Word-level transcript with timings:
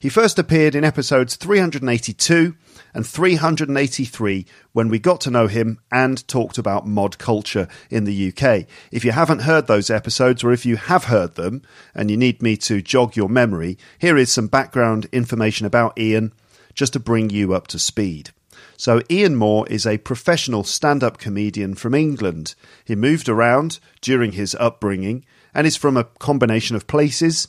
He 0.00 0.10
first 0.10 0.38
appeared 0.38 0.74
in 0.74 0.84
episodes 0.84 1.36
382 1.36 2.54
and 2.94 3.06
383 3.06 4.46
when 4.72 4.88
we 4.88 4.98
got 4.98 5.20
to 5.22 5.30
know 5.30 5.46
him 5.46 5.78
and 5.90 6.26
talked 6.28 6.58
about 6.58 6.86
mod 6.86 7.18
culture 7.18 7.68
in 7.90 8.04
the 8.04 8.28
UK. 8.32 8.66
If 8.90 9.04
you 9.04 9.12
haven't 9.12 9.40
heard 9.40 9.66
those 9.66 9.90
episodes, 9.90 10.42
or 10.42 10.52
if 10.52 10.66
you 10.66 10.76
have 10.76 11.04
heard 11.04 11.34
them 11.34 11.62
and 11.94 12.10
you 12.10 12.16
need 12.16 12.42
me 12.42 12.56
to 12.58 12.82
jog 12.82 13.16
your 13.16 13.28
memory, 13.28 13.78
here 13.98 14.16
is 14.16 14.32
some 14.32 14.46
background 14.46 15.06
information 15.12 15.66
about 15.66 15.98
Ian 15.98 16.32
just 16.74 16.92
to 16.92 17.00
bring 17.00 17.30
you 17.30 17.54
up 17.54 17.66
to 17.68 17.78
speed. 17.78 18.30
So, 18.76 19.02
Ian 19.10 19.34
Moore 19.34 19.66
is 19.68 19.84
a 19.84 19.98
professional 19.98 20.62
stand 20.62 21.02
up 21.02 21.18
comedian 21.18 21.74
from 21.74 21.94
England. 21.94 22.54
He 22.84 22.94
moved 22.94 23.28
around 23.28 23.80
during 24.00 24.32
his 24.32 24.54
upbringing 24.54 25.24
and 25.52 25.66
is 25.66 25.76
from 25.76 25.96
a 25.96 26.04
combination 26.04 26.76
of 26.76 26.86
places, 26.86 27.48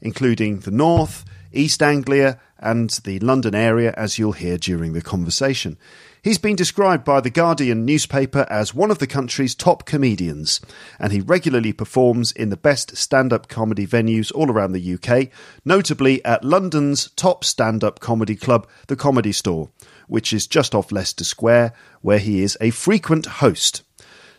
including 0.00 0.60
the 0.60 0.70
North, 0.70 1.24
East 1.52 1.82
Anglia, 1.82 2.38
and 2.58 2.90
the 3.04 3.18
London 3.20 3.54
area, 3.54 3.94
as 3.96 4.18
you'll 4.18 4.32
hear 4.32 4.58
during 4.58 4.92
the 4.92 5.00
conversation. 5.00 5.78
He's 6.22 6.38
been 6.38 6.56
described 6.56 7.04
by 7.04 7.20
the 7.20 7.30
Guardian 7.30 7.84
newspaper 7.84 8.44
as 8.50 8.74
one 8.74 8.90
of 8.90 8.98
the 8.98 9.06
country's 9.06 9.54
top 9.54 9.86
comedians, 9.86 10.60
and 10.98 11.12
he 11.12 11.20
regularly 11.20 11.72
performs 11.72 12.32
in 12.32 12.50
the 12.50 12.56
best 12.56 12.96
stand 12.96 13.32
up 13.32 13.48
comedy 13.48 13.86
venues 13.86 14.32
all 14.34 14.50
around 14.50 14.72
the 14.72 14.94
UK, 14.94 15.28
notably 15.64 16.24
at 16.24 16.44
London's 16.44 17.10
top 17.10 17.44
stand 17.44 17.84
up 17.84 18.00
comedy 18.00 18.34
club, 18.34 18.66
The 18.88 18.96
Comedy 18.96 19.32
Store, 19.32 19.70
which 20.08 20.32
is 20.32 20.46
just 20.46 20.74
off 20.74 20.90
Leicester 20.90 21.24
Square, 21.24 21.72
where 22.02 22.18
he 22.18 22.42
is 22.42 22.58
a 22.60 22.70
frequent 22.70 23.26
host. 23.26 23.82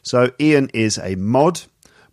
So, 0.02 0.31
Ian 0.40 0.69
is 0.74 0.98
a 0.98 1.16
mod, 1.16 1.62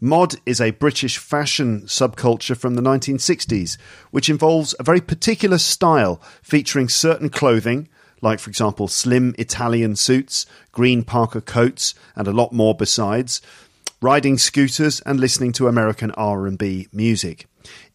Mod 0.01 0.35
is 0.45 0.61
a 0.61 0.73
British 0.73 1.17
fashion 1.17 1.83
subculture 1.83 2.57
from 2.57 2.75
the 2.75 2.83
1960s, 2.83 3.79
which 4.11 4.29
involves 4.29 4.75
a 4.79 4.83
very 4.83 5.01
particular 5.01 5.57
style 5.57 6.21
featuring 6.43 6.89
certain 6.89 7.31
clothing, 7.31 7.89
like, 8.21 8.39
for 8.39 8.51
example, 8.51 8.89
slim 8.89 9.35
Italian 9.39 9.97
suits, 9.97 10.45
green 10.73 11.03
parka 11.03 11.41
coats, 11.41 11.95
and 12.15 12.29
a 12.29 12.33
lot 12.33 12.53
more 12.53 12.75
besides, 12.75 13.41
riding 14.03 14.37
scooters 14.37 15.01
and 15.01 15.19
listening 15.19 15.53
to 15.53 15.67
American 15.67 16.11
R&B 16.13 16.89
music. 16.93 17.47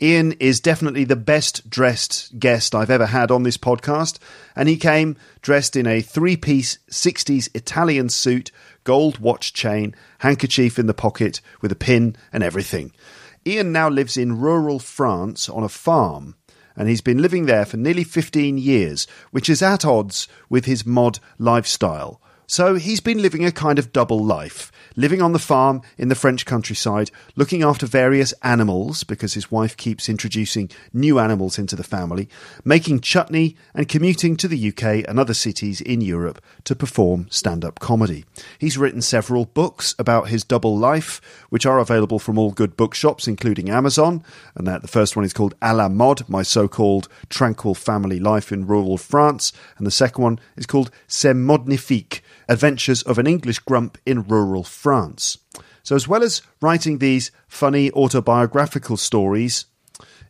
Ian 0.01 0.33
is 0.33 0.59
definitely 0.59 1.03
the 1.03 1.15
best 1.15 1.69
dressed 1.69 2.39
guest 2.39 2.73
I've 2.73 2.89
ever 2.89 3.07
had 3.07 3.31
on 3.31 3.43
this 3.43 3.57
podcast, 3.57 4.19
and 4.55 4.67
he 4.67 4.77
came 4.77 5.17
dressed 5.41 5.75
in 5.75 5.87
a 5.87 6.01
three 6.01 6.37
piece 6.37 6.79
60s 6.89 7.49
Italian 7.55 8.09
suit, 8.09 8.51
gold 8.83 9.19
watch 9.19 9.53
chain, 9.53 9.95
handkerchief 10.19 10.79
in 10.79 10.87
the 10.87 10.93
pocket 10.93 11.41
with 11.61 11.71
a 11.71 11.75
pin 11.75 12.15
and 12.33 12.43
everything. 12.43 12.91
Ian 13.45 13.71
now 13.71 13.89
lives 13.89 14.17
in 14.17 14.39
rural 14.39 14.79
France 14.79 15.49
on 15.49 15.63
a 15.63 15.69
farm, 15.69 16.35
and 16.75 16.87
he's 16.87 17.01
been 17.01 17.21
living 17.21 17.45
there 17.45 17.65
for 17.65 17.77
nearly 17.77 18.03
15 18.03 18.57
years, 18.57 19.07
which 19.31 19.49
is 19.49 19.61
at 19.61 19.83
odds 19.83 20.27
with 20.49 20.65
his 20.65 20.85
mod 20.85 21.19
lifestyle. 21.37 22.21
So 22.47 22.75
he's 22.75 22.99
been 22.99 23.21
living 23.21 23.45
a 23.45 23.51
kind 23.51 23.79
of 23.79 23.93
double 23.93 24.23
life, 24.23 24.71
living 24.95 25.21
on 25.21 25.33
the 25.33 25.39
farm 25.39 25.81
in 25.97 26.09
the 26.09 26.15
French 26.15 26.45
countryside, 26.45 27.11
looking 27.35 27.63
after 27.63 27.85
various 27.85 28.33
animals 28.43 29.03
because 29.03 29.33
his 29.33 29.51
wife 29.51 29.77
keeps 29.77 30.09
introducing 30.09 30.69
new 30.93 31.19
animals 31.19 31.57
into 31.57 31.75
the 31.75 31.83
family, 31.83 32.27
making 32.63 33.01
chutney, 33.01 33.55
and 33.73 33.87
commuting 33.87 34.35
to 34.37 34.47
the 34.47 34.69
UK 34.69 35.07
and 35.07 35.19
other 35.19 35.33
cities 35.33 35.81
in 35.81 36.01
Europe 36.01 36.41
to 36.63 36.75
perform 36.75 37.27
stand 37.29 37.63
up 37.63 37.79
comedy. 37.79 38.25
He's 38.59 38.77
written 38.77 39.01
several 39.01 39.45
books 39.45 39.95
about 39.97 40.29
his 40.29 40.43
double 40.43 40.77
life, 40.77 41.21
which 41.49 41.65
are 41.65 41.79
available 41.79 42.19
from 42.19 42.37
all 42.37 42.51
good 42.51 42.77
bookshops, 42.77 43.27
including 43.27 43.69
Amazon. 43.69 44.23
And 44.55 44.67
that 44.67 44.81
the 44.81 44.87
first 44.87 45.15
one 45.15 45.25
is 45.25 45.33
called 45.33 45.55
A 45.61 45.73
la 45.73 45.89
Mode, 45.89 46.27
My 46.27 46.43
So 46.43 46.67
Called 46.67 47.07
Tranquil 47.29 47.75
Family 47.75 48.19
Life 48.19 48.51
in 48.51 48.67
Rural 48.67 48.97
France. 48.97 49.53
And 49.77 49.87
the 49.87 49.91
second 49.91 50.23
one 50.23 50.39
is 50.55 50.65
called 50.65 50.91
C'est 51.07 51.33
Modnifique 51.33 52.21
Adventures 52.51 53.01
of 53.03 53.17
an 53.17 53.27
English 53.27 53.59
Grump 53.59 53.97
in 54.05 54.23
Rural 54.23 54.65
France. 54.65 55.37
So, 55.83 55.95
as 55.95 56.05
well 56.05 56.21
as 56.21 56.41
writing 56.59 56.97
these 56.97 57.31
funny 57.47 57.89
autobiographical 57.91 58.97
stories, 58.97 59.67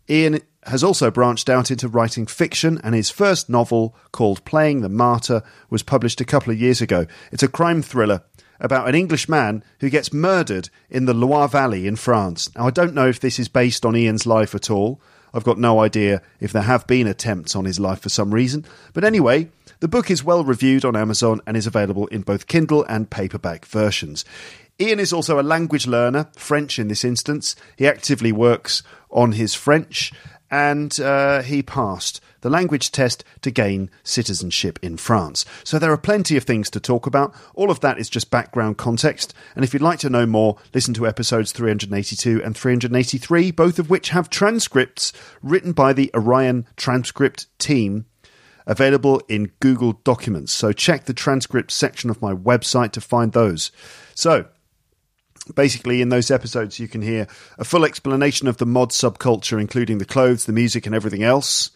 Ian 0.07 0.41
has 0.65 0.83
also 0.83 1.09
branched 1.09 1.49
out 1.49 1.71
into 1.71 1.87
writing 1.87 2.27
fiction, 2.27 2.79
and 2.83 2.93
his 2.93 3.09
first 3.09 3.49
novel, 3.49 3.95
called 4.11 4.45
Playing 4.45 4.81
the 4.81 4.89
Martyr, 4.89 5.41
was 5.71 5.81
published 5.81 6.21
a 6.21 6.25
couple 6.25 6.53
of 6.53 6.61
years 6.61 6.79
ago. 6.79 7.07
It's 7.31 7.41
a 7.41 7.47
crime 7.47 7.81
thriller 7.81 8.21
about 8.59 8.87
an 8.87 8.93
English 8.93 9.27
man 9.27 9.63
who 9.79 9.89
gets 9.89 10.13
murdered 10.13 10.69
in 10.91 11.05
the 11.05 11.15
Loire 11.15 11.47
Valley 11.47 11.87
in 11.87 11.95
France. 11.95 12.53
Now, 12.55 12.67
I 12.67 12.69
don't 12.69 12.93
know 12.93 13.07
if 13.07 13.19
this 13.19 13.39
is 13.39 13.47
based 13.47 13.83
on 13.83 13.95
Ian's 13.95 14.27
life 14.27 14.53
at 14.53 14.69
all. 14.69 15.01
I've 15.33 15.43
got 15.43 15.57
no 15.57 15.79
idea 15.79 16.21
if 16.39 16.51
there 16.51 16.61
have 16.61 16.85
been 16.85 17.07
attempts 17.07 17.55
on 17.55 17.65
his 17.65 17.79
life 17.79 18.01
for 18.01 18.09
some 18.09 18.31
reason. 18.31 18.63
But 18.93 19.05
anyway, 19.05 19.49
the 19.81 19.87
book 19.87 20.11
is 20.11 20.23
well 20.23 20.43
reviewed 20.43 20.85
on 20.85 20.95
Amazon 20.95 21.41
and 21.45 21.57
is 21.57 21.67
available 21.67 22.05
in 22.07 22.21
both 22.21 22.47
Kindle 22.47 22.85
and 22.87 23.09
paperback 23.09 23.65
versions. 23.65 24.23
Ian 24.79 24.99
is 24.99 25.11
also 25.11 25.39
a 25.39 25.43
language 25.43 25.87
learner, 25.87 26.29
French 26.37 26.79
in 26.79 26.87
this 26.87 27.03
instance. 27.03 27.55
He 27.75 27.87
actively 27.87 28.31
works 28.31 28.83
on 29.09 29.33
his 29.33 29.55
French 29.55 30.13
and 30.51 30.99
uh, 30.99 31.41
he 31.41 31.63
passed 31.63 32.21
the 32.41 32.49
language 32.49 32.91
test 32.91 33.23
to 33.41 33.49
gain 33.49 33.89
citizenship 34.03 34.77
in 34.83 34.97
France. 34.97 35.45
So 35.63 35.79
there 35.79 35.91
are 35.91 35.97
plenty 35.97 36.37
of 36.37 36.43
things 36.43 36.69
to 36.71 36.79
talk 36.79 37.07
about. 37.07 37.33
All 37.55 37.71
of 37.71 37.79
that 37.79 37.97
is 37.97 38.09
just 38.09 38.29
background 38.29 38.77
context. 38.77 39.33
And 39.55 39.63
if 39.63 39.73
you'd 39.73 39.81
like 39.81 39.99
to 39.99 40.09
know 40.09 40.25
more, 40.25 40.57
listen 40.73 40.93
to 40.95 41.07
episodes 41.07 41.51
382 41.51 42.43
and 42.43 42.55
383, 42.55 43.51
both 43.51 43.79
of 43.79 43.89
which 43.89 44.09
have 44.09 44.29
transcripts 44.29 45.13
written 45.41 45.71
by 45.71 45.93
the 45.93 46.11
Orion 46.13 46.67
transcript 46.75 47.47
team 47.57 48.05
available 48.65 49.21
in 49.27 49.51
Google 49.59 49.93
Documents. 50.03 50.51
So 50.51 50.71
check 50.71 51.05
the 51.05 51.13
transcript 51.13 51.71
section 51.71 52.09
of 52.09 52.21
my 52.21 52.33
website 52.33 52.91
to 52.91 53.01
find 53.01 53.31
those. 53.31 53.71
So, 54.15 54.45
basically 55.55 56.01
in 56.01 56.09
those 56.09 56.29
episodes 56.29 56.79
you 56.79 56.87
can 56.87 57.01
hear 57.01 57.27
a 57.57 57.63
full 57.63 57.83
explanation 57.83 58.47
of 58.47 58.57
the 58.57 58.65
mod 58.65 58.91
subculture 58.91 59.59
including 59.59 59.97
the 59.97 60.05
clothes 60.05 60.45
the 60.45 60.53
music 60.53 60.85
and 60.85 60.93
everything 60.93 61.23
else 61.23 61.71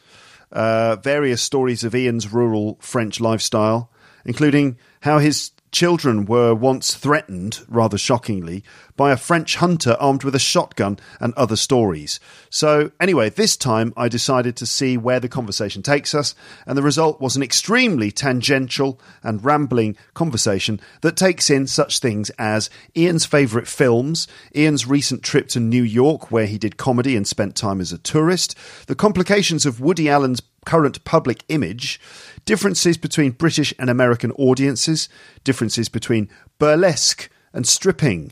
uh, 0.52 0.96
various 0.98 1.42
stories 1.42 1.84
of 1.84 1.96
ian's 1.96 2.32
rural 2.32 2.78
french 2.80 3.20
lifestyle 3.20 3.92
including 4.24 4.78
how 5.02 5.18
his 5.18 5.52
children 5.76 6.24
were 6.24 6.56
once 6.56 6.96
threatened, 6.96 7.60
rather 7.68 7.98
shockingly, 7.98 8.64
by 8.96 9.12
a 9.12 9.18
French 9.18 9.58
hunter 9.58 9.98
armed 10.00 10.24
with 10.24 10.34
a 10.34 10.40
shotgun 10.40 10.98
and 11.20 11.34
other 11.34 11.58
stories. 11.58 12.18
So, 12.50 12.92
anyway, 12.98 13.30
this 13.30 13.58
time 13.58 13.92
I 13.98 14.08
decided 14.08 14.56
to 14.56 14.66
see 14.66 14.96
where 14.96 15.20
the 15.20 15.28
conversation 15.28 15.84
takes 15.84 16.16
us, 16.16 16.34
and 16.66 16.78
the 16.78 16.82
result 16.82 17.20
was 17.20 17.36
an 17.36 17.44
extremely 17.44 18.10
tangential 18.10 19.02
and 19.22 19.44
rambling 19.44 19.98
conversation 20.14 20.80
that 21.02 21.18
takes 21.18 21.50
in 21.50 21.68
such 21.68 22.00
things 22.00 22.30
as 22.40 22.70
Ian's 22.96 23.26
favourite 23.26 23.68
films, 23.68 24.30
Ian's 24.56 24.88
recent 24.88 25.24
trip 25.24 25.50
to 25.50 25.60
New 25.60 25.84
York, 25.84 26.32
where 26.32 26.48
he 26.48 26.58
did 26.58 26.78
comedy 26.78 27.18
and 27.18 27.28
spent 27.28 27.54
time 27.54 27.82
as 27.82 27.92
a 27.92 27.98
tourist, 27.98 28.56
the 28.88 28.96
complications 28.96 29.66
of 29.66 29.82
Woody 29.82 30.08
Allen's 30.10 30.42
current 30.66 31.04
public 31.04 31.44
image, 31.48 32.00
differences 32.46 32.98
between 32.98 33.32
British 33.32 33.74
and 33.78 33.90
American 33.90 34.32
audiences, 34.32 35.10
differences 35.44 35.90
between 35.90 36.30
burlesque 36.60 37.30
and 37.54 37.68
stripping, 37.68 38.32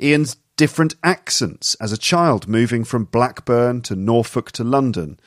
Ian's 0.00 0.36
different 0.56 0.94
accents 1.02 1.74
as 1.76 1.92
a 1.92 1.98
child 1.98 2.48
moving 2.48 2.84
from 2.84 3.04
Blackburn 3.04 3.82
to 3.82 3.96
Norfolk 3.96 4.52
to 4.52 4.64
London, 4.64 5.18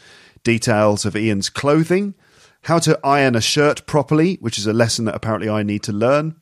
details 0.44 1.06
of 1.06 1.16
Ian's 1.16 1.50
clothing, 1.50 2.14
how 2.64 2.80
to 2.80 3.00
iron 3.04 3.36
a 3.36 3.42
shirt 3.42 3.86
properly, 3.86 4.36
which 4.36 4.58
is 4.58 4.68
a 4.68 4.74
lesson 4.74 5.06
that 5.06 5.16
apparently 5.16 5.50
I 5.50 5.64
need 5.64 5.84
to 5.84 5.94
learn, 5.94 6.36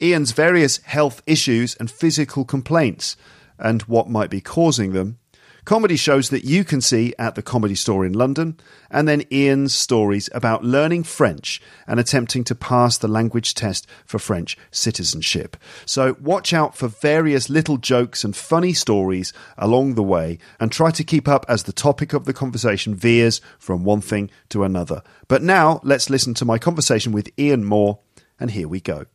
Ian's 0.00 0.32
various 0.32 0.78
health 0.78 1.22
issues 1.26 1.74
and 1.76 1.90
physical 1.90 2.44
complaints, 2.44 3.16
and 3.58 3.82
what 3.82 4.10
might 4.10 4.30
be 4.30 4.40
causing 4.40 4.92
them, 4.92 5.18
comedy 5.64 5.96
shows 5.96 6.30
that 6.30 6.44
you 6.44 6.64
can 6.64 6.80
see 6.80 7.14
at 7.18 7.34
the 7.34 7.42
Comedy 7.42 7.74
Store 7.74 8.04
in 8.04 8.12
London, 8.12 8.58
and 8.90 9.06
then 9.06 9.24
Ian's 9.32 9.74
stories 9.74 10.28
about 10.34 10.64
learning 10.64 11.04
French 11.04 11.60
and 11.86 12.00
attempting 12.00 12.44
to 12.44 12.54
pass 12.54 12.98
the 12.98 13.08
language 13.08 13.54
test 13.54 13.86
for 14.04 14.18
French 14.18 14.56
citizenship. 14.70 15.56
So 15.86 16.16
watch 16.20 16.52
out 16.52 16.76
for 16.76 16.88
various 16.88 17.48
little 17.48 17.76
jokes 17.76 18.24
and 18.24 18.34
funny 18.34 18.72
stories 18.72 19.32
along 19.56 19.94
the 19.94 20.02
way 20.02 20.38
and 20.58 20.70
try 20.70 20.90
to 20.90 21.04
keep 21.04 21.28
up 21.28 21.46
as 21.48 21.62
the 21.64 21.72
topic 21.72 22.12
of 22.12 22.24
the 22.24 22.32
conversation 22.32 22.94
veers 22.94 23.40
from 23.58 23.84
one 23.84 24.00
thing 24.00 24.30
to 24.50 24.64
another. 24.64 25.02
But 25.28 25.42
now 25.42 25.80
let's 25.84 26.10
listen 26.10 26.34
to 26.34 26.44
my 26.44 26.58
conversation 26.58 27.12
with 27.12 27.30
Ian 27.38 27.64
Moore, 27.64 28.00
and 28.38 28.50
here 28.50 28.68
we 28.68 28.80
go. 28.80 29.06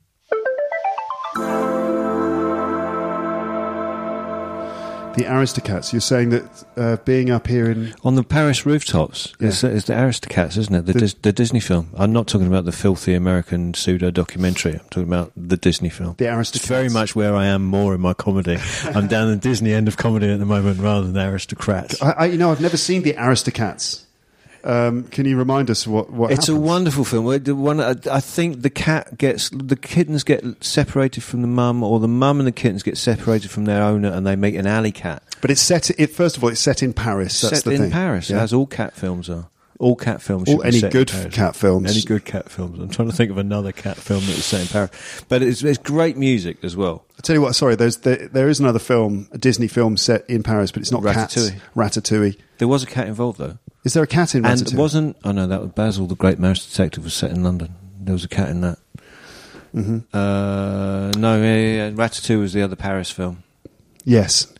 The 5.18 5.24
Aristocats. 5.26 5.92
You're 5.92 6.00
saying 6.00 6.30
that 6.30 6.64
uh, 6.78 6.98
being 7.06 7.30
up 7.30 7.48
here 7.48 7.70
in 7.70 7.94
on 8.04 8.16
the 8.16 8.24
Paris 8.24 8.66
rooftops 8.66 9.34
Yeah. 9.40 9.48
is, 9.50 9.64
is 9.64 9.86
the 9.86 9.94
Aristocats, 9.94 10.58
isn't 10.58 10.74
it? 10.74 10.86
The, 10.86 10.94
The- 10.94 11.00
Dis- 11.00 11.14
the 11.16 11.34
Disney 11.34 11.60
film. 11.60 11.90
I'm 11.98 12.14
not 12.14 12.28
talking 12.28 12.48
about 12.48 12.66
the 12.66 12.72
filthy 12.72 13.14
American 13.14 13.74
pseudo 13.74 14.12
documentary. 14.12 14.74
I'm 14.74 14.88
talking 14.90 15.04
about 15.08 15.32
the 15.36 15.58
Disney 15.58 15.90
film. 15.90 16.16
The 16.18 16.26
It's 16.26 16.52
Aristocats. 16.52 16.68
very 16.68 16.90
much 16.90 17.16
where 17.16 17.36
I 17.36 17.48
am 17.48 17.66
more 17.66 17.94
in 17.96 18.02
my 18.02 18.14
comedy. 18.14 18.58
I'm 18.86 19.08
down 19.08 19.30
the 19.30 19.36
Disney 19.38 19.74
end 19.74 19.88
of 19.88 19.98
comedy 19.98 20.30
at 20.32 20.40
the 20.40 20.46
moment 20.46 20.80
rather 20.80 21.04
than 21.04 21.14
the 21.14 21.26
Aristocrats. 21.28 22.02
I, 22.02 22.12
I, 22.12 22.26
you 22.26 22.38
know, 22.38 22.52
I've 22.52 22.62
never 22.62 22.78
seen 22.78 23.04
the 23.04 23.14
Aristocats. 23.14 24.04
Um, 24.68 25.04
can 25.06 25.26
you 25.26 25.38
remind 25.38 25.70
us 25.70 25.88
what 25.88 26.12
what? 26.12 26.30
It's 26.32 26.50
a 26.50 26.56
wonderful 26.56 27.06
film. 27.06 27.26
The 27.42 27.56
one 27.56 27.80
I 27.80 28.20
think 28.20 28.64
the 28.64 28.70
cat 28.70 29.18
gets 29.18 29.50
the 29.50 29.78
kittens 29.78 30.24
get 30.26 30.44
separated 30.62 31.24
from 31.24 31.42
the 31.42 31.48
mum, 31.48 31.84
or 31.84 32.00
the 32.02 32.08
mum 32.10 32.40
and 32.40 32.48
the 32.48 32.52
kittens 32.52 32.84
get 32.84 32.98
separated 32.98 33.50
from 33.50 33.64
their 33.64 33.82
owner, 33.82 34.12
and 34.12 34.28
they 34.28 34.36
meet 34.36 34.56
an 34.56 34.68
alley 34.68 34.92
cat. 34.92 35.24
But 35.40 35.52
it's 35.52 35.62
set. 35.62 35.90
It 35.98 36.08
first 36.08 36.36
of 36.36 36.44
all, 36.44 36.50
it's 36.50 36.60
set 36.60 36.84
in 36.84 36.92
Paris. 36.92 37.40
That's 37.40 37.56
set 37.58 37.64
the 37.64 37.72
in 37.72 37.82
thing. 37.84 37.92
Paris, 37.92 38.30
Yeah. 38.30 38.42
as 38.42 38.52
all 38.52 38.66
cat 38.68 38.94
films 38.94 39.30
are. 39.30 39.48
All 39.80 39.96
cat 39.96 40.22
films. 40.22 40.50
All- 40.50 40.56
should 40.56 40.62
be 40.64 40.68
any 40.70 40.80
set 40.80 40.92
good 40.92 41.10
in 41.12 41.16
Paris. 41.20 41.36
cat 41.36 41.56
films. 41.56 41.92
Any 41.92 42.02
good 42.02 42.26
cat 42.26 42.50
films. 42.50 42.80
I'm 42.80 42.90
trying 42.90 43.10
to 43.10 43.16
think 43.16 43.30
of 43.32 43.38
another 43.38 43.72
cat 43.72 43.96
film 43.98 44.22
that 44.22 44.36
was 44.36 44.44
set 44.46 44.62
in 44.62 44.68
Paris, 44.68 44.90
but 45.30 45.42
it's, 45.44 45.64
it's 45.64 45.78
great 45.78 46.18
music 46.18 46.58
as 46.64 46.76
well. 46.76 47.06
I 47.18 47.22
tell 47.22 47.36
you 47.36 47.42
what. 47.42 47.54
Sorry, 47.56 47.76
there's 47.76 47.98
there, 47.98 48.28
there 48.28 48.50
is 48.50 48.60
another 48.60 48.80
film, 48.80 49.28
a 49.32 49.38
Disney 49.38 49.68
film 49.68 49.96
set 49.98 50.28
in 50.30 50.42
Paris, 50.44 50.72
but 50.72 50.82
it's 50.82 50.92
not 50.92 51.04
cats. 51.04 51.36
Ratatouille. 51.36 51.60
Ratatouille. 51.76 52.38
There 52.58 52.68
was 52.68 52.82
a 52.84 52.88
cat 52.88 53.08
involved 53.08 53.38
though, 53.40 53.60
Is 53.84 53.94
there 53.94 54.04
a 54.04 54.08
cat 54.08 54.34
in 54.34 54.46
and 54.46 54.60
Ratatouille? 54.60 54.74
it 54.74 54.78
wasn't. 54.78 55.18
Oh 55.24 55.32
no, 55.32 55.46
that 55.48 55.62
was 55.62 55.70
Basil, 55.72 56.08
the 56.08 56.16
Great 56.16 56.40
Mouse 56.40 56.66
Detective, 56.68 57.04
was 57.04 57.14
set 57.14 57.30
in 57.32 57.44
London. 57.44 57.76
There 58.00 58.14
was 58.14 58.24
a 58.24 58.28
cat 58.30 58.50
in 58.50 58.62
that. 58.62 58.80
Mm-hmm. 59.76 59.98
Uh, 60.12 61.12
no, 61.20 61.42
yeah, 61.42 61.56
yeah, 61.56 61.88
yeah. 61.88 61.92
Ratatouille 61.92 62.40
was 62.40 62.54
the 62.54 62.62
other 62.64 62.76
Paris 62.76 63.12
film. 63.12 63.44
Yes. 64.06 64.52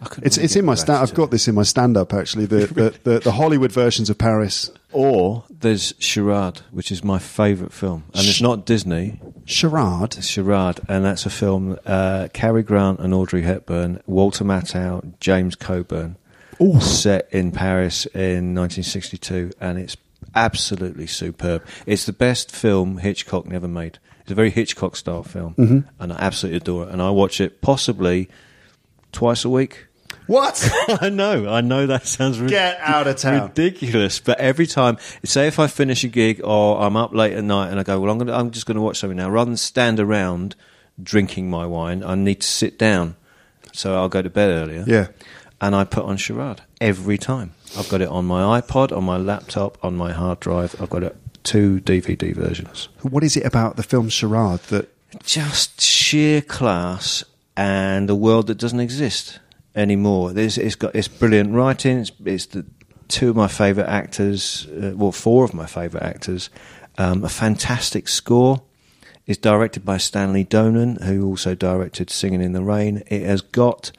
I 0.00 0.06
couldn't 0.06 0.26
It's 0.26 0.36
it's 0.38 0.56
in 0.56 0.64
my 0.64 0.74
stand. 0.74 0.98
I've 0.98 1.14
got 1.14 1.30
this 1.30 1.48
in 1.48 1.54
my 1.54 1.62
stand 1.62 1.96
up 1.96 2.12
actually. 2.14 2.46
The, 2.46 2.66
the, 2.66 2.98
the 3.04 3.18
the 3.20 3.32
Hollywood 3.32 3.72
versions 3.72 4.10
of 4.10 4.18
Paris. 4.18 4.70
Or 4.92 5.44
there's 5.50 5.92
Charade, 5.98 6.60
which 6.70 6.90
is 6.90 7.04
my 7.04 7.18
favourite 7.18 7.72
film, 7.72 8.04
and 8.14 8.26
it's 8.26 8.40
not 8.40 8.64
Disney. 8.64 9.20
Charade. 9.44 10.16
It's 10.16 10.26
Charade, 10.28 10.80
and 10.88 11.04
that's 11.04 11.26
a 11.26 11.30
film. 11.30 11.78
Uh, 11.84 12.28
Cary 12.32 12.62
Grant 12.62 13.00
and 13.00 13.12
Audrey 13.12 13.42
Hepburn, 13.42 14.00
Walter 14.06 14.42
Matthau, 14.44 15.12
James 15.20 15.54
Coburn, 15.54 16.16
Ooh. 16.62 16.80
set 16.80 17.28
in 17.30 17.52
Paris 17.52 18.06
in 18.06 18.54
1962, 18.54 19.50
and 19.60 19.78
it's 19.78 19.98
absolutely 20.34 21.06
superb. 21.06 21.62
It's 21.84 22.06
the 22.06 22.12
best 22.12 22.50
film 22.54 22.98
Hitchcock 22.98 23.46
never 23.46 23.68
made. 23.68 23.98
It's 24.22 24.30
a 24.32 24.34
very 24.34 24.50
Hitchcock 24.50 24.96
style 24.96 25.22
film, 25.22 25.54
Mm-hmm. 25.56 25.80
and 26.00 26.12
I 26.12 26.16
absolutely 26.18 26.56
adore 26.58 26.84
it. 26.84 26.90
And 26.90 27.02
I 27.02 27.10
watch 27.10 27.40
it 27.40 27.60
possibly 27.60 28.28
twice 29.16 29.46
a 29.46 29.48
week. 29.48 29.86
What? 30.26 30.68
I 31.00 31.08
know, 31.08 31.48
I 31.48 31.62
know 31.62 31.86
that 31.86 32.06
sounds 32.06 32.38
rid- 32.38 32.50
Get 32.50 32.78
out 32.80 33.06
of 33.06 33.16
town. 33.16 33.48
ridiculous. 33.48 34.20
But 34.20 34.38
every 34.38 34.66
time, 34.66 34.98
say 35.24 35.46
if 35.46 35.58
I 35.58 35.68
finish 35.68 36.04
a 36.04 36.08
gig 36.08 36.42
or 36.44 36.82
I'm 36.82 36.96
up 36.96 37.14
late 37.14 37.32
at 37.32 37.42
night 37.42 37.70
and 37.70 37.80
I 37.80 37.82
go, 37.82 37.98
well, 37.98 38.10
I'm, 38.12 38.18
gonna, 38.18 38.34
I'm 38.34 38.50
just 38.50 38.66
going 38.66 38.74
to 38.76 38.82
watch 38.82 38.98
something 38.98 39.16
now. 39.16 39.30
Rather 39.30 39.48
than 39.50 39.56
stand 39.56 39.98
around 39.98 40.54
drinking 41.02 41.48
my 41.48 41.64
wine, 41.64 42.04
I 42.04 42.14
need 42.14 42.40
to 42.42 42.46
sit 42.46 42.78
down. 42.78 43.16
So 43.72 43.94
I'll 43.96 44.10
go 44.10 44.20
to 44.20 44.28
bed 44.28 44.50
earlier. 44.50 44.84
Yeah. 44.86 45.08
And 45.62 45.74
I 45.74 45.84
put 45.84 46.04
on 46.04 46.18
Charade 46.18 46.60
every 46.78 47.16
time. 47.16 47.54
I've 47.78 47.88
got 47.88 48.02
it 48.02 48.08
on 48.08 48.26
my 48.26 48.60
iPod, 48.60 48.94
on 48.94 49.04
my 49.04 49.16
laptop, 49.16 49.82
on 49.82 49.96
my 49.96 50.12
hard 50.12 50.40
drive. 50.40 50.76
I've 50.80 50.90
got 50.90 51.02
it 51.04 51.16
two 51.42 51.80
DVD 51.80 52.34
versions. 52.34 52.88
What 53.00 53.24
is 53.24 53.36
it 53.36 53.46
about 53.46 53.76
the 53.76 53.82
film 53.82 54.10
Charade 54.10 54.60
that? 54.68 54.90
Just 55.24 55.80
sheer 55.80 56.42
class 56.42 57.24
and 57.56 58.10
a 58.10 58.14
world 58.14 58.48
that 58.48 58.58
doesn't 58.58 58.80
exist 58.80 59.40
anymore. 59.74 60.32
There's, 60.32 60.58
it's 60.58 60.74
got 60.74 60.94
it's 60.94 61.08
brilliant 61.08 61.54
writing. 61.54 61.98
It's, 61.98 62.12
it's 62.24 62.46
the 62.46 62.66
two 63.08 63.30
of 63.30 63.36
my 63.36 63.48
favourite 63.48 63.88
actors, 63.88 64.66
uh, 64.68 64.92
well, 64.96 65.12
four 65.12 65.44
of 65.44 65.54
my 65.54 65.66
favourite 65.66 66.04
actors. 66.04 66.50
Um, 66.98 67.24
a 67.24 67.28
fantastic 67.28 68.08
score. 68.08 68.62
It's 69.26 69.38
directed 69.38 69.84
by 69.84 69.98
Stanley 69.98 70.44
Donen, 70.44 71.02
who 71.02 71.26
also 71.26 71.54
directed 71.54 72.10
Singing 72.10 72.40
in 72.40 72.52
the 72.52 72.62
Rain. 72.62 73.02
It 73.08 73.22
has 73.22 73.40
got 73.40 73.92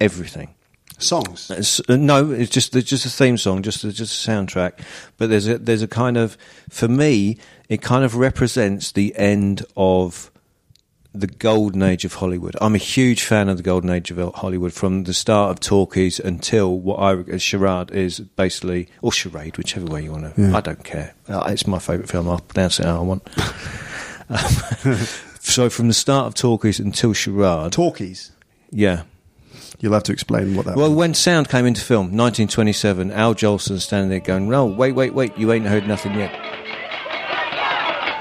everything. 0.00 0.54
Songs. 0.98 1.50
It's, 1.50 1.80
uh, 1.88 1.96
no, 1.96 2.32
it's 2.32 2.50
just 2.50 2.74
it's 2.74 2.90
just 2.90 3.06
a 3.06 3.10
theme 3.10 3.38
song, 3.38 3.62
just 3.62 3.84
a, 3.84 3.92
just 3.92 4.26
a 4.26 4.30
soundtrack. 4.30 4.80
But 5.16 5.30
there's 5.30 5.46
a 5.46 5.56
there's 5.58 5.82
a 5.82 5.88
kind 5.88 6.16
of 6.16 6.36
for 6.68 6.88
me, 6.88 7.38
it 7.68 7.80
kind 7.82 8.04
of 8.04 8.16
represents 8.16 8.90
the 8.90 9.14
end 9.16 9.64
of 9.76 10.32
the 11.14 11.26
golden 11.26 11.82
age 11.82 12.04
of 12.04 12.14
Hollywood. 12.14 12.54
I'm 12.60 12.74
a 12.74 12.78
huge 12.78 13.22
fan 13.22 13.48
of 13.48 13.56
the 13.56 13.62
golden 13.62 13.90
age 13.90 14.10
of 14.10 14.34
Hollywood 14.34 14.72
from 14.72 15.04
the 15.04 15.14
start 15.14 15.50
of 15.50 15.58
talkies 15.60 16.20
until 16.20 16.78
what 16.78 16.96
I 16.96 17.12
regard 17.12 17.40
charade 17.42 17.90
is 17.90 18.20
basically 18.20 18.88
or 19.02 19.10
charade, 19.12 19.56
whichever 19.56 19.86
way 19.86 20.04
you 20.04 20.12
want 20.12 20.34
to. 20.36 20.40
Yeah. 20.42 20.56
I 20.56 20.60
don't 20.60 20.84
care. 20.84 21.14
Uh, 21.28 21.44
It's 21.48 21.66
my 21.66 21.78
favourite 21.78 22.08
film. 22.10 22.28
I'll 22.28 22.40
pronounce 22.40 22.78
it 22.80 22.86
how 22.86 22.98
I 22.98 23.02
want. 23.02 23.28
Um, 24.30 24.96
so 25.40 25.70
from 25.70 25.88
the 25.88 25.94
start 25.94 26.26
of 26.26 26.34
talkies 26.34 26.78
until 26.78 27.14
charade, 27.14 27.72
Talkies. 27.72 28.30
yeah. 28.70 29.04
You'll 29.80 29.94
have 29.94 30.02
to 30.02 30.12
explain 30.12 30.54
what 30.54 30.66
that. 30.66 30.76
Well, 30.76 30.88
means. 30.88 30.98
when 30.98 31.14
sound 31.14 31.48
came 31.48 31.64
into 31.64 31.80
film, 31.80 32.08
1927, 32.14 33.10
Al 33.10 33.34
Jolson 33.34 33.80
standing 33.80 34.10
there 34.10 34.20
going, 34.20 34.50
"No, 34.50 34.66
wait, 34.66 34.92
wait, 34.92 35.14
wait! 35.14 35.38
You 35.38 35.50
ain't 35.52 35.64
heard 35.64 35.86
nothing 35.88 36.12
yet." 36.18 36.30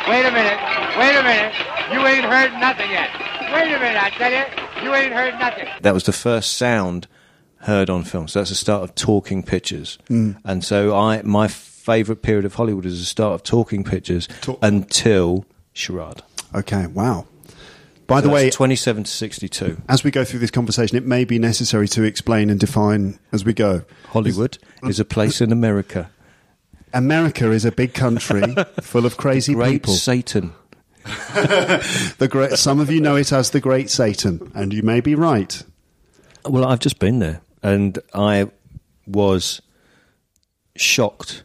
Wait 0.07 0.23
a 0.25 0.31
minute. 0.31 0.59
Wait 0.97 1.15
a 1.17 1.23
minute. 1.23 1.53
You 1.91 2.05
ain't 2.05 2.25
heard 2.25 2.51
nothing 2.59 2.89
yet. 2.91 3.09
Wait 3.53 3.73
a 3.73 3.79
minute, 3.79 4.01
I 4.03 4.09
tell 4.11 4.31
you. 4.31 4.83
You 4.83 4.93
ain't 4.95 5.13
heard 5.13 5.39
nothing. 5.39 5.67
That 5.81 5.93
was 5.93 6.03
the 6.03 6.11
first 6.11 6.53
sound 6.57 7.07
heard 7.61 7.89
on 7.89 8.03
film. 8.03 8.27
So 8.27 8.39
that's 8.39 8.49
the 8.49 8.55
start 8.55 8.83
of 8.83 8.93
talking 8.95 9.41
pictures. 9.43 9.97
Mm. 10.09 10.37
And 10.43 10.63
so 10.63 10.95
I, 10.95 11.21
my 11.23 11.47
favourite 11.47 12.21
period 12.21 12.45
of 12.45 12.55
Hollywood 12.55 12.85
is 12.85 12.99
the 12.99 13.05
start 13.05 13.33
of 13.33 13.43
talking 13.43 13.83
pictures 13.83 14.27
Talk- 14.41 14.59
until 14.61 15.45
Charade. 15.73 16.21
okay. 16.53 16.87
Wow. 16.87 17.25
By 18.05 18.21
So 18.21 18.27
the 18.27 18.33
way, 18.33 18.49
27 18.49 19.03
to 19.03 19.11
62. 19.11 19.81
as 19.89 20.03
we 20.03 20.11
go 20.11 20.23
through 20.23 20.39
this 20.39 20.51
conversation, 20.51 20.95
it 20.97 21.05
may 21.05 21.25
be 21.25 21.39
necessary 21.39 21.87
to 21.89 22.03
explain 22.03 22.49
and 22.49 22.57
define 22.59 23.19
as 23.33 23.43
we 23.43 23.53
go. 23.53 23.83
Hollywood 24.09 24.57
is 24.83 24.99
a 24.99 25.05
place 25.05 25.41
in 25.41 25.51
America. 25.51 26.09
America 26.93 27.51
is 27.51 27.65
a 27.65 27.71
big 27.71 27.93
country 27.93 28.55
full 28.81 29.05
of 29.05 29.17
crazy 29.17 29.53
Great 29.53 29.71
people. 29.83 29.93
Satan. 29.93 30.53
The 32.17 32.27
great, 32.29 32.51
some 32.53 32.79
of 32.79 32.89
you 32.91 32.99
know 33.01 33.15
it 33.15 33.31
as 33.31 33.51
the 33.51 33.59
Great 33.59 33.89
Satan, 33.89 34.51
and 34.55 34.73
you 34.73 34.81
may 34.83 35.01
be 35.01 35.15
right. 35.15 35.63
Well, 36.45 36.65
I've 36.65 36.79
just 36.79 36.99
been 36.99 37.19
there, 37.19 37.41
and 37.63 37.97
I 38.13 38.49
was 39.05 39.61
shocked. 40.75 41.43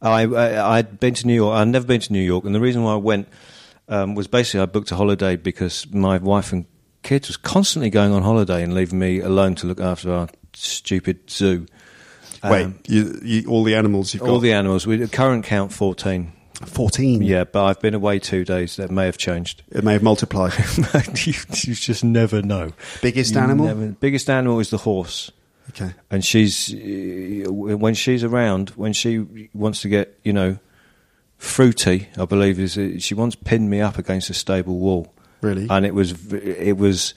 I, 0.00 0.22
I 0.24 0.78
I'd 0.78 0.98
been 1.00 1.14
to 1.14 1.26
New 1.26 1.34
York. 1.34 1.54
I'd 1.54 1.68
never 1.68 1.86
been 1.86 2.00
to 2.00 2.12
New 2.12 2.20
York, 2.22 2.44
and 2.44 2.54
the 2.54 2.60
reason 2.60 2.82
why 2.82 2.94
I 2.94 2.96
went 2.96 3.28
um, 3.88 4.14
was 4.14 4.26
basically 4.26 4.60
I 4.60 4.66
booked 4.66 4.90
a 4.90 4.96
holiday 4.96 5.36
because 5.36 5.86
my 5.92 6.18
wife 6.18 6.52
and 6.52 6.66
kids 7.02 7.28
was 7.28 7.36
constantly 7.36 7.90
going 7.90 8.12
on 8.12 8.22
holiday 8.22 8.62
and 8.62 8.74
leaving 8.74 8.98
me 8.98 9.20
alone 9.20 9.54
to 9.56 9.66
look 9.66 9.80
after 9.80 10.12
our 10.12 10.28
stupid 10.54 11.30
zoo. 11.30 11.66
Wait, 12.44 12.64
Um, 12.64 12.78
you, 12.88 13.20
you, 13.22 13.48
all 13.48 13.62
the 13.62 13.74
animals 13.76 14.14
you've 14.14 14.22
got? 14.22 14.30
all 14.30 14.38
the 14.40 14.52
animals. 14.52 14.86
We 14.86 15.06
current 15.08 15.44
count 15.44 15.72
fourteen. 15.72 16.32
14. 16.66 17.22
Yeah, 17.22 17.44
but 17.44 17.64
I've 17.64 17.80
been 17.80 17.94
away 17.94 18.18
two 18.18 18.44
days. 18.44 18.76
That 18.76 18.90
may 18.90 19.06
have 19.06 19.18
changed. 19.18 19.62
It 19.70 19.84
may 19.84 19.92
have 19.94 20.02
multiplied. 20.02 20.52
you, 21.26 21.34
you 21.52 21.74
just 21.74 22.02
never 22.04 22.42
know. 22.42 22.72
Biggest 23.00 23.34
You 23.34 23.40
animal? 23.40 23.66
never- 23.66 23.88
biggest 23.88 24.28
animal 24.30 24.58
is 24.60 24.70
the 24.70 24.78
horse. 24.78 25.30
Okay. 25.70 25.94
and 26.10 26.24
she's 26.24 26.74
uh, 26.74 27.50
when 27.52 27.94
she's 27.94 28.24
around 28.24 28.70
when 28.70 28.92
she 28.92 29.48
wants 29.54 29.80
to 29.82 29.88
get 29.88 30.18
you 30.24 30.32
know 30.32 30.58
fruity 31.38 32.08
i 32.18 32.24
believe 32.24 32.58
is 32.58 32.76
it, 32.76 33.00
she 33.00 33.14
once 33.14 33.34
pinned 33.36 33.70
me 33.70 33.80
up 33.80 33.96
against 33.96 34.28
a 34.28 34.34
stable 34.34 34.78
wall 34.78 35.14
Really? 35.40 35.68
and 35.70 35.86
it 35.86 35.94
was 35.94 36.10
v- 36.10 36.36
it 36.36 36.76
was 36.76 37.14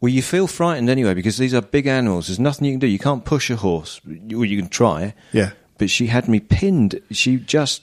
well 0.00 0.08
you 0.08 0.22
feel 0.22 0.46
frightened 0.46 0.88
anyway 0.88 1.14
because 1.14 1.36
these 1.36 1.52
are 1.52 1.60
big 1.60 1.86
animals 1.88 2.28
there's 2.28 2.38
nothing 2.38 2.66
you 2.66 2.72
can 2.74 2.80
do 2.80 2.86
you 2.86 2.98
can't 2.98 3.24
push 3.24 3.50
a 3.50 3.56
horse 3.56 4.00
well 4.06 4.44
you 4.44 4.56
can 4.60 4.68
try 4.70 5.12
Yeah. 5.32 5.50
But 5.80 5.90
she 5.90 6.06
had 6.06 6.28
me 6.28 6.38
pinned 6.38 7.00
she 7.10 7.36
just 7.38 7.82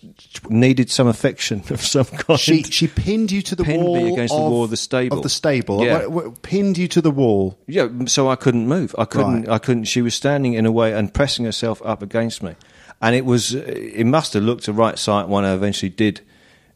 needed 0.49 0.89
some 0.89 1.07
affection 1.07 1.61
of 1.69 1.81
some 1.81 2.05
kind 2.05 2.39
She 2.39 2.63
she 2.63 2.87
pinned 2.87 3.31
you 3.31 3.41
to 3.41 3.55
the 3.55 3.63
Pinned 3.65 3.81
me 3.81 3.87
wall 3.87 4.13
against 4.13 4.33
the 4.33 4.39
wall 4.39 4.63
of 4.63 4.69
the 4.69 4.77
stable. 4.77 5.17
Of 5.17 5.23
the 5.23 5.29
stable. 5.29 5.83
Yeah. 5.83 6.05
What- 6.05 6.11
what- 6.11 6.41
pinned 6.43 6.77
you 6.77 6.87
to 6.89 7.01
the 7.01 7.11
wall. 7.11 7.57
Yeah, 7.67 7.89
so 8.05 8.29
I 8.29 8.35
couldn't 8.35 8.67
move. 8.67 8.95
I 8.97 9.05
couldn't. 9.05 9.41
Right. 9.41 9.49
I 9.55 9.57
couldn't. 9.57 9.85
She 9.85 10.01
was 10.01 10.13
standing 10.15 10.53
in 10.53 10.65
a 10.65 10.71
way 10.71 10.93
and 10.93 11.13
pressing 11.13 11.43
herself 11.45 11.81
up 11.83 12.01
against 12.01 12.41
me, 12.43 12.53
and 13.01 13.15
it 13.15 13.25
was. 13.25 13.53
It 13.55 14.05
must 14.05 14.33
have 14.33 14.43
looked 14.43 14.67
a 14.69 14.73
right 14.73 14.97
sight 14.97 15.27
when 15.27 15.43
I 15.43 15.53
eventually 15.53 15.89
did 15.89 16.21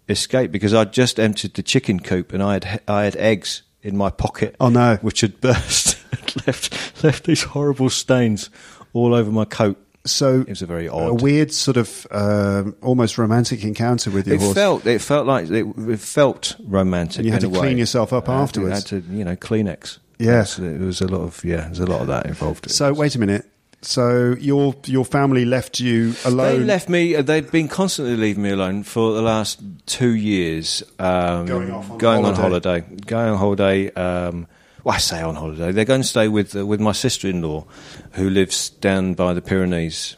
escape 0.10 0.52
because 0.52 0.74
I'd 0.74 0.92
just 0.92 1.20
emptied 1.20 1.54
the 1.54 1.64
chicken 1.64 2.00
coop 2.00 2.34
and 2.34 2.42
I 2.44 2.54
had 2.54 2.82
I 2.88 3.04
had 3.04 3.16
eggs 3.16 3.62
in 3.84 3.96
my 3.96 4.10
pocket. 4.10 4.56
Oh, 4.60 4.70
no. 4.70 4.98
Which 5.02 5.22
had 5.22 5.40
burst, 5.48 5.98
and 6.12 6.48
left 6.48 7.04
left 7.04 7.24
these 7.26 7.44
horrible 7.44 7.90
stains 7.90 8.50
all 8.94 9.14
over 9.14 9.32
my 9.32 9.46
coat. 9.46 9.78
So 10.06 10.42
It 10.42 10.50
was 10.50 10.62
a 10.62 10.66
very 10.66 10.90
odd, 10.90 11.10
a 11.10 11.14
weird 11.14 11.52
sort 11.54 11.78
of 11.78 12.08
um 12.12 12.76
almost 12.82 13.18
romantic 13.18 13.64
encounter 13.64 14.10
with 14.10 14.26
your 14.28 14.38
It 14.38 14.42
horse. 14.42 14.54
felt. 14.56 14.86
It 14.88 15.00
felt 15.02 15.28
like 15.28 15.50
it, 15.52 15.66
it 15.78 16.00
felt 16.00 16.56
romantic. 16.68 17.18
And 17.18 17.26
you 17.28 17.32
had 17.32 17.42
to 17.42 17.50
clean 17.50 17.78
yourself 17.78 18.12
up 18.12 18.28
I 18.30 18.34
afterwards. 18.42 18.72
I 18.72 18.76
had 18.96 19.04
to, 19.04 19.14
you 19.14 19.24
know, 19.24 19.36
Kleenex. 19.36 20.00
Yeah. 20.18 20.44
That's- 20.44 20.58
It 20.60 20.80
was 20.80 21.02
a 21.02 21.08
lot 21.08 21.22
of 21.22 21.44
yeah. 21.46 21.66
There's 21.68 21.80
a 21.80 21.86
lot 21.86 22.02
of 22.02 22.08
that 22.08 22.26
involved. 22.26 22.72
so 22.72 22.94
wait 22.94 23.16
a 23.16 23.20
minute. 23.20 23.46
So 23.84 24.36
your 24.40 24.76
your 24.86 25.06
family 25.06 25.44
left 25.46 25.80
you 25.80 26.14
alone. 26.26 26.60
They 26.60 26.66
left 26.66 26.88
me. 26.88 27.16
uh, 27.16 27.24
They've 27.24 27.52
been 27.52 27.68
constantly 27.68 28.16
leaving 28.16 28.44
me 28.44 28.52
alone 28.52 28.84
for 28.84 29.14
the 29.14 29.24
last 29.24 29.60
two 29.88 30.12
years. 30.16 30.84
Um, 31.00 31.48
Going 31.48 31.72
off 31.72 31.90
on 31.92 31.98
going 31.98 32.26
on 32.26 32.36
holiday. 32.36 32.82
holiday. 32.82 32.96
Going 33.08 33.30
on 33.30 33.38
holiday. 33.40 33.92
Um, 33.94 34.46
well, 34.84 34.96
I 34.96 35.00
say 35.00 35.22
on 35.22 35.36
holiday. 35.36 35.72
They're 35.72 35.86
going 35.86 36.02
to 36.02 36.08
stay 36.08 36.28
with 36.28 36.56
uh, 36.56 36.66
with 36.66 36.80
my 36.80 36.92
sister-in-law, 36.92 37.66
who 38.14 38.30
lives 38.30 38.70
down 38.70 39.14
by 39.14 39.34
the 39.34 39.42
Pyrenees. 39.42 40.18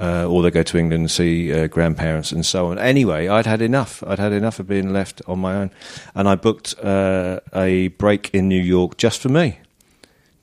Uh, 0.00 0.24
or 0.28 0.42
they 0.44 0.50
go 0.52 0.62
to 0.62 0.78
England 0.78 1.00
and 1.00 1.10
see 1.10 1.52
uh, 1.52 1.66
grandparents 1.66 2.30
and 2.30 2.46
so 2.46 2.66
on. 2.68 2.78
Anyway, 2.78 3.26
I'd 3.26 3.46
had 3.46 3.60
enough. 3.60 4.00
I'd 4.06 4.20
had 4.20 4.32
enough 4.32 4.60
of 4.60 4.68
being 4.68 4.92
left 4.92 5.20
on 5.26 5.40
my 5.40 5.56
own, 5.56 5.72
and 6.14 6.28
I 6.28 6.36
booked 6.36 6.76
uh, 6.80 7.40
a 7.52 7.88
break 7.88 8.30
in 8.32 8.46
New 8.48 8.62
York 8.62 8.96
just 8.96 9.20
for 9.20 9.28
me 9.28 9.58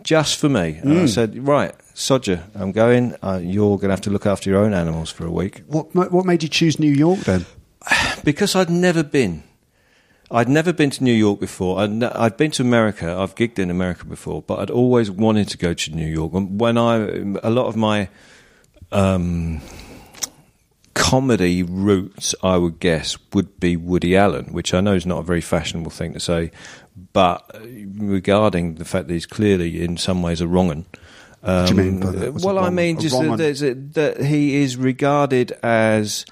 just 0.03 0.37
for 0.37 0.47
me. 0.49 0.77
And 0.83 0.91
Mm. 0.93 1.01
I 1.03 1.05
said, 1.07 1.47
right, 1.47 1.73
Sodger, 1.95 2.43
I'm 2.53 2.71
going. 2.73 3.15
Uh, 3.23 3.39
you're 3.41 3.77
going 3.77 3.87
to 3.89 3.93
have 3.95 4.01
to 4.01 4.11
look 4.11 4.25
after 4.27 4.49
your 4.51 4.59
own 4.63 4.73
animals 4.73 5.09
for 5.09 5.25
a 5.25 5.31
week. 5.31 5.63
What 5.67 5.95
what 5.95 6.25
made 6.25 6.43
you 6.43 6.49
choose 6.49 6.77
New 6.79 6.91
York 6.91 7.19
then? 7.21 7.45
Because 8.23 8.55
I'd 8.55 8.69
never 8.69 9.03
been. 9.03 9.43
I'd 10.31 10.49
never 10.49 10.73
been 10.73 10.89
to 10.91 11.03
New 11.03 11.13
York 11.13 11.39
before. 11.39 11.79
I'd, 11.79 12.03
I'd 12.03 12.37
been 12.37 12.51
to 12.51 12.63
America. 12.63 13.15
I've 13.17 13.35
gigged 13.35 13.59
in 13.59 13.69
America 13.69 14.05
before, 14.05 14.41
but 14.41 14.59
I'd 14.59 14.71
always 14.71 15.11
wanted 15.11 15.49
to 15.49 15.57
go 15.57 15.73
to 15.73 15.95
New 15.95 16.07
York. 16.07 16.33
And 16.33 16.59
When 16.59 16.77
I, 16.77 16.95
a 17.43 17.49
lot 17.49 17.67
of 17.67 17.75
my 17.75 18.09
um, 18.91 19.61
comedy 20.95 21.61
roots, 21.61 22.33
I 22.41 22.57
would 22.57 22.79
guess, 22.79 23.17
would 23.33 23.59
be 23.59 23.77
Woody 23.77 24.17
Allen, 24.17 24.45
which 24.45 24.73
I 24.73 24.81
know 24.81 24.93
is 24.93 25.05
not 25.05 25.19
a 25.19 25.23
very 25.23 25.41
fashionable 25.41 25.91
thing 25.91 26.13
to 26.13 26.19
say, 26.19 26.51
but 27.13 27.43
regarding 27.63 28.75
the 28.75 28.85
fact 28.85 29.07
that 29.07 29.13
he's 29.13 29.25
clearly 29.27 29.83
in 29.83 29.97
some 29.97 30.23
ways 30.23 30.41
a 30.41 30.47
wrong 30.47 30.71
un. 30.71 30.85
What 31.41 31.67
do 31.67 31.75
you 31.75 31.81
mean 31.83 31.99
by 31.99 32.11
that? 32.11 32.33
Well, 32.33 32.57
I 32.57 32.71
mean 32.71 32.99
just 32.99 33.19
that, 33.19 33.29
un? 33.29 33.37
there's 33.37 33.61
a, 33.61 33.75
that 33.75 34.21
he 34.21 34.63
is 34.63 34.77
regarded 34.77 35.51
as 35.61 36.25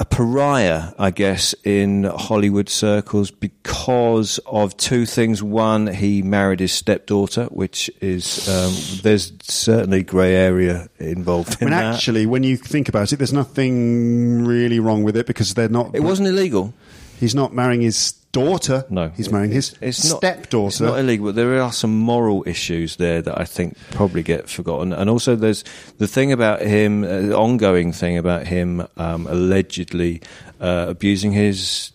a 0.00 0.04
pariah, 0.06 0.92
I 0.98 1.10
guess, 1.10 1.54
in 1.62 2.04
Hollywood 2.04 2.70
circles 2.70 3.30
because 3.30 4.40
of 4.46 4.74
two 4.78 5.04
things. 5.04 5.42
One, 5.42 5.86
he 5.88 6.22
married 6.22 6.60
his 6.60 6.72
stepdaughter, 6.72 7.44
which 7.44 7.90
is 8.00 8.48
um, 8.48 8.72
there's 9.02 9.30
certainly 9.42 10.02
grey 10.02 10.34
area 10.34 10.88
involved 10.98 11.60
in 11.60 11.66
When 11.66 11.72
that. 11.72 11.94
actually, 11.94 12.24
when 12.24 12.44
you 12.44 12.56
think 12.56 12.88
about 12.88 13.12
it, 13.12 13.16
there's 13.16 13.34
nothing 13.34 14.46
really 14.46 14.80
wrong 14.80 15.02
with 15.02 15.18
it 15.18 15.26
because 15.26 15.52
they're 15.52 15.68
not. 15.68 15.94
it 15.94 16.00
wasn't 16.00 16.28
illegal. 16.28 16.72
He's 17.18 17.34
not 17.34 17.52
marrying 17.52 17.82
his 17.82 18.14
daughter. 18.32 18.84
No, 18.90 19.08
he's 19.16 19.30
marrying 19.30 19.52
his 19.52 19.74
It's 19.80 20.08
not- 20.08 20.18
stepdaughter. 20.18 20.68
It's 20.68 20.80
not 20.80 20.98
illegal, 20.98 21.26
but 21.26 21.34
there 21.34 21.60
are 21.60 21.72
some 21.72 21.96
moral 21.98 22.44
issues 22.46 22.96
there 22.96 23.22
that 23.22 23.40
I 23.40 23.44
think 23.44 23.76
probably 23.90 24.22
get 24.22 24.48
forgotten. 24.48 24.92
And 24.92 25.10
also, 25.10 25.34
there's 25.36 25.64
the 25.98 26.06
thing 26.06 26.32
about 26.32 26.62
him, 26.62 27.04
uh, 27.04 27.34
ongoing 27.36 27.92
thing 27.92 28.16
about 28.18 28.46
him 28.46 28.86
um, 28.96 29.26
allegedly 29.26 30.22
uh, 30.60 30.86
abusing 30.88 31.32
his 31.32 31.92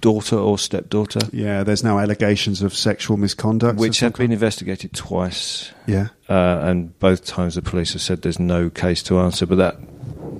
daughter 0.00 0.34
or 0.36 0.56
stepdaughter, 0.58 1.20
yeah, 1.30 1.62
there's 1.62 1.84
now 1.84 1.98
allegations 1.98 2.62
of 2.62 2.74
sexual 2.74 3.18
misconduct, 3.18 3.78
which 3.78 4.00
have 4.00 4.14
been 4.14 4.28
kind. 4.28 4.32
investigated 4.32 4.94
twice. 4.94 5.72
Yeah, 5.86 6.08
uh, 6.28 6.60
and 6.62 6.98
both 6.98 7.26
times 7.26 7.54
the 7.54 7.60
police 7.62 7.92
have 7.92 8.00
said 8.00 8.22
there's 8.22 8.38
no 8.38 8.70
case 8.70 9.02
to 9.04 9.18
answer. 9.18 9.44
But 9.44 9.56
that 9.58 9.76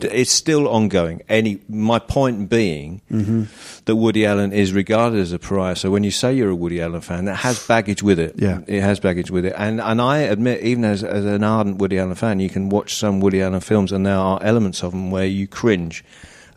it's 0.04 0.30
still 0.30 0.68
ongoing. 0.68 1.22
Any 1.28 1.60
my 1.68 1.98
point 1.98 2.48
being 2.48 3.02
Mm-hmm. 3.10 3.44
that 3.86 3.96
Woody 3.96 4.24
Allen 4.26 4.52
is 4.52 4.72
regarded 4.72 5.18
as 5.18 5.32
a 5.32 5.38
pariah. 5.38 5.76
So 5.76 5.90
when 5.90 6.04
you 6.04 6.10
say 6.10 6.32
you're 6.32 6.50
a 6.50 6.54
Woody 6.54 6.80
Allen 6.80 7.00
fan, 7.00 7.24
that 7.26 7.36
has 7.36 7.66
baggage 7.66 8.02
with 8.02 8.18
it. 8.18 8.34
Yeah. 8.36 8.60
it 8.66 8.80
has 8.82 9.00
baggage 9.00 9.30
with 9.30 9.44
it. 9.44 9.54
And 9.56 9.80
and 9.80 10.00
I 10.00 10.18
admit, 10.18 10.62
even 10.62 10.84
as 10.84 11.02
as 11.04 11.24
an 11.24 11.42
ardent 11.44 11.78
Woody 11.78 11.98
Allen 11.98 12.14
fan, 12.14 12.40
you 12.40 12.48
can 12.50 12.68
watch 12.68 12.94
some 12.96 13.20
Woody 13.20 13.42
Allen 13.42 13.60
films, 13.60 13.92
and 13.92 14.04
there 14.06 14.16
are 14.16 14.42
elements 14.42 14.82
of 14.82 14.92
them 14.92 15.10
where 15.10 15.26
you 15.26 15.46
cringe 15.46 16.04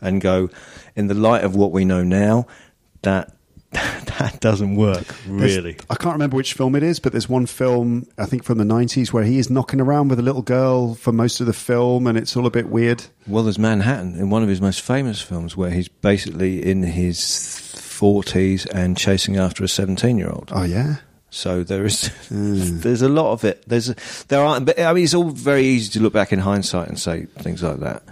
and 0.00 0.20
go, 0.20 0.50
in 0.96 1.06
the 1.06 1.14
light 1.14 1.44
of 1.44 1.56
what 1.56 1.72
we 1.72 1.84
know 1.84 2.02
now, 2.04 2.46
that. 3.02 3.30
That 4.20 4.38
doesn't 4.40 4.76
work, 4.76 5.04
There's- 5.26 5.56
really. 5.56 5.76
I 5.90 5.96
can't 5.96 6.12
remember 6.14 6.36
which 6.36 6.52
film 6.52 6.76
it 6.76 6.84
is, 6.84 7.00
but 7.00 7.10
there's 7.12 7.28
one 7.28 7.46
film 7.46 8.06
I 8.16 8.26
think 8.26 8.44
from 8.44 8.58
the 8.58 8.64
90s 8.64 9.12
where 9.12 9.24
he 9.24 9.38
is 9.38 9.50
knocking 9.50 9.80
around 9.80 10.08
with 10.08 10.20
a 10.20 10.22
little 10.22 10.40
girl 10.42 10.94
for 10.94 11.10
most 11.10 11.40
of 11.40 11.46
the 11.46 11.52
film, 11.52 12.06
and 12.06 12.16
it's 12.16 12.36
all 12.36 12.46
a 12.46 12.50
bit 12.50 12.68
weird. 12.68 13.04
Well, 13.26 13.42
there's 13.42 13.58
Manhattan 13.58 14.14
in 14.14 14.30
one 14.30 14.44
of 14.44 14.48
his 14.48 14.60
most 14.60 14.82
famous 14.82 15.20
films 15.20 15.56
where 15.56 15.70
he's 15.70 15.88
basically 15.88 16.64
in 16.64 16.84
his 16.84 17.18
40s 17.18 18.66
and 18.72 18.96
chasing 18.96 19.36
after 19.36 19.64
a 19.64 19.68
17 19.68 20.16
year 20.16 20.30
old. 20.30 20.50
Oh 20.54 20.62
yeah. 20.64 20.96
So 21.30 21.64
there 21.64 21.84
is, 21.84 22.10
there's 22.30 23.02
a 23.02 23.08
lot 23.08 23.32
of 23.32 23.44
it. 23.44 23.64
There's, 23.66 23.92
there 24.28 24.44
are, 24.44 24.60
but 24.60 24.78
I 24.78 24.92
mean, 24.92 25.02
it's 25.04 25.14
all 25.14 25.30
very 25.30 25.64
easy 25.64 25.90
to 25.94 26.00
look 26.00 26.12
back 26.12 26.32
in 26.32 26.38
hindsight 26.38 26.88
and 26.88 26.98
say 26.98 27.24
things 27.38 27.62
like 27.64 27.80
that. 27.80 28.02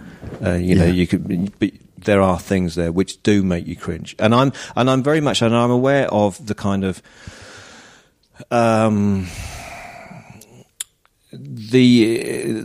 Uh, 0.43 0.53
you 0.55 0.75
know, 0.75 0.85
you 0.85 1.07
could, 1.07 1.57
but 1.59 1.71
there 2.03 2.21
are 2.21 2.39
things 2.39 2.75
there 2.75 2.91
which 2.91 3.21
do 3.23 3.43
make 3.43 3.67
you 3.67 3.75
cringe, 3.75 4.15
and 4.19 4.33
I'm, 4.33 4.53
and 4.75 4.89
I'm 4.89 5.03
very 5.03 5.21
much, 5.21 5.41
and 5.41 5.55
I'm 5.55 5.71
aware 5.71 6.07
of 6.13 6.45
the 6.45 6.55
kind 6.55 6.83
of, 6.83 7.01
um, 8.51 9.27
the 11.31 12.63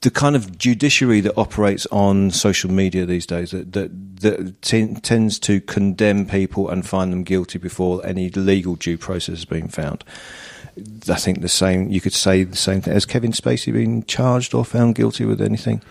the 0.00 0.10
kind 0.10 0.34
of 0.34 0.58
judiciary 0.58 1.20
that 1.20 1.32
operates 1.36 1.86
on 1.92 2.30
social 2.32 2.70
media 2.70 3.06
these 3.06 3.24
days 3.24 3.52
that 3.52 3.72
that, 3.72 4.20
that 4.20 4.60
ten, 4.62 4.96
tends 4.96 5.38
to 5.38 5.60
condemn 5.60 6.26
people 6.26 6.68
and 6.68 6.86
find 6.86 7.12
them 7.12 7.22
guilty 7.22 7.58
before 7.58 8.04
any 8.04 8.28
legal 8.30 8.74
due 8.74 8.98
process 8.98 9.36
has 9.36 9.44
been 9.44 9.68
found. 9.68 10.04
I 11.08 11.16
think 11.16 11.42
the 11.42 11.48
same. 11.48 11.90
You 11.90 12.00
could 12.00 12.14
say 12.14 12.44
the 12.44 12.56
same 12.56 12.80
thing. 12.80 12.94
Has 12.94 13.04
Kevin 13.04 13.32
Spacey 13.32 13.72
been 13.72 14.04
charged 14.04 14.54
or 14.54 14.64
found 14.64 14.94
guilty 14.94 15.24
with 15.24 15.40
anything? 15.40 15.82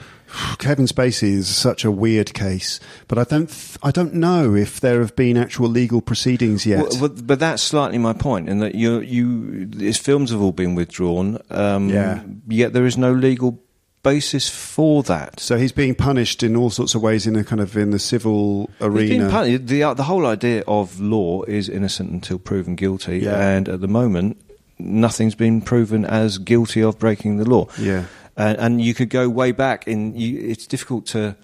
Kevin 0.59 0.85
Spacey 0.85 1.33
is 1.33 1.47
such 1.47 1.83
a 1.83 1.91
weird 1.91 2.33
case, 2.33 2.79
but 3.07 3.17
I 3.17 3.23
don't, 3.23 3.47
th- 3.49 3.77
I 3.83 3.91
don't 3.91 4.13
know 4.13 4.55
if 4.55 4.79
there 4.79 4.99
have 5.01 5.15
been 5.15 5.35
actual 5.37 5.67
legal 5.67 6.01
proceedings 6.01 6.65
yet. 6.65 6.83
Well, 6.83 6.99
but, 7.09 7.27
but 7.27 7.39
that's 7.39 7.61
slightly 7.63 7.97
my 7.97 8.13
point, 8.13 8.47
in 8.49 8.59
that 8.59 8.75
you, 8.75 8.99
you, 9.01 9.69
his 9.77 9.97
films 9.97 10.31
have 10.31 10.41
all 10.41 10.51
been 10.53 10.75
withdrawn. 10.75 11.39
Um, 11.49 11.89
Yeah. 11.89 12.23
Yet 12.47 12.73
there 12.73 12.85
is 12.85 12.97
no 12.97 13.11
legal 13.13 13.59
basis 14.03 14.49
for 14.49 15.03
that. 15.03 15.39
So 15.39 15.57
he's 15.57 15.71
being 15.71 15.93
punished 15.95 16.41
in 16.43 16.55
all 16.55 16.69
sorts 16.71 16.95
of 16.95 17.01
ways 17.01 17.27
in 17.27 17.35
a 17.35 17.43
kind 17.43 17.61
of 17.61 17.75
in 17.77 17.91
the 17.91 17.99
civil 17.99 18.69
arena. 18.79 19.29
The, 19.59 19.83
uh, 19.83 19.93
the 19.93 20.03
whole 20.03 20.25
idea 20.25 20.63
of 20.67 20.99
law 20.99 21.43
is 21.43 21.69
innocent 21.69 22.09
until 22.11 22.39
proven 22.39 22.75
guilty, 22.75 23.19
Yeah. 23.19 23.37
and 23.49 23.69
at 23.69 23.81
the 23.81 23.87
moment, 23.87 24.41
nothing's 24.79 25.35
been 25.35 25.61
proven 25.61 26.03
as 26.05 26.37
guilty 26.39 26.81
of 26.81 26.97
breaking 26.97 27.37
the 27.37 27.47
law. 27.47 27.67
Yeah. 27.77 28.05
And, 28.41 28.57
and 28.59 28.81
you 28.81 28.93
could 28.93 29.09
go 29.09 29.29
way 29.29 29.51
back. 29.51 29.87
In 29.87 30.15
you, 30.15 30.39
it's 30.51 30.65
difficult 30.67 31.05
to, 31.07 31.35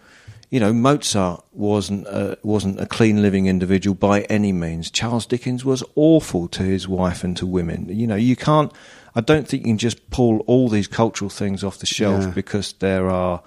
you 0.50 0.60
know, 0.60 0.74
Mozart 0.74 1.44
wasn't 1.54 2.08
a, 2.08 2.38
wasn't 2.44 2.80
a 2.80 2.86
clean 2.86 3.22
living 3.22 3.46
individual 3.48 3.96
by 3.96 4.22
any 4.24 4.52
means. 4.52 4.90
Charles 4.92 5.26
Dickens 5.26 5.64
was 5.64 5.84
awful 5.96 6.48
to 6.50 6.64
his 6.64 6.88
wife 6.88 7.24
and 7.24 7.38
to 7.38 7.46
women. 7.46 7.88
You 7.90 8.08
know, 8.08 8.16
you 8.16 8.36
can't. 8.36 8.72
I 9.16 9.22
don't 9.22 9.48
think 9.48 9.64
you 9.64 9.72
can 9.72 9.78
just 9.78 10.10
pull 10.10 10.40
all 10.48 10.70
these 10.70 10.88
cultural 10.88 11.30
things 11.30 11.64
off 11.64 11.80
the 11.80 11.86
shelf 11.86 12.24
Yeah. 12.24 12.32
because 12.32 12.74
there 12.80 13.10
are 13.10 13.42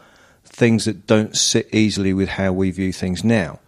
things 0.45 0.85
that 0.85 1.07
don't 1.07 1.37
sit 1.37 1.69
easily 1.73 2.13
with 2.13 2.29
how 2.29 2.53
we 2.53 2.71
view 2.73 2.93
things 2.93 3.23
now 3.23 3.61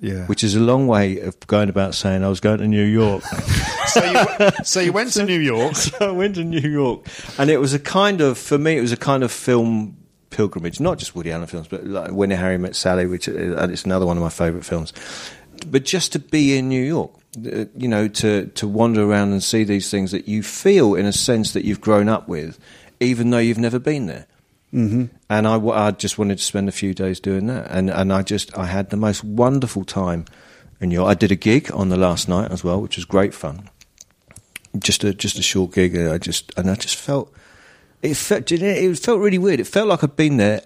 yeah. 0.00 0.26
which 0.26 0.44
is 0.44 0.54
a 0.54 0.60
long 0.60 0.86
way 0.86 1.20
of 1.20 1.38
going 1.46 1.68
about 1.68 1.94
saying 1.94 2.22
I 2.22 2.28
was 2.28 2.40
going 2.40 2.58
to 2.58 2.68
New 2.68 2.84
York. 2.84 3.22
so 3.86 4.04
you, 4.04 4.50
so 4.64 4.80
you 4.80 4.92
went 4.92 5.12
to 5.12 5.24
New 5.24 5.40
York. 5.40 5.74
so 5.76 6.08
I 6.08 6.10
went 6.10 6.34
to 6.36 6.44
New 6.44 6.68
York, 6.68 7.06
and 7.38 7.50
it 7.50 7.58
was 7.58 7.74
a 7.74 7.78
kind 7.78 8.20
of, 8.20 8.38
for 8.38 8.58
me, 8.58 8.76
it 8.76 8.80
was 8.80 8.92
a 8.92 8.96
kind 8.96 9.22
of 9.22 9.32
film 9.32 9.96
pilgrimage. 10.30 10.80
Not 10.80 10.98
just 10.98 11.14
Woody 11.14 11.32
Allen 11.32 11.46
films, 11.46 11.68
but 11.68 11.86
like 11.86 12.10
When 12.12 12.30
Harry 12.30 12.58
Met 12.58 12.76
Sally, 12.76 13.06
which 13.06 13.28
uh, 13.28 13.32
and 13.32 13.72
it's 13.72 13.84
another 13.84 14.06
one 14.06 14.16
of 14.16 14.22
my 14.22 14.28
favourite 14.28 14.64
films. 14.64 14.92
But 15.66 15.84
just 15.84 16.12
to 16.12 16.18
be 16.18 16.58
in 16.58 16.68
New 16.68 16.82
York, 16.82 17.12
uh, 17.38 17.64
you 17.74 17.88
know, 17.88 18.08
to 18.08 18.46
to 18.46 18.68
wander 18.68 19.02
around 19.02 19.32
and 19.32 19.42
see 19.42 19.64
these 19.64 19.90
things 19.90 20.10
that 20.12 20.28
you 20.28 20.42
feel, 20.42 20.94
in 20.94 21.06
a 21.06 21.12
sense, 21.12 21.52
that 21.52 21.64
you've 21.64 21.80
grown 21.80 22.08
up 22.08 22.28
with, 22.28 22.58
even 23.00 23.30
though 23.30 23.38
you've 23.38 23.58
never 23.58 23.78
been 23.78 24.06
there. 24.06 24.26
Mm-hmm. 24.74 25.04
And 25.30 25.46
I, 25.48 25.54
w- 25.54 25.72
I 25.72 25.90
just 25.92 26.18
wanted 26.18 26.38
to 26.38 26.44
spend 26.44 26.68
a 26.68 26.72
few 26.72 26.92
days 26.92 27.20
doing 27.20 27.46
that, 27.46 27.70
and 27.70 27.88
and 27.90 28.12
I 28.12 28.22
just 28.22 28.56
I 28.58 28.66
had 28.66 28.90
the 28.90 28.96
most 28.96 29.24
wonderful 29.24 29.84
time. 29.84 30.24
in 30.80 30.90
York. 30.90 31.08
I 31.08 31.14
did 31.14 31.30
a 31.32 31.36
gig 31.36 31.70
on 31.72 31.88
the 31.88 31.96
last 31.96 32.28
night 32.28 32.50
as 32.50 32.62
well, 32.64 32.80
which 32.82 32.96
was 32.96 33.04
great 33.06 33.32
fun. 33.32 33.70
Just 34.78 35.04
a 35.04 35.14
just 35.14 35.38
a 35.38 35.42
short 35.42 35.72
gig. 35.72 35.94
and 35.94 36.10
I 36.10 36.18
just 36.18 36.52
and 36.58 36.70
I 36.70 36.74
just 36.74 36.96
felt 36.96 37.32
it 38.02 38.14
felt 38.16 38.50
it 38.52 38.98
felt 38.98 39.20
really 39.20 39.38
weird. 39.38 39.60
It 39.60 39.66
felt 39.66 39.88
like 39.88 40.04
I'd 40.04 40.16
been 40.16 40.36
there 40.36 40.60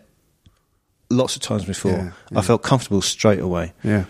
lots 1.11 1.37
of 1.37 1.43
times 1.43 1.65
before. 1.65 1.93
Yeah, 1.93 2.13
yeah. 2.33 2.39
I 2.39 2.43
felt 2.43 2.63
comfortable 2.63 3.03
straight 3.03 3.39
away. 3.41 3.73
Yeah. 3.85 4.05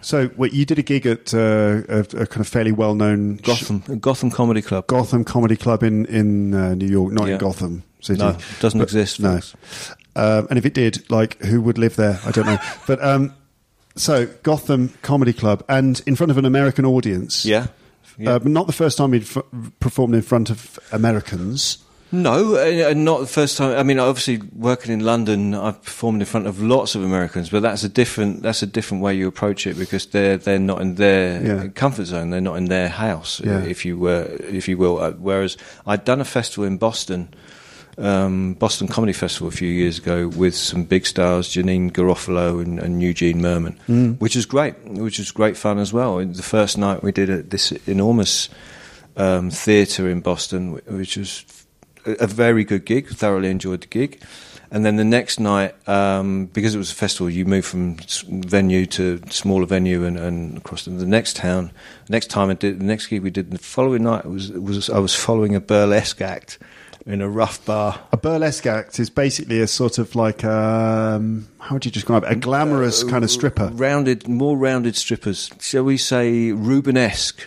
So 0.00 0.30
wait, 0.36 0.52
you 0.52 0.64
did 0.66 0.78
a 0.78 0.82
gig 0.82 1.06
at 1.06 1.32
uh, 1.32 1.82
a, 1.88 1.98
a 2.00 2.26
kind 2.26 2.40
of 2.40 2.48
fairly 2.48 2.72
well-known 2.72 3.36
Gotham 3.36 3.80
Gotham 4.00 4.30
Comedy 4.30 4.62
Club. 4.62 4.86
Gotham 4.88 5.24
Comedy 5.24 5.56
Club 5.56 5.82
in 5.82 6.06
in 6.06 6.54
uh, 6.54 6.74
New 6.74 6.86
York, 6.88 7.12
not 7.12 7.28
Yeah. 7.28 7.34
in 7.34 7.38
Gotham 7.38 7.84
City. 8.04 8.18
No, 8.20 8.30
it 8.30 8.40
doesn't 8.60 8.78
But- 8.78 8.84
exist, 8.84 9.20
No, 9.20 9.40
um, 10.16 10.46
and 10.50 10.58
if 10.58 10.64
it 10.66 10.74
did, 10.74 11.10
like, 11.10 11.42
who 11.42 11.60
would 11.62 11.78
live 11.78 11.96
there? 11.96 12.20
I 12.24 12.30
don't 12.30 12.46
know. 12.46 12.58
but 12.86 13.02
um, 13.04 13.34
so 13.96 14.26
Gotham 14.42 14.92
Comedy 15.02 15.32
Club, 15.32 15.64
and 15.68 16.00
in 16.06 16.16
front 16.16 16.30
of 16.30 16.38
an 16.38 16.44
American 16.44 16.84
audience. 16.84 17.44
Yeah. 17.44 17.66
Yeah. 18.16 18.34
Uh, 18.34 18.38
but 18.38 18.48
not 18.52 18.66
the 18.68 18.72
first 18.72 18.96
time 18.96 19.12
you'd 19.12 19.22
f- 19.24 19.42
performed 19.80 20.14
in 20.14 20.22
front 20.22 20.48
of 20.50 20.78
Americans. 20.92 21.78
No, 22.12 22.54
uh, 22.54 22.90
uh, 22.90 22.94
not 22.94 23.18
the 23.18 23.26
first 23.26 23.56
time. 23.56 23.76
I 23.76 23.82
mean, 23.82 23.98
obviously, 23.98 24.40
working 24.54 24.92
in 24.92 25.00
London, 25.00 25.52
I've 25.52 25.82
performed 25.82 26.22
in 26.22 26.26
front 26.26 26.46
of 26.46 26.62
lots 26.62 26.94
of 26.94 27.02
Americans, 27.02 27.50
but 27.50 27.62
that's 27.62 27.82
a 27.82 27.88
different 27.88 28.42
that's 28.42 28.62
a 28.62 28.66
different 28.66 29.02
way 29.02 29.14
you 29.16 29.26
approach 29.26 29.66
it 29.66 29.76
because 29.76 30.06
they're 30.06 30.36
they're 30.36 30.60
not 30.60 30.80
in 30.80 30.94
their 30.94 31.42
Yeah. 31.44 31.66
comfort 31.74 32.04
zone. 32.04 32.30
They're 32.30 32.40
not 32.40 32.54
in 32.56 32.66
their 32.66 32.88
house, 32.88 33.40
Yeah. 33.44 33.64
if 33.64 33.84
you 33.84 33.98
were, 33.98 34.28
if 34.48 34.68
you 34.68 34.76
will. 34.78 35.00
Uh, 35.00 35.10
whereas 35.12 35.56
I'd 35.88 36.04
done 36.04 36.20
a 36.20 36.24
festival 36.24 36.64
in 36.66 36.76
Boston, 36.76 37.34
um, 37.98 38.54
Boston 38.54 38.88
Comedy 38.88 39.12
Festival 39.12 39.48
a 39.48 39.52
few 39.52 39.68
years 39.68 39.98
ago 39.98 40.28
with 40.28 40.54
some 40.54 40.84
big 40.84 41.06
stars, 41.06 41.48
Janeane 41.48 41.90
Garofalo 41.92 42.62
and, 42.62 42.78
and 42.78 43.02
Eugene 43.02 43.40
Mirman, 43.40 43.76
which 44.18 44.36
was 44.36 44.46
great, 44.46 44.74
which 44.84 45.18
was 45.18 45.30
great 45.30 45.56
fun 45.56 45.78
as 45.78 45.92
well. 45.92 46.18
The 46.18 46.42
first 46.42 46.78
night 46.78 47.02
we 47.02 47.12
did 47.12 47.30
at 47.30 47.50
this 47.50 47.72
enormous 47.86 48.48
um, 49.16 49.50
theatre 49.50 50.08
in 50.08 50.20
Boston, 50.20 50.72
which 50.86 51.16
was 51.16 51.44
a, 52.04 52.26
very 52.26 52.64
good 52.64 52.84
gig. 52.84 53.08
Thoroughly 53.08 53.50
enjoyed 53.50 53.82
the 53.82 53.86
gig. 53.86 54.22
And 54.70 54.84
then 54.84 54.96
the 54.96 55.04
next 55.04 55.38
night, 55.38 55.74
um, 55.88 56.46
because 56.46 56.74
it 56.74 56.78
was 56.78 56.90
a 56.90 56.94
festival, 56.94 57.30
you 57.30 57.44
move 57.44 57.64
from 57.64 57.96
venue 58.28 58.86
to 58.86 59.20
smaller 59.30 59.66
venue 59.66 60.04
and, 60.04 60.18
and 60.18 60.58
across 60.58 60.84
to 60.84 60.90
the 60.90 61.06
next 61.06 61.36
town. 61.36 61.70
Next 62.08 62.28
time 62.28 62.50
I 62.50 62.54
did 62.54 62.80
the 62.80 62.84
next 62.84 63.06
gig 63.06 63.22
we 63.22 63.30
did 63.30 63.52
the 63.52 63.58
following 63.58 64.02
night 64.02 64.26
was 64.26 64.50
was 64.50 64.90
I 64.90 64.98
was 64.98 65.14
following 65.14 65.54
a 65.54 65.60
burlesque 65.60 66.20
act 66.20 66.58
in 67.06 67.20
a 67.20 67.28
rough 67.28 67.64
bar. 67.64 68.00
A 68.12 68.16
burlesque 68.16 68.66
act 68.66 68.98
is 68.98 69.10
basically 69.10 69.60
a 69.60 69.66
sort 69.66 69.98
of 69.98 70.14
like 70.14 70.44
um, 70.44 71.48
how 71.58 71.74
would 71.74 71.84
you 71.84 71.90
describe 71.90 72.24
it? 72.24 72.32
A 72.32 72.36
glamorous 72.36 73.04
kind 73.04 73.24
of 73.24 73.30
stripper. 73.30 73.70
Rounded, 73.74 74.28
more 74.28 74.56
rounded 74.56 74.96
strippers. 74.96 75.50
Shall 75.60 75.84
we 75.84 75.96
say 75.96 76.50
Rubenesque? 76.50 77.40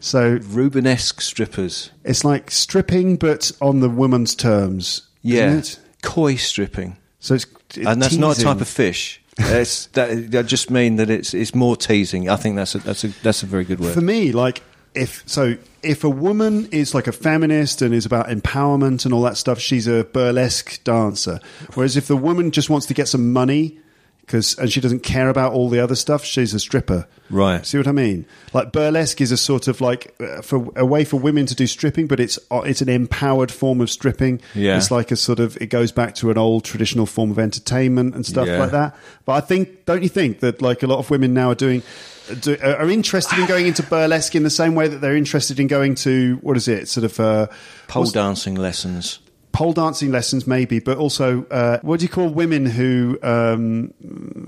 So 0.00 0.38
Rubenesque 0.38 1.20
strippers. 1.20 1.90
it's 2.04 2.24
like 2.24 2.50
stripping, 2.50 3.16
but 3.16 3.52
on 3.60 3.80
the 3.80 3.88
woman's 3.88 4.34
terms. 4.34 5.02
Yeah. 5.22 5.62
Coy 6.02 6.34
stripping. 6.34 6.96
So 7.20 7.34
it's, 7.34 7.46
it's 7.76 7.86
and 7.86 8.02
that's 8.02 8.16
not 8.16 8.38
a 8.38 8.42
type 8.42 8.60
of 8.60 8.68
fish. 8.68 9.18
It's 9.38 9.86
that, 9.86 10.10
I 10.10 10.42
just 10.42 10.70
mean 10.70 10.96
that 10.96 11.08
it's 11.08 11.32
it's 11.32 11.54
more 11.54 11.74
teasing. 11.74 12.28
I 12.28 12.36
think 12.36 12.54
that's 12.56 12.74
a, 12.74 12.78
that's 12.80 13.02
a 13.02 13.08
that's 13.22 13.42
a 13.42 13.46
very 13.46 13.64
good 13.64 13.80
word. 13.80 13.94
For 13.94 14.02
me, 14.02 14.30
like 14.30 14.62
if 14.94 15.22
so, 15.26 15.56
if 15.82 16.04
a 16.04 16.10
woman 16.10 16.68
is 16.70 16.94
like 16.94 17.06
a 17.06 17.12
feminist 17.12 17.82
and 17.82 17.94
is 17.94 18.06
about 18.06 18.28
empowerment 18.28 19.04
and 19.04 19.14
all 19.14 19.22
that 19.22 19.36
stuff, 19.36 19.58
she's 19.58 19.86
a 19.86 20.04
burlesque 20.04 20.82
dancer. 20.84 21.40
Whereas 21.74 21.96
if 21.96 22.06
the 22.08 22.16
woman 22.16 22.50
just 22.50 22.68
wants 22.70 22.86
to 22.86 22.94
get 22.94 23.08
some 23.08 23.32
money, 23.32 23.78
because 24.20 24.56
and 24.58 24.70
she 24.70 24.80
doesn't 24.80 25.00
care 25.02 25.28
about 25.28 25.52
all 25.52 25.68
the 25.68 25.80
other 25.80 25.94
stuff, 25.96 26.24
she's 26.24 26.54
a 26.54 26.60
stripper. 26.60 27.08
Right. 27.28 27.64
See 27.66 27.78
what 27.78 27.88
I 27.88 27.92
mean? 27.92 28.24
Like 28.52 28.70
burlesque 28.70 29.20
is 29.20 29.32
a 29.32 29.36
sort 29.36 29.66
of 29.66 29.80
like 29.80 30.14
uh, 30.20 30.42
for 30.42 30.70
a 30.76 30.84
way 30.86 31.04
for 31.04 31.18
women 31.18 31.46
to 31.46 31.54
do 31.54 31.66
stripping, 31.66 32.06
but 32.06 32.20
it's 32.20 32.38
uh, 32.50 32.60
it's 32.60 32.80
an 32.82 32.88
empowered 32.88 33.50
form 33.50 33.80
of 33.80 33.90
stripping. 33.90 34.40
Yeah. 34.54 34.76
It's 34.76 34.90
like 34.90 35.10
a 35.10 35.16
sort 35.16 35.40
of 35.40 35.56
it 35.60 35.66
goes 35.66 35.90
back 35.90 36.14
to 36.16 36.30
an 36.30 36.38
old 36.38 36.64
traditional 36.64 37.06
form 37.06 37.30
of 37.30 37.38
entertainment 37.38 38.14
and 38.14 38.24
stuff 38.24 38.46
Yeah. 38.46 38.58
like 38.60 38.70
that. 38.70 38.94
But 39.24 39.32
I 39.32 39.40
think, 39.40 39.86
don't 39.86 40.02
you 40.02 40.08
think 40.10 40.40
that 40.40 40.60
like 40.62 40.82
a 40.82 40.86
lot 40.86 40.98
of 40.98 41.10
women 41.10 41.32
now 41.34 41.50
are 41.50 41.54
doing 41.56 41.82
do, 42.40 42.56
are 42.62 42.88
interested 42.90 43.38
in 43.38 43.46
going 43.46 43.66
into 43.66 43.82
burlesque 43.82 44.34
in 44.34 44.42
the 44.42 44.50
same 44.50 44.74
way 44.74 44.88
that 44.88 45.00
they're 45.00 45.16
interested 45.16 45.58
in 45.60 45.66
going 45.66 45.94
to 45.96 46.38
what 46.42 46.56
is 46.56 46.68
it 46.68 46.88
sort 46.88 47.04
of 47.04 47.18
uh, 47.20 47.46
Pole 47.88 48.06
dancing 48.06 48.54
lessons. 48.54 49.18
pole 49.52 49.72
dancing 49.72 50.10
lessons 50.10 50.46
maybe 50.46 50.78
but 50.78 50.96
also 50.98 51.44
uh, 51.50 51.78
what 51.82 52.00
do 52.00 52.04
you 52.04 52.08
call 52.08 52.28
women 52.28 52.66
who 52.66 53.18
um, 53.22 53.92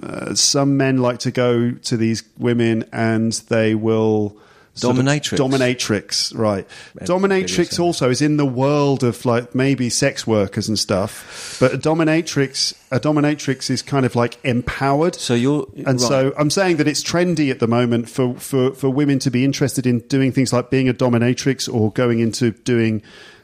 uh, 0.02 0.34
some 0.34 0.76
men 0.76 0.98
like 0.98 1.18
to 1.18 1.30
go 1.30 1.72
to 1.72 1.96
these 1.96 2.22
women 2.38 2.84
and 2.92 3.32
they 3.48 3.74
will 3.74 4.36
sort 4.74 4.98
of- 4.98 5.04
Dominatrix. 5.04 5.38
dominatrix 5.38 6.36
right 6.36 6.66
dominatrix 7.02 7.78
also 7.78 8.10
is 8.10 8.20
in 8.20 8.36
the 8.36 8.46
world 8.46 9.04
of 9.04 9.24
like 9.24 9.54
maybe 9.54 9.88
sex 9.88 10.26
workers 10.26 10.68
and 10.68 10.78
stuff 10.78 11.56
but 11.60 11.72
a 11.74 11.78
dominatrix 11.78 12.74
a 12.90 12.98
dominatrix 13.00 13.70
is 13.70 13.82
kind 13.82 14.04
of 14.06 14.14
like 14.16 14.36
empowered 14.44 15.14
So 15.14 15.34
you're 15.34 15.66
and 15.76 15.86
right. 15.86 16.00
so 16.00 16.32
I'm 16.36 16.50
saying 16.50 16.76
that 16.78 16.88
it's 16.88 17.02
trendy 17.02 17.50
at 17.50 17.58
the 17.60 17.66
moment 17.68 18.08
for, 18.08 18.34
for, 18.34 18.72
for 18.74 18.88
women 18.90 19.18
to 19.20 19.30
be 19.30 19.44
interested 19.44 19.86
in 19.86 20.00
doing 20.00 20.32
things 20.32 20.52
like 20.52 20.70
being 20.70 20.88
a 20.88 20.94
dominatrix 20.94 21.72
or 21.72 21.90
going 21.92 22.20
into 22.20 22.50
doing 22.50 23.02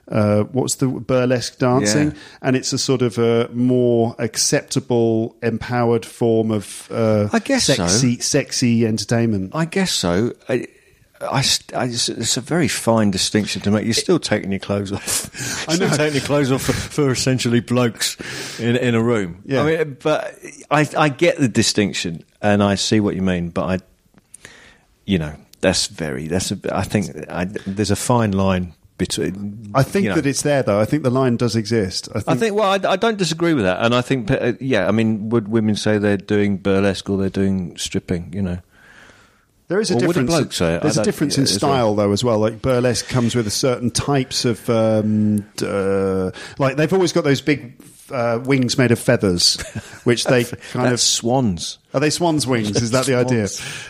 uh, 0.08 0.42
what's 0.50 0.74
the 0.76 0.88
burlesque 0.88 1.58
dancing, 1.58 2.08
Yeah. 2.10 2.16
and 2.42 2.56
it's 2.56 2.72
a 2.72 2.78
sort 2.78 3.00
of 3.00 3.16
a 3.18 3.48
more 3.52 4.16
acceptable, 4.18 5.36
empowered 5.40 6.04
form 6.04 6.50
of 6.50 6.88
uh, 6.90 7.28
I 7.32 7.38
guess 7.38 7.66
so. 7.66 7.74
sexy, 7.74 8.18
sexy 8.18 8.84
entertainment. 8.86 9.52
I 9.54 9.66
guess 9.66 9.92
so. 9.92 10.32
I, 10.48 10.66
I, 11.20 11.44
I 11.74 11.84
it's 11.84 12.36
a 12.36 12.40
very 12.40 12.68
fine 12.68 13.10
distinction 13.10 13.60
to 13.62 13.70
make. 13.70 13.84
You're 13.84 13.92
still 13.94 14.18
taking 14.18 14.52
your 14.52 14.58
clothes 14.60 14.90
off. 14.92 15.68
I 15.68 15.74
still 15.74 15.88
know. 15.90 15.96
taking 15.96 16.14
your 16.14 16.24
clothes 16.26 16.50
off 16.50 16.62
for, 16.62 16.72
for 16.72 17.10
essentially 17.10 17.60
blokes 17.60 18.16
in 18.58 18.76
in 18.76 18.94
a 18.94 19.02
room. 19.02 19.42
Yeah. 19.44 19.62
I 19.62 19.76
mean, 19.76 19.96
but 20.02 20.38
I 20.70 20.88
I 20.96 21.08
get 21.10 21.38
the 21.38 21.48
distinction 21.48 22.24
and 22.40 22.62
I 22.62 22.74
see 22.76 23.00
what 23.00 23.14
you 23.16 23.22
mean. 23.22 23.50
But 23.50 23.64
I, 23.64 24.48
you 25.04 25.18
know, 25.18 25.34
that's 25.60 25.88
very. 25.88 26.26
That's 26.26 26.52
a. 26.52 26.58
I 26.72 26.84
think 26.84 27.10
I, 27.28 27.44
there's 27.44 27.90
a 27.90 27.96
fine 27.96 28.32
line 28.32 28.72
between. 28.96 29.70
I 29.74 29.82
think 29.82 30.04
you 30.04 30.10
know. 30.10 30.14
that 30.16 30.26
it's 30.26 30.42
there, 30.42 30.62
though. 30.62 30.80
I 30.80 30.84
think 30.84 31.02
the 31.02 31.10
line 31.10 31.36
does 31.36 31.54
exist. 31.54 32.08
I 32.14 32.20
think, 32.20 32.28
I 32.28 32.34
think. 32.36 32.56
Well, 32.56 32.70
I, 32.70 32.92
I 32.92 32.96
don't 32.96 33.18
disagree 33.18 33.54
with 33.54 33.64
that, 33.64 33.84
and 33.84 33.94
I 33.94 34.00
think. 34.00 34.30
uh, 34.30 34.52
Yeah, 34.60 34.88
I 34.88 34.90
mean, 34.90 35.28
would 35.28 35.48
women 35.48 35.76
say 35.76 35.98
they're 35.98 36.16
doing 36.16 36.56
burlesque 36.56 37.08
or 37.10 37.18
they're 37.18 37.28
doing 37.28 37.76
stripping? 37.76 38.32
You 38.32 38.42
know. 38.42 38.58
There 39.70 39.80
is 39.80 39.92
a 39.92 39.96
a 39.96 40.00
difference. 40.00 40.58
There's 40.58 40.98
a 40.98 41.04
difference 41.04 41.38
in 41.38 41.46
style, 41.46 41.94
though, 41.94 42.10
as 42.10 42.24
well. 42.24 42.40
Like 42.40 42.60
burlesque 42.60 43.06
comes 43.06 43.36
with 43.36 43.46
a 43.46 43.52
certain 43.52 43.92
types 43.92 44.44
of, 44.44 44.68
um, 44.68 45.46
uh, 45.62 46.32
like 46.58 46.74
they've 46.76 46.92
always 46.92 47.12
got 47.12 47.22
those 47.22 47.40
big 47.40 47.80
uh, 48.10 48.40
wings 48.44 48.76
made 48.76 48.90
of 48.90 48.98
feathers, 48.98 49.60
which 50.02 50.24
they 50.24 50.42
kind 50.72 50.92
of 50.92 50.98
swans. 51.00 51.78
are 51.94 52.00
they 52.00 52.10
swans' 52.10 52.48
wings? 52.48 52.82
Is 52.82 52.90
that 52.90 53.06
the 53.06 53.14
idea? 53.14 53.46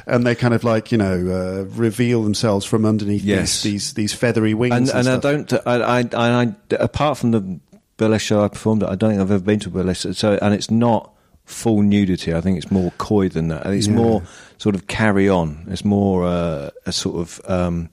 And 0.06 0.26
they 0.26 0.34
kind 0.34 0.52
of 0.52 0.64
like 0.64 0.92
you 0.92 0.98
know 0.98 1.14
uh, 1.14 1.64
reveal 1.74 2.24
themselves 2.24 2.66
from 2.66 2.84
underneath 2.84 3.22
Yes. 3.24 3.62
these, 3.62 3.72
these 3.72 3.94
these 3.94 4.12
feathery 4.12 4.52
wings. 4.52 4.90
and 4.90 4.90
And, 4.90 5.08
and 5.08 5.08
I 5.08 5.32
don't. 5.32 5.52
I, 5.66 6.00
I, 6.12 6.42
I, 6.42 6.54
apart 6.72 7.16
from 7.16 7.30
the 7.30 7.58
burlesque 7.96 8.26
show 8.26 8.44
I 8.44 8.48
performed 8.48 8.82
at. 8.82 8.90
I 8.90 8.96
don't 8.96 9.12
think 9.12 9.22
I've 9.22 9.30
ever 9.30 9.42
been 9.42 9.60
to 9.60 9.70
a 9.70 9.72
burlesque. 9.72 10.12
So, 10.12 10.38
and 10.42 10.52
it's 10.52 10.70
not 10.70 11.14
full 11.50 11.82
nudity. 11.82 12.32
I 12.34 12.40
think 12.40 12.56
it's 12.58 12.70
more 12.70 12.92
coy 12.98 13.28
than 13.28 13.48
that. 13.48 13.66
It's 13.66 13.86
Yeah. 13.88 13.94
more 13.94 14.22
sort 14.58 14.74
of 14.74 14.86
carry 14.86 15.28
on. 15.28 15.66
It's 15.70 15.84
more 15.84 16.26
uh, 16.26 16.70
a 16.86 16.92
sort 16.92 17.16
of 17.16 17.40
um, 17.46 17.88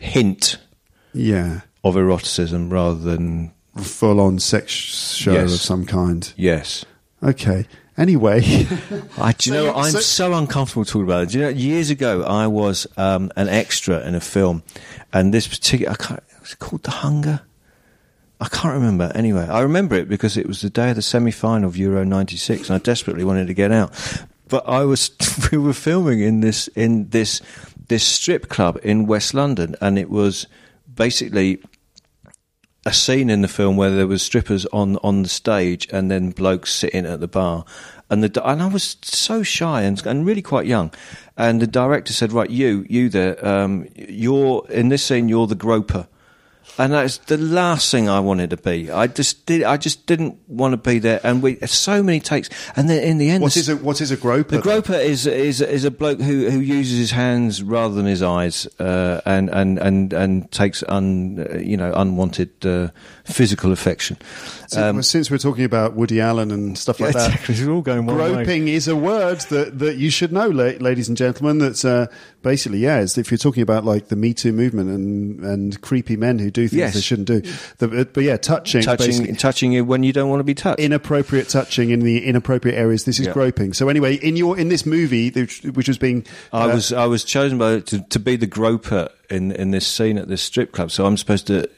hint 0.00 0.58
Yeah. 1.14 1.60
of 1.84 1.96
eroticism 1.96 2.70
rather 2.70 2.98
than 2.98 3.52
Full 3.76 4.20
on 4.20 4.38
sex 4.38 4.72
show 4.72 5.34
Yes. 5.34 5.52
of 5.52 5.60
some 5.60 5.84
kind. 5.84 6.32
yes. 6.36 6.84
Okay. 7.22 7.66
Anyway. 7.98 8.40
I, 9.18 9.32
do 9.32 9.50
you 9.50 9.54
know, 9.56 9.74
I'm 9.74 9.90
so- 9.92 10.00
so, 10.00 10.32
uncomfortable 10.34 10.84
talking 10.86 11.02
about 11.04 11.24
it. 11.24 11.28
Do 11.30 11.38
you 11.38 11.44
know, 11.44 11.50
years 11.50 11.90
ago, 11.90 12.22
I 12.22 12.46
was 12.46 12.86
um, 12.96 13.30
an 13.36 13.48
extra 13.48 14.06
in 14.06 14.14
a 14.14 14.20
film, 14.20 14.62
and 15.12 15.32
this 15.34 15.46
particular, 15.46 15.92
I 15.92 15.96
can't, 15.96 16.22
was 16.40 16.52
it 16.52 16.58
called 16.58 16.82
The 16.84 16.90
Hunger? 16.90 17.40
I 18.40 18.48
can't 18.48 18.74
remember. 18.74 19.10
Anyway, 19.14 19.46
I 19.48 19.60
remember 19.60 19.94
it 19.96 20.08
because 20.08 20.36
it 20.36 20.46
was 20.46 20.60
the 20.60 20.70
day 20.70 20.90
of 20.90 20.96
the 20.96 21.02
semi-final 21.02 21.68
of 21.68 21.76
Euro 21.76 22.04
'96, 22.04 22.68
and 22.68 22.76
I 22.76 22.78
desperately 22.78 23.24
wanted 23.24 23.46
to 23.46 23.54
get 23.54 23.72
out. 23.72 23.92
But 24.48 24.68
I 24.68 24.84
was, 24.84 25.10
we 25.52 25.58
were 25.58 25.72
filming 25.72 26.20
in 26.20 26.40
this 26.40 26.68
in 26.68 27.08
this 27.08 27.40
this 27.88 28.04
strip 28.04 28.48
club 28.48 28.78
in 28.82 29.06
West 29.06 29.32
London, 29.32 29.74
and 29.80 29.98
it 29.98 30.10
was 30.10 30.46
basically 30.94 31.62
a 32.84 32.92
scene 32.92 33.30
in 33.30 33.40
the 33.40 33.48
film 33.48 33.76
where 33.76 33.90
there 33.90 34.06
was 34.06 34.22
strippers 34.22 34.66
on 34.66 34.96
on 34.98 35.22
the 35.22 35.28
stage 35.28 35.88
and 35.90 36.10
then 36.10 36.30
blokes 36.30 36.72
sitting 36.72 37.06
at 37.06 37.20
the 37.20 37.28
bar, 37.28 37.64
and 38.10 38.22
the 38.22 38.46
and 38.46 38.62
I 38.62 38.66
was 38.66 38.98
so 39.02 39.42
shy 39.42 39.82
and, 39.82 40.04
and 40.06 40.26
really 40.26 40.42
quite 40.42 40.66
young, 40.66 40.92
and 41.38 41.62
the 41.62 41.66
director 41.66 42.12
said, 42.12 42.32
"Right, 42.32 42.50
you 42.50 42.84
you 42.88 43.08
there, 43.08 43.44
um, 43.46 43.88
you're 43.96 44.66
in 44.68 44.90
this 44.90 45.04
scene, 45.04 45.30
you're 45.30 45.46
the 45.46 45.54
groper." 45.54 46.06
And 46.78 46.92
that's 46.92 47.18
the 47.18 47.38
last 47.38 47.90
thing 47.90 48.08
I 48.08 48.20
wanted 48.20 48.50
to 48.50 48.56
be. 48.58 48.90
I 48.90 49.06
just 49.06 49.46
did. 49.46 49.62
I 49.62 49.76
just 49.78 50.06
didn't 50.06 50.38
want 50.46 50.72
to 50.72 50.76
be 50.76 50.98
there. 50.98 51.20
And 51.24 51.42
we 51.42 51.56
so 51.66 52.02
many 52.02 52.20
takes. 52.20 52.50
And 52.76 52.88
then 52.90 53.02
in 53.02 53.18
the 53.18 53.30
end, 53.30 53.42
what 53.42 53.54
the 53.54 53.60
is 53.60 53.68
a 53.68 53.76
what 53.76 54.00
is 54.00 54.10
a 54.10 54.16
groper? 54.16 54.56
the 54.56 54.62
groper 54.62 54.94
is 54.94 55.26
is 55.26 55.60
is 55.60 55.84
a 55.84 55.90
bloke 55.90 56.20
who, 56.20 56.50
who 56.50 56.60
uses 56.60 56.98
his 56.98 57.10
hands 57.12 57.62
rather 57.62 57.94
than 57.94 58.04
his 58.04 58.22
eyes, 58.22 58.66
uh, 58.78 59.22
and 59.24 59.48
and 59.50 59.78
and 59.78 60.12
and 60.12 60.50
takes 60.52 60.84
un 60.88 61.46
you 61.64 61.76
know 61.76 61.92
unwanted 61.94 62.66
uh, 62.66 62.88
physical 63.24 63.72
affection. 63.72 64.18
So, 64.68 65.00
since 65.00 65.30
we're 65.30 65.38
talking 65.38 65.64
about 65.64 65.94
Woody 65.94 66.20
Allen 66.20 66.50
and 66.50 66.76
stuff 66.76 67.00
like 67.00 67.12
that, 67.14 67.30
Exactly, 67.30 67.54
it's 67.54 67.66
all 67.66 67.82
going 67.82 68.06
one 68.06 68.16
way. 68.18 68.32
groping 68.34 68.68
is 68.68 68.88
a 68.88 68.96
word 68.96 69.40
that, 69.50 69.78
that 69.78 69.96
you 69.96 70.10
should 70.10 70.32
know, 70.32 70.48
ladies 70.48 71.08
and 71.08 71.16
gentlemen. 71.16 71.58
That's 71.58 71.84
uh, 71.84 72.06
basically 72.42 72.78
yeah. 72.78 73.00
It's 73.00 73.16
if 73.18 73.30
you're 73.30 73.38
talking 73.38 73.62
about 73.62 73.84
like 73.84 74.08
the 74.08 74.16
Me 74.16 74.34
Too 74.34 74.52
movement 74.52 74.90
and 74.90 75.40
and 75.44 75.80
creepy 75.80 76.16
men 76.16 76.38
who 76.38 76.50
do 76.50 76.68
things 76.68 76.78
Yes. 76.78 76.94
they 76.94 77.00
shouldn't 77.00 77.28
do. 77.28 77.40
The, 77.78 78.08
but 78.12 78.22
yeah, 78.24 78.36
touching, 78.36 78.82
touching 78.82 79.34
touching 79.36 79.72
you 79.72 79.84
when 79.84 80.02
you 80.02 80.12
don't 80.12 80.28
want 80.28 80.40
to 80.40 80.44
be 80.44 80.54
touched. 80.54 80.80
inappropriate 80.80 81.48
touching 81.48 81.90
in 81.90 82.00
the 82.00 82.24
inappropriate 82.24 82.76
areas. 82.78 83.04
This 83.04 83.18
is 83.20 83.26
Yeah. 83.26 83.32
groping. 83.32 83.72
So 83.72 83.88
anyway, 83.88 84.16
in 84.16 84.36
your 84.36 84.58
in 84.58 84.68
this 84.68 84.84
movie, 84.86 85.30
which, 85.30 85.62
which 85.62 85.88
was 85.88 85.98
being 85.98 86.24
I 86.52 86.62
uh, 86.70 86.74
was 86.74 86.92
I 86.92 87.06
was 87.06 87.24
chosen 87.24 87.58
by 87.58 87.80
to, 87.80 88.00
to 88.00 88.18
be 88.18 88.36
the 88.36 88.46
groper 88.46 89.08
in 89.30 89.50
in 89.52 89.70
this 89.72 89.86
scene 89.86 90.18
at 90.18 90.28
this 90.28 90.42
strip 90.42 90.72
club. 90.72 90.90
So 90.90 91.06
I'm 91.06 91.16
supposed 91.16 91.46
to. 91.48 91.68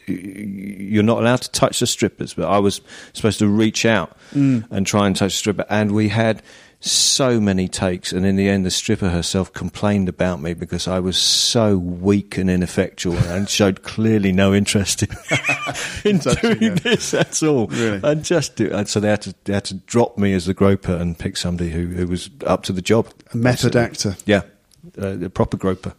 You're 0.88 1.02
not 1.02 1.18
allowed 1.18 1.42
to 1.42 1.50
touch 1.50 1.80
the 1.80 1.86
strippers, 1.86 2.34
but 2.34 2.48
I 2.48 2.58
was 2.58 2.80
supposed 3.12 3.38
to 3.40 3.48
reach 3.48 3.84
out 3.84 4.16
and 4.32 4.86
try 4.86 5.06
and 5.06 5.14
touch 5.16 5.32
the 5.32 5.38
stripper. 5.38 5.66
And 5.68 5.92
we 5.92 6.08
had 6.08 6.42
so 6.80 7.40
many 7.40 7.66
takes, 7.66 8.12
and 8.12 8.24
in 8.24 8.36
the 8.36 8.48
end, 8.48 8.64
the 8.64 8.70
stripper 8.70 9.08
herself 9.08 9.52
complained 9.52 10.08
about 10.08 10.40
me 10.40 10.54
because 10.54 10.86
I 10.86 11.00
was 11.00 11.16
so 11.16 11.76
weak 11.76 12.38
and 12.38 12.48
ineffectual 12.48 13.16
and 13.16 13.48
showed 13.48 13.82
clearly 13.82 14.30
no 14.30 14.54
interest 14.54 15.02
in, 15.02 15.08
in 16.04 16.18
doing 16.18 16.76
this. 16.76 17.14
at 17.14 17.42
all. 17.42 17.66
Really? 17.66 18.00
And 18.04 18.24
just 18.24 18.54
do, 18.54 18.70
and 18.72 18.88
so 18.88 19.00
they 19.00 19.08
had 19.08 19.22
to 19.22 19.34
they 19.44 19.54
had 19.54 19.64
to 19.66 19.74
drop 19.74 20.18
me 20.18 20.32
as 20.34 20.46
the 20.46 20.54
groper 20.54 20.94
and 20.94 21.18
pick 21.18 21.36
somebody 21.36 21.70
who, 21.70 21.86
who 21.88 22.06
was 22.06 22.30
up 22.46 22.62
to 22.64 22.72
the 22.72 22.82
job. 22.82 23.08
a 23.32 23.36
method 23.36 23.74
actor. 23.74 24.16
Yeah, 24.24 24.42
uh, 24.96 25.14
the 25.14 25.30
proper 25.30 25.56
groper. 25.56 25.94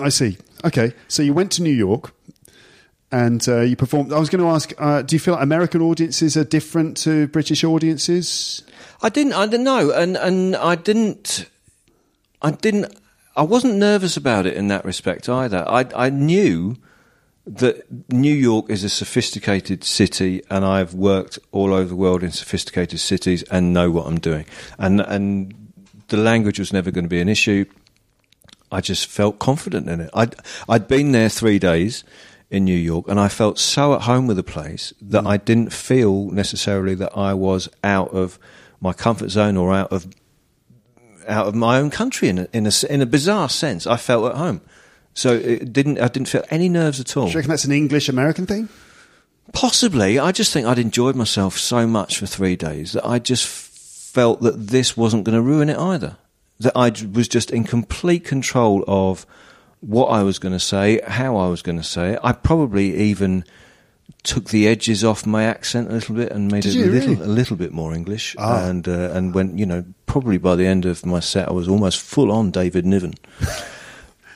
I 0.00 0.08
see. 0.08 0.38
Okay, 0.64 0.92
so 1.06 1.22
you 1.22 1.32
went 1.34 1.52
to 1.52 1.62
New 1.62 1.70
York. 1.70 2.12
And 3.14 3.48
uh, 3.48 3.60
you 3.60 3.76
performed. 3.76 4.12
I 4.12 4.18
was 4.18 4.28
going 4.28 4.42
to 4.42 4.50
ask: 4.50 4.72
uh, 4.76 5.02
Do 5.02 5.14
you 5.14 5.20
feel 5.20 5.34
like 5.34 5.42
American 5.44 5.80
audiences 5.80 6.36
are 6.36 6.42
different 6.42 6.96
to 7.04 7.28
British 7.28 7.62
audiences? 7.62 8.64
I 9.02 9.08
didn't. 9.08 9.34
I 9.34 9.46
didn't 9.46 9.62
know, 9.62 9.92
and 9.92 10.16
and 10.16 10.56
I 10.56 10.74
didn't. 10.74 11.48
I 12.42 12.50
didn't. 12.50 12.92
I 13.36 13.42
wasn't 13.42 13.76
nervous 13.76 14.16
about 14.16 14.46
it 14.46 14.56
in 14.56 14.66
that 14.66 14.84
respect 14.84 15.28
either. 15.28 15.64
I 15.68 15.86
I 15.94 16.10
knew 16.10 16.76
that 17.46 17.84
New 18.12 18.34
York 18.34 18.68
is 18.68 18.82
a 18.82 18.88
sophisticated 18.88 19.84
city, 19.84 20.42
and 20.50 20.64
I've 20.64 20.92
worked 20.92 21.38
all 21.52 21.72
over 21.72 21.90
the 21.90 21.96
world 21.96 22.24
in 22.24 22.32
sophisticated 22.32 22.98
cities 22.98 23.44
and 23.44 23.72
know 23.72 23.92
what 23.92 24.08
I'm 24.08 24.18
doing. 24.18 24.44
And 24.76 25.00
and 25.00 25.54
the 26.08 26.16
language 26.16 26.58
was 26.58 26.72
never 26.72 26.90
going 26.90 27.04
to 27.04 27.08
be 27.16 27.20
an 27.20 27.28
issue. 27.28 27.66
I 28.72 28.80
just 28.80 29.06
felt 29.06 29.38
confident 29.38 29.88
in 29.88 30.00
it. 30.00 30.10
I'd 30.14 30.34
I'd 30.68 30.88
been 30.88 31.12
there 31.12 31.28
three 31.28 31.60
days 31.60 32.02
in 32.54 32.64
New 32.64 32.76
York, 32.76 33.06
and 33.08 33.18
I 33.18 33.28
felt 33.28 33.58
so 33.58 33.94
at 33.94 34.02
home 34.02 34.28
with 34.28 34.36
the 34.36 34.44
place 34.44 34.94
that 35.02 35.24
mm. 35.24 35.28
I 35.28 35.36
didn't 35.36 35.72
feel 35.72 36.30
necessarily 36.30 36.94
that 36.94 37.16
I 37.16 37.34
was 37.34 37.68
out 37.82 38.10
of 38.10 38.38
my 38.80 38.92
comfort 38.92 39.30
zone 39.30 39.56
or 39.56 39.74
out 39.74 39.92
of 39.92 40.06
out 41.26 41.46
of 41.46 41.54
my 41.54 41.78
own 41.78 41.90
country 41.90 42.28
in 42.28 42.38
a, 42.38 42.48
in 42.52 42.66
a 42.66 42.72
in 42.88 43.02
a 43.02 43.06
bizarre 43.06 43.48
sense. 43.48 43.86
I 43.86 43.96
felt 43.96 44.30
at 44.30 44.36
home, 44.36 44.60
so 45.14 45.34
it 45.34 45.72
didn't. 45.72 45.98
I 46.00 46.08
didn't 46.08 46.28
feel 46.28 46.44
any 46.50 46.68
nerves 46.68 47.00
at 47.00 47.16
all. 47.16 47.26
Do 47.26 47.32
you 47.32 47.36
reckon 47.38 47.50
that's 47.50 47.64
an 47.64 47.72
English 47.72 48.08
American 48.08 48.46
thing? 48.46 48.68
Possibly. 49.52 50.18
I 50.18 50.32
just 50.32 50.52
think 50.52 50.66
I'd 50.66 50.78
enjoyed 50.78 51.16
myself 51.16 51.58
so 51.58 51.86
much 51.86 52.18
for 52.18 52.26
three 52.26 52.56
days 52.56 52.92
that 52.92 53.06
I 53.06 53.18
just 53.18 53.46
felt 53.46 54.40
that 54.42 54.68
this 54.68 54.96
wasn't 54.96 55.24
going 55.24 55.34
to 55.34 55.42
ruin 55.42 55.68
it 55.68 55.76
either. 55.76 56.16
That 56.60 56.72
I 56.76 56.92
was 57.12 57.26
just 57.26 57.50
in 57.50 57.64
complete 57.64 58.24
control 58.24 58.84
of 58.86 59.26
what 59.86 60.06
I 60.06 60.22
was 60.22 60.38
going 60.38 60.52
to 60.54 60.60
say, 60.60 61.00
how 61.06 61.36
I 61.36 61.48
was 61.48 61.62
going 61.62 61.78
to 61.78 61.84
say 61.84 62.12
it. 62.14 62.20
I 62.22 62.32
probably 62.32 62.94
even 62.96 63.44
took 64.22 64.48
the 64.48 64.66
edges 64.66 65.04
off 65.04 65.26
my 65.26 65.44
accent 65.44 65.90
a 65.90 65.92
little 65.92 66.14
bit 66.14 66.32
and 66.32 66.50
made 66.50 66.62
Did 66.62 66.76
it 66.76 66.86
a 66.86 66.90
little 66.90 67.14
really? 67.14 67.24
a 67.24 67.28
little 67.28 67.56
bit 67.56 67.72
more 67.72 67.94
English. 67.94 68.34
Ah. 68.38 68.66
And 68.66 68.88
uh, 68.88 69.10
and 69.12 69.34
when 69.34 69.58
you 69.58 69.66
know, 69.66 69.84
probably 70.06 70.38
by 70.38 70.56
the 70.56 70.66
end 70.66 70.86
of 70.86 71.04
my 71.04 71.20
set, 71.20 71.48
I 71.48 71.52
was 71.52 71.68
almost 71.68 72.00
full 72.00 72.32
on 72.32 72.50
David 72.50 72.86
Niven. 72.86 73.14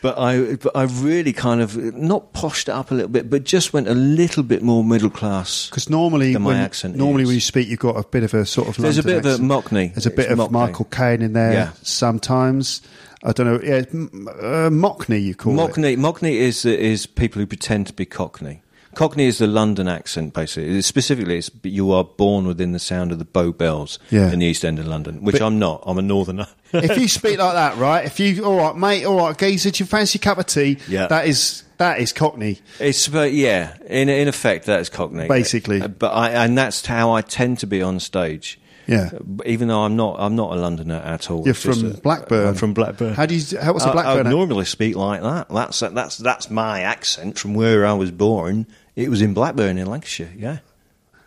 But 0.00 0.16
I, 0.16 0.54
but 0.54 0.76
I 0.76 0.84
really 0.84 1.32
kind 1.32 1.60
of 1.60 1.76
not 1.94 2.32
poshed 2.32 2.68
it 2.68 2.72
up 2.72 2.92
a 2.92 2.94
little 2.94 3.10
bit, 3.10 3.28
but 3.28 3.42
just 3.42 3.72
went 3.72 3.88
a 3.88 3.94
little 3.94 4.44
bit 4.44 4.62
more 4.62 4.84
middle 4.84 5.10
class. 5.10 5.68
Because 5.68 5.90
normally, 5.90 6.34
Than 6.34 6.42
my 6.42 6.50
when, 6.50 6.56
accent 6.58 6.94
normally 6.94 7.24
is. 7.24 7.26
when 7.28 7.34
you 7.34 7.40
speak, 7.40 7.66
you've 7.68 7.80
got 7.80 7.96
a 7.96 8.06
bit 8.06 8.22
of 8.22 8.32
a 8.32 8.46
sort 8.46 8.68
of. 8.68 8.76
There's 8.76 8.98
a 8.98 9.02
London 9.02 9.22
bit 9.22 9.32
of 9.34 9.40
a. 9.40 9.42
Mockney. 9.42 9.92
There's 9.92 10.06
a 10.06 10.10
bit 10.10 10.30
It's 10.30 10.32
of 10.32 10.38
Mockney. 10.38 10.52
Michael 10.52 10.84
Caine 10.84 11.22
in 11.22 11.32
there. 11.32 11.52
Yeah. 11.52 11.72
Sometimes 11.82 12.80
I 13.24 13.32
don't 13.32 13.46
know. 13.46 13.60
Yeah, 13.62 13.78
uh, 13.78 14.70
Mockney 14.70 15.22
you 15.22 15.34
call 15.34 15.52
it. 15.52 15.56
Mockney, 15.56 15.96
Mockney 15.96 16.34
is 16.34 16.64
is 16.64 17.06
people 17.06 17.40
who 17.40 17.46
pretend 17.46 17.86
to 17.88 17.92
be 17.92 18.04
Cockney. 18.06 18.62
Cockney 18.94 19.26
is 19.26 19.38
the 19.38 19.46
London 19.46 19.86
accent, 19.86 20.34
basically. 20.34 20.80
Specifically, 20.82 21.38
it's, 21.38 21.50
you 21.62 21.92
are 21.92 22.02
born 22.02 22.46
within 22.46 22.72
the 22.72 22.78
sound 22.80 23.12
of 23.12 23.18
the 23.20 23.24
Bow 23.24 23.52
Bells 23.52 23.98
Yeah. 24.10 24.32
in 24.32 24.40
the 24.40 24.46
East 24.46 24.64
End 24.64 24.78
of 24.80 24.86
London, 24.88 25.22
which 25.22 25.34
But- 25.38 25.42
I'm 25.42 25.58
not. 25.58 25.84
I'm 25.86 25.98
a 25.98 26.02
Northerner. 26.02 26.48
if 26.72 26.98
you 26.98 27.06
speak 27.06 27.38
like 27.38 27.52
that, 27.54 27.76
right? 27.76 28.04
If 28.04 28.18
you, 28.18 28.44
all 28.44 28.56
right, 28.56 28.76
mate, 28.76 29.04
all 29.04 29.16
right, 29.18 29.38
geezer, 29.38 29.70
do 29.70 29.82
you 29.84 29.86
fancy 29.86 30.18
a 30.18 30.22
cup 30.22 30.38
of 30.38 30.46
tea? 30.46 30.78
Yeah. 30.88 31.06
That 31.06 31.26
is 31.26 31.62
that 31.76 32.00
is 32.00 32.12
Cockney. 32.12 32.58
It's 32.80 33.06
but 33.06 33.32
yeah, 33.32 33.76
in 33.86 34.08
in 34.08 34.26
effect, 34.26 34.66
that's 34.66 34.88
Cockney, 34.88 35.28
Basically. 35.28 35.80
Uh, 35.80 35.88
But 35.88 36.08
I 36.10 36.30
and 36.30 36.58
that's 36.58 36.84
how 36.84 37.12
I 37.12 37.20
tend 37.20 37.58
to 37.60 37.66
be 37.66 37.80
on 37.82 38.00
stage. 38.00 38.58
Yeah. 38.88 39.10
Even 39.44 39.68
though 39.68 39.80
I'm 39.82 39.96
not, 39.96 40.16
I'm 40.18 40.34
not 40.34 40.52
a 40.52 40.56
Londoner 40.56 40.96
at 40.96 41.30
all. 41.30 41.42
You're 41.44 41.50
It's 41.50 41.62
from 41.62 41.84
a- 41.86 41.90
Blackburn. 41.94 42.48
I'm 42.48 42.54
from 42.54 42.72
Blackburn. 42.74 43.14
How 43.14 43.26
do 43.26 43.34
you? 43.36 43.58
How, 43.58 43.72
what's 43.74 43.84
a 43.84 43.92
Blackburn? 43.92 44.26
I, 44.26 44.30
ac- 44.30 44.36
normally 44.36 44.64
speak 44.64 44.96
like 44.96 45.20
that. 45.22 45.48
That's 45.50 45.80
that's 45.80 46.16
that's 46.16 46.50
my 46.50 46.80
accent 46.80 47.38
from 47.38 47.54
where 47.54 47.86
I 47.86 47.92
was 47.92 48.10
born. 48.10 48.66
It 48.96 49.10
was 49.10 49.20
in 49.22 49.34
Blackburn 49.34 49.76
in 49.78 49.86
Lancashire. 49.86 50.32
Yeah, 50.36 50.58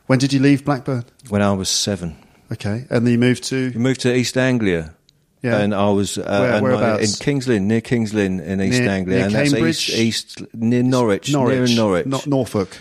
when 0.07 0.17
did 0.19 0.33
you 0.33 0.39
leave 0.39 0.65
Blackburn? 0.65 1.05
when 1.29 1.41
I 1.43 1.53
was 1.53 1.69
seven. 1.69 2.15
Okay, 2.51 2.85
and 2.89 3.05
then 3.05 3.11
you 3.13 3.19
moved 3.19 3.43
to 3.45 3.69
You 3.71 3.79
moved 3.79 4.01
to 4.01 4.13
East 4.13 4.37
Anglia. 4.37 4.95
Yeah. 5.43 5.57
And 5.57 5.73
I 5.73 5.89
was 5.89 6.17
uh, 6.19 6.23
Where- 6.23 6.61
whereabouts? 6.61 7.19
in 7.19 7.23
Kings 7.25 7.47
Lynn, 7.47 7.67
near 7.67 7.81
Kings 7.81 8.13
Lynn 8.13 8.39
in 8.39 8.61
East 8.61 8.79
Near- 8.79 8.89
Anglia, 8.89 9.17
near 9.17 9.25
and 9.25 9.33
that's 9.35 9.51
Cambridge? 9.53 9.89
east, 9.89 10.39
east 10.39 10.53
near 10.53 10.83
Norwich, 10.83 11.33
near 11.33 11.65
Norwich, 11.67 12.05
not 12.05 12.27
Norfolk. 12.27 12.77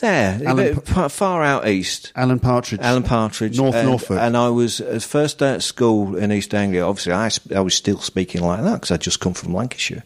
There, 0.00 0.40
Alan 0.44 0.80
far 0.80 1.42
out 1.42 1.68
east. 1.68 2.12
Alan 2.16 2.38
Partridge. 2.38 2.80
Alan 2.80 3.02
Partridge, 3.02 3.56
North 3.56 3.74
and, 3.74 3.88
Norfolk. 3.88 4.18
and 4.20 4.36
I 4.36 4.48
was 4.48 4.80
uh, 4.80 4.98
first 5.00 5.38
day 5.38 5.54
at 5.54 5.62
school 5.62 6.16
in 6.16 6.32
East 6.32 6.54
Anglia. 6.54 6.84
Obviously, 6.84 7.12
I, 7.12 7.28
sp- 7.30 7.52
I 7.54 7.60
was 7.60 7.74
still 7.74 7.98
speaking 8.00 8.42
like 8.42 8.62
that 8.62 8.74
because 8.74 8.90
I'd 8.90 9.00
just 9.00 9.20
come 9.20 9.34
from 9.34 9.54
Lancashire, 9.54 10.04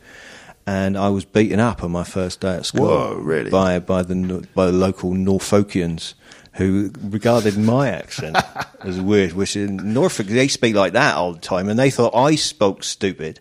and 0.66 0.96
I 0.96 1.08
was 1.08 1.24
beaten 1.24 1.60
up 1.60 1.82
on 1.82 1.90
my 1.90 2.04
first 2.04 2.40
day 2.40 2.56
at 2.56 2.66
school. 2.66 2.86
Whoa, 2.86 3.14
really? 3.14 3.50
By 3.50 3.78
by 3.78 4.02
the 4.02 4.46
by 4.54 4.66
the 4.66 4.72
local 4.72 5.12
Norfolkians 5.12 6.14
who 6.54 6.92
regarded 7.00 7.58
my 7.58 7.90
accent 7.90 8.36
as 8.80 9.00
weird. 9.00 9.32
Which 9.32 9.56
in 9.56 9.94
Norfolk 9.94 10.26
they 10.26 10.48
speak 10.48 10.74
like 10.74 10.92
that 10.92 11.16
all 11.16 11.32
the 11.32 11.40
time, 11.40 11.68
and 11.68 11.78
they 11.78 11.90
thought 11.90 12.14
I 12.14 12.34
spoke 12.36 12.84
stupid, 12.84 13.40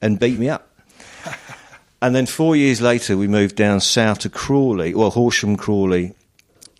and 0.00 0.18
beat 0.18 0.38
me 0.38 0.48
up. 0.48 0.68
And 2.02 2.16
then 2.16 2.26
four 2.26 2.56
years 2.56 2.80
later, 2.80 3.16
we 3.16 3.28
moved 3.28 3.54
down 3.54 3.78
south 3.78 4.18
to 4.20 4.28
Crawley, 4.28 4.92
well, 4.92 5.10
Horsham, 5.10 5.56
Crawley, 5.56 6.14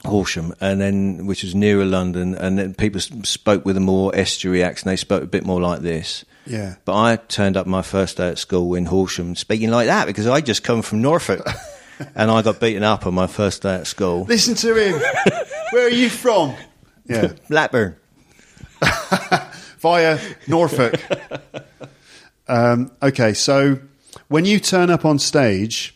Horsham, 0.05 0.53
and 0.61 0.81
then 0.81 1.27
which 1.27 1.45
was 1.45 1.55
nearer 1.55 1.85
London, 1.85 2.35
and 2.35 2.59
then 2.59 2.75
people 2.75 3.01
spoke 3.01 3.65
with 3.65 3.77
a 3.77 3.81
more 3.81 4.15
estuary 4.17 4.65
accent. 4.65 4.87
They 4.87 4.97
spoke 4.97 5.23
a 5.23 5.27
bit 5.29 5.47
more 5.47 5.61
like 5.61 5.81
this. 5.81 6.25
Yeah. 6.45 6.75
But 6.85 6.97
I 6.97 7.17
turned 7.17 7.57
up 7.57 7.69
my 7.69 7.83
first 7.83 8.17
day 8.17 8.31
at 8.31 8.39
school 8.39 8.75
in 8.75 8.87
Horsham 8.87 9.37
speaking 9.37 9.71
like 9.71 9.87
that 9.87 10.09
because 10.09 10.27
I 10.27 10.41
just 10.41 10.65
come 10.65 10.83
from 10.83 11.03
Norfolk, 11.03 11.47
and 12.17 12.29
I 12.29 12.43
got 12.43 12.59
beaten 12.59 12.83
up 12.83 13.07
on 13.07 13.15
my 13.15 13.29
first 13.29 13.63
day 13.63 13.77
at 13.77 13.87
school. 13.87 14.25
Listen 14.25 14.57
to 14.57 14.75
him. 14.75 15.01
Where 15.71 15.87
are 15.87 15.89
you 15.89 16.11
from? 16.11 16.57
Yeah. 17.07 17.33
Blackburn. 17.49 17.95
Via 19.79 20.19
Norfolk. 20.49 21.01
um, 22.49 22.91
okay, 23.01 23.35
so 23.35 23.79
when 24.33 24.45
you 24.45 24.59
turn 24.59 24.91
up 24.91 25.05
on 25.05 25.19
stage 25.19 25.95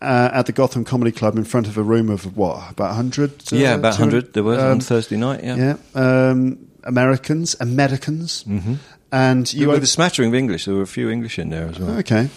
uh, 0.00 0.30
at 0.32 0.46
the 0.46 0.52
Gotham 0.52 0.84
Comedy 0.84 1.12
Club 1.12 1.36
in 1.36 1.44
front 1.44 1.66
of 1.68 1.78
a 1.78 1.82
room 1.82 2.10
of 2.10 2.36
what, 2.36 2.70
about 2.70 2.88
100? 2.88 3.52
yeah, 3.52 3.74
about 3.74 3.96
hundred. 3.96 4.32
There 4.32 4.42
was 4.42 4.58
on 4.58 4.72
um, 4.72 4.80
Thursday 4.80 5.16
night. 5.16 5.44
Yeah, 5.44 5.76
Yeah. 5.94 6.28
Um, 6.30 6.68
Americans, 6.84 7.56
Americans. 7.60 8.44
Mm-hmm. 8.44 8.74
And 9.12 9.52
you 9.52 9.68
with 9.68 9.78
op- 9.78 9.82
a 9.82 9.86
smattering 9.86 10.28
of 10.30 10.34
English. 10.34 10.64
There 10.64 10.74
were 10.74 10.82
a 10.82 10.86
few 10.86 11.10
English 11.10 11.38
in 11.38 11.50
there 11.50 11.68
as 11.68 11.78
well. 11.78 11.98
Okay. 11.98 12.28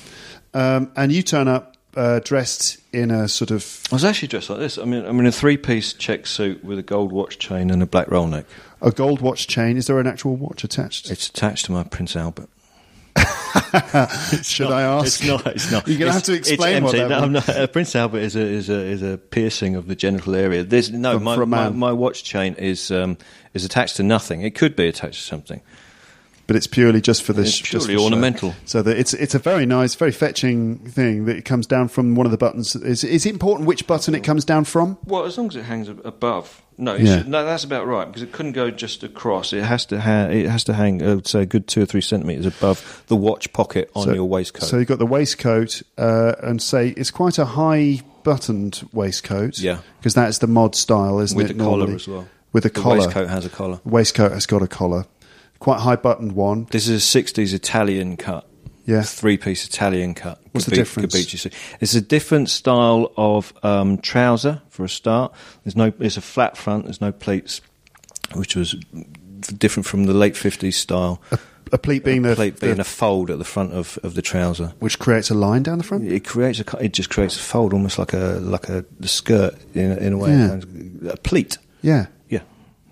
Um, 0.53 0.91
and 0.95 1.11
you 1.11 1.21
turn 1.21 1.47
up 1.47 1.75
uh, 1.95 2.19
dressed 2.23 2.77
in 2.93 3.11
a 3.11 3.27
sort 3.27 3.51
of 3.51 3.83
I 3.91 3.95
was 3.95 4.05
actually 4.05 4.29
dressed 4.29 4.49
like 4.49 4.59
this. 4.59 4.77
I 4.77 4.85
mean, 4.85 5.05
I'm 5.05 5.19
in 5.19 5.25
a 5.25 5.31
three-piece 5.31 5.93
check 5.93 6.27
suit 6.27 6.63
with 6.63 6.79
a 6.79 6.83
gold 6.83 7.11
watch 7.11 7.37
chain 7.39 7.69
and 7.69 7.81
a 7.81 7.85
black 7.85 8.09
roll 8.09 8.27
neck. 8.27 8.45
a 8.81 8.91
gold 8.91 9.21
watch 9.21 9.47
chain. 9.47 9.77
Is 9.77 9.87
there 9.87 9.99
an 9.99 10.07
actual 10.07 10.35
watch 10.35 10.63
attached? 10.63 11.09
It's 11.11 11.27
attached 11.27 11.65
to 11.65 11.71
my 11.71 11.83
Prince 11.83 12.15
Albert. 12.15 12.49
Should 14.43 14.67
I 14.71 14.81
ask? 14.83 15.05
It's 15.07 15.23
not. 15.25 15.47
It's 15.47 15.71
not. 15.71 15.87
You're 15.87 15.97
going 15.99 16.09
to 16.09 16.13
have 16.13 16.23
to 16.23 16.33
explain 16.33 16.83
what 16.83 16.95
that 16.95 17.09
No. 17.09 17.19
I'm 17.19 17.31
not- 17.33 17.49
uh, 17.49 17.67
Prince 17.67 17.95
Albert 17.95 18.19
is 18.19 18.35
a 18.35 18.41
is 18.41 18.69
a 18.69 18.79
is 18.79 19.01
a 19.01 19.17
piercing 19.17 19.75
of 19.75 19.87
the 19.87 19.95
genital 19.95 20.35
area. 20.35 20.63
There's 20.63 20.91
no 20.91 21.19
For- 21.19 21.45
my, 21.45 21.69
my, 21.69 21.69
my 21.69 21.91
watch 21.91 22.23
chain 22.23 22.53
is 22.55 22.91
um, 22.91 23.17
is 23.53 23.65
attached 23.65 23.97
to 23.97 24.03
nothing. 24.03 24.41
It 24.41 24.55
could 24.55 24.75
be 24.75 24.87
attached 24.87 25.21
to 25.21 25.27
something. 25.27 25.61
But 26.49 26.55
it's 26.55 26.65
purely 26.65 26.99
just 26.99 27.21
for 27.21 27.31
this. 27.31 27.59
It's 27.59 27.69
just 27.69 27.85
purely 27.85 28.03
ornamental. 28.03 28.55
So 28.65 28.81
that 28.81 28.97
it's 28.97 29.13
it's 29.13 29.35
a 29.35 29.39
very 29.39 29.67
nice, 29.67 29.93
very 29.93 30.11
fetching 30.11 30.79
thing 30.79 31.25
that 31.25 31.37
it 31.37 31.45
comes 31.45 31.67
down 31.67 31.89
from 31.89 32.15
one 32.15 32.25
of 32.25 32.31
the 32.31 32.39
buttons. 32.39 32.75
Is 32.75 33.03
is 33.03 33.27
it 33.27 33.29
important 33.29 33.67
which 33.67 33.85
button 33.85 34.15
it 34.15 34.23
comes 34.23 34.45
down 34.45 34.63
from? 34.63 34.97
Well, 35.05 35.25
as 35.25 35.37
long 35.37 35.49
as 35.49 35.55
it 35.55 35.65
hangs 35.65 35.89
above. 35.89 36.63
No, 36.75 36.95
Yeah. 36.95 37.21
no, 37.27 37.45
that's 37.45 37.63
about 37.63 37.85
right 37.85 38.07
because 38.07 38.23
it 38.23 38.31
couldn't 38.31 38.53
go 38.53 38.71
just 38.71 39.03
across. 39.03 39.53
It 39.53 39.61
has 39.61 39.85
to 39.87 40.01
ha- 40.01 40.29
it 40.31 40.47
has 40.47 40.63
to 40.63 40.73
hang, 40.73 41.03
I 41.03 41.13
would 41.13 41.27
say, 41.27 41.43
a 41.43 41.45
good 41.45 41.67
two 41.67 41.83
or 41.83 41.85
three 41.85 42.01
centimeters 42.01 42.47
above 42.47 43.03
the 43.05 43.15
watch 43.15 43.53
pocket 43.53 43.91
on 43.95 44.05
so, 44.05 44.13
your 44.15 44.25
waistcoat. 44.25 44.63
So 44.63 44.79
you've 44.79 44.87
got 44.87 44.97
the 44.97 45.05
waistcoat, 45.05 45.83
uh, 45.99 46.33
and 46.41 46.59
say 46.59 46.95
it's 46.97 47.11
quite 47.11 47.37
a 47.37 47.45
high 47.45 48.01
buttoned 48.23 48.89
waistcoat. 48.91 49.59
Yeah. 49.59 49.81
because 49.99 50.15
that's 50.15 50.39
the 50.39 50.47
mod 50.47 50.73
style, 50.75 51.19
isn't 51.19 51.37
with 51.37 51.51
it? 51.51 51.53
With 51.53 51.57
the 51.59 51.63
collar 51.63 51.77
normally? 51.77 51.95
as 51.95 52.07
well. 52.07 52.27
With 52.53 52.65
a 52.65 52.69
the 52.69 52.81
collar. 52.81 52.97
waistcoat 52.97 53.29
has 53.29 53.45
a 53.45 53.49
collar. 53.49 53.79
Waistcoat 53.85 54.31
has 54.31 54.47
got 54.47 54.63
a 54.63 54.67
collar. 54.67 55.05
Quite 55.59 55.81
high 55.81 55.95
buttoned 55.97 56.33
one. 56.33 56.67
This 56.71 56.87
is 56.87 57.03
a 57.15 57.23
'60s 57.23 57.53
Italian 57.53 58.17
cut. 58.17 58.45
Yeah. 58.85 59.03
three-piece 59.03 59.65
Italian 59.67 60.15
cut. 60.15 60.41
What's 60.51 60.65
the 60.65 60.75
difference? 60.75 61.13
It's 61.79 61.93
a 61.93 62.01
different 62.01 62.49
style 62.49 63.11
of 63.17 63.53
um, 63.61 63.99
trouser 63.99 64.63
for 64.69 64.83
a 64.83 64.89
start. 64.89 65.31
There's 65.63 65.75
no. 65.75 65.93
It's 65.99 66.17
a 66.17 66.21
flat 66.21 66.57
front. 66.57 66.85
There's 66.85 67.01
no 67.01 67.11
pleats, 67.11 67.61
which 68.33 68.55
was 68.55 68.73
different 69.57 69.85
from 69.85 70.05
the 70.05 70.13
late 70.13 70.33
'50s 70.33 70.73
style. 70.73 71.21
A 71.71 71.77
pleat 71.77 72.03
being 72.03 72.23
the, 72.23 72.33
Pleat 72.35 72.55
the- 72.55 72.65
being 72.65 72.79
a 72.79 72.83
fold 72.83 73.29
at 73.29 73.37
the 73.37 73.43
front 73.45 73.73
of, 73.73 73.99
of 74.01 74.15
the 74.15 74.23
trouser. 74.23 74.73
which 74.79 74.97
creates 74.97 75.29
a 75.29 75.35
line 75.35 75.61
down 75.61 75.77
the 75.77 75.83
front. 75.83 76.11
It 76.11 76.25
creates 76.25 76.59
a. 76.59 76.83
It 76.83 76.93
just 76.93 77.11
creates 77.11 77.35
a 77.35 77.41
fold, 77.43 77.73
almost 77.73 77.99
like 77.99 78.13
a 78.13 78.39
like 78.41 78.69
a 78.69 78.85
skirt 79.03 79.53
in 79.75 79.91
a, 79.91 79.95
in 79.97 80.13
a 80.13 80.17
way. 80.17 80.31
Yeah. 80.31 80.59
A 81.11 81.17
pleat. 81.17 81.59
Yeah. 81.83 82.07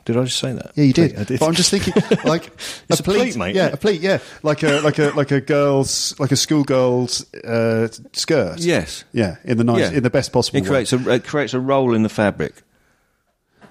Did 0.07 0.15
I 0.17 0.23
just 0.23 0.39
say 0.39 0.53
that? 0.53 0.71
Yeah, 0.75 0.85
you 0.85 0.93
did. 0.93 1.17
I 1.17 1.25
did. 1.25 1.39
But 1.41 1.47
I'm 1.47 1.53
just 1.53 1.69
thinking, 1.69 1.93
like 2.23 2.49
It's 2.89 3.01
a 3.01 3.03
pleat, 3.03 3.35
mate, 3.35 3.55
Yeah, 3.55 3.67
a 3.67 3.77
pleat. 3.77 3.99
Yeah, 3.99 4.19
like 4.41 4.63
a 4.63 4.79
like 4.79 4.97
a 4.99 5.09
like 5.09 5.31
a 5.31 5.41
girl's 5.41 6.17
like 6.17 6.31
a 6.31 6.37
schoolgirl's 6.37 7.31
uh, 7.43 7.89
skirt. 8.13 8.59
Yes. 8.59 9.03
Yeah, 9.11 9.35
in 9.43 9.57
the 9.57 9.65
nice, 9.65 9.79
Yeah. 9.91 9.97
in 9.97 10.03
the 10.03 10.09
best 10.09 10.31
possible 10.31 10.57
It 10.59 10.61
way. 10.63 10.67
creates 10.69 10.93
a 10.93 11.09
it 11.09 11.25
creates 11.25 11.53
a 11.53 11.59
roll 11.59 11.93
in 11.93 12.03
the 12.03 12.09
fabric, 12.09 12.63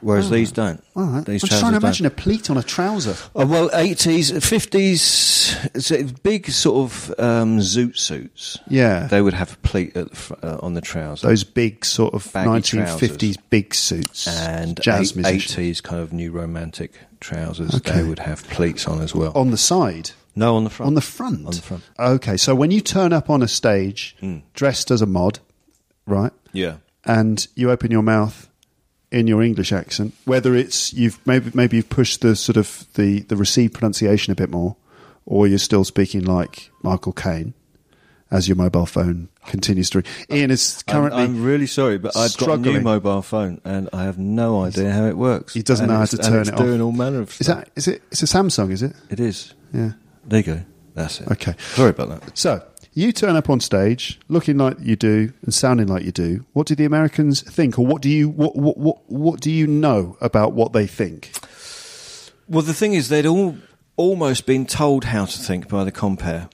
whereas 0.00 0.30
these 0.30 0.52
don't. 0.52 0.82
Right. 0.94 1.24
These 1.24 1.44
I'm 1.44 1.48
just 1.48 1.60
trying 1.60 1.72
to 1.72 1.78
imagine 1.78 2.06
a 2.06 2.10
pleat 2.10 2.48
on 2.50 2.56
a 2.56 2.62
trouser. 2.62 3.14
Oh, 3.34 3.46
well, 3.46 3.70
eighties, 3.74 4.30
fifties, 4.44 6.12
big 6.22 6.48
sort 6.50 6.90
of 6.92 7.14
um, 7.18 7.58
zoot 7.58 7.96
suits. 7.98 8.58
Yeah. 8.68 9.06
they 9.06 9.20
would 9.22 9.34
have 9.34 9.52
a 9.54 9.56
pleat 9.58 9.96
at 9.96 10.10
the 10.10 10.16
fr- 10.16 10.34
uh, 10.42 10.58
on 10.62 10.74
the 10.74 10.80
trouser. 10.80 11.26
Those 11.28 11.44
big 11.44 11.84
sort 11.84 12.14
of 12.14 12.30
Baggy 12.32 12.48
1950s 12.78 12.98
trousers. 13.18 13.36
big 13.50 13.74
suits 13.74 14.26
and 14.28 14.80
jazz 14.80 15.10
eight- 15.10 15.16
musicians 15.16 15.80
80s 15.80 15.82
kind 15.82 16.02
of 16.02 16.12
new 16.12 16.30
romantic 16.32 16.98
trousers. 17.20 17.74
Okay. 17.74 17.92
They 17.96 18.02
would 18.08 18.20
have 18.20 18.44
pleats 18.48 18.86
on 18.86 19.00
as 19.00 19.14
well. 19.14 19.32
on 19.34 19.50
the 19.50 19.56
side. 19.58 20.10
no, 20.34 20.56
on 20.56 20.64
the 20.64 20.70
front. 20.70 20.88
On 20.88 20.94
the 20.94 21.00
front. 21.00 21.46
On 21.46 21.52
the 21.52 21.62
front. 21.62 21.82
Okay, 21.98 22.36
so 22.36 22.54
when 22.54 22.70
you 22.70 22.80
turn 22.80 23.12
up 23.12 23.30
on 23.30 23.42
a 23.42 23.48
stage 23.48 24.16
dressed 24.54 24.90
as 24.90 25.02
a 25.02 25.06
mod, 25.06 25.38
right? 26.06 26.32
Yeah. 26.52 26.76
and 27.04 27.46
you 27.54 27.70
open 27.70 27.90
your 27.90 28.02
mouth 28.02 28.45
in 29.16 29.26
your 29.26 29.42
English 29.42 29.72
accent, 29.72 30.14
whether 30.26 30.54
it's 30.54 30.92
you've 30.92 31.18
maybe 31.26 31.50
maybe 31.54 31.76
you've 31.76 31.88
pushed 31.88 32.20
the 32.20 32.36
sort 32.36 32.56
of 32.56 32.86
the 32.94 33.20
the 33.22 33.36
received 33.36 33.74
pronunciation 33.74 34.30
a 34.32 34.36
bit 34.36 34.50
more, 34.50 34.76
or 35.24 35.46
you're 35.46 35.58
still 35.58 35.84
speaking 35.84 36.24
like 36.24 36.70
Michael 36.82 37.12
Caine, 37.12 37.54
as 38.30 38.46
your 38.48 38.56
mobile 38.56 38.86
phone 38.86 39.28
continues 39.46 39.88
to. 39.90 39.98
ring. 39.98 40.06
Ian 40.30 40.50
is 40.50 40.82
I'm, 40.86 40.92
currently 40.94 41.22
I'm 41.22 41.42
really 41.42 41.66
sorry, 41.66 41.98
but 41.98 42.16
I've 42.16 42.36
got 42.36 42.50
a 42.50 42.56
new 42.58 42.80
mobile 42.80 43.22
phone 43.22 43.60
and 43.64 43.88
I 43.92 44.04
have 44.04 44.18
no 44.18 44.62
idea 44.62 44.92
how 44.92 45.04
it 45.06 45.16
works. 45.16 45.54
He 45.54 45.62
doesn't 45.62 45.84
And 45.84 45.92
know 45.92 45.98
how 45.98 46.04
to 46.04 46.18
turn 46.18 46.42
it 46.48 46.52
off. 46.52 46.58
doing 46.58 46.80
all 46.80 46.92
manner 46.92 47.20
of 47.20 47.28
is 47.40 47.46
stuff. 47.46 47.64
that 47.64 47.70
is 47.76 47.88
it? 47.88 48.02
It's 48.10 48.22
a 48.22 48.26
Samsung, 48.26 48.70
is 48.70 48.82
it? 48.82 48.94
It 49.10 49.20
is. 49.20 49.54
Yeah. 49.72 49.92
There 50.26 50.40
you 50.40 50.44
go. 50.44 50.60
That's 50.94 51.20
it. 51.20 51.30
Okay. 51.30 51.54
Sorry 51.74 51.90
about 51.90 52.08
that. 52.08 52.36
So 52.36 52.62
you 52.96 53.12
turn 53.12 53.36
up 53.36 53.50
on 53.50 53.60
stage 53.60 54.18
looking 54.26 54.56
like 54.56 54.78
you 54.80 54.96
do 54.96 55.30
and 55.42 55.52
sounding 55.52 55.86
like 55.86 56.02
you 56.02 56.12
do. 56.12 56.46
What 56.54 56.66
do 56.66 56.74
the 56.74 56.86
Americans 56.86 57.42
think, 57.42 57.78
or 57.78 57.86
what 57.86 58.00
do 58.00 58.08
you 58.08 58.30
what 58.30 58.56
what 58.56 58.78
what, 58.78 59.10
what 59.10 59.40
do 59.40 59.50
you 59.50 59.66
know 59.66 60.16
about 60.22 60.54
what 60.54 60.72
they 60.72 60.86
think? 60.86 61.30
Well, 62.48 62.62
the 62.62 62.72
thing 62.72 62.94
is, 62.94 63.10
they'd 63.10 63.26
all 63.26 63.58
almost 63.96 64.46
been 64.46 64.64
told 64.64 65.04
how 65.04 65.26
to 65.26 65.38
think 65.38 65.68
by 65.68 65.84
the 65.84 65.92
compare, 65.92 66.48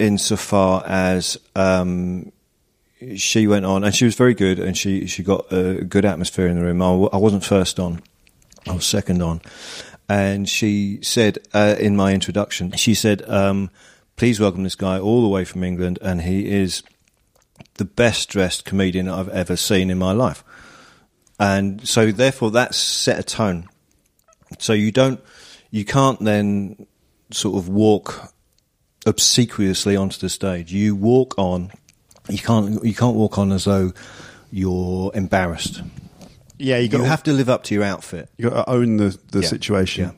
insofar 0.00 0.82
as 0.86 1.38
um, 1.54 2.32
she 3.14 3.46
went 3.46 3.64
on, 3.64 3.84
and 3.84 3.94
she 3.94 4.04
was 4.04 4.16
very 4.16 4.34
good, 4.34 4.58
and 4.58 4.76
she 4.76 5.06
she 5.06 5.22
got 5.22 5.52
a 5.52 5.84
good 5.84 6.04
atmosphere 6.04 6.48
in 6.48 6.56
the 6.56 6.62
room. 6.62 6.82
I, 6.82 7.16
wasn't 7.16 7.44
first 7.44 7.78
on; 7.78 8.02
I 8.66 8.72
was 8.72 8.86
second 8.86 9.22
on, 9.22 9.40
and 10.08 10.48
she 10.48 10.98
said 11.02 11.38
uh, 11.54 11.76
in 11.78 11.94
my 11.94 12.12
introduction, 12.12 12.72
she 12.72 12.94
said, 12.94 13.22
um, 13.28 13.70
"Please 14.20 14.38
welcome 14.38 14.64
this 14.64 14.74
guy 14.74 14.98
all 14.98 15.22
the 15.22 15.28
way 15.28 15.46
from 15.46 15.64
England, 15.64 15.98
and 16.02 16.20
he 16.20 16.46
is 16.46 16.82
the 17.78 17.86
best 17.86 18.28
dressed 18.28 18.66
comedian 18.66 19.08
I've 19.08 19.30
ever 19.30 19.56
seen 19.56 19.88
in 19.90 19.96
my 19.98 20.12
life." 20.12 20.44
And 21.38 21.88
so, 21.88 22.12
therefore, 22.12 22.50
that 22.50 22.74
set 22.74 23.18
a 23.18 23.22
tone. 23.22 23.66
So 24.58 24.74
you 24.74 24.92
don't, 24.92 25.20
you 25.70 25.86
can't 25.86 26.20
then 26.22 26.86
sort 27.30 27.56
of 27.56 27.70
walk 27.70 28.34
obsequiously 29.06 29.96
onto 29.96 30.18
the 30.18 30.28
stage. 30.28 30.70
You 30.70 30.94
walk 30.94 31.34
on. 31.38 31.70
You 32.28 32.38
can't. 32.38 32.84
You 32.84 32.94
can't 32.94 33.16
walk 33.16 33.38
on 33.38 33.52
as 33.52 33.64
though 33.64 33.94
you're 34.52 35.12
embarrassed. 35.14 35.80
Yeah, 36.58 36.76
you 36.76 36.90
You 36.90 37.04
have 37.04 37.22
to 37.22 37.32
live 37.32 37.48
up 37.48 37.62
to 37.64 37.74
your 37.74 37.84
outfit. 37.84 38.28
you 38.36 38.50
got 38.50 38.66
to 38.66 38.70
own 38.70 38.98
the 38.98 39.18
the 39.30 39.40
Yeah. 39.40 39.48
situation. 39.48 40.04
Yeah. 40.04 40.12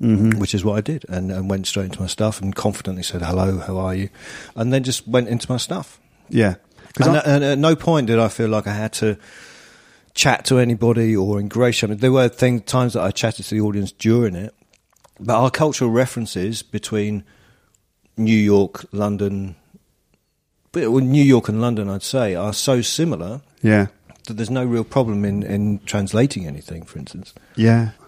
Yeah. 0.00 0.38
Which 0.38 0.54
is 0.54 0.64
what 0.64 0.78
I 0.78 0.80
did, 0.80 1.04
and, 1.10 1.30
and 1.30 1.50
went 1.50 1.66
straight 1.66 1.84
into 1.86 2.00
my 2.00 2.06
stuff 2.06 2.40
and 2.40 2.54
confidently 2.54 3.02
said, 3.02 3.20
"Hello, 3.20 3.58
how 3.58 3.76
are 3.76 3.94
you?" 3.94 4.08
And 4.56 4.72
then 4.72 4.82
just 4.82 5.06
went 5.06 5.28
into 5.28 5.50
my 5.50 5.58
stuff. 5.58 6.00
Yeah, 6.30 6.54
And, 6.98 7.16
I- 7.18 7.22
and 7.26 7.44
at 7.44 7.58
no 7.58 7.76
point 7.76 8.06
did 8.06 8.18
I 8.18 8.28
feel 8.28 8.48
like 8.48 8.66
I 8.66 8.72
had 8.72 8.92
to 8.94 9.18
chat 10.14 10.44
to 10.46 10.58
anybody 10.58 11.14
or 11.14 11.38
ingratiate. 11.38 11.90
I 11.90 11.92
mean, 11.92 12.00
there 12.00 12.12
were 12.12 12.28
things, 12.28 12.62
times 12.62 12.94
that 12.94 13.02
I 13.02 13.10
chatted 13.10 13.44
to 13.46 13.54
the 13.54 13.60
audience 13.60 13.92
during 13.92 14.34
it, 14.36 14.54
but 15.18 15.34
our 15.36 15.50
cultural 15.50 15.90
references 15.90 16.62
between 16.62 17.24
New 18.16 18.38
York, 18.38 18.86
London, 18.92 19.54
New 20.74 21.22
York 21.24 21.48
and 21.48 21.60
London, 21.60 21.90
I'd 21.90 22.02
say, 22.02 22.34
are 22.34 22.52
so 22.52 22.80
similar 22.80 23.40
yeah. 23.62 23.88
that 24.28 24.34
there's 24.34 24.50
no 24.50 24.64
real 24.64 24.84
problem 24.84 25.24
in, 25.24 25.42
in 25.42 25.80
translating 25.84 26.46
anything. 26.46 26.84
For 26.84 26.98
instance, 26.98 27.34
Yeah. 27.56 27.90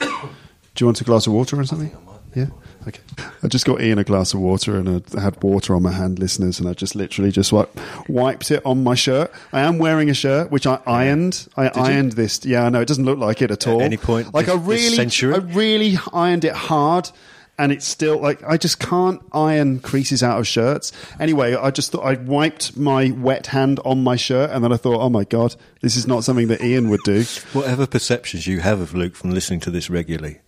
Do 0.78 0.84
you 0.84 0.86
want 0.86 1.00
a 1.00 1.04
glass 1.04 1.26
of 1.26 1.32
water 1.32 1.58
or 1.58 1.64
something? 1.64 1.90
Yeah. 2.36 2.46
Okay. 2.86 3.00
I 3.42 3.48
just 3.48 3.66
got 3.66 3.80
Ian 3.82 3.98
a 3.98 4.04
glass 4.04 4.32
of 4.32 4.38
water 4.38 4.76
and 4.78 5.04
I 5.16 5.20
had 5.20 5.42
water 5.42 5.74
on 5.74 5.82
my 5.82 5.90
hand, 5.90 6.20
listeners, 6.20 6.60
and 6.60 6.68
I 6.68 6.72
just 6.72 6.94
literally 6.94 7.32
just 7.32 7.50
wi- 7.50 7.68
wiped 8.06 8.52
it 8.52 8.64
on 8.64 8.84
my 8.84 8.94
shirt. 8.94 9.32
I 9.52 9.62
am 9.62 9.78
wearing 9.78 10.08
a 10.08 10.14
shirt 10.14 10.52
which 10.52 10.68
I 10.68 10.78
ironed. 10.86 11.48
I 11.56 11.64
you? 11.64 11.70
ironed 11.74 12.12
this. 12.12 12.44
Yeah, 12.44 12.62
I 12.64 12.68
know 12.68 12.80
it 12.80 12.86
doesn't 12.86 13.04
look 13.04 13.18
like 13.18 13.42
it 13.42 13.50
at 13.50 13.66
all. 13.66 13.80
At 13.80 13.86
any 13.86 13.96
point 13.96 14.32
like 14.32 14.46
this- 14.46 14.54
I 14.54 14.58
really? 14.58 15.34
I 15.34 15.38
really 15.38 15.98
ironed 16.12 16.44
it 16.44 16.52
hard. 16.54 17.10
and 17.58 17.72
it's 17.72 17.84
still 17.84 18.20
like 18.20 18.40
I 18.44 18.56
just 18.56 18.78
can't 18.78 19.20
iron 19.32 19.80
creases 19.80 20.22
out 20.22 20.38
of 20.38 20.46
shirts. 20.46 20.92
Anyway, 21.18 21.56
I 21.56 21.72
just 21.72 21.90
thought 21.90 22.04
I 22.04 22.14
wiped 22.14 22.76
my 22.76 23.10
wet 23.10 23.48
hand 23.48 23.80
on 23.84 24.04
my 24.04 24.14
shirt, 24.14 24.50
and 24.52 24.62
then 24.62 24.72
I 24.72 24.76
thought, 24.76 25.00
oh 25.00 25.10
my 25.10 25.24
god, 25.24 25.56
this 25.80 25.96
is 25.96 26.06
not 26.06 26.22
something 26.22 26.46
that 26.46 26.60
Ian 26.62 26.88
would 26.88 27.00
do. 27.04 27.24
Whatever 27.52 27.84
perceptions 27.88 28.46
you 28.46 28.60
have 28.60 28.80
of 28.80 28.94
Luke 28.94 29.16
from 29.16 29.30
listening 29.30 29.58
to 29.60 29.72
this 29.72 29.90
regularly, 29.90 30.38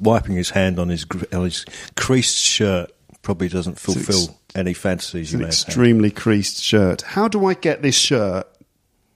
wiping 0.00 0.36
his 0.36 0.50
hand 0.50 0.78
on 0.78 0.88
his, 0.88 1.06
on 1.32 1.44
his 1.44 1.64
creased 1.96 2.36
shirt 2.36 2.92
probably 3.22 3.48
doesn't 3.48 3.78
fulfil 3.78 4.38
any 4.54 4.74
fantasies 4.74 5.32
you 5.32 5.38
An 5.38 5.42
may 5.42 5.46
have. 5.46 5.52
extremely 5.52 6.10
creased 6.10 6.62
shirt. 6.62 7.02
How 7.02 7.28
do 7.28 7.46
I 7.46 7.54
get 7.54 7.82
this 7.82 7.94
shirt? 7.94 8.46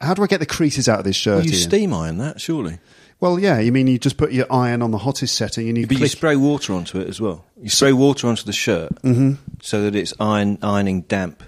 How 0.00 0.14
do 0.14 0.22
I 0.22 0.26
get 0.26 0.40
the 0.40 0.46
creases 0.46 0.88
out 0.88 0.98
of 0.98 1.04
this 1.04 1.16
shirt? 1.16 1.36
Well, 1.36 1.46
you 1.46 1.52
Ian? 1.52 1.60
steam 1.60 1.94
iron 1.94 2.18
that, 2.18 2.40
surely. 2.40 2.78
Well, 3.20 3.38
yeah. 3.38 3.58
You 3.58 3.72
mean 3.72 3.86
you 3.86 3.98
just 3.98 4.16
put 4.16 4.32
your 4.32 4.46
iron 4.50 4.82
on 4.82 4.90
the 4.90 4.98
hottest 4.98 5.34
setting 5.36 5.68
and 5.68 5.78
you 5.78 5.86
But 5.86 5.98
you 5.98 6.08
spray 6.08 6.36
water 6.36 6.74
onto 6.74 7.00
it 7.00 7.08
as 7.08 7.20
well. 7.20 7.44
You 7.60 7.70
spray 7.70 7.92
water 7.92 8.26
onto 8.28 8.44
the 8.44 8.52
shirt 8.52 8.94
mm-hmm. 9.02 9.34
so 9.62 9.82
that 9.82 9.94
it's 9.94 10.12
iron, 10.20 10.58
ironing 10.62 11.02
damp. 11.02 11.42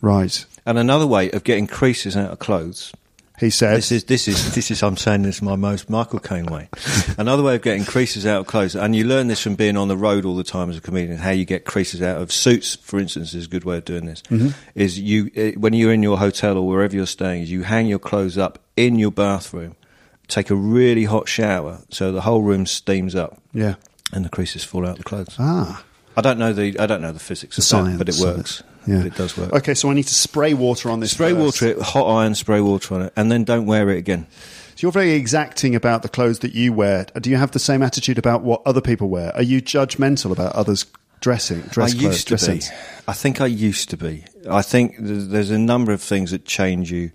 right. 0.00 0.44
And 0.66 0.76
another 0.76 1.06
way 1.06 1.30
of 1.30 1.44
getting 1.44 1.66
creases 1.66 2.16
out 2.16 2.30
of 2.30 2.38
clothes. 2.40 2.92
He 3.38 3.50
said. 3.50 3.76
This 3.76 3.92
is 3.92 4.04
this 4.04 4.26
is 4.28 4.54
this 4.54 4.70
is 4.70 4.82
I'm 4.82 4.96
saying 4.96 5.22
this 5.22 5.36
is 5.36 5.42
my 5.42 5.54
most 5.56 5.88
Michael 5.88 6.18
Caine 6.18 6.46
way. 6.46 6.68
Another 7.18 7.42
way 7.42 7.54
of 7.54 7.62
getting 7.62 7.84
creases 7.84 8.26
out 8.26 8.40
of 8.40 8.46
clothes, 8.46 8.74
and 8.74 8.96
you 8.96 9.04
learn 9.04 9.28
this 9.28 9.40
from 9.40 9.54
being 9.54 9.76
on 9.76 9.88
the 9.88 9.96
road 9.96 10.24
all 10.24 10.34
the 10.36 10.44
time 10.44 10.70
as 10.70 10.76
a 10.76 10.80
comedian. 10.80 11.18
How 11.18 11.30
you 11.30 11.44
get 11.44 11.64
creases 11.64 12.02
out 12.02 12.20
of 12.20 12.32
suits, 12.32 12.74
for 12.76 12.98
instance, 12.98 13.34
is 13.34 13.46
a 13.46 13.48
good 13.48 13.64
way 13.64 13.76
of 13.78 13.84
doing 13.84 14.06
this. 14.06 14.22
Is 14.74 14.98
you 14.98 15.30
eh, 15.36 15.52
when 15.56 15.72
you're 15.72 15.92
in 15.92 16.02
your 16.02 16.18
hotel 16.18 16.56
or 16.58 16.66
wherever 16.66 16.94
you're 16.96 17.06
staying, 17.06 17.42
is 17.42 17.50
you 17.50 17.62
hang 17.62 17.86
your 17.86 18.00
clothes 18.00 18.36
up 18.36 18.58
in 18.76 18.98
your 18.98 19.12
bathroom, 19.12 19.76
take 20.26 20.50
a 20.50 20.54
really 20.56 21.04
hot 21.04 21.28
shower 21.28 21.80
so 21.90 22.10
the 22.12 22.22
whole 22.22 22.42
room 22.42 22.66
steams 22.66 23.14
up, 23.14 23.40
yeah. 23.52 23.74
and 24.12 24.24
the 24.24 24.28
creases 24.28 24.64
fall 24.64 24.84
out 24.84 24.92
of 24.92 24.98
the 24.98 25.04
clothes. 25.04 25.36
Ah. 25.38 25.84
I 26.16 26.20
don't 26.20 26.38
know 26.40 26.52
the 26.52 26.76
I 26.80 26.86
don't 26.86 27.00
know 27.00 27.12
the 27.12 27.20
physics 27.20 27.54
The 27.54 27.60
of 27.60 27.64
science. 27.64 27.98
that, 27.98 28.04
but 28.04 28.08
it 28.08 28.20
works. 28.20 28.64
Yeah. 28.88 28.98
But 28.98 29.06
it 29.06 29.14
does 29.16 29.36
work. 29.36 29.52
Okay, 29.52 29.74
so 29.74 29.90
I 29.90 29.94
need 29.94 30.06
to 30.06 30.14
spray 30.14 30.54
water 30.54 30.90
on 30.90 31.00
this. 31.00 31.12
Spray 31.12 31.32
first. 31.32 31.40
water 31.62 31.66
it, 31.66 31.80
hot 31.80 32.06
iron, 32.06 32.34
spray 32.34 32.60
water 32.60 32.94
on 32.94 33.02
it, 33.02 33.12
and 33.16 33.30
then 33.30 33.44
don't 33.44 33.66
wear 33.66 33.90
it 33.90 33.98
again. 33.98 34.26
So 34.74 34.86
you're 34.86 34.92
very 34.92 35.12
exacting 35.12 35.74
about 35.74 36.02
the 36.02 36.08
clothes 36.08 36.38
that 36.38 36.54
you 36.54 36.72
wear. 36.72 37.06
Uh, 37.14 37.18
do 37.18 37.30
you 37.30 37.36
have 37.36 37.50
the 37.50 37.58
same 37.58 37.82
attitude 37.82 38.16
about 38.16 38.42
what 38.42 38.62
other 38.64 38.80
people 38.80 39.08
wear? 39.08 39.34
Are 39.36 39.42
you 39.42 39.60
judgmental 39.60 40.30
about 40.30 40.52
others 40.54 40.86
dressing? 41.20 41.60
Dress 41.62 41.94
I 41.94 41.98
clothes, 41.98 42.26
used 42.26 42.28
to 42.28 42.52
be. 42.52 42.62
I 43.06 43.12
think 43.12 43.40
I 43.40 43.46
used 43.46 43.90
to 43.90 43.96
be. 43.96 44.24
I 44.48 44.62
think 44.62 44.96
there's, 44.98 45.28
there's 45.28 45.50
a 45.50 45.58
number 45.58 45.92
of 45.92 46.00
things 46.00 46.30
that 46.30 46.44
change 46.44 46.90
you 46.90 47.10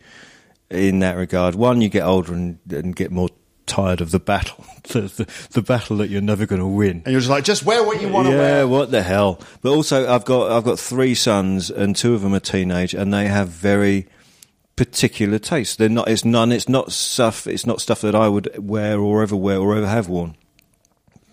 in 0.69 0.99
that 0.99 1.15
regard. 1.15 1.55
One, 1.55 1.81
you 1.81 1.89
get 1.89 2.03
older 2.03 2.33
and, 2.33 2.59
and 2.69 2.95
get 2.95 3.11
more 3.11 3.29
tired 3.65 4.01
of 4.01 4.11
the 4.11 4.19
battle, 4.19 4.65
the, 4.89 5.01
the, 5.01 5.47
the 5.51 5.61
battle 5.61 5.97
that 5.97 6.09
you're 6.09 6.21
never 6.21 6.45
going 6.45 6.61
to 6.61 6.67
win. 6.67 7.01
And 7.05 7.07
you're 7.07 7.21
just 7.21 7.29
like, 7.29 7.43
just 7.43 7.63
wear 7.63 7.83
what 7.83 8.01
you 8.01 8.09
want 8.09 8.27
to 8.27 8.33
yeah, 8.33 8.39
wear. 8.39 8.57
Yeah, 8.59 8.63
what 8.65 8.91
the 8.91 9.03
hell? 9.03 9.39
But 9.61 9.71
also, 9.71 10.09
I've 10.13 10.25
got 10.25 10.51
I've 10.51 10.63
got 10.63 10.79
three 10.79 11.15
sons, 11.15 11.69
and 11.69 11.95
two 11.95 12.13
of 12.13 12.21
them 12.21 12.33
are 12.33 12.39
teenage, 12.39 12.93
and 12.93 13.13
they 13.13 13.27
have 13.27 13.49
very 13.49 14.07
particular 14.75 15.39
tastes. 15.39 15.75
They're 15.75 15.89
not. 15.89 16.07
It's 16.07 16.25
none. 16.25 16.51
It's 16.51 16.69
not 16.69 16.91
stuff. 16.91 17.47
It's 17.47 17.65
not 17.65 17.81
stuff 17.81 18.01
that 18.01 18.15
I 18.15 18.27
would 18.27 18.49
wear 18.57 18.99
or 18.99 19.21
ever 19.21 19.35
wear 19.35 19.59
or 19.59 19.75
ever 19.75 19.87
have 19.87 20.09
worn. 20.09 20.35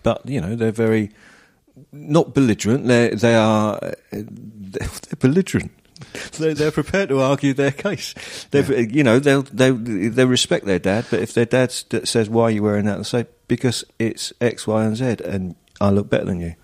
But 0.03 0.27
you 0.27 0.41
know, 0.41 0.55
they're 0.55 0.71
very 0.71 1.11
not 1.91 2.33
belligerent. 2.33 2.87
They 2.87 3.09
they 3.09 3.35
are 3.35 3.79
they're 4.11 4.89
belligerent. 5.19 5.71
They're, 6.37 6.53
they're 6.53 6.71
prepared 6.71 7.09
to 7.09 7.21
argue 7.21 7.53
their 7.53 7.71
case. 7.71 8.13
They, 8.51 8.87
you 8.87 9.03
know, 9.03 9.19
they 9.19 9.41
they 9.41 9.71
they 9.71 10.25
respect 10.25 10.65
their 10.65 10.79
dad. 10.79 11.05
But 11.09 11.19
if 11.19 11.33
their 11.33 11.45
dad 11.45 11.71
says, 11.71 12.29
"Why 12.29 12.43
are 12.43 12.51
you 12.51 12.63
wearing 12.63 12.85
that?" 12.85 12.97
they 12.97 13.03
say, 13.03 13.25
"Because 13.47 13.83
it's 13.99 14.33
X, 14.41 14.65
Y, 14.65 14.83
and 14.83 14.95
Z, 14.95 15.17
and 15.25 15.55
I 15.79 15.89
look 15.89 16.09
better 16.09 16.25
than 16.25 16.39
you." 16.39 16.55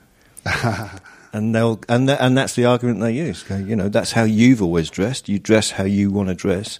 and 1.33 1.53
they'll 1.53 1.79
and 1.87 2.09
tha- 2.09 2.21
and 2.21 2.37
that's 2.37 2.55
the 2.55 2.65
argument 2.65 2.99
they 2.99 3.13
use. 3.13 3.45
You 3.49 3.75
know, 3.75 3.89
that's 3.89 4.11
how 4.11 4.23
you've 4.23 4.61
always 4.61 4.89
dressed. 4.89 5.29
You 5.29 5.39
dress 5.39 5.71
how 5.71 5.83
you 5.83 6.11
want 6.11 6.29
to 6.29 6.35
dress. 6.35 6.79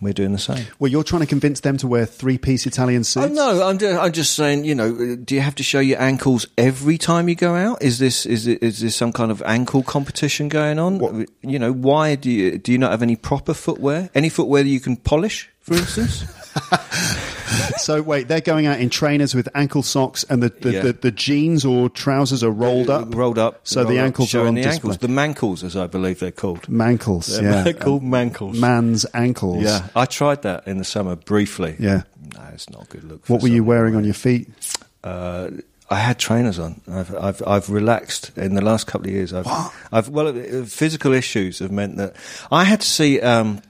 We're 0.00 0.12
doing 0.14 0.32
the 0.32 0.38
same. 0.38 0.64
Well, 0.78 0.90
you're 0.90 1.04
trying 1.04 1.20
to 1.20 1.26
convince 1.26 1.60
them 1.60 1.76
to 1.78 1.86
wear 1.86 2.06
three-piece 2.06 2.66
Italian 2.66 3.04
suits. 3.04 3.26
Oh, 3.26 3.32
no, 3.32 3.68
I'm 3.68 3.76
just, 3.78 4.00
I'm 4.00 4.12
just 4.12 4.34
saying. 4.34 4.64
You 4.64 4.74
know, 4.74 5.16
do 5.16 5.34
you 5.34 5.40
have 5.42 5.54
to 5.56 5.62
show 5.62 5.78
your 5.80 6.00
ankles 6.00 6.46
every 6.56 6.96
time 6.96 7.28
you 7.28 7.34
go 7.34 7.54
out? 7.54 7.82
Is 7.82 7.98
this 7.98 8.24
is 8.24 8.46
it, 8.46 8.62
is 8.62 8.80
this 8.80 8.96
some 8.96 9.12
kind 9.12 9.30
of 9.30 9.42
ankle 9.44 9.82
competition 9.82 10.48
going 10.48 10.78
on? 10.78 10.98
What- 10.98 11.28
You 11.42 11.58
know, 11.58 11.72
why 11.72 12.14
do 12.14 12.30
you 12.30 12.56
do 12.58 12.72
you 12.72 12.78
not 12.78 12.90
have 12.92 13.02
any 13.02 13.16
proper 13.16 13.52
footwear? 13.54 14.08
Any 14.14 14.28
footwear 14.30 14.62
that 14.62 14.68
you 14.70 14.80
can 14.80 14.96
polish, 14.96 15.50
for 15.60 15.74
instance? 15.74 16.24
So 17.78 18.02
wait, 18.02 18.28
they're 18.28 18.40
going 18.40 18.66
out 18.66 18.78
in 18.80 18.90
trainers 18.90 19.34
with 19.34 19.48
ankle 19.54 19.82
socks, 19.82 20.24
and 20.28 20.42
the 20.42 20.48
the, 20.50 20.72
Yeah. 20.72 20.82
the, 20.82 20.92
the 20.92 21.10
jeans 21.10 21.64
or 21.64 21.88
trousers 21.88 22.44
are 22.44 22.50
rolled 22.50 22.90
up, 22.90 23.14
rolled 23.14 23.38
up. 23.38 23.60
So 23.64 23.80
the 23.80 23.86
rolled 23.90 23.98
up, 23.98 24.04
ankles 24.06 24.34
are 24.34 24.46
on 24.46 24.54
the 24.54 24.62
display. 24.62 24.74
ankles, 24.92 24.98
the 24.98 25.08
mankles, 25.08 25.64
as 25.64 25.76
I 25.76 25.86
believe 25.86 26.20
they're 26.20 26.30
called. 26.30 26.62
Mankles, 26.62 27.26
They're 27.40 27.66
yeah, 27.66 27.72
called 27.80 28.02
mankles. 28.02 28.54
man's 28.58 29.06
ankles. 29.14 29.62
Yeah, 29.64 29.88
I 29.96 30.04
tried 30.06 30.42
that 30.42 30.66
in 30.66 30.78
the 30.78 30.84
summer 30.84 31.16
briefly. 31.16 31.76
Yeah. 31.78 32.02
no, 32.34 32.42
it's 32.52 32.68
not 32.70 32.84
a 32.84 32.86
good 32.86 33.04
look. 33.04 33.24
for 33.26 33.32
What 33.34 33.42
were 33.42 33.48
you 33.48 33.64
wearing 33.64 33.96
on 33.96 34.04
your 34.04 34.14
feet? 34.14 34.48
Uh, 35.02 35.50
I 35.92 35.96
had 35.96 36.18
trainers 36.20 36.58
on. 36.60 36.80
I've, 36.88 37.12
I've 37.16 37.42
I've 37.46 37.68
relaxed 37.70 38.30
in 38.36 38.54
the 38.54 38.60
last 38.62 38.86
couple 38.86 39.08
of 39.08 39.12
years. 39.12 39.32
I've 39.32 39.46
I've 39.90 40.08
well, 40.08 40.28
uh, 40.28 40.64
physical 40.64 41.12
issues 41.12 41.58
have 41.58 41.72
meant 41.72 41.96
that 41.96 42.14
I 42.52 42.62
had 42.64 42.80
to 42.82 42.86
see. 42.86 43.20
Um, 43.20 43.60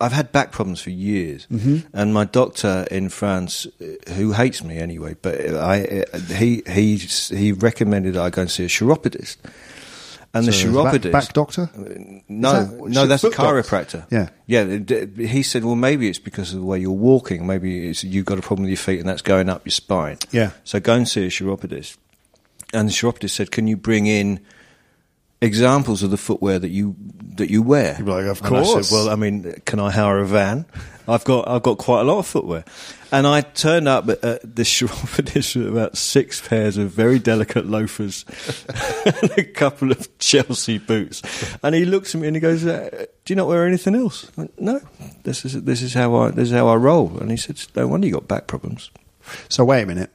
I've 0.00 0.12
had 0.12 0.32
back 0.32 0.52
problems 0.52 0.80
for 0.80 0.90
years, 0.90 1.46
Mm-hmm. 1.50 1.86
and 1.96 2.12
my 2.12 2.24
doctor 2.24 2.86
in 2.90 3.08
France, 3.08 3.66
uh, 3.80 4.12
who 4.14 4.32
hates 4.32 4.62
me 4.64 4.78
anyway, 4.78 5.14
but 5.22 5.34
I 5.54 6.04
uh, 6.12 6.18
he 6.34 6.62
he 6.68 6.96
he 6.96 7.52
recommended 7.52 8.16
I 8.16 8.30
go 8.30 8.42
and 8.42 8.50
see 8.50 8.64
a 8.64 8.68
chiropodist. 8.68 9.38
And 10.34 10.46
the 10.46 10.52
So, 10.52 10.66
back- 10.66 10.72
chiropodist, 11.00 11.12
back 11.12 11.32
doctor? 11.32 11.70
no, 12.28 12.52
that- 12.52 12.88
no, 12.90 13.06
that's 13.06 13.24
a 13.24 13.30
foot 13.30 13.36
doctor? 13.38 13.62
chiropractor. 13.62 14.06
Yeah. 14.10 14.28
yeah. 14.46 15.26
He 15.26 15.42
said, 15.42 15.64
well, 15.64 15.76
maybe 15.76 16.08
it's 16.10 16.18
because 16.18 16.52
of 16.52 16.60
the 16.60 16.66
way 16.66 16.78
you're 16.78 16.90
walking. 16.90 17.46
Maybe 17.46 17.88
it's, 17.88 18.04
you've 18.04 18.26
got 18.26 18.38
a 18.38 18.42
problem 18.42 18.64
with 18.64 18.70
your 18.70 18.76
feet, 18.76 19.00
and 19.00 19.08
that's 19.08 19.22
going 19.22 19.48
up 19.48 19.64
your 19.64 19.70
spine. 19.72 20.18
Yeah. 20.32 20.50
So 20.64 20.78
go 20.78 20.92
and 20.94 21.08
see 21.08 21.24
a 21.26 21.30
chiropodist. 21.30 21.96
And 22.74 22.88
the 22.88 22.92
chiropodist 22.92 23.34
said, 23.36 23.50
can 23.50 23.66
you 23.66 23.78
bring 23.78 24.06
in 24.08 24.40
examples 25.40 26.02
of 26.02 26.10
the 26.10 26.16
footwear 26.16 26.58
that 26.58 26.70
you 26.70 26.96
that 27.36 27.50
you 27.50 27.62
wear? 27.62 27.96
You'd 27.98 28.06
be 28.06 28.12
like, 28.12 28.26
"Of 28.26 28.38
And 28.44 28.56
I 28.56 28.62
course." 28.62 28.88
said, 28.88 28.94
well, 28.94 29.10
I 29.10 29.16
mean, 29.16 29.60
can 29.64 29.80
I 29.80 29.90
hire 29.90 30.18
a 30.18 30.26
van? 30.26 30.66
I've 31.08 31.24
got 31.24 31.46
I've 31.48 31.62
got 31.62 31.78
quite 31.78 32.00
a 32.00 32.04
lot 32.04 32.18
of 32.18 32.26
footwear. 32.26 32.64
And 33.12 33.24
I 33.24 33.40
turned 33.42 33.86
up 33.86 34.08
at, 34.08 34.56
this 34.56 34.68
chiropodist 34.68 35.54
with 35.56 35.68
about 35.68 35.96
six 35.96 36.46
pairs 36.46 36.76
of 36.76 36.90
very 36.90 37.20
delicate 37.20 37.64
loafers 37.64 38.24
and 39.22 39.30
a 39.38 39.44
couple 39.44 39.92
of 39.92 40.18
Chelsea 40.18 40.78
boots. 40.78 41.22
And 41.62 41.74
he 41.74 41.84
looks 41.84 42.14
at 42.16 42.20
me 42.20 42.26
and 42.26 42.34
he 42.36 42.40
goes, 42.40 42.66
uh, 42.66 43.06
"Do 43.24 43.32
you 43.32 43.36
not 43.36 43.46
wear 43.46 43.66
anything 43.66 43.94
else?" 43.94 44.30
Went, 44.36 44.60
no, 44.60 44.80
this 45.22 45.44
is 45.44 45.62
this 45.62 45.82
is 45.82 45.94
how 45.94 46.14
I 46.16 46.30
this 46.30 46.48
is 46.48 46.54
how 46.54 46.68
I 46.68 46.74
roll. 46.74 47.16
And 47.18 47.30
he 47.30 47.36
said, 47.36 47.60
"No 47.76 47.86
wonder 47.86 48.06
you 48.08 48.14
got 48.14 48.26
back 48.26 48.46
problems." 48.48 48.90
So 49.48 49.64
wait 49.64 49.82
a 49.82 49.86
minute. 49.86 50.10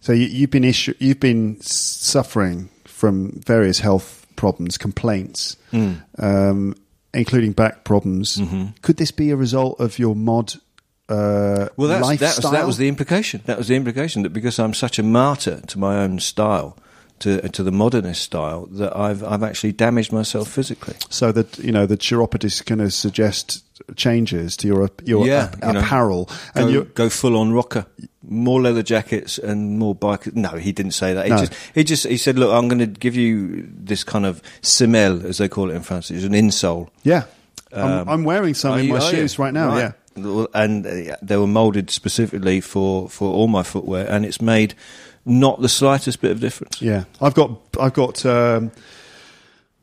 So 0.00 0.12
you, 0.12 0.26
you've 0.26 0.50
been 0.50 0.64
issue, 0.64 0.92
you've 0.98 1.20
been 1.20 1.58
suffering 1.62 2.68
from 2.84 3.32
various 3.40 3.78
health 3.78 4.23
problems, 4.36 4.78
complaints, 4.78 5.56
Hmm. 5.70 5.92
um, 6.18 6.74
including 7.12 7.52
back 7.52 7.84
problems. 7.84 8.36
Mm-hmm. 8.38 8.64
Could 8.82 8.96
this 8.96 9.10
be 9.10 9.30
a 9.30 9.36
result 9.36 9.80
of 9.80 9.98
your 9.98 10.14
mod 10.16 10.54
uh, 11.08 11.68
Well, 11.76 11.88
that's, 11.88 12.20
that, 12.20 12.36
was, 12.42 12.50
that 12.52 12.66
was 12.66 12.76
the 12.78 12.88
implication. 12.88 13.42
That 13.44 13.58
was 13.58 13.68
the 13.68 13.76
implication 13.76 14.22
that 14.22 14.30
because 14.32 14.58
I'm 14.58 14.74
such 14.74 14.98
a 14.98 15.02
martyr 15.02 15.60
to 15.68 15.78
my 15.78 15.96
own 16.02 16.18
style, 16.18 16.76
to 17.24 17.48
to 17.48 17.62
the 17.62 17.72
modernist 17.72 18.22
style, 18.22 18.66
that 18.78 18.96
I've 18.96 19.22
I've 19.22 19.42
actually 19.42 19.72
damaged 19.72 20.12
myself 20.12 20.48
physically. 20.48 20.94
so 21.10 21.32
that 21.32 21.58
you 21.58 21.72
know 21.72 21.84
the 21.86 21.96
chiropodist 21.96 22.64
going 22.66 22.78
to 22.78 22.90
suggest 22.90 23.62
changes 23.96 24.56
to 24.58 24.66
your 24.68 24.88
your 25.04 25.26
Yeah, 25.26 25.50
you 25.62 25.72
know, 25.72 25.80
apparel, 25.80 26.28
and 26.54 26.66
Go, 26.66 26.70
you 26.72 26.84
go 26.94 27.08
full 27.10 27.36
on 27.36 27.52
rocker, 27.52 27.86
more 28.22 28.60
leather 28.62 28.82
jackets 28.82 29.38
and 29.38 29.78
more 29.78 29.94
bike. 29.94 30.34
No, 30.34 30.50
he 30.50 30.72
didn't 30.72 30.92
say 30.92 31.12
that. 31.14 31.24
He 31.26 31.30
No. 31.30 31.38
just 31.38 31.52
he 31.74 31.84
just 31.84 32.06
he 32.06 32.16
said, 32.16 32.38
look, 32.38 32.52
I'm 32.52 32.68
going 32.68 32.78
to 32.78 32.86
give 33.00 33.16
you 33.16 33.68
this 33.84 34.04
kind 34.04 34.24
of 34.26 34.40
semelle, 34.62 35.24
as 35.24 35.38
they 35.38 35.48
call 35.48 35.70
it 35.70 35.74
in 35.74 35.82
France. 35.82 36.10
It's 36.10 36.24
an 36.24 36.32
insole. 36.34 36.88
yeah. 37.02 37.24
Um, 37.72 37.90
I'm, 37.90 38.08
I'm 38.08 38.24
wearing 38.24 38.54
some 38.54 38.78
in 38.78 38.84
you- 38.86 38.92
my 38.94 39.00
are 39.00 39.10
you? 39.10 39.16
shoes 39.18 39.36
right 39.38 39.52
now. 39.52 39.76
Yeah. 39.76 39.92
And 40.54 40.86
uh, 40.86 41.16
they 41.22 41.36
were 41.36 41.48
moulded 41.48 41.90
specifically 41.90 42.60
for, 42.60 43.08
for 43.08 43.32
all 43.32 43.48
my 43.48 43.64
footwear, 43.64 44.06
and 44.08 44.24
it's 44.24 44.40
made 44.40 44.74
not 45.26 45.60
the 45.60 45.68
slightest 45.68 46.20
bit 46.20 46.30
of 46.32 46.40
difference. 46.40 46.80
Yeah, 46.82 47.04
I've 47.20 47.34
got, 47.34 47.58
I've 47.80 47.94
got. 47.94 48.24
Um, 48.26 48.70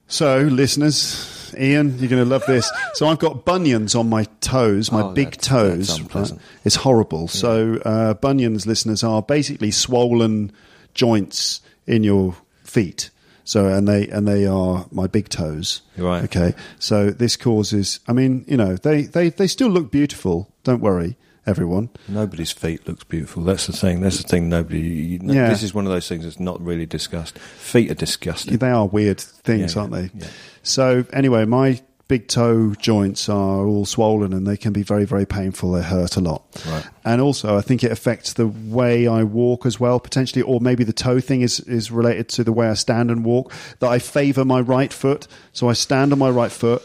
so, 0.08 0.40
listeners, 0.40 1.56
Ian, 1.58 1.98
you're 1.98 2.10
going 2.10 2.24
to 2.24 2.30
love 2.30 2.44
this. 2.46 2.70
So, 2.94 3.08
I've 3.08 3.20
got 3.20 3.46
bunions 3.46 3.96
on 3.96 4.10
my 4.10 4.26
toes, 4.42 4.92
my 4.92 5.02
Oh, 5.02 5.14
big 5.14 5.32
that's- 5.32 5.48
toes. 5.48 6.08
that's? 6.10 6.34
It's 6.66 6.76
horrible. 6.76 7.28
So, 7.30 7.76
uh, 7.86 8.14
bunions, 8.16 8.68
listeners, 8.68 9.04
are 9.04 9.22
basically 9.22 9.72
swollen 9.72 10.52
joints 10.94 11.62
in 11.88 12.04
your 12.04 12.36
feet. 12.64 13.10
So, 13.44 13.68
and 13.68 13.88
they 13.88 14.08
and 14.10 14.28
they 14.28 14.46
are 14.46 14.86
my 14.92 15.08
big 15.08 15.30
toes. 15.30 15.82
Right. 15.98 16.24
Okay. 16.26 16.54
So 16.80 17.10
this 17.10 17.36
causes. 17.36 18.00
I 18.08 18.14
mean, 18.14 18.46
you 18.48 18.56
know, 18.56 18.76
they 18.76 19.04
they 19.04 19.30
they 19.30 19.48
still 19.48 19.70
look 19.70 19.90
beautiful. 19.92 20.48
Don't 20.64 20.80
worry. 20.82 21.18
Everyone. 21.48 21.90
Nobody's 22.08 22.52
feet 22.52 22.88
looks 22.88 23.04
beautiful. 23.04 23.44
That's 23.44 23.68
the 23.68 23.74
thing. 23.74 24.02
That's 24.02 24.18
the 24.22 24.28
thing. 24.28 24.50
Nobody. 24.50 24.80
You, 24.82 25.20
Yeah. 25.24 25.50
This 25.50 25.64
is 25.64 25.74
one 25.74 25.86
of 25.86 25.92
those 25.92 26.08
things 26.08 26.24
that's 26.24 26.40
not 26.40 26.62
really 26.62 26.86
discussed. 26.86 27.38
Feet 27.40 27.92
are 27.92 27.96
disgusting. 27.96 28.58
They 28.58 28.70
are 28.70 28.86
weird 28.88 29.20
things, 29.20 29.76
Yeah, 29.76 29.82
aren't 29.82 29.94
they? 29.94 30.10
yeah. 30.14 30.28
So 30.64 31.06
anyway, 31.14 31.46
my 31.46 31.82
big 32.08 32.28
toe 32.28 32.74
joints 32.76 33.30
are 33.30 33.66
all 33.66 33.86
swollen 33.86 34.34
and 34.34 34.46
they 34.46 34.58
can 34.58 34.74
be 34.74 34.84
very, 34.84 35.06
very 35.06 35.26
painful. 35.26 35.72
They 35.72 35.82
hurt 35.82 36.18
a 36.18 36.20
lot. 36.20 36.44
Right. 36.68 36.86
And 37.06 37.22
also, 37.22 37.58
I 37.58 37.62
think 37.62 37.86
it 37.86 37.92
affects 37.92 38.34
the 38.34 38.48
way 38.48 39.08
I 39.08 39.24
walk 39.24 39.66
as 39.66 39.80
well, 39.80 39.98
potentially, 39.98 40.42
or 40.42 40.60
maybe 40.60 40.84
the 40.84 40.92
toe 40.92 41.22
thing 41.22 41.42
is, 41.42 41.62
is 41.62 41.90
related 41.90 42.28
to 42.30 42.44
the 42.44 42.52
way 42.52 42.68
I 42.68 42.74
stand 42.74 43.12
and 43.12 43.24
walk. 43.24 43.54
That 43.80 43.90
I 43.90 44.00
favour 44.00 44.44
my 44.44 44.60
right 44.60 44.92
foot, 44.92 45.26
so 45.54 45.70
I 45.70 45.74
stand 45.74 46.12
on 46.12 46.20
my 46.20 46.30
right 46.30 46.52
foot. 46.52 46.84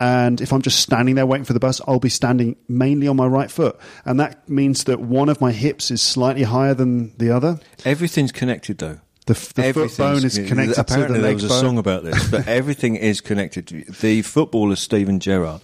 And 0.00 0.40
if 0.40 0.52
I'm 0.52 0.62
just 0.62 0.80
standing 0.80 1.16
there 1.16 1.26
waiting 1.26 1.44
for 1.44 1.52
the 1.52 1.60
bus, 1.60 1.80
I'll 1.86 1.98
be 1.98 2.08
standing 2.08 2.56
mainly 2.68 3.08
on 3.08 3.16
my 3.16 3.26
right 3.26 3.50
foot. 3.50 3.78
And 4.04 4.20
that 4.20 4.48
means 4.48 4.84
that 4.84 5.00
one 5.00 5.28
of 5.28 5.40
my 5.40 5.52
hips 5.52 5.90
is 5.90 6.00
slightly 6.00 6.44
higher 6.44 6.74
than 6.74 7.16
the 7.18 7.30
other. 7.30 7.58
Everything's 7.84 8.32
connected, 8.32 8.78
though. 8.78 9.00
The, 9.26 9.34
the 9.34 9.72
foot 9.74 9.96
bone 9.98 10.24
is 10.24 10.38
connected 10.38 10.74
to 10.74 10.80
Apparently, 10.80 11.18
the 11.18 11.22
there 11.22 11.34
was 11.34 11.44
a 11.44 11.48
bone. 11.48 11.60
song 11.60 11.78
about 11.78 12.02
this, 12.02 12.28
but 12.30 12.48
everything 12.48 12.96
is 12.96 13.20
connected. 13.20 13.66
The 14.00 14.22
footballer 14.22 14.76
Steven 14.76 15.20
Gerrard, 15.20 15.60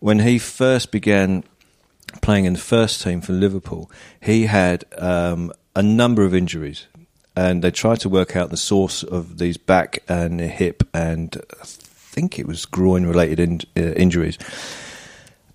when 0.00 0.20
he 0.20 0.38
first 0.38 0.90
began 0.90 1.44
playing 2.22 2.46
in 2.46 2.54
the 2.54 2.58
first 2.58 3.02
team 3.02 3.20
for 3.20 3.32
Liverpool, 3.34 3.90
he 4.22 4.46
had 4.46 4.84
um, 4.96 5.52
a 5.76 5.82
number 5.82 6.24
of 6.24 6.34
injuries, 6.34 6.86
and 7.36 7.62
they 7.62 7.70
tried 7.70 8.00
to 8.00 8.08
work 8.08 8.36
out 8.36 8.48
the 8.50 8.56
source 8.56 9.02
of 9.02 9.36
these 9.36 9.58
back 9.58 9.98
and 10.08 10.40
hip, 10.40 10.82
and 10.94 11.42
think 12.14 12.38
it 12.38 12.46
was 12.46 12.64
groin-related 12.64 13.40
in, 13.40 13.60
uh, 13.76 13.92
injuries. 13.94 14.38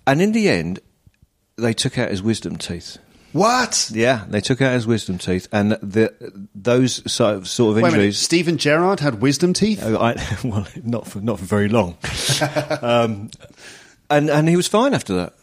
And 0.06 0.20
in 0.20 0.32
the 0.32 0.48
end, 0.48 0.80
they 1.56 1.72
took 1.72 1.98
out 1.98 2.10
his 2.10 2.22
wisdom 2.22 2.56
teeth. 2.56 2.98
What? 3.32 3.90
Yeah, 3.92 4.24
they 4.28 4.40
took 4.40 4.60
out 4.60 4.72
his 4.72 4.86
wisdom 4.86 5.18
teeth, 5.18 5.46
and 5.52 5.72
the, 5.72 6.12
those 6.54 7.10
sort 7.10 7.36
of, 7.36 7.48
sort 7.48 7.78
of 7.78 7.84
injuries. 7.84 8.18
Steven 8.18 8.58
Gerrard 8.58 9.00
had 9.00 9.22
wisdom 9.22 9.52
teeth? 9.52 9.80
Oh, 9.82 9.96
I, 9.96 10.16
well, 10.44 10.66
not 10.82 11.06
for 11.06 11.20
not 11.20 11.38
for 11.38 11.44
very 11.44 11.68
long, 11.68 11.96
um, 12.82 13.30
and 14.08 14.30
and 14.30 14.48
he 14.48 14.56
was 14.56 14.66
fine 14.66 14.94
after 14.94 15.14
that. 15.14 15.34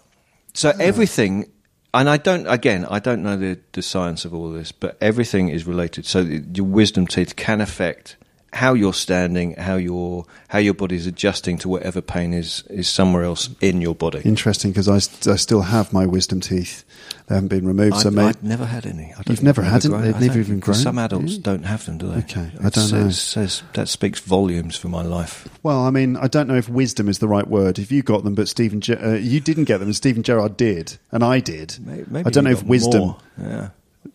So 0.53 0.74
everything, 0.78 1.49
and 1.93 2.09
I 2.09 2.18
don't 2.18 2.45
again, 2.47 2.86
I 2.89 2.99
don't 2.99 3.24
know 3.24 3.38
the 3.38 3.57
the 3.72 3.82
science 3.82 4.26
of 4.26 4.34
all 4.34 4.51
this, 4.51 4.74
but 4.74 4.97
everything 4.99 5.47
is 5.47 5.65
related. 5.65 6.05
So 6.05 6.20
your 6.20 6.65
wisdom 6.65 7.07
teeth 7.07 7.38
can 7.38 7.61
affect 7.61 8.18
how 8.54 8.74
you're 8.74 8.93
standing, 8.93 9.56
how 9.56 9.76
your 9.76 10.26
how 10.48 10.60
your 10.60 10.74
body's 10.74 11.06
adjusting 11.06 11.58
to 11.60 11.70
whatever 11.70 12.02
pain 12.02 12.34
is 12.34 12.64
is 12.70 12.88
somewhere 12.88 13.24
else 13.24 13.50
in 13.62 13.82
your 13.82 13.93
body. 13.95 14.22
Interesting, 14.24 14.72
because 14.72 14.88
I, 14.88 15.00
st- 15.00 15.28
I 15.28 15.36
still 15.36 15.62
have 15.62 15.91
my 15.91 16.06
wisdom 16.06 16.39
teeth. 16.39 16.84
They 17.28 17.36
haven't 17.36 17.50
been 17.50 17.68
removed. 17.68 17.98
so 17.98 18.08
I've, 18.08 18.41
never 18.41 18.66
had 18.66 18.86
any. 18.86 19.12
I 19.14 19.16
don't 19.16 19.30
You've 19.30 19.43
never 19.43 19.62
had 19.62 19.82
them? 19.82 19.91
grown. 19.91 20.04
They've 20.04 20.22
never 20.22 20.39
even 20.39 20.60
grown? 20.60 20.76
Some 20.76 20.98
adults 20.98 21.38
don't 21.38 21.64
have 21.64 21.86
them, 21.86 21.98
do 21.98 22.08
they? 22.08 22.20
Okay, 22.20 22.50
I 22.60 22.70
don't 22.70 22.91
know. 22.91 23.10
says, 23.10 23.20
Says, 23.22 23.64
that 23.74 23.89
speaks 23.89 24.22
volumes 24.22 24.78
for 24.78 24.88
my 24.88 25.02
life. 25.02 25.48
Well, 25.62 25.82
I 25.82 25.89
mean, 25.89 26.16
I 26.16 26.28
don't 26.28 26.48
know 26.48 26.56
if 26.56 26.70
wisdom 26.70 27.10
is 27.10 27.20
the 27.20 27.28
right 27.28 27.48
word. 27.48 27.80
If 27.80 27.91
you 27.91 28.02
got 28.02 28.24
them, 28.24 28.34
but 28.34 28.48
Steven, 28.48 28.80
Ge- 28.80 28.91
uh, 28.91 29.16
you 29.16 29.41
didn't 29.41 29.66
get 29.66 29.80
them, 29.80 29.89
and 29.89 29.95
Steven 29.95 30.24
Gerrard 30.24 30.56
did, 30.56 30.98
and 31.12 31.22
I 31.22 31.41
did. 31.41 31.78
Maybe, 31.86 32.06
maybe 32.10 32.28
I 32.28 32.30
don't 32.30 32.45
know 32.45 32.52
if 32.52 32.64
wisdom. 32.64 33.02
more. 33.02 33.18
Yeah. 33.38 33.70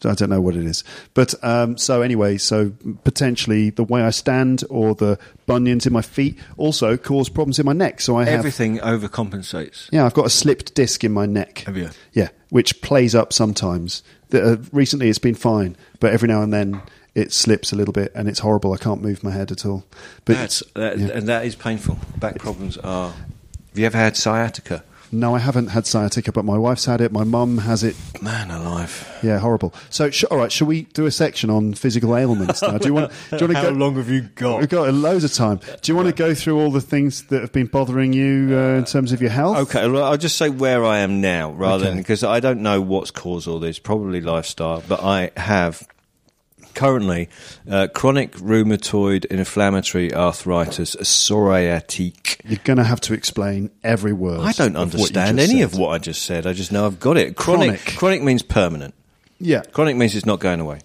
I 0.05 0.14
don't 0.14 0.30
know 0.30 0.40
what 0.40 0.57
it 0.57 0.64
is, 0.64 0.84
but 1.14 1.34
um, 1.42 1.76
so 1.76 2.03
anyway, 2.03 2.38
so 2.38 2.72
potentially 3.05 3.70
the 3.70 3.84
way 3.84 4.03
I 4.03 4.11
stand 4.11 4.64
or 4.70 4.94
the 4.94 5.18
bunions 5.46 5.86
in 5.86 5.92
my 5.92 6.03
feet 6.03 6.38
also 6.57 6.96
cause 6.96 7.28
problems 7.28 7.59
in 7.59 7.66
my 7.66 7.72
neck. 7.72 8.00
So 8.00 8.16
I 8.16 8.24
have 8.24 8.40
Everything 8.40 8.78
overcompensates. 8.78 9.88
Yeah, 9.92 10.05
I've 10.05 10.14
got 10.14 10.26
a 10.26 10.30
slipped 10.30 10.74
disc 10.74 11.05
in 11.05 11.12
my 11.12 11.26
neck. 11.26 11.64
Have 11.66 11.76
you? 11.76 11.90
Yeah, 12.12 12.28
which 12.50 12.80
plays 12.82 13.14
up 13.14 13.32
sometimes. 13.32 14.03
The, 14.30 14.53
uh, 14.53 14.57
recently, 14.72 15.09
it's 15.09 15.18
been 15.18 15.34
fine, 15.34 15.76
but 16.00 16.12
every 16.12 16.28
now 16.28 16.42
and 16.42 16.53
then 16.53 16.82
it 17.14 17.32
slips 17.32 17.72
a 17.72 17.76
little 17.76 17.92
bit, 17.92 18.12
and 18.14 18.28
it's 18.28 18.38
horrible. 18.38 18.72
I 18.72 18.78
can't 18.78 19.03
move 19.03 19.22
my 19.22 19.30
head 19.30 19.53
at 19.53 19.66
all. 19.66 19.84
But 20.24 20.36
That's 20.36 20.62
that, 20.74 20.98
yeah. 20.98 21.09
and 21.09 21.28
that 21.28 21.44
is 21.44 21.55
painful. 21.55 21.98
Back 22.16 22.38
problems 22.38 22.78
are. 22.78 23.11
Have 23.11 23.78
you 23.78 23.86
ever 23.86 23.98
had 23.98 24.16
sciatica? 24.16 24.84
No, 25.13 25.35
I 25.35 25.39
haven't 25.39 25.69
had 25.69 25.87
sciatica, 25.87 26.33
but 26.33 26.45
my 26.45 26.57
wife's 26.59 26.87
had 26.87 27.01
it. 27.01 27.13
My 27.13 27.23
mum 27.25 27.59
has 27.59 27.85
it. 27.85 27.95
Man 28.23 28.51
alive! 28.51 29.09
Yeah, 29.23 29.39
horrible. 29.39 29.75
So, 29.91 30.11
sh- 30.11 30.25
all 30.25 30.39
right, 30.39 30.51
shall 30.51 30.67
we 30.67 30.83
do 30.95 31.07
a 31.07 31.11
section 31.11 31.51
on 31.51 31.75
physical 31.75 32.17
ailments 32.17 32.63
now? 32.63 32.79
Do 32.79 32.89
you 32.89 32.95
want? 32.95 33.13
Do 33.31 33.37
you 33.37 33.41
want 33.47 33.53
to 33.53 33.55
How 33.59 33.63
go? 33.65 33.71
long 33.71 33.97
have 33.97 34.09
you 34.09 34.23
got? 34.23 34.61
We've 34.61 34.69
got 34.69 34.93
loads 34.95 35.25
of 35.25 35.33
time. 35.33 35.61
Do 35.83 35.93
you 35.93 35.97
want 35.97 36.09
to 36.09 36.15
go 36.15 36.35
through 36.35 36.59
all 36.59 36.71
the 36.71 36.81
things 36.81 37.25
that 37.25 37.41
have 37.43 37.53
been 37.53 37.67
bothering 37.67 38.13
you 38.13 38.57
uh, 38.57 38.79
in 38.79 38.85
terms 38.85 39.13
of 39.13 39.21
your 39.21 39.31
health? 39.31 39.59
Okay, 39.59 39.89
well, 39.89 40.05
I'll 40.05 40.17
just 40.17 40.37
say 40.37 40.49
where 40.49 40.85
I 40.85 40.99
am 40.99 41.21
now, 41.21 41.53
rather 41.53 41.85
Okay. 41.85 41.91
than 41.91 41.99
because 41.99 42.25
I 42.25 42.41
don't 42.41 42.61
know 42.63 42.81
what's 42.81 43.11
caused 43.11 43.47
all 43.47 43.59
this. 43.59 43.79
Probably 43.79 44.21
lifestyle, 44.21 44.83
but 44.89 45.03
I 45.03 45.31
have 45.37 45.87
currently 46.75 47.29
uh, 47.70 47.89
chronic 47.95 48.33
rheumatoid 48.37 49.25
inflammatory 49.27 50.12
arthritis, 50.14 50.97
psoriatic. 50.97 52.41
You're 52.45 52.61
going 52.64 52.77
to 52.79 52.85
have 52.85 53.01
to 53.03 53.14
explain 53.14 53.70
every 53.83 54.12
word. 54.12 54.41
I 54.41 54.53
don't 54.53 54.77
of 54.77 54.95
what 54.95 55.14
you 55.14 55.20
understand 55.20 55.41
any 55.41 55.61
said. 55.61 55.64
of 55.64 55.79
what 55.79 55.89
I 55.91 55.99
just 55.99 56.23
said. 56.23 56.47
I 56.47 56.53
just 56.53 56.73
know 56.73 56.87
I've 56.87 57.01
got 57.01 57.16
it. 57.16 57.37
Chronic. 57.37 57.81
Chronic. 57.81 57.99
Chronic 57.99 58.23
means 58.23 58.43
permanent. 58.43 58.95
Yeah. 59.39 59.62
Chronic 59.73 59.97
means 59.97 60.14
it's 60.14 60.27
not 60.27 60.41
going 60.41 60.61
away. 60.61 60.81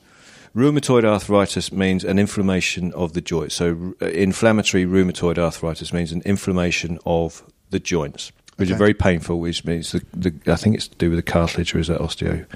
Rheumatoid 0.55 1.05
arthritis 1.05 1.71
means 1.71 2.03
an 2.03 2.17
inflammation 2.17 2.91
of 2.93 3.13
the 3.13 3.21
joint. 3.21 3.51
So, 3.51 3.93
uh, 4.01 4.07
inflammatory 4.07 4.85
rheumatoid 4.85 5.37
arthritis 5.37 5.93
means 5.93 6.11
an 6.11 6.23
inflammation 6.25 6.97
of 7.05 7.43
the 7.69 7.79
joints, 7.79 8.31
which 8.55 8.69
Okay. 8.69 8.75
are 8.75 8.77
very 8.79 8.93
painful. 8.95 9.39
Which 9.39 9.63
means 9.65 9.91
the, 9.91 10.01
the 10.15 10.33
I 10.51 10.55
think 10.55 10.75
it's 10.75 10.87
to 10.87 10.95
do 10.97 11.11
with 11.11 11.17
the 11.23 11.31
cartilage, 11.31 11.75
or 11.75 11.79
is 11.79 11.87
that 11.89 11.99
osteo? 11.99 12.47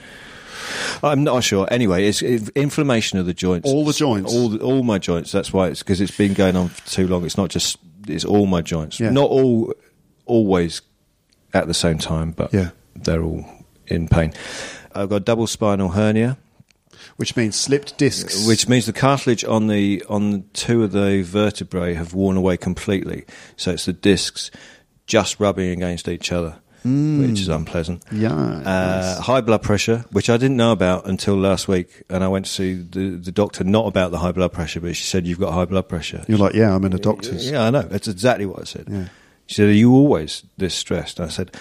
I'm 1.03 1.23
not 1.23 1.43
sure. 1.43 1.67
Anyway, 1.71 2.07
it's 2.07 2.21
it, 2.21 2.49
inflammation 2.49 3.19
of 3.19 3.25
the 3.25 3.33
joints. 3.33 3.67
All 3.69 3.85
the 3.85 3.93
joints? 3.93 4.33
all 4.33 4.49
the, 4.49 4.59
all 4.59 4.83
my 4.83 4.97
joints. 4.99 5.31
That's 5.31 5.51
why 5.53 5.67
it's 5.67 5.79
because 5.83 6.01
it's 6.01 6.15
been 6.15 6.33
going 6.33 6.55
on 6.55 6.69
for 6.69 6.87
too 6.89 7.07
long. 7.07 7.25
It's 7.25 7.37
not 7.37 7.49
just 7.49 7.77
it's 8.07 8.25
all 8.25 8.45
my 8.45 8.61
joints. 8.61 8.99
Yeah. 8.99 9.09
Not 9.11 9.29
all 9.29 9.73
always 10.25 10.81
at 11.53 11.67
the 11.67 11.73
same 11.73 11.97
time, 11.97 12.31
but 12.31 12.53
Yeah. 12.53 12.69
they're 12.95 13.23
all 13.23 13.45
in 13.87 14.07
pain. 14.07 14.33
I've 14.95 15.09
got 15.09 15.25
double 15.25 15.47
spinal 15.47 15.89
hernia 15.89 16.37
Which 17.17 17.35
means 17.35 17.55
slipped 17.55 17.97
discs. 17.97 18.45
which 18.47 18.67
means 18.69 18.85
the 18.85 18.93
cartilage 18.93 19.43
on 19.43 19.67
the 19.67 20.03
on 20.09 20.45
two 20.53 20.83
of 20.83 20.91
the 20.91 21.21
vertebrae 21.23 21.93
have 21.93 22.13
worn 22.13 22.37
away 22.37 22.57
completely. 22.57 23.25
So 23.57 23.71
it's 23.71 23.85
the 23.85 23.93
discs 23.93 24.51
just 25.07 25.39
rubbing 25.39 25.71
against 25.71 26.07
each 26.07 26.31
other, 26.31 26.59
which 26.83 27.39
is 27.41 27.47
unpleasant. 27.47 28.03
Yeah, 28.11 28.33
Uh, 28.33 28.61
nice. 28.63 29.17
High 29.19 29.41
blood 29.41 29.61
pressure, 29.61 30.05
which 30.11 30.29
I 30.29 30.37
didn't 30.37 30.57
know 30.57 30.71
about 30.71 31.05
until 31.07 31.35
last 31.35 31.67
week, 31.67 32.03
and 32.09 32.23
I 32.23 32.27
went 32.27 32.45
to 32.45 32.51
see 32.51 32.73
the 32.73 33.17
the 33.17 33.31
doctor 33.31 33.63
not 33.63 33.85
about 33.87 34.11
the 34.11 34.17
high 34.19 34.31
blood 34.31 34.51
pressure, 34.53 34.81
but 34.81 34.95
she 34.95 35.03
said 35.03 35.27
you've 35.27 35.39
got 35.39 35.53
high 35.53 35.65
blood 35.65 35.87
pressure. 35.87 36.23
You're 36.27 36.37
like, 36.39 36.55
yeah, 36.55 36.73
I'm 36.75 36.83
in 36.85 36.93
a 36.93 36.97
doctor's. 36.99 37.49
Yeah, 37.49 37.63
I 37.63 37.69
know. 37.69 37.83
That's 37.83 38.07
exactly 38.07 38.45
what 38.45 38.59
I 38.61 38.63
said. 38.65 38.85
Yeah. 38.89 39.05
She 39.47 39.55
said, 39.55 39.67
Are 39.67 39.73
you 39.73 39.93
always 39.93 40.43
this 40.57 40.73
stressed? 40.73 41.19
And 41.19 41.27
I 41.27 41.31
said, 41.31 41.55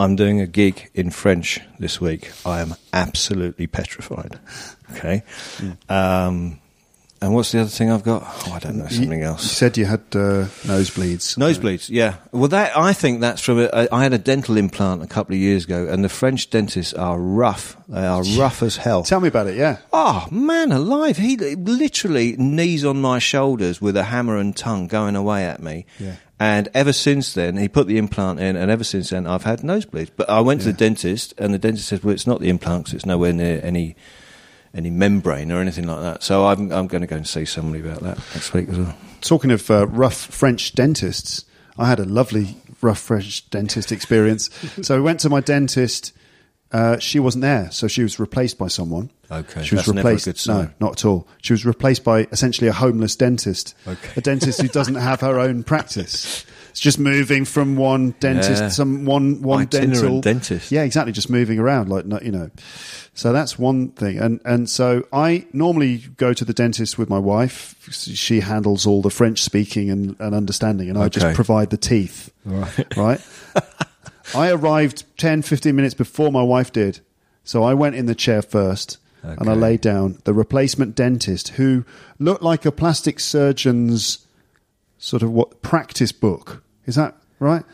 I'm 0.00 0.16
doing 0.16 0.40
a 0.40 0.46
gig 0.46 0.90
in 0.94 1.10
French 1.10 1.60
this 1.78 2.00
week. 2.00 2.30
I 2.44 2.60
am 2.60 2.74
absolutely 2.92 3.66
petrified. 3.66 4.38
Okay. 4.96 5.22
Um, 5.90 6.60
and 7.20 7.34
what's 7.34 7.52
the 7.52 7.60
other 7.60 7.68
thing 7.70 7.90
I've 7.90 8.02
got? 8.04 8.22
Oh, 8.24 8.52
I 8.54 8.58
don't 8.58 8.76
know. 8.76 8.86
Something 8.88 9.20
You 9.20 9.26
else. 9.26 9.50
said 9.50 9.76
you 9.76 9.84
had 9.86 10.00
uh, 10.12 10.46
nosebleeds. 10.66 11.36
Nosebleeds, 11.36 11.88
yeah. 11.90 12.16
Well, 12.32 12.48
that 12.48 12.76
I 12.76 12.92
think 12.92 13.20
that's 13.20 13.42
from. 13.42 13.58
A, 13.60 13.88
I 13.92 14.02
had 14.02 14.12
a 14.12 14.18
dental 14.18 14.56
implant 14.56 15.02
a 15.02 15.06
couple 15.06 15.34
of 15.34 15.40
years 15.40 15.64
ago, 15.64 15.86
and 15.88 16.04
the 16.04 16.08
French 16.08 16.50
dentists 16.50 16.94
are 16.94 17.18
rough. 17.18 17.76
They 17.88 18.06
are 18.06 18.22
rough 18.38 18.62
as 18.62 18.76
hell. 18.76 19.02
Tell 19.02 19.20
me 19.20 19.28
about 19.28 19.46
it. 19.48 19.56
Yeah. 19.56 19.78
Oh 19.92 20.26
man, 20.30 20.72
alive! 20.72 21.16
He 21.16 21.36
literally 21.36 22.36
knees 22.36 22.84
on 22.84 23.00
my 23.00 23.18
shoulders 23.18 23.80
with 23.80 23.96
a 23.96 24.04
hammer 24.04 24.36
and 24.36 24.56
tongue 24.56 24.86
going 24.86 25.16
away 25.16 25.44
at 25.44 25.62
me. 25.62 25.86
Yeah. 25.98 26.16
And 26.40 26.68
ever 26.72 26.92
since 26.92 27.34
then, 27.34 27.56
he 27.56 27.66
put 27.66 27.88
the 27.88 27.98
implant 27.98 28.38
in, 28.38 28.54
and 28.54 28.70
ever 28.70 28.84
since 28.84 29.10
then, 29.10 29.26
I've 29.26 29.42
had 29.42 29.62
nosebleeds. 29.62 30.10
But 30.16 30.30
I 30.30 30.40
went 30.40 30.60
to 30.60 30.68
the 30.68 30.72
dentist, 30.72 31.34
and 31.36 31.52
the 31.52 31.58
dentist 31.58 31.88
said, 31.88 32.04
"Well, 32.04 32.14
it's 32.14 32.28
not 32.28 32.40
the 32.40 32.48
implant 32.48 32.84
'cause 32.86 32.94
it's 32.94 33.06
nowhere 33.06 33.32
near 33.32 33.60
any 33.64 33.96
any 34.74 34.90
membrane 34.90 35.50
or 35.52 35.60
anything 35.60 35.86
like 35.86 36.00
that." 36.00 36.22
So 36.22 36.46
I'm 36.46 36.70
I'm 36.72 36.86
going 36.86 37.00
to 37.02 37.06
go 37.06 37.16
and 37.16 37.26
see 37.26 37.44
somebody 37.44 37.80
about 37.80 38.00
that 38.00 38.18
next 38.34 38.52
week 38.52 38.68
as 38.68 38.78
well. 38.78 38.96
Talking 39.20 39.50
of 39.50 39.70
uh, 39.70 39.86
rough 39.86 40.16
French 40.16 40.74
dentists, 40.74 41.44
I 41.76 41.88
had 41.88 42.00
a 42.00 42.04
lovely 42.04 42.56
rough 42.80 43.00
French 43.00 43.48
dentist 43.50 43.92
experience. 43.92 44.50
so 44.82 44.96
I 44.96 45.00
went 45.00 45.20
to 45.20 45.30
my 45.30 45.40
dentist. 45.40 46.12
Uh, 46.70 46.98
she 46.98 47.18
wasn't 47.18 47.40
there, 47.40 47.70
so 47.70 47.88
she 47.88 48.02
was 48.02 48.20
replaced 48.20 48.58
by 48.58 48.68
someone. 48.68 49.10
Okay, 49.30 49.62
she 49.62 49.74
was 49.74 49.86
that's 49.86 49.96
replaced. 49.96 50.26
good 50.26 50.38
sign. 50.38 50.64
No, 50.64 50.88
not 50.88 50.92
at 50.98 51.04
all. 51.06 51.26
She 51.40 51.54
was 51.54 51.64
replaced 51.64 52.04
by 52.04 52.26
essentially 52.30 52.68
a 52.68 52.74
homeless 52.74 53.16
dentist. 53.16 53.74
Okay. 53.86 54.10
A 54.16 54.20
dentist 54.20 54.60
who 54.60 54.68
doesn't 54.68 54.94
have 55.08 55.22
her 55.22 55.38
own 55.38 55.62
practice. 55.64 56.44
It's 56.78 56.84
just 56.84 57.00
moving 57.00 57.44
from 57.44 57.74
one 57.74 58.14
dentist, 58.20 58.62
Yeah. 58.62 58.68
some 58.68 59.04
one 59.04 59.42
one 59.42 59.62
Itinerant 59.62 59.94
dental 59.94 60.20
dentist. 60.20 60.70
Yeah, 60.70 60.82
exactly. 60.84 61.10
Just 61.12 61.28
moving 61.28 61.58
around, 61.58 61.88
like 61.88 62.04
you 62.22 62.30
know. 62.30 62.50
So 63.14 63.32
that's 63.32 63.58
one 63.58 63.88
thing, 63.88 64.20
and 64.20 64.40
and 64.44 64.70
so 64.70 65.02
I 65.12 65.44
normally 65.52 66.04
go 66.18 66.32
to 66.32 66.44
the 66.44 66.52
dentist 66.52 66.96
with 66.96 67.10
my 67.10 67.18
wife. 67.18 67.74
She 67.90 68.38
handles 68.38 68.86
all 68.86 69.02
the 69.02 69.10
French 69.10 69.42
speaking 69.42 69.90
and, 69.90 70.14
and 70.20 70.36
understanding, 70.36 70.88
and 70.88 70.96
I 70.96 71.08
just 71.08 71.34
provide 71.34 71.70
the 71.70 71.76
teeth. 71.76 72.30
Right. 72.44 72.96
Right. 72.96 73.20
I 74.36 74.52
arrived 74.52 75.02
10, 75.18 75.42
15 75.42 75.74
minutes 75.74 75.94
before 75.94 76.30
my 76.30 76.42
wife 76.42 76.72
did, 76.72 77.00
So 77.42 77.64
I 77.64 77.74
went 77.74 77.96
in 77.96 78.06
the 78.06 78.14
chair 78.14 78.40
first 78.40 78.98
and 79.24 79.48
I 79.48 79.52
Okay. 79.52 79.60
lay 79.60 79.76
down. 79.78 80.18
The 80.22 80.32
replacement 80.32 80.94
dentist, 80.94 81.48
who 81.58 81.84
looked 82.20 82.44
like 82.44 82.64
a 82.64 82.70
plastic 82.70 83.18
surgeon's 83.18 84.18
sort 84.96 85.24
of 85.24 85.32
what 85.32 85.60
practice 85.62 86.12
book. 86.12 86.62
Is 86.88 86.96
that 86.96 87.14
right? 87.38 87.64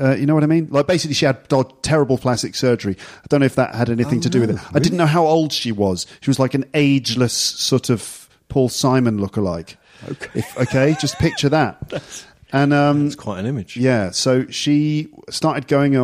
Uh, 0.00 0.14
you 0.14 0.26
know 0.26 0.34
what 0.34 0.44
I 0.44 0.46
mean? 0.46 0.68
Like 0.70 0.86
basically, 0.86 1.14
she 1.14 1.26
had 1.26 1.48
terrible 1.82 2.18
plastic 2.18 2.54
surgery. 2.54 2.96
I 3.18 3.26
don't 3.28 3.40
know 3.40 3.46
if 3.46 3.56
that 3.56 3.74
had 3.74 3.90
anything 3.90 4.18
Oh, 4.18 4.22
to 4.22 4.30
do 4.30 4.40
with 4.40 4.50
no, 4.50 4.54
it. 4.56 4.62
I 4.72 4.78
didn't 4.78 4.98
know 4.98 5.06
how 5.06 5.26
old 5.26 5.52
she 5.52 5.72
was. 5.72 6.06
She 6.20 6.30
was 6.30 6.38
like 6.38 6.54
an 6.54 6.64
ageless 6.74 7.32
sort 7.32 7.90
of 7.90 8.28
Paul 8.48 8.68
Simon 8.68 9.18
lookalike. 9.18 9.74
Okay. 10.08 10.30
If, 10.38 10.56
okay, 10.58 10.94
just 11.00 11.18
picture 11.18 11.48
that. 11.48 12.02
And 12.50 12.72
um, 12.72 13.06
It's 13.08 13.14
quite 13.14 13.40
an 13.40 13.44
image. 13.46 13.76
yeah, 13.76 14.10
so 14.10 14.46
she 14.48 15.08
started 15.28 15.66
going 15.68 15.94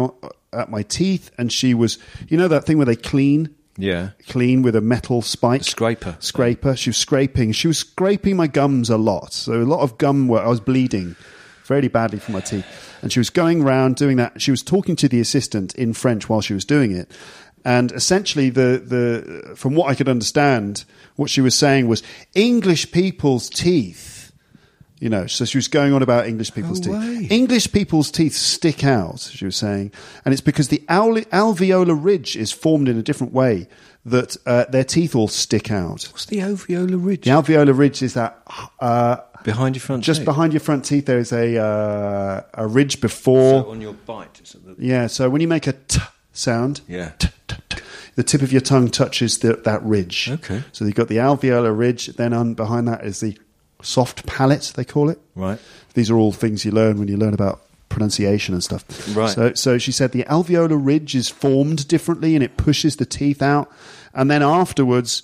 at 0.52 0.68
my 0.70 0.82
teeth, 0.82 1.30
and 1.38 1.50
she 1.50 1.72
was, 1.72 1.96
you 2.28 2.36
know, 2.36 2.48
that 2.48 2.66
thing 2.66 2.76
where 2.76 2.84
they 2.84 2.96
clean, 2.96 3.54
Yeah. 3.78 4.10
clean 4.28 4.60
with 4.60 4.76
a 4.76 4.82
metal 4.82 5.22
spike, 5.22 5.62
A 5.62 5.64
scraper. 5.64 6.16
scraper. 6.20 6.76
She 6.76 6.90
was 6.90 6.98
scraping. 6.98 7.52
She 7.52 7.66
was 7.66 7.78
scraping 7.78 8.36
my 8.36 8.46
gums 8.46 8.90
a 8.90 8.98
lot. 8.98 9.32
So 9.32 9.54
a 9.54 9.64
lot 9.64 9.80
of 9.80 9.96
gum 9.96 10.28
where 10.28 10.42
I 10.42 10.48
was 10.48 10.60
bleeding 10.60 11.16
very 11.64 11.88
badly 11.88 12.18
for 12.18 12.32
my 12.32 12.40
teeth, 12.40 12.66
and 13.02 13.12
she 13.12 13.20
was 13.20 13.30
going 13.30 13.62
around 13.62 13.96
doing 13.96 14.16
that. 14.18 14.40
She 14.40 14.50
was 14.50 14.62
talking 14.62 14.96
to 14.96 15.08
the 15.08 15.20
assistant 15.20 15.74
in 15.74 15.92
French 15.94 16.28
while 16.28 16.40
she 16.40 16.54
was 16.54 16.64
doing 16.64 16.92
it. 16.92 17.10
And 17.64 17.92
essentially, 17.92 18.50
the, 18.50 18.82
the 18.84 19.56
from 19.56 19.74
what 19.74 19.88
I 19.88 19.94
could 19.94 20.08
understand, 20.08 20.84
what 21.16 21.30
she 21.30 21.40
was 21.40 21.54
saying 21.56 21.88
was 21.88 22.02
English 22.34 22.92
people's 22.92 23.48
teeth 23.48 24.14
you 25.00 25.10
know, 25.10 25.26
so 25.26 25.44
she 25.44 25.58
was 25.58 25.68
going 25.68 25.92
on 25.92 26.02
about 26.02 26.26
English 26.26 26.54
people's 26.54 26.80
No 26.86 26.98
teeth. 26.98 27.30
way. 27.30 27.36
English 27.36 27.70
people's 27.72 28.10
teeth 28.10 28.32
stick 28.34 28.84
out, 28.84 29.20
she 29.20 29.44
was 29.44 29.54
saying, 29.56 29.92
and 30.24 30.32
it's 30.32 30.40
because 30.40 30.68
the 30.68 30.82
alve- 30.88 31.26
alveolar 31.28 31.98
ridge 32.02 32.36
is 32.36 32.52
formed 32.52 32.88
in 32.88 32.96
a 32.96 33.02
different 33.02 33.32
way 33.34 33.68
that 34.06 34.36
uh, 34.46 34.64
their 34.70 34.84
teeth 34.84 35.14
all 35.14 35.28
stick 35.28 35.70
out. 35.70 36.04
What's 36.12 36.24
the 36.26 36.38
alveolar 36.38 37.04
ridge? 37.04 37.24
The 37.24 37.30
alveolar 37.32 37.76
ridge 37.76 38.02
is 38.02 38.14
that 38.14 38.40
uh, 38.80 39.16
behind 39.44 39.76
your 39.76 39.80
front 39.80 40.02
just 40.02 40.20
teeth? 40.20 40.24
behind 40.26 40.52
your 40.52 40.60
front 40.60 40.84
teeth. 40.84 41.06
There 41.06 41.18
is 41.18 41.32
a 41.32 41.56
uh, 41.58 42.42
a 42.54 42.66
ridge 42.66 43.00
before. 43.00 43.62
So 43.62 43.70
on 43.70 43.80
your 43.80 43.92
bite. 43.94 44.40
It's 44.40 44.52
the, 44.52 44.74
yeah, 44.78 45.06
so 45.06 45.30
when 45.30 45.40
you 45.40 45.48
make 45.48 45.66
a 45.66 45.72
t 45.72 46.00
sound, 46.32 46.80
Yeah. 46.88 47.10
t, 47.18 47.28
t, 47.46 47.56
t, 47.68 47.82
the 48.16 48.22
tip 48.24 48.42
of 48.42 48.50
your 48.52 48.60
tongue 48.60 48.88
touches 48.90 49.38
the, 49.38 49.54
that 49.64 49.82
ridge. 49.84 50.28
Okay. 50.30 50.62
So 50.72 50.84
you've 50.84 50.94
got 50.96 51.08
the 51.08 51.18
alveolar 51.18 51.76
ridge. 51.76 52.06
Then 52.08 52.32
on 52.32 52.54
behind 52.54 52.88
that 52.88 53.04
is 53.04 53.20
the 53.20 53.38
soft 53.82 54.26
palate. 54.26 54.72
They 54.76 54.84
call 54.84 55.10
it. 55.10 55.20
Right. 55.34 55.58
These 55.94 56.10
are 56.10 56.16
all 56.16 56.32
things 56.32 56.64
you 56.64 56.70
learn 56.72 56.98
when 56.98 57.08
you 57.08 57.16
learn 57.16 57.34
about 57.34 57.60
pronunciation 57.88 58.54
and 58.54 58.64
stuff. 58.64 58.84
Right. 59.16 59.30
So, 59.30 59.54
so 59.54 59.78
she 59.78 59.92
said 59.92 60.10
the 60.12 60.24
alveolar 60.24 60.78
ridge 60.84 61.14
is 61.14 61.28
formed 61.28 61.86
differently 61.86 62.34
and 62.34 62.42
it 62.42 62.56
pushes 62.56 62.96
the 62.96 63.04
teeth 63.06 63.42
out. 63.42 63.70
And 64.12 64.28
then 64.30 64.42
afterwards, 64.42 65.22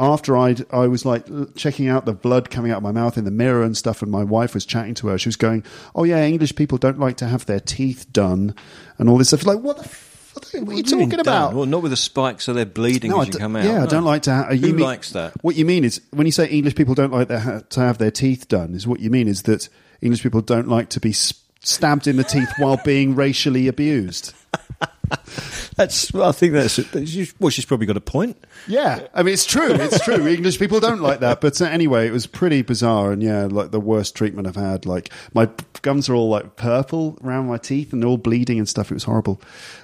after 0.00 0.36
I 0.36 0.56
I 0.72 0.86
was 0.88 1.04
like 1.04 1.26
checking 1.54 1.86
out 1.88 2.06
the 2.06 2.12
blood 2.14 2.50
coming 2.50 2.72
out 2.72 2.78
of 2.78 2.82
my 2.82 2.90
mouth 2.92 3.16
in 3.18 3.24
the 3.24 3.30
mirror 3.30 3.62
and 3.62 3.76
stuff, 3.76 4.02
and 4.02 4.10
my 4.10 4.24
wife 4.24 4.54
was 4.54 4.64
chatting 4.64 4.94
to 4.94 5.08
her. 5.08 5.18
She 5.18 5.28
was 5.28 5.36
going, 5.36 5.62
"Oh 5.94 6.04
yeah, 6.04 6.24
English 6.24 6.56
people 6.56 6.78
don't 6.78 6.98
like 6.98 7.16
to 7.18 7.26
have 7.26 7.46
their 7.46 7.60
teeth 7.60 8.12
done 8.12 8.54
and 8.98 9.08
all 9.08 9.18
this 9.18 9.28
stuff." 9.28 9.44
Like, 9.46 9.60
what 9.60 9.76
the? 9.76 9.84
F- 9.84 10.06
what 10.32 10.54
are 10.54 10.58
you 10.58 10.64
What 10.64 10.74
mean 10.76 10.84
talking 10.84 11.08
done? 11.10 11.20
about? 11.20 11.54
Well, 11.54 11.66
not 11.66 11.82
with 11.82 11.92
a 11.92 11.96
spike, 11.96 12.40
so 12.40 12.52
they're 12.52 12.64
bleeding 12.64 13.12
I 13.12 13.22
as 13.22 13.26
you 13.28 13.32
come 13.34 13.56
out. 13.56 13.64
Yeah, 13.64 13.82
I 13.82 13.86
don't 13.86 14.04
like 14.04 14.22
to. 14.22 14.32
Ha- 14.34 14.50
you 14.52 14.58
Who 14.68 14.72
mean- 14.74 14.84
likes 14.86 15.10
that? 15.10 15.32
What 15.42 15.56
you 15.56 15.64
mean 15.64 15.84
is 15.84 16.00
when 16.12 16.24
you 16.26 16.32
say 16.32 16.46
English 16.48 16.76
people 16.76 16.94
don't 16.94 17.12
like 17.12 17.28
their 17.28 17.40
ha- 17.40 17.60
to 17.70 17.80
have 17.80 17.98
their 17.98 18.12
teeth 18.12 18.48
done, 18.48 18.74
is 18.74 18.86
what 18.86 19.00
you 19.00 19.10
mean 19.10 19.26
is 19.28 19.42
that 19.42 19.68
English 20.00 20.22
people 20.22 20.40
don't 20.40 20.68
like 20.68 20.88
to 20.90 21.00
be 21.00 21.10
s- 21.10 21.34
stabbed 21.60 22.06
in 22.06 22.16
the 22.16 22.24
teeth 22.24 22.50
while 22.58 22.80
being 22.84 23.14
racially 23.14 23.68
abused. 23.68 24.34
That's. 25.76 26.12
Well, 26.12 26.28
I 26.28 26.32
think 26.32 26.52
that's. 26.52 26.76
that's- 26.76 27.32
Well, 27.40 27.50
she's 27.50 27.64
probably 27.64 27.86
got 27.86 27.96
a 27.96 28.00
point. 28.00 28.36
Yeah, 28.68 29.06
I 29.14 29.22
mean 29.24 29.32
it's 29.34 29.44
true. 29.46 29.72
It's 29.72 30.04
true. 30.04 30.26
English 30.26 30.58
people 30.58 30.78
don't 30.78 31.00
like 31.00 31.20
that. 31.20 31.40
But 31.40 31.60
uh, 31.60 31.64
anyway, 31.64 32.06
it 32.06 32.12
was 32.12 32.26
pretty 32.26 32.62
bizarre, 32.62 33.10
and 33.10 33.20
yeah, 33.22 33.46
like 33.50 33.70
the 33.72 33.80
worst 33.80 34.14
treatment 34.14 34.46
I've 34.46 34.56
had. 34.56 34.86
Like 34.86 35.10
my 35.34 35.48
gums 35.82 36.08
are 36.08 36.14
all 36.14 36.28
like 36.28 36.54
purple 36.56 37.18
around 37.24 37.46
my 37.48 37.56
teeth, 37.56 37.92
and 37.92 38.02
they're 38.02 38.08
all 38.08 38.18
bleeding 38.18 38.58
and 38.58 38.68
stuff. 38.68 38.90
It 38.90 38.94
was 38.94 39.04
horrible. 39.04 39.40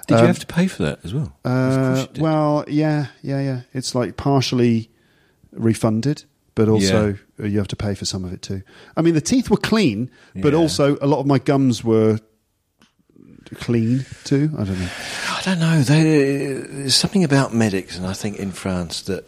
Did 0.07 0.15
Um, 0.15 0.21
you 0.21 0.27
have 0.27 0.39
to 0.39 0.47
pay 0.47 0.67
for 0.67 0.83
that 0.83 0.99
as 1.03 1.13
well? 1.13 1.35
Uh, 1.43 2.05
well, 2.19 2.63
yeah, 2.67 3.07
yeah, 3.21 3.41
yeah. 3.41 3.61
It's 3.73 3.93
like 3.95 4.15
partially 4.17 4.89
refunded, 5.51 6.23
but 6.57 6.67
also 6.69 7.15
uh 7.39 7.43
you 7.45 7.57
have 7.59 7.67
to 7.69 7.75
pay 7.75 7.93
for 7.95 8.05
some 8.05 8.25
of 8.25 8.33
it 8.33 8.41
too. 8.41 8.61
I 8.97 9.01
mean, 9.03 9.13
the 9.13 9.21
teeth 9.33 9.49
were 9.49 9.61
clean, 9.71 10.09
but 10.35 10.51
Yeah. 10.53 10.59
also 10.59 10.97
a 11.01 11.07
lot 11.07 11.19
of 11.19 11.25
my 11.25 11.39
gums 11.39 11.83
were 11.83 12.19
clean 13.55 14.05
too. 14.23 14.51
I 14.57 14.63
don't 14.63 14.79
know. 14.79 14.89
I 15.29 15.41
don't 15.43 15.59
know. 15.59 15.81
They, 15.81 16.03
there's 16.53 16.95
something 16.95 17.23
about 17.23 17.53
medics, 17.53 17.97
and 17.97 18.05
I 18.05 18.13
think 18.13 18.37
in 18.37 18.51
France 18.51 19.01
that 19.03 19.27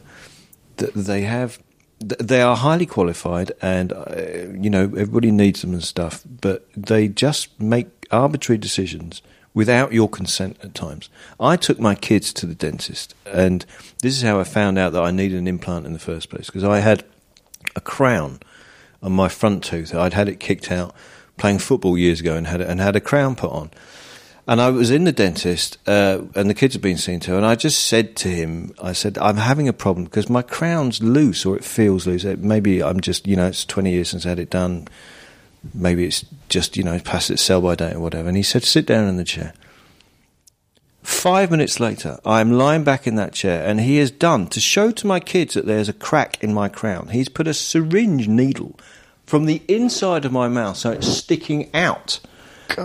that 0.78 0.94
they 0.94 1.22
have. 1.22 1.60
They 2.02 2.42
are 2.42 2.56
highly 2.56 2.86
qualified, 2.86 3.52
and 3.62 3.92
uh, 3.92 4.06
you 4.64 4.70
know 4.70 4.84
everybody 4.84 5.32
needs 5.32 5.62
them 5.62 5.74
and 5.74 5.84
stuff. 5.84 6.24
But 6.42 6.66
they 6.76 7.10
just 7.10 7.60
make 7.60 7.88
arbitrary 8.10 8.58
decisions 8.58 9.22
without 9.54 9.92
your 9.92 10.08
consent 10.10 10.58
at 10.64 10.74
times. 10.74 11.10
I 11.40 11.58
took 11.58 11.78
my 11.80 11.96
kids 11.96 12.32
to 12.34 12.46
the 12.46 12.56
dentist, 12.56 13.16
and 13.26 13.66
this 14.02 14.16
is 14.16 14.22
how 14.22 14.40
I 14.40 14.46
found 14.46 14.78
out 14.78 14.94
that 14.94 15.04
I 15.04 15.12
needed 15.12 15.38
an 15.40 15.48
implant 15.48 15.86
in 15.86 15.92
the 15.94 16.00
first 16.00 16.30
place 16.30 16.46
because 16.46 16.64
I 16.64 16.80
had 16.80 17.04
a 17.76 17.82
crown 17.82 18.40
on 19.02 19.12
my 19.12 19.30
front 19.30 19.64
tooth. 19.64 19.94
I'd 19.96 20.14
had 20.14 20.28
it 20.30 20.40
kicked 20.40 20.72
out 20.72 20.94
playing 21.38 21.60
football 21.60 21.98
years 21.98 22.20
ago 22.20 22.36
and 22.36 22.48
had 22.48 22.62
and 22.62 22.80
had 22.82 22.96
a 22.96 23.00
crown 23.02 23.36
put 23.36 23.52
on. 23.52 23.72
And 24.48 24.60
I 24.60 24.72
was 24.72 24.90
in 24.90 25.04
the 25.04 25.12
dentist, 25.12 25.78
uh, 25.88 26.22
and 26.34 26.50
the 26.50 26.56
kids 26.56 26.74
had 26.74 26.82
been 26.82 26.98
seen 26.98 27.20
to, 27.20 27.38
and 27.38 27.46
I 27.46 27.54
just 27.54 27.86
said 27.86 28.16
to 28.18 28.30
him, 28.30 28.74
I 28.82 28.94
said, 28.94 29.16
I'm 29.20 29.38
having 29.38 29.68
a 29.68 29.74
problem 29.74 30.06
because 30.06 30.28
my 30.28 30.42
crown's 30.42 31.04
loose 31.04 31.46
or 31.46 31.56
it 31.56 31.64
feels 31.64 32.08
loose. 32.08 32.24
It- 32.24 32.40
Maybe 32.40 32.82
I'm 32.82 33.00
just, 33.00 33.28
you 33.28 33.36
know, 33.36 33.46
it's 33.46 33.64
20 33.64 33.92
years 33.92 34.10
since 34.10 34.26
I 34.26 34.30
had 34.30 34.40
it 34.40 34.50
done. 34.50 34.88
Maybe 35.76 36.04
it's 36.04 36.26
just, 36.48 36.78
you 36.78 36.84
know, 36.84 36.98
past 37.00 37.30
its 37.30 37.44
sell 37.44 37.62
by 37.62 37.76
date 37.76 37.94
or 37.94 38.00
whatever. 38.00 38.28
And 38.28 38.36
he 38.38 38.42
said, 38.42 38.64
sit 38.64 38.88
down 38.88 39.08
in 39.08 39.18
the 39.18 39.24
chair. 39.24 39.54
Five 41.02 41.50
minutes 41.50 41.80
later, 41.80 42.20
I'm 42.26 42.52
lying 42.52 42.84
back 42.84 43.08
in 43.08 43.16
that 43.16 43.34
chair, 43.34 43.66
and 43.66 43.80
he 43.80 43.98
has 43.98 44.12
done 44.12 44.48
to 44.48 44.60
show 44.60 44.92
to 44.92 45.08
my 45.08 45.20
kids 45.20 45.54
that 45.54 45.66
there's 45.66 45.90
a 45.90 45.94
crack 45.94 46.44
in 46.44 46.54
my 46.54 46.68
crown. 46.68 47.10
He's 47.10 47.30
put 47.30 47.48
a 47.48 47.54
syringe 47.54 48.28
needle 48.28 48.78
from 49.26 49.46
the 49.46 49.62
inside 49.68 50.26
of 50.26 50.32
my 50.32 50.48
mouth, 50.48 50.76
so 50.76 50.92
it's 50.92 51.08
sticking 51.08 51.74
out. 51.74 52.20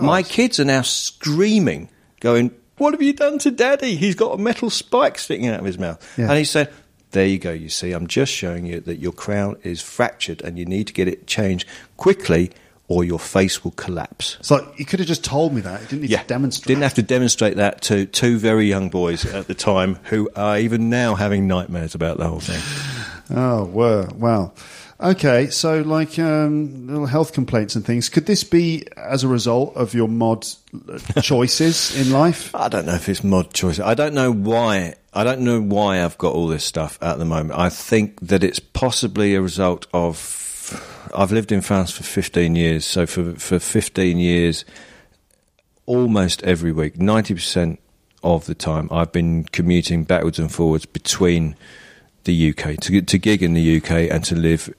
My 0.01 0.23
kids 0.23 0.59
are 0.59 0.65
now 0.65 0.81
screaming, 0.81 1.89
going, 2.19 2.51
What 2.77 2.93
have 2.93 3.01
you 3.01 3.13
done 3.13 3.37
to 3.39 3.51
daddy? 3.51 3.95
He's 3.95 4.15
got 4.15 4.39
a 4.39 4.41
metal 4.41 4.69
spike 4.69 5.17
sticking 5.17 5.47
out 5.47 5.59
of 5.59 5.65
his 5.65 5.77
mouth. 5.77 6.01
Yeah. 6.17 6.29
And 6.29 6.37
he 6.37 6.43
said, 6.45 6.73
There 7.11 7.25
you 7.25 7.37
go, 7.37 7.51
you 7.51 7.69
see, 7.69 7.91
I'm 7.91 8.07
just 8.07 8.31
showing 8.31 8.65
you 8.65 8.79
that 8.81 8.97
your 8.97 9.13
crown 9.13 9.57
is 9.63 9.81
fractured 9.81 10.41
and 10.41 10.57
you 10.57 10.65
need 10.65 10.87
to 10.87 10.93
get 10.93 11.07
it 11.07 11.27
changed 11.27 11.67
quickly 11.97 12.51
or 12.87 13.03
your 13.03 13.19
face 13.19 13.63
will 13.63 13.71
collapse. 13.71 14.37
So 14.41 14.71
you 14.77 14.85
could 14.85 14.99
have 14.99 15.07
just 15.07 15.23
told 15.23 15.53
me 15.53 15.61
that. 15.61 15.81
You 15.81 15.87
didn't 15.87 16.01
need 16.01 16.17
to 16.17 16.27
demonstrate. 16.27 16.67
Didn't 16.67 16.83
have 16.83 16.93
to 16.95 17.03
demonstrate 17.03 17.55
that 17.57 17.81
to 17.83 18.05
two 18.05 18.37
very 18.37 18.67
young 18.67 18.89
boys 18.89 19.25
at 19.25 19.47
the 19.47 19.55
time 19.55 19.95
who 20.03 20.29
are 20.35 20.59
even 20.59 20.89
now 20.89 21.15
having 21.15 21.47
nightmares 21.47 21.95
about 21.95 22.17
the 22.17 22.27
whole 22.27 22.39
thing. 22.39 22.61
Oh, 23.27 23.65
well. 23.65 24.53
Okay, 24.99 25.49
so 25.49 25.81
like 25.81 26.17
um, 26.19 26.87
little 26.87 27.05
health 27.05 27.33
complaints 27.33 27.75
and 27.75 27.83
things. 27.83 28.07
Could 28.07 28.27
this 28.27 28.43
be 28.43 28.85
as 28.95 29.23
a 29.23 29.27
result 29.27 29.75
of 29.75 29.93
your 29.93 30.07
mod 30.07 30.45
uh, 30.87 31.21
choices 31.21 31.99
in 31.99 32.13
life? 32.13 32.55
I 32.55 32.69
don't 32.69 32.85
know 32.85 32.93
if 32.93 33.09
it's 33.09 33.23
mod 33.23 33.53
choice. 33.53 33.79
I 33.79 33.93
don't 33.93 34.13
know 34.13 34.31
why. 34.31 34.93
I 35.13 35.23
don't 35.25 35.41
know 35.41 35.59
why 35.59 36.03
I've 36.03 36.17
got 36.17 36.33
all 36.33 36.47
this 36.47 36.63
stuff 36.63 36.97
at 37.01 37.17
the 37.17 37.25
moment. 37.25 37.59
I 37.59 37.69
think 37.69 38.21
that 38.21 38.43
it's 38.43 38.59
possibly 38.59 39.35
a 39.35 39.41
result 39.41 39.87
of. 39.93 40.43
I've 41.15 41.31
lived 41.31 41.51
in 41.51 41.61
France 41.61 41.91
for 41.91 42.03
15 42.03 42.55
years, 42.55 42.85
so 42.85 43.05
for 43.05 43.35
for 43.35 43.59
15 43.59 44.17
years, 44.17 44.65
almost 45.85 46.43
every 46.43 46.71
week, 46.71 46.95
90% 46.95 47.77
of 48.23 48.45
the 48.45 48.55
time, 48.55 48.89
I've 48.91 49.11
been 49.11 49.43
commuting 49.45 50.03
backwards 50.03 50.39
and 50.39 50.51
forwards 50.51 50.85
between 50.85 51.55
the 52.23 52.49
UK 52.49 52.77
to 52.81 53.01
to 53.01 53.17
gig 53.17 53.43
in 53.43 53.53
the 53.53 53.77
UK 53.77 53.91
and 54.11 54.23
to 54.25 54.35
live 54.35 54.73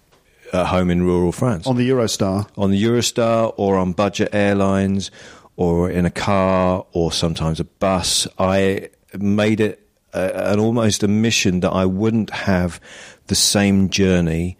at 0.52 0.66
home 0.66 0.90
in 0.90 1.02
rural 1.02 1.32
France 1.32 1.66
On 1.66 1.76
the 1.76 1.88
Eurostar, 1.88 2.48
on 2.56 2.70
the 2.70 2.82
Eurostar 2.82 3.54
or 3.56 3.76
on 3.76 3.92
budget 3.92 4.30
airlines 4.32 5.10
or 5.56 5.90
in 5.90 6.04
a 6.04 6.10
car 6.10 6.84
or 6.92 7.12
sometimes 7.12 7.60
a 7.60 7.64
bus. 7.64 8.28
I 8.38 8.90
made 9.18 9.60
it 9.60 9.86
a, 10.12 10.52
an 10.52 10.60
almost 10.60 11.02
a 11.02 11.08
mission 11.08 11.60
that 11.60 11.70
I 11.70 11.86
wouldn't 11.86 12.30
have 12.30 12.80
the 13.28 13.34
same 13.34 13.90
journey 13.90 14.56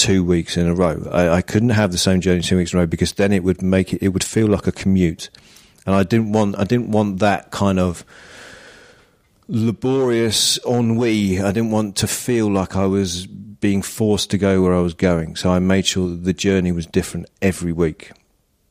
two 0.00 0.24
weeks 0.24 0.56
in 0.56 0.66
a 0.66 0.74
row. 0.74 1.06
I, 1.12 1.28
I 1.28 1.42
couldn't 1.42 1.70
have 1.70 1.92
the 1.92 1.98
same 1.98 2.22
journey 2.22 2.40
two 2.40 2.56
weeks 2.56 2.72
in 2.72 2.78
a 2.78 2.82
row 2.82 2.86
because 2.86 3.12
then 3.12 3.32
it 3.32 3.44
would 3.44 3.60
make 3.60 3.92
it 3.92 4.02
it 4.02 4.08
would 4.08 4.24
feel 4.24 4.48
like 4.48 4.66
a 4.66 4.72
commute, 4.72 5.28
and 5.84 5.94
I 5.94 6.02
didn't 6.02 6.32
want 6.32 6.58
I 6.58 6.64
didn't 6.64 6.90
want 6.90 7.18
that 7.18 7.50
kind 7.50 7.78
of 7.78 8.04
laborious 9.46 10.58
ennui. 10.66 11.40
I 11.40 11.52
didn't 11.52 11.70
want 11.70 11.96
to 11.96 12.06
feel 12.06 12.50
like 12.50 12.76
I 12.76 12.86
was 12.86 13.26
being 13.26 13.82
forced 13.82 14.30
to 14.30 14.38
go 14.38 14.62
where 14.62 14.74
I 14.74 14.80
was 14.80 14.94
going. 14.94 15.36
So 15.36 15.50
I 15.50 15.58
made 15.58 15.84
sure 15.84 16.08
that 16.08 16.24
the 16.24 16.32
journey 16.32 16.72
was 16.72 16.86
different 16.86 17.28
every 17.42 17.72
week. 17.72 18.12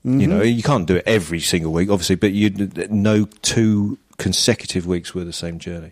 You 0.03 0.27
know, 0.27 0.39
mm-hmm. 0.39 0.57
you 0.57 0.63
can't 0.63 0.87
do 0.87 0.95
it 0.95 1.03
every 1.05 1.41
single 1.41 1.73
week, 1.73 1.89
obviously, 1.89 2.15
but 2.15 2.31
you 2.31 2.49
no 2.89 3.25
two 3.41 3.99
consecutive 4.17 4.87
weeks 4.87 5.13
were 5.13 5.25
the 5.25 5.33
same 5.33 5.59
journey. 5.59 5.91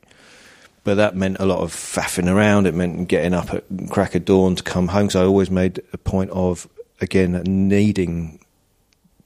But 0.87 0.95
that 0.95 1.17
meant 1.17 1.35
a 1.41 1.45
lot 1.45 1.59
of 1.59 1.73
faffing 1.73 2.33
around. 2.33 2.65
It 2.65 2.73
meant 2.73 3.09
getting 3.09 3.33
up 3.33 3.53
at 3.53 3.65
crack 3.89 4.15
of 4.15 4.23
dawn 4.23 4.55
to 4.55 4.63
come 4.63 4.87
home. 4.87 5.09
So 5.09 5.21
I 5.21 5.25
always 5.25 5.51
made 5.51 5.81
a 5.91 5.97
point 5.97 6.31
of 6.31 6.65
again 7.01 7.33
needing 7.45 8.39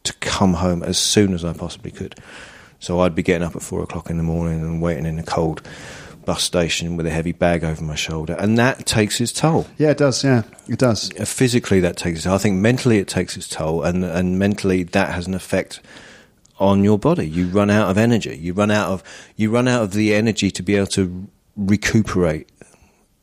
to 0.05 0.14
come 0.14 0.55
home 0.55 0.82
as 0.82 0.97
soon 0.97 1.36
as 1.36 1.45
I 1.45 1.53
possibly 1.53 1.91
could. 1.91 2.16
So 2.80 3.01
I'd 3.01 3.14
be 3.14 3.22
getting 3.22 3.45
up 3.45 3.55
at 3.55 3.62
four 3.62 3.84
o'clock 3.84 4.09
in 4.09 4.18
the 4.18 4.24
morning 4.24 4.62
and 4.62 4.82
waiting 4.82 5.05
in 5.05 5.18
the 5.18 5.24
cold 5.24 5.62
bus 6.26 6.41
station 6.41 6.97
with 6.97 7.05
a 7.05 7.12
heavy 7.12 7.32
bag 7.32 7.64
over 7.64 7.84
my 7.84 7.93
shoulder, 7.93 8.36
and 8.39 8.57
that 8.57 8.88
takes 8.88 9.22
its 9.22 9.32
toll. 9.32 9.68
Yeah, 9.78 9.91
it 9.91 9.99
does. 9.99 10.24
Yeah, 10.24 10.41
it 10.68 10.80
does. 10.80 11.12
Uh, 11.16 11.26
Physically, 11.26 11.80
that 11.82 11.95
takes 11.95 12.18
its 12.18 12.24
toll. 12.24 12.34
I 12.34 12.39
think 12.39 12.57
mentally, 12.57 12.97
it 12.97 13.07
takes 13.07 13.38
its 13.38 13.47
toll, 13.47 13.84
and 13.84 14.03
and 14.03 14.39
mentally, 14.39 14.82
that 14.82 15.14
has 15.14 15.28
an 15.28 15.36
effect 15.36 15.80
on 16.57 16.84
your 16.84 16.97
body. 16.97 17.30
You 17.30 17.49
run 17.49 17.70
out 17.70 17.91
of 17.91 17.99
energy. 17.99 18.36
You 18.36 18.53
run 18.53 18.72
out 18.72 18.89
of 18.89 19.03
you 19.36 19.51
run 19.51 19.68
out 19.68 19.84
of 19.84 19.93
the 19.93 20.16
energy 20.16 20.49
to 20.49 20.64
be 20.64 20.76
able 20.76 20.88
to 20.88 21.28
recuperate, 21.56 22.49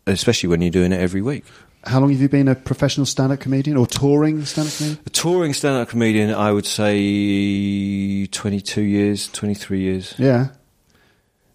especially 0.07 0.49
when 0.49 0.61
you're 0.63 0.71
doing 0.71 0.93
it 0.93 1.01
every 1.01 1.23
week. 1.23 1.45
How 1.85 2.01
long 2.01 2.11
have 2.11 2.21
you 2.21 2.29
been 2.29 2.49
a 2.49 2.55
professional 2.55 3.07
stand-up 3.07 3.41
comedian 3.41 3.77
or 3.77 3.87
touring 3.87 4.45
stand-up 4.45 4.75
comedian? 4.75 4.99
A 5.07 5.11
touring 5.11 5.55
stand-up 5.55 5.89
comedian, 5.89 6.35
I 6.35 6.53
would 6.53 6.67
say, 6.67 8.27
twenty-two 8.27 8.83
years, 8.83 9.29
twenty-three 9.29 9.81
years. 9.81 10.15
Yeah. 10.19 10.49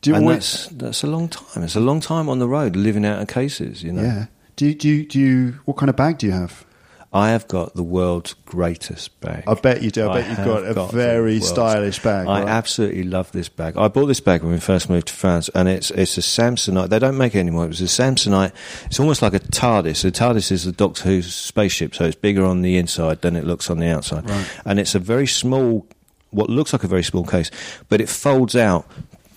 Do 0.02 0.10
you 0.10 0.16
and 0.16 0.26
always, 0.26 0.68
that's 0.68 0.68
that's 0.68 1.04
a 1.04 1.08
long 1.08 1.30
time. 1.30 1.64
It's 1.64 1.76
a 1.76 1.82
long 1.82 2.00
time 2.00 2.30
on 2.30 2.40
the 2.40 2.48
road, 2.48 2.76
living 2.76 3.06
out 3.06 3.22
of 3.22 3.28
cases. 3.28 3.84
You 3.84 3.94
know, 3.94 4.02
yeah. 4.02 4.26
Do 4.56 4.66
you, 4.66 4.76
do 4.76 4.90
you, 4.90 5.06
do 5.06 5.20
you, 5.20 5.60
what 5.66 5.78
kind 5.78 5.90
of 5.90 5.96
bag 5.96 6.20
do 6.20 6.28
you 6.28 6.32
have? 6.32 6.66
I 7.14 7.30
have 7.30 7.48
got 7.48 7.76
the 7.76 7.84
world's 7.84 8.34
greatest 8.46 9.20
bag. 9.22 9.44
I 9.48 9.54
bet 9.54 9.84
you 9.84 9.92
do. 9.92 10.10
I 10.10 10.22
bet 10.22 10.30
you've 10.30 10.46
got 10.46 10.68
a 10.68 10.74
the 10.74 10.88
very 10.88 11.40
stylish 11.42 12.02
bag. 12.02 12.26
I 12.28 12.42
right? 12.42 12.50
absolutely 12.50 13.04
love 13.04 13.32
this 13.32 13.50
bag. 13.50 13.78
I 13.78 13.88
bought 13.88 14.08
this 14.08 14.20
bag 14.20 14.42
when 14.42 14.52
we 14.52 14.60
first 14.60 14.90
moved 14.90 15.10
to 15.10 15.14
France, 15.14 15.48
and 15.54 15.70
it's 15.70 15.92
it's 15.92 16.18
a 16.18 16.22
Samsonite. 16.22 16.90
They 16.90 16.98
don't 16.98 17.18
make 17.18 17.36
it 17.36 17.40
anymore. 17.40 17.66
It 17.66 17.70
was 17.70 17.82
a 17.82 17.86
Samsonite. 17.86 18.52
It's 18.86 19.00
almost 19.00 19.22
like 19.22 19.36
a 19.36 19.40
TARDIS. 19.40 20.04
A 20.06 20.12
TARDIS 20.12 20.52
is 20.52 20.64
the 20.66 20.72
Doctor 20.72 21.04
Who's 21.04 21.34
spaceship, 21.34 21.94
so 21.94 22.06
it's 22.06 22.16
bigger 22.16 22.44
on 22.44 22.64
the 22.64 22.78
inside 22.78 23.22
than 23.22 23.36
it 23.36 23.44
looks 23.44 23.70
on 23.70 23.78
the 23.78 23.88
outside. 23.88 24.26
And 24.66 24.80
it's 24.80 24.96
a 24.96 25.00
very 25.00 25.28
small, 25.28 25.86
what 26.32 26.50
looks 26.50 26.74
like 26.74 26.84
a 26.84 26.88
very 26.88 27.04
small 27.04 27.26
case, 27.26 27.52
but 27.90 28.02
it 28.02 28.10
folds 28.10 28.56
out 28.56 28.88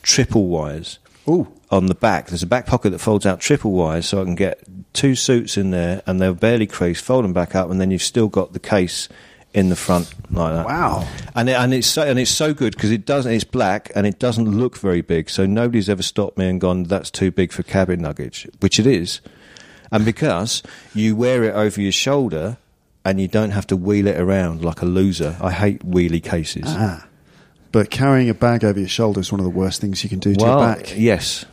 triple 0.02 0.46
wires. 0.46 0.98
Ooh. 1.28 1.48
On 1.70 1.86
the 1.86 1.94
back, 1.94 2.28
there's 2.28 2.44
a 2.44 2.46
back 2.46 2.66
pocket 2.66 2.90
that 2.90 3.00
folds 3.00 3.26
out 3.26 3.40
triple 3.40 3.72
wires, 3.72 4.06
so 4.06 4.20
I 4.20 4.24
can 4.24 4.36
get 4.36 4.62
two 4.92 5.16
suits 5.16 5.56
in 5.56 5.72
there, 5.72 6.02
and 6.06 6.20
they're 6.20 6.32
barely 6.32 6.66
creased. 6.66 7.04
Fold 7.04 7.24
them 7.24 7.32
back 7.32 7.56
up, 7.56 7.70
and 7.70 7.80
then 7.80 7.90
you've 7.90 8.02
still 8.02 8.28
got 8.28 8.52
the 8.52 8.60
case 8.60 9.08
in 9.52 9.70
the 9.70 9.76
front 9.76 10.12
like 10.30 10.52
that. 10.52 10.66
Wow. 10.66 11.08
And 11.34 11.48
it, 11.48 11.54
and 11.54 11.72
it's 11.74 11.86
so, 11.86 12.02
and 12.02 12.18
it's 12.18 12.30
so 12.30 12.52
good 12.52 12.74
because 12.74 12.92
it 12.92 13.06
doesn't. 13.06 13.32
It's 13.32 13.42
black 13.42 13.90
and 13.96 14.06
it 14.06 14.18
doesn't 14.18 14.48
look 14.48 14.76
very 14.76 15.00
big. 15.00 15.30
So 15.30 15.46
nobody's 15.46 15.88
ever 15.88 16.02
stopped 16.02 16.36
me 16.36 16.48
and 16.48 16.60
gone, 16.60 16.84
"That's 16.84 17.10
too 17.10 17.30
big 17.30 17.52
for 17.52 17.62
cabin 17.62 18.02
luggage," 18.02 18.46
which 18.60 18.78
it 18.78 18.86
is. 18.86 19.20
And 19.90 20.04
because 20.04 20.62
you 20.94 21.16
wear 21.16 21.42
it 21.44 21.54
over 21.54 21.80
your 21.80 21.92
shoulder 21.92 22.58
and 23.04 23.20
you 23.20 23.28
don't 23.28 23.52
have 23.52 23.66
to 23.68 23.76
wheel 23.76 24.08
it 24.08 24.20
around 24.20 24.64
like 24.64 24.82
a 24.82 24.86
loser. 24.86 25.36
I 25.40 25.52
hate 25.52 25.88
wheelie 25.88 26.22
cases. 26.22 26.64
Ah. 26.66 27.06
But 27.72 27.90
carrying 27.90 28.30
a 28.30 28.34
bag 28.34 28.64
over 28.64 28.78
your 28.78 28.88
shoulder 28.88 29.20
is 29.20 29.30
one 29.30 29.40
of 29.40 29.44
the 29.44 29.50
worst 29.50 29.80
things 29.80 30.02
you 30.02 30.08
can 30.10 30.18
do 30.18 30.34
to 30.34 30.44
well, 30.44 30.58
your 30.60 30.74
back. 30.76 30.94
yes. 30.96 31.44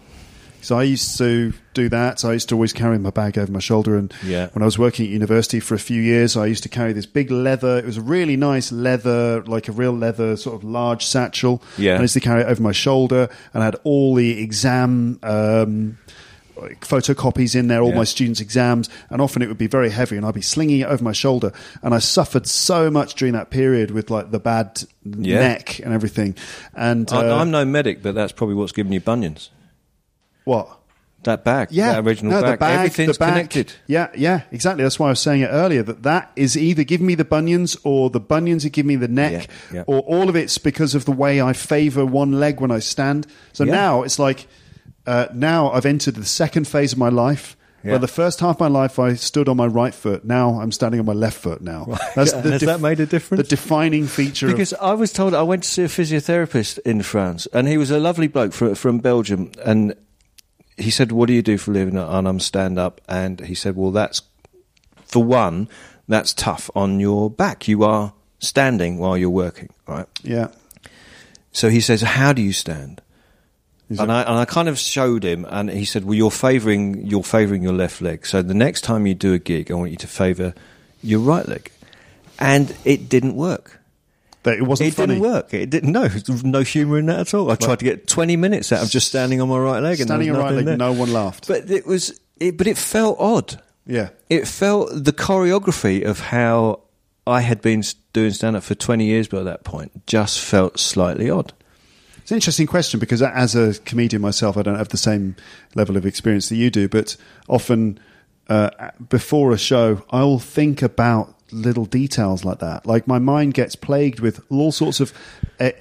So 0.61 0.80
I 0.80 0.84
used 0.84 1.18
to 1.18 1.51
do 1.74 1.89
that. 1.89 2.22
So 2.22 2.30
I 2.30 2.34
used 2.34 2.47
to 2.47 2.55
always 2.55 2.72
carry 2.72 2.97
my 2.97 3.09
bag 3.09 3.38
over 3.38 3.51
my 3.51 3.59
shoulder. 3.59 3.97
And 3.97 4.14
Yeah. 4.26 4.47
when 4.53 4.61
I 4.61 4.66
was 4.66 4.80
working 4.80 5.05
at 5.05 5.11
university 5.11 5.59
for 5.59 5.76
a 5.76 5.80
few 5.80 6.01
years, 6.01 6.38
I 6.38 6.45
used 6.45 6.64
to 6.64 6.70
carry 6.70 6.93
this 6.93 7.05
big 7.05 7.32
leather. 7.32 7.80
It 7.80 7.86
was 7.86 7.97
a 7.97 8.01
really 8.01 8.38
nice 8.38 8.72
leather, 8.72 9.43
like 9.45 9.68
a 9.68 9.74
real 9.74 9.91
leather 9.91 10.38
sort 10.38 10.55
of 10.55 10.64
large 10.64 11.05
satchel. 11.05 11.61
Yeah. 11.78 11.91
And 11.95 11.99
I 11.99 12.03
used 12.03 12.14
to 12.14 12.22
carry 12.22 12.43
it 12.43 12.47
over 12.47 12.61
my 12.61 12.72
shoulder 12.72 13.28
and 13.53 13.61
I 13.61 13.66
had 13.66 13.76
all 13.84 14.16
the 14.16 14.41
exam. 14.41 15.20
Um, 15.22 15.97
like 16.56 16.82
photocopies 16.88 17.56
in 17.56 17.68
there, 17.68 17.82
all 17.82 17.89
Yeah. 17.89 17.95
my 17.97 18.04
students' 18.04 18.39
exams, 18.41 18.89
and 19.10 19.22
often 19.22 19.41
it 19.41 19.47
would 19.47 19.58
be 19.58 19.68
very 19.68 19.89
heavy, 19.89 20.18
and 20.18 20.26
I'd 20.26 20.34
be 20.34 20.41
slinging 20.41 20.80
it 20.82 20.88
over 20.88 21.04
my 21.04 21.12
shoulder. 21.12 21.51
And 21.82 21.93
I 21.93 21.99
suffered 21.99 22.45
so 22.47 22.89
much 22.91 23.16
during 23.16 23.34
that 23.34 23.49
period 23.49 23.91
with 23.91 24.10
like 24.10 24.32
the 24.32 24.39
bad 24.39 24.84
Yeah. 25.04 25.39
neck 25.39 25.80
and 25.80 25.93
everything. 25.93 26.36
And 26.76 27.12
uh, 27.12 27.20
I, 27.20 27.41
I'm 27.41 27.51
no 27.51 27.66
medic, 27.66 28.01
but 28.04 28.16
that's 28.16 28.32
probably 28.32 28.56
what's 28.56 28.72
given 28.72 28.91
you 28.91 28.99
bunions. 29.01 29.49
what? 30.43 30.80
That 31.24 31.45
bag, 31.45 31.70
Yeah, 31.72 31.93
that 31.93 32.06
original 32.06 32.34
no, 32.34 32.41
bag, 32.41 32.51
the 32.51 32.58
bag, 32.58 32.78
everything's 32.80 33.18
the 33.18 33.26
connected. 33.26 33.72
Yeah, 33.88 34.10
yeah, 34.14 34.41
exactly. 34.51 34.84
That's 34.84 34.99
why 34.99 35.08
I 35.08 35.12
was 35.12 35.22
saying 35.22 35.39
it 35.39 35.47
earlier 35.47 35.82
that 35.82 36.04
that 36.04 36.34
is 36.36 36.58
either 36.58 36.84
giving 36.84 37.08
me 37.08 37.16
the 37.16 37.24
bunions 37.24 37.78
or 37.86 38.10
the 38.10 38.20
bunions 38.20 38.66
are 38.66 38.70
giving 38.70 38.89
me 38.89 38.95
the 38.97 39.08
neck, 39.08 39.47
Yeah, 39.72 39.76
yeah. 39.78 39.84
or 39.88 39.99
all 40.01 40.28
of 40.28 40.36
it's 40.36 40.58
because 40.58 40.95
of 40.95 41.06
the 41.06 41.14
way 41.14 41.41
I 41.41 41.54
favour 41.54 42.06
one 42.06 42.34
leg 42.41 42.60
when 42.60 42.72
I 42.72 42.80
stand. 42.80 43.26
So 43.54 43.64
Yeah. 43.64 43.72
now 43.72 44.04
it's 44.04 44.20
like 44.20 44.47
uh, 45.06 45.28
now 45.34 45.72
I've 45.72 45.86
entered 45.86 46.16
the 46.16 46.26
second 46.26 46.68
phase 46.68 46.93
of 46.93 46.99
my 46.99 47.10
life. 47.10 47.56
Yeah. 47.84 47.91
Where 47.91 47.99
the 47.99 48.08
first 48.08 48.39
half 48.39 48.56
of 48.56 48.60
my 48.62 48.68
life 48.70 48.97
I 48.97 49.16
stood 49.16 49.49
on 49.49 49.58
my 49.58 49.68
right 49.68 49.93
foot. 49.93 50.24
Now 50.24 50.62
I'm 50.62 50.72
standing 50.72 51.01
on 51.01 51.06
my 51.06 51.12
left 51.12 51.38
foot. 51.38 51.60
Now 51.62 51.99
that's 52.16 52.32
has 52.32 52.62
that 52.62 52.80
made 52.80 53.01
a 53.01 53.06
difference? 53.06 53.43
The 53.43 53.56
defining 53.58 54.08
feature. 54.08 54.47
of, 54.47 54.54
Because 54.54 54.74
I 54.76 54.93
was 54.93 55.12
told 55.12 55.34
I 55.34 55.41
went 55.41 55.64
to 55.64 55.70
see 55.70 55.84
a 55.84 55.89
physiotherapist 55.89 56.80
in 56.86 57.01
France, 57.04 57.45
and 57.51 57.68
he 57.68 57.78
was 57.78 57.91
a 57.91 57.99
lovely 57.99 58.30
bloke 58.30 58.54
from, 58.54 58.76
from 58.76 58.99
Belgium, 58.99 59.51
and 59.66 59.95
he 60.78 60.89
said, 60.91 61.12
"What 61.12 61.28
do 61.28 61.34
you 61.34 61.41
do 61.41 61.58
for 61.58 61.72
a 61.72 61.74
living?" 61.74 61.97
And 61.97 62.26
I'm 62.26 62.39
stand 62.39 62.80
up, 62.80 63.01
and 63.10 63.41
he 63.41 63.54
said, 63.54 63.76
"Well, 63.76 63.91
that's 63.91 64.22
for 65.04 65.22
one, 65.22 65.68
that's 66.08 66.34
tough 66.34 66.72
on 66.74 67.01
your 67.01 67.30
back. 67.30 67.68
You 67.68 67.84
are 67.84 68.14
standing 68.39 68.97
while 68.97 69.18
you're 69.18 69.30
working, 69.30 69.70
right?" 69.88 70.08
yeah, 70.24 70.47
So 71.51 71.68
he 71.68 71.82
says, 71.82 72.01
"How 72.01 72.32
do 72.32 72.41
you 72.41 72.54
stand?" 72.54 73.01
He's 73.89 73.99
And 73.99 74.11
I, 74.11 74.21
and 74.21 74.31
I 74.39 74.45
kind 74.45 74.69
of 74.69 74.79
showed 74.79 75.23
him, 75.23 75.45
and 75.49 75.69
he 75.69 75.86
said, 75.86 76.05
"Well, 76.05 76.13
you're 76.15 76.31
favouring 76.31 77.05
you're 77.05 77.23
favouring 77.23 77.63
your 77.63 77.73
left 77.73 78.01
leg. 78.01 78.25
So 78.25 78.41
the 78.41 78.53
next 78.53 78.81
time 78.81 79.05
you 79.05 79.13
do 79.13 79.34
a 79.34 79.39
gig, 79.39 79.71
I 79.71 79.75
want 79.75 79.91
you 79.91 79.97
to 79.97 80.07
favour 80.07 80.53
your 81.01 81.19
right 81.19 81.47
leg." 81.47 81.69
And 82.39 82.75
it 82.86 83.09
didn't 83.09 83.36
work. 83.36 83.79
that 84.43 84.57
it 84.57 84.63
wasn't 84.63 84.89
It 84.89 84.93
funny. 84.95 85.15
didn't 85.15 85.29
work. 85.31 85.53
It 85.53 85.69
didn't. 85.69 85.91
No, 85.91 86.09
no 86.43 86.61
humour 86.61 86.97
in 86.99 87.05
that 87.07 87.19
at 87.19 87.34
all. 87.34 87.51
I 87.51 87.55
tried 87.55 87.79
to 87.79 87.86
get 87.86 88.07
twenty 88.07 88.36
minutes 88.38 88.71
out 88.71 88.84
of 88.84 88.89
just 88.89 89.07
standing 89.07 89.39
on 89.41 89.47
my 89.49 89.57
right 89.57 89.81
leg. 89.81 89.97
Standing 89.99 90.31
there 90.31 90.41
on 90.41 90.45
right 90.47 90.55
leg, 90.55 90.65
there. 90.65 90.77
no 90.77 90.91
one 90.93 91.11
laughed. 91.13 91.47
But 91.47 91.69
it 91.69 91.86
was. 91.86 92.19
It, 92.39 92.57
but 92.57 92.67
it 92.67 92.77
felt 92.77 93.17
odd. 93.19 93.61
yeah, 93.86 94.09
It 94.29 94.47
felt 94.47 94.89
the 94.91 95.13
choreography 95.13 96.03
of 96.03 96.19
how 96.19 96.79
I 97.27 97.41
had 97.41 97.61
been 97.61 97.84
doing 98.11 98.31
stand 98.31 98.55
up 98.55 98.63
for 98.63 98.75
twenty 98.75 99.05
years 99.05 99.27
by 99.27 99.43
that 99.43 99.63
point 99.63 100.05
just 100.07 100.39
felt 100.39 100.79
slightly 100.79 101.29
odd. 101.29 101.53
It's 102.24 102.32
an 102.32 102.36
interesting 102.36 102.67
question 102.67 103.01
because 103.01 103.21
as 103.21 103.53
a 103.53 103.78
comedian 103.82 104.21
myself, 104.21 104.55
I 104.55 104.61
don't 104.61 104.78
have 104.78 104.88
the 104.88 104.97
same 104.97 105.36
level 105.76 105.97
of 105.97 106.05
experience 106.05 106.47
that 106.47 106.55
you 106.55 106.69
do, 106.69 106.88
but 106.88 107.17
often 107.49 107.99
uh, 108.47 108.91
before 109.09 109.51
a 109.51 109.57
show, 109.57 110.05
I'll 110.09 110.39
think 110.39 110.82
about 110.82 111.36
little 111.51 111.84
details 111.84 112.45
like 112.45 112.59
that. 112.59 112.86
Like 112.86 113.07
my 113.07 113.19
mind 113.19 113.55
gets 113.55 113.76
plagued 113.76 114.21
with 114.21 114.39
all 114.49 114.71
sorts 114.71 115.01
of 115.01 115.13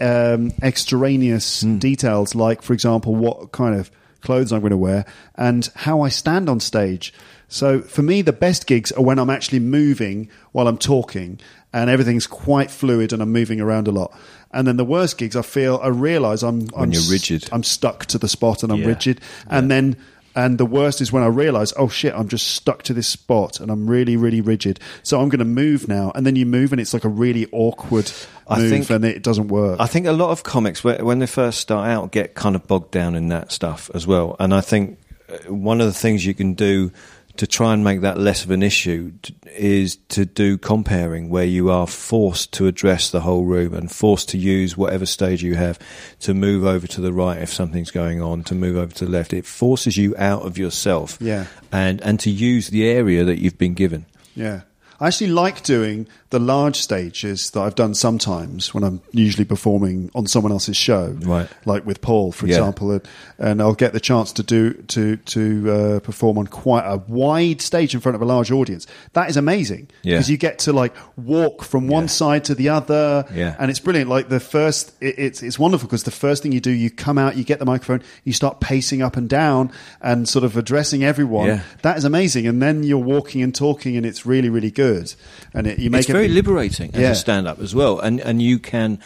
um, 0.01 0.51
extraneous 0.61 1.61
details, 1.61 2.35
like, 2.35 2.61
for 2.63 2.73
example, 2.73 3.15
what 3.15 3.53
kind 3.53 3.77
of 3.79 3.93
clothes 4.21 4.53
I'm 4.53 4.61
going 4.61 4.71
to 4.71 4.77
wear 4.77 5.05
and 5.37 5.69
how 5.77 6.01
I 6.01 6.09
stand 6.09 6.49
on 6.49 6.59
stage. 6.59 7.15
So 7.49 7.83
for 7.83 8.03
me, 8.03 8.23
the 8.23 8.33
best 8.33 8.67
gigs 8.67 8.91
are 8.93 9.03
when 9.03 9.19
I'm 9.19 9.31
actually 9.31 9.61
moving 9.61 10.29
while 10.53 10.67
I'm 10.67 10.79
talking 10.79 11.39
and 11.73 11.89
everything's 11.91 12.27
quite 12.27 12.71
fluid 12.71 13.13
and 13.13 13.23
I'm 13.23 13.33
moving 13.33 13.61
around 13.61 13.89
a 13.89 13.93
lot. 13.93 14.17
And 14.53 14.67
then 14.67 14.77
the 14.77 14.85
worst 14.85 15.19
gigs, 15.19 15.35
I 15.37 15.43
feel, 15.43 15.81
I 15.83 15.89
realize 15.89 16.43
I'm, 16.43 16.69
I'm 16.77 16.93
you're 16.93 17.03
rigid. 17.11 17.49
I'm 17.53 17.63
stuck 17.63 18.07
to 18.07 18.19
the 18.19 18.29
spot 18.29 18.63
and 18.63 18.71
I'm 18.73 18.81
Yeah. 18.81 18.87
rigid. 18.89 19.21
And 19.49 19.71
then, 19.71 19.97
and 20.35 20.59
the 20.59 20.67
worst 20.67 21.01
is 21.01 21.13
when 21.13 21.23
I 21.23 21.27
realize, 21.27 21.73
oh 21.77 21.89
shit, 21.89 22.15
I'm 22.15 22.29
just 22.29 22.49
stuck 22.49 22.83
to 22.85 22.95
this 22.95 23.09
spot 23.09 23.61
and 23.61 23.71
I'm 23.71 23.89
really, 23.89 24.17
really 24.17 24.41
rigid. 24.41 24.79
So 25.03 25.21
I'm 25.21 25.29
going 25.29 25.39
to 25.41 25.45
move 25.45 25.89
now. 25.89 26.13
And 26.15 26.27
then 26.27 26.37
you 26.37 26.47
move 26.47 26.73
and 26.73 26.81
it's 26.81 26.93
like 26.95 27.05
a 27.05 27.09
really 27.09 27.49
awkward 27.53 28.11
I 28.49 28.59
move 28.59 28.71
think- 28.71 28.91
and 28.91 29.05
it 29.05 29.23
doesn't 29.23 29.49
work. 29.49 29.79
I 29.81 29.87
think 29.87 30.07
a 30.07 30.13
lot 30.13 30.31
of 30.31 30.43
comics, 30.43 30.83
when 30.85 31.19
they 31.19 31.27
first 31.27 31.61
start 31.61 31.89
out, 31.89 32.13
get 32.13 32.35
kind 32.35 32.55
of 32.57 32.67
bogged 32.67 32.91
down 32.91 33.15
in 33.15 33.29
that 33.29 33.53
stuff 33.53 33.91
as 33.95 34.07
well. 34.07 34.37
And 34.39 34.53
I 34.55 34.61
think 34.61 34.99
uh, 35.31 35.53
one 35.53 35.81
of 35.81 35.87
the 35.87 35.93
things 35.95 36.25
you 36.27 36.35
can 36.35 36.55
do 36.55 36.91
to 37.37 37.47
try 37.47 37.73
and 37.73 37.83
make 37.83 38.03
that 38.03 38.19
less 38.19 38.45
of 38.45 38.51
an 38.51 38.63
issue 38.63 39.13
is 39.57 39.97
to 40.11 40.25
do 40.27 40.59
compering, 40.59 41.29
where 41.29 41.45
you 41.45 41.71
are 41.71 41.87
forced 41.87 42.53
to 42.55 42.67
address 42.67 43.11
the 43.11 43.21
whole 43.23 43.45
room 43.45 43.75
and 43.75 43.91
forced 43.91 44.29
to 44.31 44.39
use 44.39 44.77
whatever 44.77 45.07
stage 45.07 45.43
you 45.43 45.55
have 45.55 45.79
to 46.21 46.35
move 46.35 46.65
over 46.65 46.87
to 46.87 47.01
the 47.01 47.13
right 47.13 47.39
if 47.41 47.53
something's 47.53 47.91
going 47.91 48.21
on, 48.21 48.43
to 48.45 48.55
move 48.55 48.77
over 48.77 48.93
to 48.95 49.05
the 49.07 49.11
left. 49.11 49.33
It 49.33 49.47
forces 49.47 49.97
you 49.97 50.15
out 50.19 50.43
of 50.43 50.59
yourself, 50.59 51.19
Yeah. 51.21 51.47
and 51.71 52.01
and 52.03 52.21
to 52.21 52.31
use 52.31 52.69
the 52.69 52.87
area 52.89 53.25
that 53.25 53.39
you've 53.41 53.59
been 53.59 53.75
given. 53.75 54.07
Yeah. 54.35 54.63
I 55.01 55.09
actually 55.09 55.31
like 55.31 55.63
doing 55.65 56.07
the 56.33 56.41
large 56.41 56.77
stages 56.77 57.51
that 57.53 57.61
I've 57.61 57.77
done 57.77 57.95
sometimes 57.95 58.75
when 58.75 58.83
I'm 58.83 59.01
usually 59.13 59.45
performing 59.45 60.11
on 60.15 60.27
someone 60.27 60.51
else's 60.53 60.77
show, 60.77 61.17
Right. 61.23 61.49
Like 61.65 61.87
with 61.87 62.01
Paul, 62.01 62.33
for 62.33 62.47
Yeah. 62.47 62.57
example, 62.57 62.91
and, 62.91 63.03
and 63.39 63.63
I'll 63.63 63.75
get 63.75 63.93
the 63.93 64.01
chance 64.01 64.33
to 64.33 64.43
do 64.43 64.73
to 64.89 65.17
to 65.17 65.71
uh, 65.71 66.01
perform 66.01 66.39
on 66.39 66.47
quite 66.49 66.85
a 66.85 66.97
wide 67.07 67.61
stage 67.63 67.95
in 67.95 68.01
front 68.01 68.17
of 68.17 68.23
a 68.23 68.25
large 68.25 68.51
audience. 68.51 68.87
That 69.13 69.31
is 69.31 69.37
amazing 69.37 69.89
Yeah. 70.03 70.15
because 70.17 70.29
you 70.31 70.37
get 70.37 70.59
to 70.61 70.73
like 70.73 70.95
walk 71.17 71.63
from 71.63 71.87
one 71.87 72.05
Yeah. 72.05 72.09
side 72.09 72.45
to 72.45 72.55
the 72.55 72.69
other, 72.71 73.25
Yeah. 73.35 73.55
and 73.61 73.71
it's 73.71 73.79
brilliant. 73.81 74.11
Like 74.11 74.29
the 74.29 74.41
first, 74.41 74.93
it, 75.01 75.15
it's 75.19 75.43
it's 75.43 75.59
wonderful 75.59 75.87
because 75.87 76.03
the 76.05 76.11
first 76.11 76.43
thing 76.43 76.53
you 76.53 76.61
do, 76.61 76.71
you 76.71 76.91
come 76.91 77.19
out, 77.19 77.37
you 77.37 77.45
get 77.45 77.59
the 77.61 77.67
microphone, 77.67 78.03
you 78.25 78.33
start 78.33 78.59
pacing 78.61 79.03
up 79.03 79.17
and 79.17 79.29
down 79.29 79.71
and 80.01 80.29
sort 80.29 80.45
of 80.45 80.57
addressing 80.57 81.05
everyone. 81.05 81.47
Yeah. 81.47 81.61
That 81.83 81.99
is 81.99 82.05
amazing, 82.05 82.47
and 82.47 82.61
then 82.61 82.83
you're 82.83 82.99
walking 83.15 83.43
and 83.43 83.55
talking, 83.55 83.97
and 83.97 84.07
it's 84.07 84.25
really 84.27 84.49
really 84.49 84.71
good. 84.73 85.15
And 85.55 85.67
it, 85.67 85.79
you 85.79 85.91
make 85.91 86.09
it 86.09 86.15
very 86.23 86.35
liberating 86.35 86.91
as 86.95 87.01
Yeah. 87.01 87.11
a 87.11 87.15
stand-up 87.15 87.61
as 87.61 87.75
well, 87.75 87.99
and 88.01 88.21
and 88.21 88.41
you 88.43 88.59
can. 88.59 88.99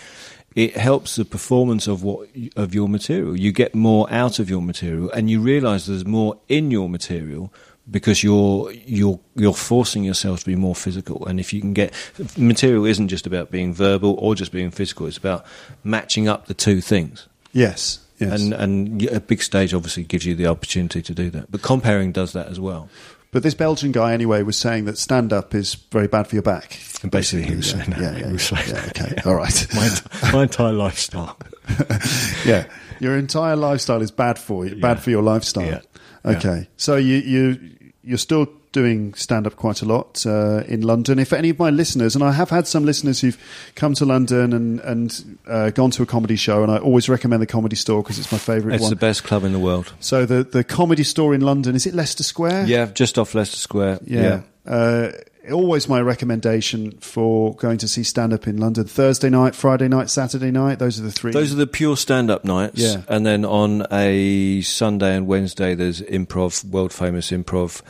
It 0.55 0.75
helps 0.75 1.17
the 1.17 1.25
performance 1.27 1.87
of 1.87 2.03
what 2.03 2.29
of 2.57 2.75
your 2.75 2.89
material. 2.89 3.37
You 3.37 3.53
get 3.53 3.75
more 3.75 4.07
out 4.11 4.39
of 4.39 4.49
your 4.49 4.63
material, 4.63 5.11
and 5.11 5.29
you 5.31 5.39
realise 5.41 5.85
there's 5.87 6.07
more 6.07 6.39
in 6.49 6.71
your 6.71 6.89
material 6.89 7.53
because 7.91 8.23
you're 8.25 8.73
you're 8.87 9.21
you're 9.35 9.53
forcing 9.55 10.03
yourself 10.05 10.41
to 10.41 10.47
be 10.47 10.57
more 10.57 10.75
physical. 10.75 11.27
And 11.27 11.39
if 11.39 11.53
you 11.53 11.61
can 11.61 11.75
get 11.75 11.93
material, 12.39 12.87
isn't 12.87 13.09
just 13.09 13.27
about 13.27 13.51
being 13.51 13.75
verbal 13.75 14.15
or 14.19 14.35
just 14.35 14.51
being 14.51 14.71
physical. 14.71 15.07
It's 15.07 15.19
about 15.19 15.45
matching 15.85 16.27
up 16.27 16.47
the 16.47 16.55
two 16.55 16.81
things. 16.81 17.27
Yes, 17.53 17.99
yes. 18.19 18.41
And 18.41 18.55
and 18.55 19.03
a 19.13 19.21
big 19.21 19.43
stage 19.43 19.75
obviously 19.75 20.05
gives 20.05 20.25
you 20.25 20.35
the 20.35 20.47
opportunity 20.47 21.03
to 21.03 21.13
do 21.15 21.29
that. 21.31 21.51
But 21.51 21.61
compering 21.61 22.13
does 22.13 22.33
that 22.33 22.49
as 22.49 22.59
well. 22.59 22.89
But 23.33 23.43
this 23.43 23.55
Belgian 23.55 23.93
guy, 23.93 24.13
anyway, 24.13 24.43
was 24.43 24.57
saying 24.57 24.85
that 24.87 24.97
stand 24.99 25.33
up 25.33 25.55
is 25.55 25.75
very 25.93 26.07
bad 26.07 26.27
for 26.27 26.37
your 26.37 26.43
back. 26.43 26.79
And 27.03 27.11
basically, 27.11 27.45
he 27.47 27.57
was 27.57 27.73
Yeah, 27.73 27.79
saying 27.79 27.91
that. 27.91 28.01
yeah, 28.01 28.15
He 28.15 28.21
yeah, 28.21 28.33
was 28.33 28.51
yeah, 28.51 28.59
saying 28.59 28.77
yeah, 28.77 29.03
okay, 29.05 29.23
all 29.29 29.35
right. 29.35 29.67
my, 29.75 30.31
my 30.33 30.43
entire 30.45 30.73
lifestyle. 30.73 31.37
yeah, 32.47 32.67
your 33.01 33.17
entire 33.19 33.57
lifestyle 33.57 34.01
is 34.03 34.11
bad 34.11 34.39
for 34.39 34.65
you, 34.67 34.77
bad 34.81 34.97
Yeah. 34.99 35.03
for 35.03 35.11
your 35.11 35.23
lifestyle. 35.23 35.65
Yeah. 35.67 35.81
Okay, 36.25 36.69
so 36.77 36.97
you 36.97 37.17
you 37.17 37.71
you're 38.03 38.19
still 38.19 38.47
doing 38.77 39.15
stand 39.15 39.47
up 39.47 39.57
quite 39.57 39.83
a 39.83 39.87
lot 39.87 40.25
uh, 40.27 40.63
in 40.69 40.83
London. 40.83 41.19
If 41.19 41.33
any 41.33 41.51
of 41.51 41.59
my 41.59 41.71
listeners, 41.71 42.15
and 42.15 42.23
I 42.23 42.33
have 42.33 42.51
had 42.51 42.67
some 42.67 42.85
listeners 42.85 43.21
who've 43.23 43.39
come 43.75 43.95
to 43.95 44.05
London 44.05 44.53
and 44.53 44.81
and 44.81 45.39
uh, 45.49 45.71
gone 45.71 45.91
to 45.93 46.03
a 46.03 46.07
comedy 46.07 46.37
show, 46.37 46.63
and 46.63 46.71
I 46.71 46.79
always 46.79 47.09
recommend 47.09 47.41
the 47.43 47.47
Comedy 47.47 47.77
Store 47.77 48.03
because 48.03 48.19
it's 48.19 48.31
my 48.31 48.39
favourite 48.39 48.75
It's 48.75 48.83
one. 48.83 48.91
the 48.91 48.97
best 49.09 49.25
club 49.25 49.45
in 49.45 49.53
the 49.53 49.59
world. 49.69 49.93
so 50.01 50.27
the 50.27 50.45
the 50.45 50.63
Comedy 50.65 51.05
Store 51.05 51.35
in 51.35 51.41
London 51.41 51.75
is 51.75 51.87
it 51.87 51.95
Leicester 51.95 52.23
Square? 52.23 52.67
Yeah, 52.67 52.87
just 52.87 53.19
off 53.19 53.35
Leicester 53.35 53.57
Square. 53.59 54.01
Yeah. 54.05 54.43
Uh, 54.67 55.13
always 55.53 55.89
my 55.89 56.01
recommendation 56.01 56.91
for 57.01 57.55
going 57.55 57.79
to 57.79 57.89
see 57.89 58.03
stand 58.03 58.33
up 58.33 58.47
in 58.49 58.57
London. 58.57 58.85
Thursday 58.85 59.31
night, 59.31 59.55
Friday 59.55 59.89
night, 59.89 60.11
Saturday 60.11 60.51
night. 60.51 60.79
Those 60.79 60.99
are 60.99 61.05
the 61.05 61.13
three. 61.13 61.33
Those 61.33 61.53
are 61.53 61.57
the 61.57 61.67
pure 61.67 61.97
stand-up 61.97 62.45
nights. 62.45 62.81
Yeah. 62.81 63.03
And 63.09 63.25
then 63.25 63.45
on 63.45 63.87
a 63.93 64.61
Sunday 64.63 65.17
and 65.17 65.27
Wednesday, 65.27 65.75
there's 65.75 66.01
improv, 66.03 66.65
world 66.65 66.93
famous 66.93 67.31
improv, 67.31 67.81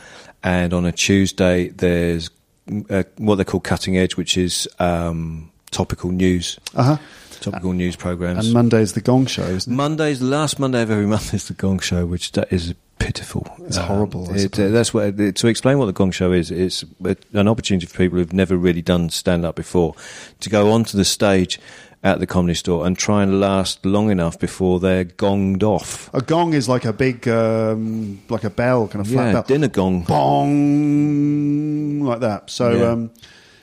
and 0.43 0.73
on 0.73 0.85
a 0.85 0.91
Tuesday, 0.91 1.69
there's 1.69 2.29
uh, 2.89 3.03
what 3.17 3.35
they 3.35 3.43
call 3.43 3.59
cutting 3.59 3.97
edge, 3.97 4.17
which 4.17 4.37
is 4.37 4.67
um, 4.79 5.51
topical 5.71 6.11
news, 6.11 6.59
uh-huh. 6.75 6.97
topical 7.39 7.73
news 7.73 7.95
programs. 7.95 8.45
And 8.45 8.53
Monday's 8.53 8.93
the 8.93 9.01
Gong 9.01 9.25
Show, 9.25 9.43
isn't 9.43 9.71
it? 9.71 9.75
Monday's 9.75 10.19
the 10.19 10.25
last 10.25 10.59
Monday 10.59 10.81
of 10.81 10.91
every 10.91 11.07
month 11.07 11.33
is 11.33 11.47
the 11.47 11.53
Gong 11.53 11.79
Show, 11.79 12.05
which 12.05 12.33
that 12.33 12.51
is 12.51 12.73
pitiful. 12.99 13.47
It's 13.65 13.77
horrible, 13.77 14.33
it- 14.33 14.39
suppose. 14.39 14.71
that's 14.71 14.93
what 14.93 15.19
it- 15.19 15.35
to 15.37 15.47
explain 15.47 15.77
what 15.77 15.85
the 15.85 15.93
Gong 15.93 16.11
Show 16.11 16.31
is. 16.31 16.51
It's 16.51 16.83
an 17.33 17.47
opportunity 17.47 17.85
for 17.85 17.97
people 17.97 18.17
who've 18.17 18.33
never 18.33 18.57
really 18.57 18.81
done 18.81 19.09
stand 19.09 19.45
up 19.45 19.55
before 19.55 19.95
to 20.39 20.49
go 20.49 20.71
onto 20.71 20.97
the 20.97 21.05
stage 21.05 21.59
at 22.03 22.19
the 22.19 22.27
comedy 22.27 22.53
store 22.53 22.85
and 22.85 22.97
try 22.97 23.23
and 23.23 23.39
last 23.39 23.85
long 23.85 24.09
enough 24.11 24.39
before 24.39 24.79
they're 24.79 25.03
gonged 25.05 25.63
off. 25.63 26.09
A 26.13 26.21
gong 26.21 26.53
is 26.53 26.69
like 26.69 26.85
a 26.85 26.93
big, 26.93 27.27
um, 27.27 28.19
like 28.29 28.43
a 28.43 28.49
bell, 28.49 28.87
kind 28.87 29.05
of 29.05 29.11
flat 29.11 29.25
Yeah, 29.27 29.33
bell. 29.33 29.43
dinner 29.43 29.67
gong. 29.67 30.03
Bong, 30.03 32.01
like 32.01 32.19
that. 32.21 32.49
So, 32.49 32.71
Yeah. 32.71 32.91
um, 32.91 33.09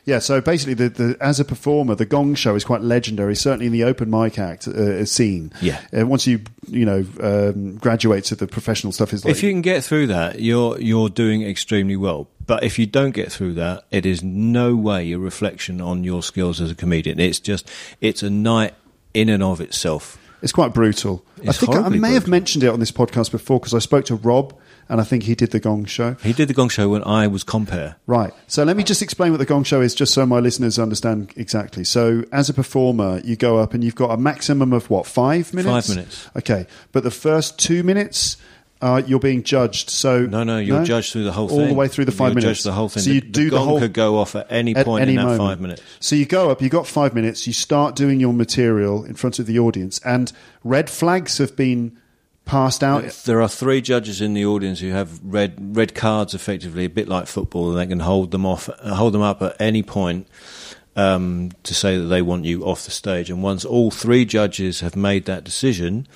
yeah. 0.05 0.19
So 0.19 0.41
basically, 0.41 0.75
the, 0.75 0.89
the 0.89 1.17
as 1.21 1.41
a 1.41 1.45
performer, 1.45 1.95
the 1.95 2.05
Gong 2.05 2.35
Show 2.35 2.55
is 2.55 2.65
quite 2.65 2.83
legendary. 2.83 3.35
Certainly 3.35 3.67
in 3.67 3.73
the 3.73 3.85
open 3.85 4.11
mic 4.11 4.39
act 4.39 4.69
uh, 4.69 5.05
scene. 5.05 5.53
Yeah. 5.61 5.81
Uh, 5.97 6.07
once 6.07 6.27
you 6.27 6.41
you 6.69 6.85
know 6.85 7.05
um, 7.21 7.77
graduate 7.77 8.25
to 8.25 8.37
the 8.37 8.47
professional 8.47 8.93
stuff, 8.93 9.13
is 9.13 9.25
like 9.25 9.33
If 9.33 9.43
you 9.43 9.51
can 9.51 9.63
get 9.63 9.85
through 9.85 10.09
that, 10.09 10.41
you're 10.41 10.81
you're 10.81 11.09
doing 11.09 11.43
extremely 11.43 11.97
well. 11.97 12.29
But 12.47 12.63
if 12.63 12.79
you 12.79 12.87
don't 12.87 13.13
get 13.13 13.33
through 13.33 13.55
that, 13.55 13.85
it 13.91 14.05
is 14.05 14.23
no 14.23 14.77
way 14.77 15.13
a 15.13 15.19
reflection 15.19 15.81
on 15.81 16.05
your 16.05 16.23
skills 16.23 16.61
as 16.61 16.71
a 16.71 16.75
comedian. 16.75 17.19
It's 17.19 17.41
just 17.41 17.71
it's 18.01 18.23
a 18.23 18.31
night 18.31 18.75
in 19.15 19.29
and 19.29 19.43
of 19.43 19.61
itself. 19.61 20.19
It's 20.43 20.53
quite 20.53 20.75
brutal. 20.75 21.25
I 21.49 21.53
think 21.53 21.75
I, 21.75 21.85
I 21.85 21.89
may 21.89 22.13
have 22.13 22.29
mentioned 22.29 22.65
it 22.65 22.69
on 22.69 22.79
this 22.79 22.93
podcast 22.93 23.31
before 23.31 23.59
because 23.59 23.73
I 23.73 23.79
spoke 23.79 24.05
to 24.07 24.17
Rob 24.17 24.55
and 24.89 25.01
I 25.01 25.05
think 25.05 25.25
he 25.25 25.35
did 25.35 25.51
the 25.51 25.61
Gong 25.61 25.85
Show. 25.85 26.15
He 26.23 26.33
did 26.33 26.49
the 26.49 26.55
Gong 26.55 26.69
Show 26.69 26.89
when 26.89 27.03
I 27.05 27.27
was 27.27 27.45
compere. 27.45 27.97
Right. 28.07 28.33
So 28.47 28.65
let 28.65 28.77
me 28.77 28.85
just 28.85 29.03
explain 29.03 29.31
what 29.33 29.39
the 29.39 29.47
Gong 29.47 29.65
Show 29.65 29.81
is, 29.81 29.95
just 29.95 30.13
so 30.15 30.27
my 30.27 30.41
listeners 30.41 30.79
understand 30.79 31.33
exactly. 31.37 31.85
So 31.85 32.25
as 32.33 32.49
a 32.49 32.55
performer, 32.55 33.21
you 33.25 33.37
go 33.37 33.59
up 33.59 33.75
and 33.75 33.83
you've 33.83 33.95
got 33.95 34.11
a 34.11 34.17
maximum 34.17 34.73
of 34.73 34.91
what 34.91 35.07
five 35.07 35.53
minutes? 35.55 35.87
Five 35.87 35.97
minutes. 35.97 36.31
Okay, 36.37 36.67
but 36.93 37.03
the 37.03 37.11
first 37.11 37.59
two 37.59 37.83
minutes. 37.83 38.37
Uh, 38.83 39.01
you're 39.07 39.21
being 39.21 39.43
judged, 39.43 39.89
so 39.89 40.27
No, 40.27 40.45
no, 40.45 40.59
you're 40.59 40.85
judged 40.85 41.13
through 41.13 41.25
the 41.25 41.33
whole 41.33 41.45
all 41.45 41.57
thing. 41.57 41.61
All 41.61 41.67
the 41.69 41.75
way 41.75 41.89
through 41.89 42.05
the 42.05 42.13
5 42.13 42.19
You're 42.21 42.35
minutes. 42.35 42.59
Judged 42.59 42.67
the 42.67 42.73
whole 42.73 42.91
thing. 42.91 43.03
So 43.03 43.11
you 43.13 43.21
the, 43.23 43.29
do 43.29 43.45
the 43.45 43.51
the 43.51 43.57
gong 43.57 43.67
whole 43.67 43.79
could 43.79 43.93
go 43.95 44.19
off 44.19 44.35
at 44.35 44.47
any 44.51 44.77
at 44.77 44.85
point 44.85 45.01
any 45.01 45.13
in 45.13 45.17
that 45.17 45.23
moment. 45.23 45.39
five 45.39 45.61
minutes. 45.61 45.83
So 46.01 46.17
you 46.17 46.27
go 46.27 46.51
up, 46.51 46.61
you 46.61 46.69
got 46.69 46.87
five 46.87 47.15
minutes, 47.15 47.47
you 47.47 47.55
start 47.55 47.97
doing 47.97 48.21
your 48.21 48.35
material 48.35 49.03
in 49.05 49.15
front 49.15 49.39
of 49.39 49.47
the 49.47 49.59
audience, 49.59 50.01
and 50.05 50.31
red 50.65 50.91
flags 50.91 51.39
have 51.39 51.57
been 51.57 51.97
passed 52.45 52.83
out. 52.83 53.05
There 53.25 53.43
are 53.43 53.49
three 53.49 53.81
judges 53.81 54.21
in 54.21 54.35
the 54.35 54.45
audience 54.47 54.81
who 54.81 54.91
have 54.91 55.21
red 55.25 55.77
red 55.77 55.95
cards, 55.95 56.35
effectively 56.35 56.85
a 56.85 56.91
bit 56.91 57.09
like 57.09 57.27
football, 57.27 57.71
and 57.71 57.79
they 57.79 57.87
can 57.87 58.01
hold 58.01 58.31
them 58.31 58.47
off, 58.47 58.69
uh, 58.69 58.95
hold 58.95 59.15
them 59.15 59.23
up 59.23 59.43
at 59.43 59.61
any 59.61 59.83
point 59.83 60.29
um, 60.97 61.51
to 61.63 61.75
say 61.75 61.97
that 61.97 62.05
they 62.05 62.23
want 62.23 62.45
you 62.45 62.65
off 62.65 62.85
the 62.85 62.91
stage. 62.91 63.31
And 63.31 63.43
once 63.43 63.65
all 63.65 63.91
three 63.91 64.25
judges 64.25 64.81
have 64.81 64.97
made 64.97 65.25
that 65.27 65.45
decision, 65.45 66.07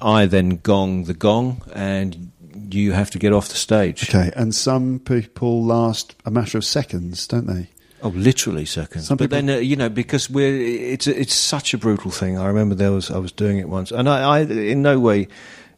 I 0.00 0.26
then 0.26 0.58
gong 0.62 1.04
the 1.04 1.14
gong, 1.14 1.62
and 1.74 2.32
you 2.70 2.92
have 2.92 3.10
to 3.12 3.18
get 3.18 3.32
off 3.32 3.48
the 3.48 3.56
stage. 3.56 4.08
Okay, 4.08 4.30
and 4.36 4.54
some 4.54 4.98
people 4.98 5.64
last 5.64 6.14
a 6.24 6.30
matter 6.30 6.58
of 6.58 6.64
seconds, 6.64 7.26
don't 7.26 7.46
they? 7.46 7.68
Oh, 8.02 8.08
literally 8.08 8.64
seconds. 8.64 9.06
Some 9.06 9.16
but 9.16 9.30
people- 9.30 9.46
then 9.46 9.50
uh, 9.50 9.58
you 9.60 9.76
know 9.76 9.88
because 9.88 10.28
we're 10.28 10.60
it's 10.92 11.06
it's 11.06 11.34
such 11.34 11.72
a 11.72 11.78
brutal 11.78 12.10
thing. 12.10 12.36
I 12.36 12.46
remember 12.46 12.74
there 12.74 12.92
was 12.92 13.10
I 13.10 13.18
was 13.18 13.32
doing 13.32 13.58
it 13.58 13.68
once, 13.68 13.92
and 13.92 14.08
I, 14.08 14.38
I 14.38 14.40
in 14.40 14.82
no 14.82 14.98
way 14.98 15.28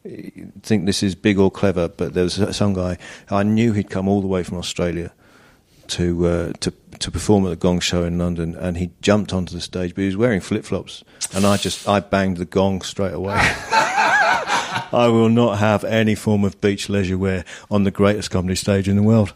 uh, 0.05 0.09
think 0.61 0.85
this 0.85 1.03
is 1.03 1.13
big 1.15 1.37
or 1.37 1.51
clever, 1.51 1.87
but 1.87 2.13
there 2.13 2.23
was 2.23 2.39
some 2.55 2.73
guy 2.73 2.97
I 3.29 3.43
knew 3.43 3.73
he'd 3.73 3.89
come 3.89 4.07
all 4.07 4.21
the 4.21 4.27
way 4.27 4.43
from 4.43 4.57
Australia 4.57 5.13
to 5.89 6.27
uh, 6.27 6.53
to 6.61 6.73
to 6.99 7.11
perform 7.11 7.45
at 7.45 7.49
the 7.49 7.55
Gong 7.55 7.79
Show 7.79 8.03
in 8.03 8.17
London, 8.17 8.55
and 8.55 8.77
he 8.77 8.89
jumped 9.01 9.33
onto 9.33 9.53
the 9.53 9.61
stage, 9.61 9.93
but 9.93 10.01
he 10.01 10.07
was 10.07 10.17
wearing 10.17 10.41
flip 10.41 10.65
flops, 10.65 11.03
and 11.33 11.45
I 11.45 11.57
just 11.57 11.87
I 11.87 11.99
banged 11.99 12.37
the 12.37 12.45
gong 12.45 12.81
straight 12.81 13.13
away. 13.13 13.35
I 14.91 15.07
will 15.09 15.29
not 15.29 15.59
have 15.59 15.83
any 15.83 16.15
form 16.15 16.43
of 16.43 16.59
beach 16.61 16.89
leisure 16.89 17.17
wear 17.17 17.43
on 17.69 17.83
the 17.83 17.91
greatest 17.91 18.31
comedy 18.31 18.55
stage 18.55 18.87
in 18.87 18.95
the 18.95 19.03
world. 19.03 19.33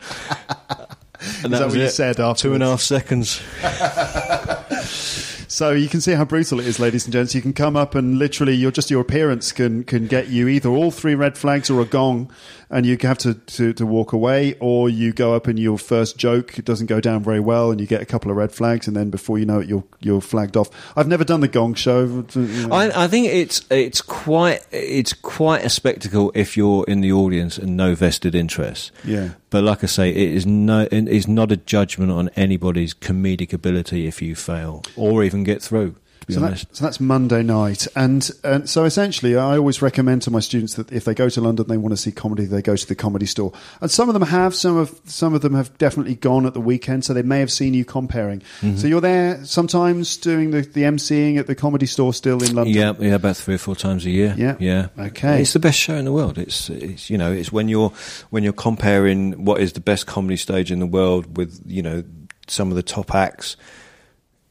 And 1.43 1.53
that 1.53 1.65
was 1.65 1.74
what 1.74 1.80
you 1.80 1.86
it. 1.86 1.91
said 1.91 2.17
Two 2.38 2.53
and 2.53 2.63
a 2.63 2.67
half 2.67 2.82
seconds. 2.82 3.41
So 5.51 5.72
you 5.72 5.89
can 5.89 5.99
see 5.99 6.13
how 6.13 6.26
brutal 6.26 6.59
it 6.59 6.67
is, 6.67 6.80
ladies 6.80 7.05
and 7.05 7.11
gents. 7.11 7.34
You 7.34 7.41
can 7.41 7.53
come 7.53 7.76
up 7.76 7.95
and 7.95 8.20
literally, 8.20 8.53
your 8.53 8.70
just 8.70 8.91
your 8.91 9.01
appearance 9.01 9.51
can 9.51 9.84
can 9.84 10.05
get 10.05 10.28
you 10.28 10.47
either 10.47 10.70
all 10.70 10.91
three 10.91 11.15
red 11.15 11.39
flags 11.39 11.72
or 11.72 11.82
a 11.82 11.86
gong, 11.86 12.32
and 12.70 12.86
you 12.86 12.97
have 13.01 13.17
to, 13.20 13.34
to, 13.34 13.74
to 13.74 13.86
walk 13.86 14.13
away, 14.13 14.55
or 14.59 14.89
you 14.89 15.11
go 15.11 15.34
up 15.34 15.47
and 15.47 15.57
your 15.57 15.78
first 15.78 16.17
joke 16.17 16.53
doesn't 16.63 16.88
go 16.88 16.99
down 16.99 17.24
very 17.24 17.39
well, 17.39 17.72
and 17.72 17.82
you 17.82 17.88
get 17.88 18.01
a 18.01 18.05
couple 18.05 18.30
of 18.30 18.38
red 18.38 18.51
flags, 18.51 18.88
and 18.88 18.95
then 18.95 19.09
before 19.09 19.39
you 19.39 19.45
know 19.45 19.59
it, 19.59 19.67
you're 19.67 19.84
you're 19.99 20.22
flagged 20.22 20.55
off. 20.55 20.70
I've 20.95 21.07
never 21.07 21.24
done 21.24 21.41
the 21.41 21.47
gong 21.47 21.74
show. 21.74 22.26
I, 22.72 22.91
I 23.03 23.07
think 23.07 23.28
it's 23.28 23.65
it's 23.72 24.01
quite 24.01 24.65
it's 24.72 25.13
quite 25.13 25.65
a 25.65 25.70
spectacle 25.70 26.32
if 26.36 26.55
you're 26.55 26.86
in 26.88 27.01
the 27.01 27.11
audience 27.11 27.57
and 27.57 27.76
no 27.76 27.95
vested 27.95 28.36
interest. 28.36 28.91
Yeah. 29.03 29.30
But 29.49 29.63
like 29.63 29.84
I 29.84 29.88
say, 29.88 30.09
it 30.09 30.17
is 30.17 30.45
no 30.45 30.88
it 30.91 31.07
is 31.07 31.28
not 31.28 31.51
a 31.51 31.57
judgment 31.57 32.11
on 32.11 32.30
anybody's 32.36 32.93
comedic 32.93 33.53
ability 33.53 34.05
if 34.05 34.22
you 34.22 34.36
fail 34.36 34.84
or 34.95 35.24
even 35.24 35.43
get 35.43 35.61
through. 35.61 35.95
So, 36.28 36.39
that, 36.41 36.65
so 36.72 36.86
that's 36.86 36.99
Monday 36.99 37.41
night, 37.41 37.88
and 37.95 38.30
and 38.43 38.70
so 38.70 38.84
essentially, 38.84 39.36
I 39.36 39.57
always 39.57 39.82
recommend 39.82 40.22
to 40.24 40.32
my 40.32 40.39
students 40.39 40.76
that 40.76 40.91
if 40.91 41.05
they 41.05 41.13
go 41.13 41.30
to 41.30 41.41
London, 41.41 41.67
they 41.67 41.78
want 41.78 41.93
to 41.93 41.97
see 41.97 42.11
comedy, 42.11 42.45
they 42.45 42.61
go 42.61 42.76
to 42.76 42.88
the 42.88 42.95
comedy 42.95 43.26
store. 43.26 43.51
And 43.82 43.89
some 43.89 44.09
of 44.09 44.13
them 44.13 44.24
have, 44.24 44.53
some 44.53 44.78
of 44.78 44.99
some 45.05 45.34
of 45.34 45.41
them 45.41 45.55
have 45.55 45.76
definitely 45.78 46.15
gone 46.15 46.45
at 46.45 46.53
the 46.53 46.61
weekend, 46.61 47.05
so 47.05 47.13
they 47.13 47.24
may 47.24 47.39
have 47.39 47.51
seen 47.51 47.74
you 47.74 47.84
compering. 47.84 48.41
Mm-hmm. 48.61 48.78
So 48.78 48.88
you're 48.88 49.01
there 49.01 49.43
sometimes 49.45 50.17
doing 50.17 50.51
the, 50.51 50.61
the 50.61 50.84
MCing 50.84 51.38
at 51.38 51.47
the 51.47 51.55
comedy 51.55 51.86
store 51.86 52.13
still 52.13 52.43
in 52.43 52.55
London. 52.55 52.76
Yeah, 52.76 52.93
yeah, 52.99 53.15
about 53.15 53.38
three 53.38 53.55
or 53.55 53.59
four 53.59 53.76
times 53.76 54.05
a 54.05 54.09
year. 54.09 54.36
Yeah. 54.38 54.55
yeah. 54.59 54.89
Okay. 54.97 55.41
It's 55.41 55.53
the 55.53 55.59
best 55.59 55.80
show 55.80 55.95
in 55.95 56.05
the 56.05 56.13
world. 56.13 56.38
It's, 56.38 56.70
it's 56.70 57.09
you 57.09 57.17
know, 57.17 57.32
it's 57.32 57.51
when 57.51 57.70
you're 57.70 57.91
when 58.30 58.43
you're 58.43 58.53
compering 58.53 59.45
what 59.45 59.61
is 59.61 59.74
the 59.74 59.82
best 59.82 60.05
comedy 60.05 60.38
stage 60.38 60.72
in 60.72 60.80
the 60.80 60.86
world 60.86 61.38
with 61.38 61.61
you 61.65 61.82
know 61.82 62.03
some 62.47 62.70
of 62.70 62.76
the 62.76 62.84
top 62.84 63.13
acts. 63.15 63.55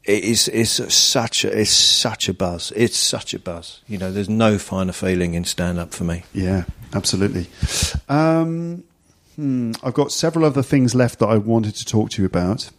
It 0.09 0.23
is 0.23 0.47
it's 0.47 0.93
such 0.93 1.45
a 1.45 1.59
it's 1.59 1.69
such 1.69 2.27
a 2.29 2.33
buzz. 2.33 2.73
It's 2.75 2.97
such 2.97 3.35
a 3.35 3.39
buzz. 3.39 3.81
You 3.87 3.99
know, 3.99 4.11
there's 4.11 4.27
no 4.27 4.57
finer 4.57 4.91
feeling 4.91 5.35
in 5.35 5.43
stand 5.45 5.77
up 5.77 5.93
for 5.93 6.03
me. 6.03 6.23
Yeah, 6.33 6.63
absolutely. 6.95 7.45
Um, 8.09 8.83
hmm, 9.35 9.73
I've 9.83 9.93
got 9.93 10.11
several 10.11 10.45
other 10.45 10.63
things 10.63 10.95
left 10.95 11.19
that 11.19 11.27
I 11.27 11.37
wanted 11.37 11.75
to 11.75 11.85
talk 11.85 12.09
to 12.11 12.23
you 12.23 12.25
about 12.25 12.71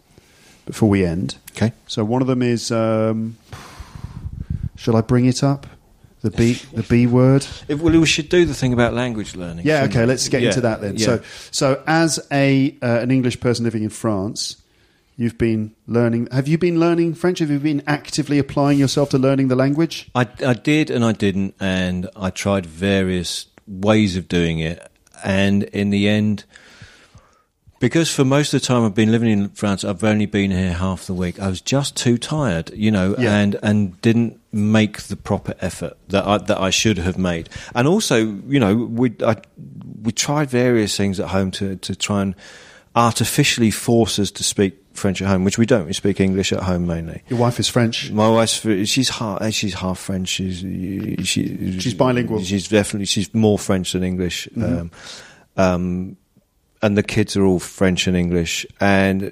before 0.65 0.89
we 0.89 1.05
end. 1.05 1.37
Okay. 1.51 1.71
So 1.87 2.03
one 2.03 2.21
of 2.21 2.27
them 2.27 2.41
is, 2.41 2.69
um, 2.69 3.37
shall 4.75 4.97
I 4.97 5.01
bring 5.01 5.25
it 5.25 5.41
up? 5.41 5.67
The 6.23 6.31
B, 6.31 6.53
the 6.73 6.83
B 6.83 7.07
word. 7.07 7.47
If, 7.67 7.81
well, 7.81 7.99
we 7.99 8.05
should 8.05 8.29
do 8.29 8.45
the 8.45 8.53
thing 8.53 8.73
about 8.73 8.93
language 8.93 9.35
learning. 9.35 9.65
Yeah. 9.65 9.85
Okay. 9.85 10.01
we? 10.01 10.05
Let's 10.05 10.27
get 10.27 10.41
Yeah, 10.41 10.49
into 10.49 10.61
that 10.61 10.81
then. 10.81 10.97
yeah. 10.97 11.05
So, 11.05 11.21
so 11.49 11.83
as 11.87 12.19
a 12.31 12.77
uh, 12.81 12.99
an 12.99 13.09
English 13.09 13.39
person 13.39 13.63
living 13.65 13.83
in 13.83 13.89
France, 13.89 14.60
you've 15.15 15.37
been 15.37 15.75
learning. 15.87 16.27
Have 16.31 16.47
you 16.47 16.57
been 16.57 16.79
learning 16.79 17.13
French? 17.15 17.39
Have 17.39 17.49
you 17.51 17.59
been 17.59 17.83
actively 17.87 18.39
applying 18.39 18.79
yourself 18.79 19.09
to 19.09 19.17
learning 19.17 19.47
the 19.49 19.55
language? 19.55 20.09
I, 20.15 20.27
I 20.45 20.53
did 20.53 20.89
and 20.89 21.03
I 21.05 21.11
didn't, 21.11 21.55
and 21.59 22.09
I 22.15 22.29
tried 22.29 22.65
various 22.65 23.45
ways 23.67 24.17
of 24.17 24.27
doing 24.27 24.59
it, 24.59 24.85
and 25.23 25.63
in 25.63 25.89
the 25.91 26.09
end, 26.09 26.45
because 27.79 28.13
for 28.13 28.23
most 28.23 28.53
of 28.53 28.61
the 28.61 28.67
time 28.67 28.83
I've 28.83 28.93
been 28.95 29.11
living 29.11 29.29
in 29.29 29.49
France, 29.49 29.83
I've 29.83 30.03
only 30.03 30.25
been 30.27 30.51
here 30.51 30.73
half 30.73 31.05
the 31.07 31.13
week. 31.15 31.39
I 31.39 31.47
was 31.47 31.61
just 31.61 31.95
too 31.97 32.17
tired, 32.17 32.71
you 32.75 32.91
know, 32.91 33.15
Yeah. 33.17 33.35
and 33.37 33.55
and 33.63 33.99
didn't 34.01 34.39
make 34.51 35.03
the 35.03 35.15
proper 35.15 35.55
effort 35.61 35.97
that 36.09 36.25
I, 36.25 36.37
that 36.39 36.59
I 36.59 36.69
should 36.69 36.97
have 36.99 37.17
made. 37.17 37.49
And 37.73 37.87
also, 37.87 38.17
you 38.47 38.59
know, 38.59 38.75
we 38.75 39.13
I, 39.25 39.37
we 40.03 40.11
tried 40.11 40.49
various 40.49 40.95
things 40.97 41.19
at 41.19 41.29
home 41.29 41.49
to 41.51 41.75
to 41.77 41.95
try 41.95 42.21
and 42.21 42.35
artificially 42.95 43.71
force 43.71 44.19
us 44.19 44.31
to 44.31 44.43
speak 44.43 44.80
French 44.93 45.21
at 45.21 45.27
home, 45.27 45.43
which 45.43 45.57
we 45.57 45.65
don't. 45.65 45.85
We 45.85 45.93
speak 45.93 46.19
English 46.19 46.51
at 46.53 46.63
home 46.63 46.87
mainly. 46.87 47.23
Your 47.27 47.39
wife 47.39 47.59
is 47.59 47.67
French. 47.67 48.11
My 48.11 48.29
wife's 48.29 48.59
she's 48.89 49.09
half 49.09 49.53
she's 49.53 49.73
half 49.75 49.99
French. 49.99 50.29
She's 50.29 50.59
she, 51.27 51.79
She's 51.79 51.93
bilingual. 51.93 52.41
She's 52.43 52.67
definitely 52.67 53.05
she's 53.05 53.33
more 53.33 53.57
French 53.57 53.93
than 53.93 54.03
English. 54.03 54.47
Um, 54.55 54.91
um, 55.57 56.17
and 56.81 56.97
the 56.97 57.03
kids 57.03 57.37
are 57.37 57.43
all 57.43 57.59
French 57.59 58.07
and 58.07 58.17
English. 58.17 58.65
And 58.79 59.31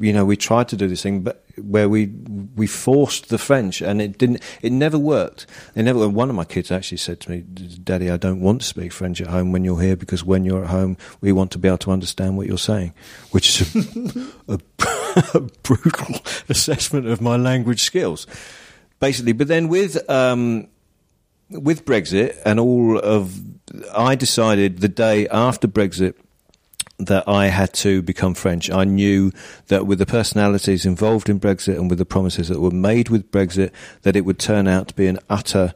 you 0.00 0.12
know, 0.12 0.24
we 0.24 0.36
tried 0.36 0.68
to 0.68 0.76
do 0.76 0.86
this 0.88 1.02
thing, 1.02 1.22
but 1.22 1.44
where 1.56 1.88
we 1.88 2.06
we 2.54 2.66
forced 2.66 3.28
the 3.28 3.38
French, 3.38 3.80
and 3.80 4.00
it 4.00 4.18
didn't. 4.18 4.42
It 4.62 4.72
never 4.72 4.98
worked. 4.98 5.46
It 5.74 5.82
never. 5.82 6.08
One 6.08 6.30
of 6.30 6.36
my 6.36 6.44
kids 6.44 6.70
actually 6.70 6.98
said 6.98 7.20
to 7.20 7.30
me, 7.30 7.40
"Daddy, 7.40 8.10
I 8.10 8.16
don't 8.16 8.40
want 8.40 8.60
to 8.60 8.66
speak 8.66 8.92
French 8.92 9.20
at 9.20 9.28
home 9.28 9.52
when 9.52 9.64
you're 9.64 9.80
here 9.80 9.96
because 9.96 10.24
when 10.24 10.44
you're 10.44 10.64
at 10.64 10.70
home, 10.70 10.96
we 11.20 11.32
want 11.32 11.50
to 11.52 11.58
be 11.58 11.68
able 11.68 11.78
to 11.78 11.90
understand 11.90 12.36
what 12.36 12.46
you're 12.46 12.58
saying," 12.58 12.94
which 13.30 13.60
is 13.60 13.74
a, 13.74 14.22
a 14.54 14.58
brutal 15.62 16.16
assessment 16.48 17.06
of 17.06 17.20
my 17.20 17.36
language 17.36 17.82
skills, 17.82 18.26
basically. 19.00 19.32
But 19.32 19.48
then 19.48 19.68
with 19.68 20.08
um, 20.10 20.68
with 21.50 21.84
Brexit 21.84 22.40
and 22.44 22.60
all 22.60 22.98
of, 22.98 23.40
I 23.94 24.14
decided 24.14 24.80
the 24.80 24.88
day 24.88 25.28
after 25.28 25.68
Brexit 25.68 26.14
that 26.98 27.28
I 27.28 27.46
had 27.46 27.72
to 27.74 28.02
become 28.02 28.34
French. 28.34 28.70
I 28.70 28.84
knew 28.84 29.32
that 29.68 29.86
with 29.86 30.00
the 30.00 30.06
personalities 30.06 30.84
involved 30.84 31.28
in 31.28 31.38
Brexit 31.38 31.76
and 31.76 31.88
with 31.88 31.98
the 31.98 32.04
promises 32.04 32.48
that 32.48 32.60
were 32.60 32.72
made 32.72 33.08
with 33.08 33.30
Brexit, 33.30 33.70
that 34.02 34.16
it 34.16 34.22
would 34.22 34.38
turn 34.38 34.66
out 34.66 34.88
to 34.88 34.94
be 34.94 35.06
an 35.06 35.18
utter, 35.30 35.74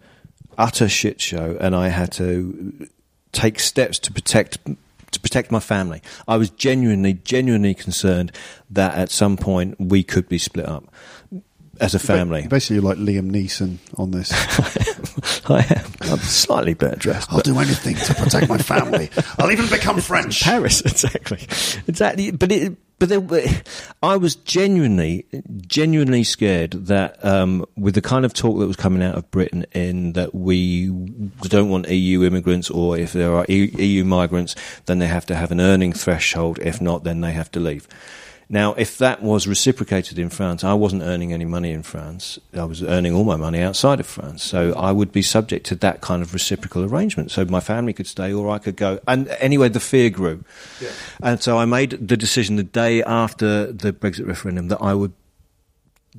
utter 0.59 0.89
shit 0.89 1.21
show, 1.21 1.57
and 1.61 1.77
I 1.77 1.89
had 1.89 2.11
to 2.13 2.89
take 3.31 3.61
steps 3.61 3.99
to 4.01 4.13
protect 4.13 4.59
to 5.13 5.21
protect 5.21 5.51
my 5.51 5.61
family. 5.61 6.03
I 6.27 6.37
was 6.37 6.51
genuinely, 6.51 7.15
genuinely 7.15 7.75
concerned 7.75 8.33
that 8.71 8.95
at 8.97 9.11
some 9.11 9.37
point 9.37 9.77
we 9.79 10.03
could 10.03 10.29
be 10.29 10.39
split 10.39 10.67
up 10.67 10.93
as 11.81 11.95
a 11.95 11.99
family. 11.99 12.47
Basically, 12.47 12.77
you're 12.77 12.85
like 12.85 12.99
Liam 12.99 13.31
Neeson 13.31 13.79
on 13.99 14.11
this. 14.11 14.31
I 15.51 15.61
am. 15.75 16.13
I'm 16.13 16.19
slightly 16.19 16.75
better 16.75 16.97
dressed. 16.97 17.33
I'll 17.33 17.41
do 17.41 17.59
anything 17.59 17.97
to 17.97 18.15
protect 18.15 18.49
my 18.49 18.59
family. 18.59 19.11
I'll 19.39 19.51
even 19.51 19.69
become 19.69 20.01
French. 20.01 20.43
Paris, 20.43 20.81
exactly, 20.85 21.39
exactly. 21.89 22.31
But 22.31 22.53
it, 22.53 22.77
but 23.07 23.69
I 24.03 24.17
was 24.17 24.37
genuinely, 24.37 25.27
genuinely 25.67 26.25
scared 26.25 26.73
that 26.87 27.25
um, 27.25 27.65
with 27.77 27.95
the 27.95 28.03
kind 28.03 28.25
of 28.25 28.33
talk 28.33 28.59
that 28.59 28.67
was 28.67 28.77
coming 28.77 29.03
out 29.03 29.15
of 29.15 29.31
Britain, 29.31 29.67
in 29.73 30.13
that 30.13 30.35
we 30.35 30.87
don't 31.43 31.69
want 31.69 31.89
EU 31.89 32.25
immigrants, 32.25 32.71
or 32.71 32.97
if 32.97 33.13
there 33.13 33.35
are 33.35 33.45
EU 33.49 34.05
migrants, 34.05 34.55
then 34.87 34.99
they 34.99 35.07
have 35.07 35.27
to 35.27 35.35
have 35.35 35.51
an 35.51 35.61
earning 35.61 35.93
threshold. 35.93 36.59
If 36.61 36.81
not, 36.81 37.05
then 37.05 37.21
they 37.21 37.33
have 37.33 37.51
to 37.53 37.61
leave. 37.61 37.89
Now, 38.53 38.75
if 38.75 38.99
that 38.99 39.23
was 39.23 39.49
reciprocated 39.49 40.19
in 40.19 40.29
France, 40.29 40.63
I 40.63 40.75
wasn't 40.75 41.05
earning 41.05 41.33
any 41.33 41.47
money 41.47 41.73
in 41.73 41.83
France. 41.83 42.39
I 42.53 42.65
was 42.65 42.83
earning 42.83 43.15
all 43.15 43.25
my 43.25 43.37
money 43.37 43.63
outside 43.63 43.99
of 43.99 44.05
France. 44.05 44.43
So 44.43 44.75
I 44.75 44.93
would 44.93 45.11
be 45.11 45.23
subject 45.23 45.65
to 45.69 45.75
that 45.77 46.03
kind 46.03 46.23
of 46.23 46.35
reciprocal 46.35 46.85
arrangement. 46.85 47.31
So 47.31 47.47
my 47.47 47.61
family 47.61 47.95
could 47.95 48.07
stay 48.07 48.31
or 48.31 48.51
I 48.51 48.59
could 48.59 48.77
go. 48.77 49.01
And 49.09 49.29
anyway, 49.41 49.71
the 49.71 49.81
fear 49.81 50.11
grew. 50.11 50.45
And 51.23 51.43
so 51.43 51.57
I 51.57 51.65
made 51.65 51.93
the 52.07 52.17
decision 52.19 52.57
the 52.57 52.63
day 52.63 53.03
after 53.03 53.73
the 53.73 53.91
Brexit 53.91 54.27
referendum 54.27 54.69
that 54.69 54.83
I 54.83 54.93
would 54.93 55.15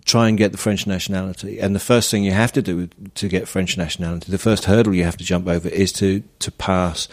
try 0.04 0.28
and 0.28 0.36
get 0.36 0.52
the 0.52 0.58
French 0.58 0.88
nationality. 0.88 1.60
And 1.60 1.76
the 1.76 1.80
first 1.80 2.10
thing 2.10 2.24
you 2.24 2.32
have 2.32 2.52
to 2.54 2.64
do 2.64 2.88
to 3.14 3.28
get 3.28 3.48
French 3.48 3.78
nationality, 3.78 4.32
the 4.32 4.40
first 4.40 4.66
hurdle 4.66 4.96
you 4.96 5.04
have 5.04 5.18
to 5.18 5.24
jump 5.24 5.48
over 5.48 5.70
is 5.70 5.92
to, 5.94 6.24
to 6.40 6.52
pass 6.52 7.08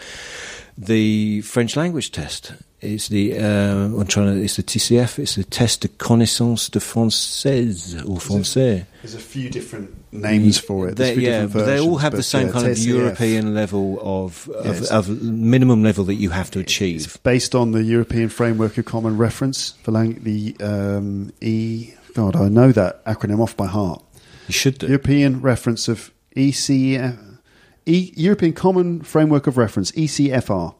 the 0.75 1.41
French 1.41 1.75
language 1.75 2.11
test. 2.11 2.53
It's 2.81 3.09
the 3.09 3.37
uh, 3.37 3.85
I'm 3.99 4.07
trying 4.07 4.33
to. 4.35 4.43
It's 4.43 4.55
the 4.55 4.63
TCF. 4.63 5.19
It's 5.19 5.35
the 5.35 5.43
test 5.43 5.81
de 5.81 5.87
connaissance 5.87 6.67
de 6.67 6.79
française 6.79 7.95
or 8.09 8.17
français. 8.17 8.85
There's 9.03 9.13
a 9.13 9.19
few 9.19 9.49
different 9.51 9.91
names 10.11 10.57
for 10.57 10.89
it. 10.89 10.95
They, 10.95 11.13
yeah, 11.13 11.43
different 11.43 11.53
but 11.53 11.65
they 11.65 11.79
all 11.79 11.97
have 11.97 12.13
the 12.13 12.23
same 12.23 12.47
yeah, 12.47 12.53
kind 12.53 12.67
of 12.67 12.77
European 12.79 13.53
level 13.53 13.99
of 14.01 14.49
of, 14.49 14.65
Yes. 14.79 14.91
of 14.91 15.21
minimum 15.21 15.83
level 15.83 16.03
that 16.05 16.15
you 16.15 16.31
have 16.31 16.49
to 16.51 16.59
achieve. 16.59 17.03
It's 17.05 17.17
based 17.17 17.53
on 17.53 17.71
the 17.71 17.83
European 17.83 18.29
Framework 18.29 18.77
of 18.79 18.85
Common 18.85 19.15
Reference 19.15 19.75
for 19.83 19.91
lang- 19.91 20.23
the 20.23 20.55
um, 20.59 21.31
E. 21.39 21.93
God, 22.15 22.35
I 22.35 22.49
know 22.49 22.71
that 22.71 23.05
acronym 23.05 23.39
off 23.41 23.55
by 23.55 23.67
heart. 23.67 24.03
You 24.47 24.53
should 24.53 24.79
do. 24.79 24.87
European 24.87 25.39
Reference 25.41 25.87
of 25.87 26.11
ECF, 26.35 27.17
e, 27.85 28.11
European 28.15 28.53
Common 28.53 29.01
Framework 29.01 29.45
of 29.47 29.55
Reference 29.57 29.91
(ECFR). 29.91 30.73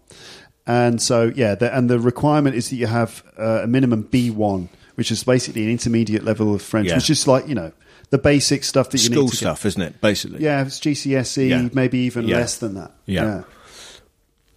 And 0.67 1.01
so, 1.01 1.31
yeah, 1.35 1.55
the, 1.55 1.75
and 1.75 1.89
the 1.89 1.99
requirement 1.99 2.55
is 2.55 2.69
that 2.69 2.75
you 2.75 2.87
have 2.87 3.23
uh, 3.37 3.61
a 3.63 3.67
minimum 3.67 4.03
B1, 4.05 4.67
which 4.95 5.11
is 5.11 5.23
basically 5.23 5.63
an 5.63 5.71
intermediate 5.71 6.23
level 6.23 6.53
of 6.53 6.61
French, 6.61 6.87
Yeah. 6.89 6.95
which 6.95 7.09
is 7.09 7.27
like 7.27 7.47
you 7.47 7.55
know 7.55 7.71
the 8.11 8.17
basic 8.17 8.63
stuff 8.63 8.89
that 8.91 8.97
you 9.01 9.09
School 9.11 9.23
need 9.23 9.29
to 9.31 9.35
stuff, 9.37 9.65
isn't 9.65 9.81
it? 9.81 10.01
Basically. 10.01 10.43
Yeah, 10.43 10.65
it's 10.65 10.79
GCSE, 10.79 11.49
Yeah. 11.49 11.69
Maybe 11.73 11.99
even 11.99 12.27
Yeah. 12.27 12.37
less 12.37 12.57
than 12.57 12.75
that. 12.75 12.91
Yeah. 13.05 13.43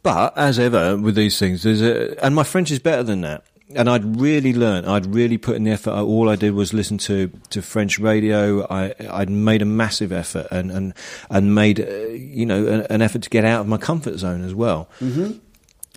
But 0.02 0.36
as 0.36 0.58
ever 0.58 0.96
with 0.98 1.14
these 1.14 1.38
things, 1.38 1.62
there's 1.62 1.80
a, 1.80 2.22
and 2.24 2.34
my 2.34 2.42
French 2.44 2.70
is 2.70 2.78
better 2.78 3.02
than 3.02 3.22
that. 3.22 3.44
And 3.74 3.88
I'd 3.88 4.20
really 4.20 4.52
learn. 4.52 4.84
I'd 4.84 5.06
really 5.14 5.38
put 5.38 5.56
in 5.56 5.64
the 5.64 5.70
effort. 5.70 5.92
All 5.92 6.28
I 6.28 6.36
did 6.36 6.52
was 6.52 6.74
listen 6.74 6.98
to, 6.98 7.30
to 7.50 7.62
French 7.62 7.98
radio. 7.98 8.66
I 8.70 8.94
I'd 9.10 9.30
made 9.30 9.62
a 9.62 9.64
massive 9.64 10.12
effort 10.12 10.46
and 10.50 10.70
and 10.70 10.92
and 11.30 11.54
made 11.54 11.80
uh, 11.80 11.84
you 12.10 12.44
know 12.44 12.66
an, 12.66 12.80
an 12.90 13.00
effort 13.02 13.22
to 13.22 13.30
get 13.30 13.44
out 13.46 13.62
of 13.62 13.66
my 13.66 13.78
comfort 13.78 14.18
zone 14.18 14.44
as 14.44 14.54
well. 14.54 14.90
Mm-hmm. 15.00 15.38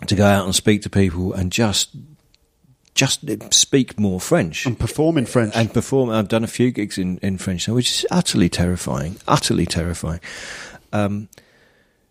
To 0.06 0.16
go 0.16 0.26
out 0.26 0.45
and 0.45 0.54
speak 0.54 0.84
to 0.84 0.89
people 0.89 1.34
and 1.34 1.52
just 1.52 1.89
just 2.93 3.24
speak 3.54 4.00
more 4.00 4.20
French 4.20 4.66
and 4.66 4.78
perform 4.78 5.18
in 5.18 5.26
French. 5.26 5.56
and 5.56 5.74
perform. 5.74 6.10
I've 6.10 6.28
done 6.28 6.43
a 6.43 6.48
few 6.48 6.72
gigs 6.72 6.98
in, 6.98 7.18
in 7.20 7.38
French 7.38 7.68
now, 7.68 7.76
which 7.76 7.89
is 7.91 8.06
utterly 8.12 8.50
terrifying, 8.50 9.18
utterly 9.28 9.66
terrifying. 9.66 10.20
Um, 10.91 11.30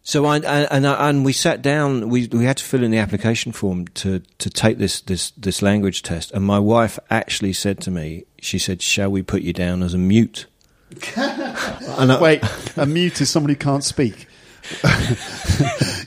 so 0.03 0.25
I 0.25 0.37
and 0.37 0.47
and, 0.47 0.87
I, 0.87 1.09
and 1.09 1.25
we 1.25 1.33
sat 1.33 1.63
down. 1.63 2.09
We 2.09 2.29
we 2.29 2.45
had 2.45 2.57
to 2.59 2.65
fill 2.65 2.85
in 2.85 2.93
the 2.93 2.99
application 2.99 3.51
form 3.51 3.89
to 3.89 4.21
to 4.39 4.49
take 4.49 4.79
this 4.79 5.01
this 5.01 5.33
this 5.33 5.61
language 5.63 6.03
test. 6.03 6.31
And 6.31 6.45
my 6.45 6.61
wife 6.61 6.99
actually 7.11 7.53
said 7.53 7.81
to 7.81 7.91
me, 7.91 8.25
she 8.41 8.59
said, 8.59 8.81
"Shall 8.83 9.11
we 9.11 9.23
put 9.23 9.43
you 9.43 9.53
down 9.53 9.83
as 9.83 9.95
a 9.95 9.99
mute?" 9.99 10.47
and 11.17 12.13
I, 12.13 12.21
Wait, 12.21 12.45
a 12.77 12.87
mute 12.87 13.21
is 13.21 13.29
somebody 13.29 13.55
who 13.55 13.59
can't 13.59 13.83
speak. 13.83 14.29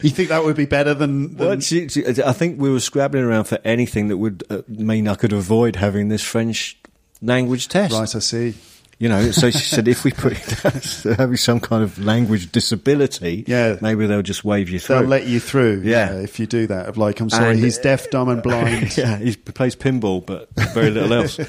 you 0.02 0.10
think 0.10 0.30
that 0.30 0.42
would 0.44 0.56
be 0.56 0.66
better 0.66 0.94
than, 0.94 1.36
than 1.36 1.48
Well, 1.48 1.60
she, 1.60 1.88
she, 1.90 2.06
I 2.06 2.34
think 2.34 2.60
we 2.60 2.70
were 2.70 2.80
scrabbling 2.80 3.24
around 3.24 3.46
for 3.46 3.60
anything 3.64 4.08
that 4.10 4.18
would 4.18 4.44
uh, 4.50 4.62
mean 4.68 5.08
I 5.08 5.16
could 5.16 5.34
avoid 5.34 5.76
having 5.76 6.10
this 6.10 6.24
French 6.24 6.78
language 7.22 7.68
test. 7.68 7.94
right? 7.94 8.16
I 8.16 8.20
see. 8.20 8.54
You 9.02 9.08
know, 9.08 9.32
so 9.32 9.50
she 9.50 9.60
said 9.60 9.88
if 9.88 10.04
we 10.04 10.12
put 10.12 10.34
it 10.34 10.62
down 10.62 10.74
as 10.76 11.04
having 11.04 11.38
some 11.38 11.62
kind 11.62 11.84
of 11.84 11.98
language 12.04 12.52
disability, 12.52 13.46
Yeah. 13.48 13.78
maybe 13.80 14.06
they'll 14.08 14.22
just 14.22 14.44
wave 14.44 14.70
you 14.70 14.78
through. 14.78 15.00
They'll 15.00 15.08
let 15.08 15.26
you 15.26 15.40
through. 15.40 15.84
Yeah. 15.86 16.16
if 16.16 16.38
you 16.38 16.46
do 16.46 16.68
that. 16.68 16.88
Of 16.88 16.98
like, 16.98 17.22
I'm 17.22 17.30
sorry, 17.30 17.52
And- 17.52 17.60
he's 17.64 17.78
deaf, 17.78 18.10
dumb, 18.10 18.28
and 18.28 18.44
blind. 18.44 18.98
yeah, 18.98 19.18
he 19.18 19.38
plays 19.38 19.78
pinball, 19.78 20.26
but 20.26 20.50
very 20.74 20.90
little 20.92 21.14
else. 21.14 21.40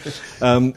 Um, 0.40 0.74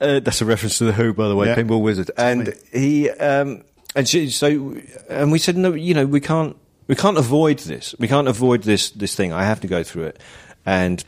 uh, 0.00 0.20
that's 0.20 0.40
a 0.42 0.44
reference 0.44 0.78
to 0.78 0.84
the 0.86 0.92
Who, 0.92 1.12
by 1.14 1.28
the 1.28 1.36
way, 1.36 1.46
Yeah. 1.48 1.54
Pinball 1.56 1.82
Wizard. 1.82 2.10
And 2.16 2.52
he, 2.72 3.08
um, 3.10 3.62
and 3.96 4.06
she, 4.06 4.30
so, 4.30 4.76
and 5.08 5.32
we 5.32 5.38
said, 5.38 5.56
no, 5.56 5.72
you 5.72 5.94
know, 5.94 6.06
we 6.06 6.20
can't, 6.20 6.56
we 6.86 6.94
can't 6.94 7.18
avoid 7.18 7.58
this. 7.60 7.94
We 7.98 8.06
can't 8.06 8.28
avoid 8.28 8.62
this, 8.62 8.90
this 8.90 9.16
thing. 9.16 9.32
I 9.32 9.44
have 9.44 9.60
to 9.62 9.66
go 9.66 9.82
through 9.82 10.04
it. 10.04 10.20
And 10.64 11.02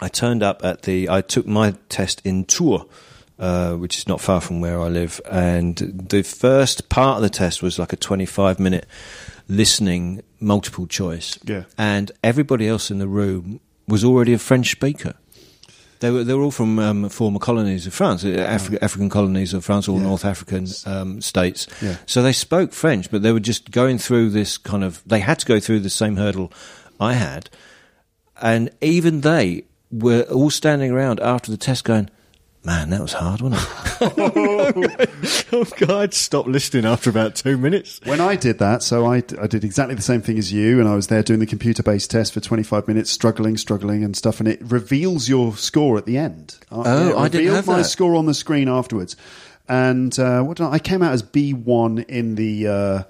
I 0.00 0.08
turned 0.08 0.42
up 0.42 0.64
at 0.64 0.82
the. 0.82 1.08
I 1.08 1.20
took 1.20 1.46
my 1.46 1.74
test 1.88 2.22
in 2.24 2.44
Tours, 2.44 2.82
uh, 3.38 3.74
which 3.74 3.98
is 3.98 4.08
not 4.08 4.20
far 4.20 4.40
from 4.40 4.60
where 4.60 4.80
I 4.80 4.88
live, 4.88 5.20
and 5.30 5.76
the 5.76 6.22
first 6.22 6.88
part 6.88 7.16
of 7.16 7.22
the 7.22 7.30
test 7.30 7.62
was 7.62 7.78
like 7.78 7.92
a 7.92 7.96
25 7.96 8.58
minute 8.58 8.86
listening 9.48 10.22
multiple 10.40 10.86
choice. 10.86 11.38
Yeah. 11.44 11.64
And 11.78 12.10
everybody 12.24 12.66
else 12.66 12.90
in 12.90 12.98
the 12.98 13.06
room 13.06 13.60
was 13.86 14.04
already 14.04 14.32
a 14.32 14.38
French 14.38 14.70
speaker. 14.72 15.14
They 16.02 16.10
were, 16.10 16.24
they 16.24 16.34
were 16.34 16.42
all 16.42 16.50
from 16.50 16.78
um, 16.78 17.08
former 17.08 17.38
colonies 17.38 17.86
of 17.86 17.94
France, 17.94 18.24
uh, 18.24 18.28
Afri- 18.28 18.78
African 18.82 19.08
colonies 19.08 19.54
of 19.54 19.64
France, 19.64 19.88
or 19.88 19.98
Yeah. 19.98 20.04
North 20.06 20.24
African 20.24 20.66
um, 20.84 21.20
states. 21.22 21.66
Yeah. 21.80 21.96
So 22.06 22.22
they 22.22 22.32
spoke 22.32 22.72
French, 22.72 23.10
but 23.10 23.22
they 23.22 23.32
were 23.32 23.40
just 23.40 23.70
going 23.70 23.98
through 23.98 24.30
this 24.30 24.58
kind 24.58 24.82
of. 24.84 25.00
They 25.06 25.20
had 25.20 25.38
to 25.38 25.46
go 25.46 25.58
through 25.60 25.80
the 25.80 25.90
same 25.90 26.16
hurdle 26.16 26.52
I 27.00 27.14
had, 27.14 27.48
and 28.42 28.70
even 28.80 29.20
they 29.22 29.64
were 29.90 30.22
all 30.22 30.50
standing 30.50 30.90
around 30.90 31.20
after 31.20 31.50
the 31.50 31.56
test, 31.56 31.84
going, 31.84 32.10
"Man, 32.64 32.90
that 32.90 33.00
was 33.00 33.12
hard, 33.12 33.40
wasn't 33.40 33.62
it?" 33.62 35.10
oh 35.52 35.64
God, 35.78 35.90
I'd 35.90 36.14
stopped 36.14 36.48
listening 36.48 36.84
after 36.84 37.10
about 37.10 37.34
two 37.34 37.56
minutes. 37.58 38.00
When 38.04 38.20
I 38.20 38.36
did 38.36 38.58
that, 38.58 38.82
so 38.82 39.06
I, 39.06 39.16
I 39.40 39.46
did 39.46 39.64
exactly 39.64 39.94
the 39.94 40.02
same 40.02 40.22
thing 40.22 40.38
as 40.38 40.52
you, 40.52 40.78
and 40.80 40.88
I 40.88 40.94
was 40.94 41.08
there 41.08 41.22
doing 41.22 41.40
the 41.40 41.46
computer 41.46 41.82
based 41.82 42.10
test 42.10 42.32
for 42.32 42.40
25 42.40 42.86
minutes, 42.88 43.10
struggling, 43.10 43.56
struggling, 43.56 44.04
and 44.04 44.16
stuff, 44.16 44.38
and 44.40 44.48
it 44.48 44.60
reveals 44.62 45.28
your 45.28 45.56
score 45.56 45.98
at 45.98 46.06
the 46.06 46.16
end. 46.18 46.56
Uh, 46.70 46.82
Oh, 46.84 47.08
it 47.10 47.16
I 47.16 47.28
didn't 47.28 47.46
revealed 47.46 47.56
have 47.56 47.66
my 47.66 47.76
that. 47.78 47.84
score 47.84 48.14
on 48.16 48.26
the 48.26 48.34
screen 48.34 48.68
afterwards. 48.68 49.16
And 49.68 50.16
uh, 50.18 50.42
what 50.42 50.56
did 50.58 50.64
I, 50.64 50.72
I 50.72 50.78
came 50.78 51.02
out 51.02 51.12
as 51.12 51.22
B1 51.22 52.06
in 52.08 52.34
the. 52.36 52.66
Uh, 52.68 52.98
i- 52.98 53.04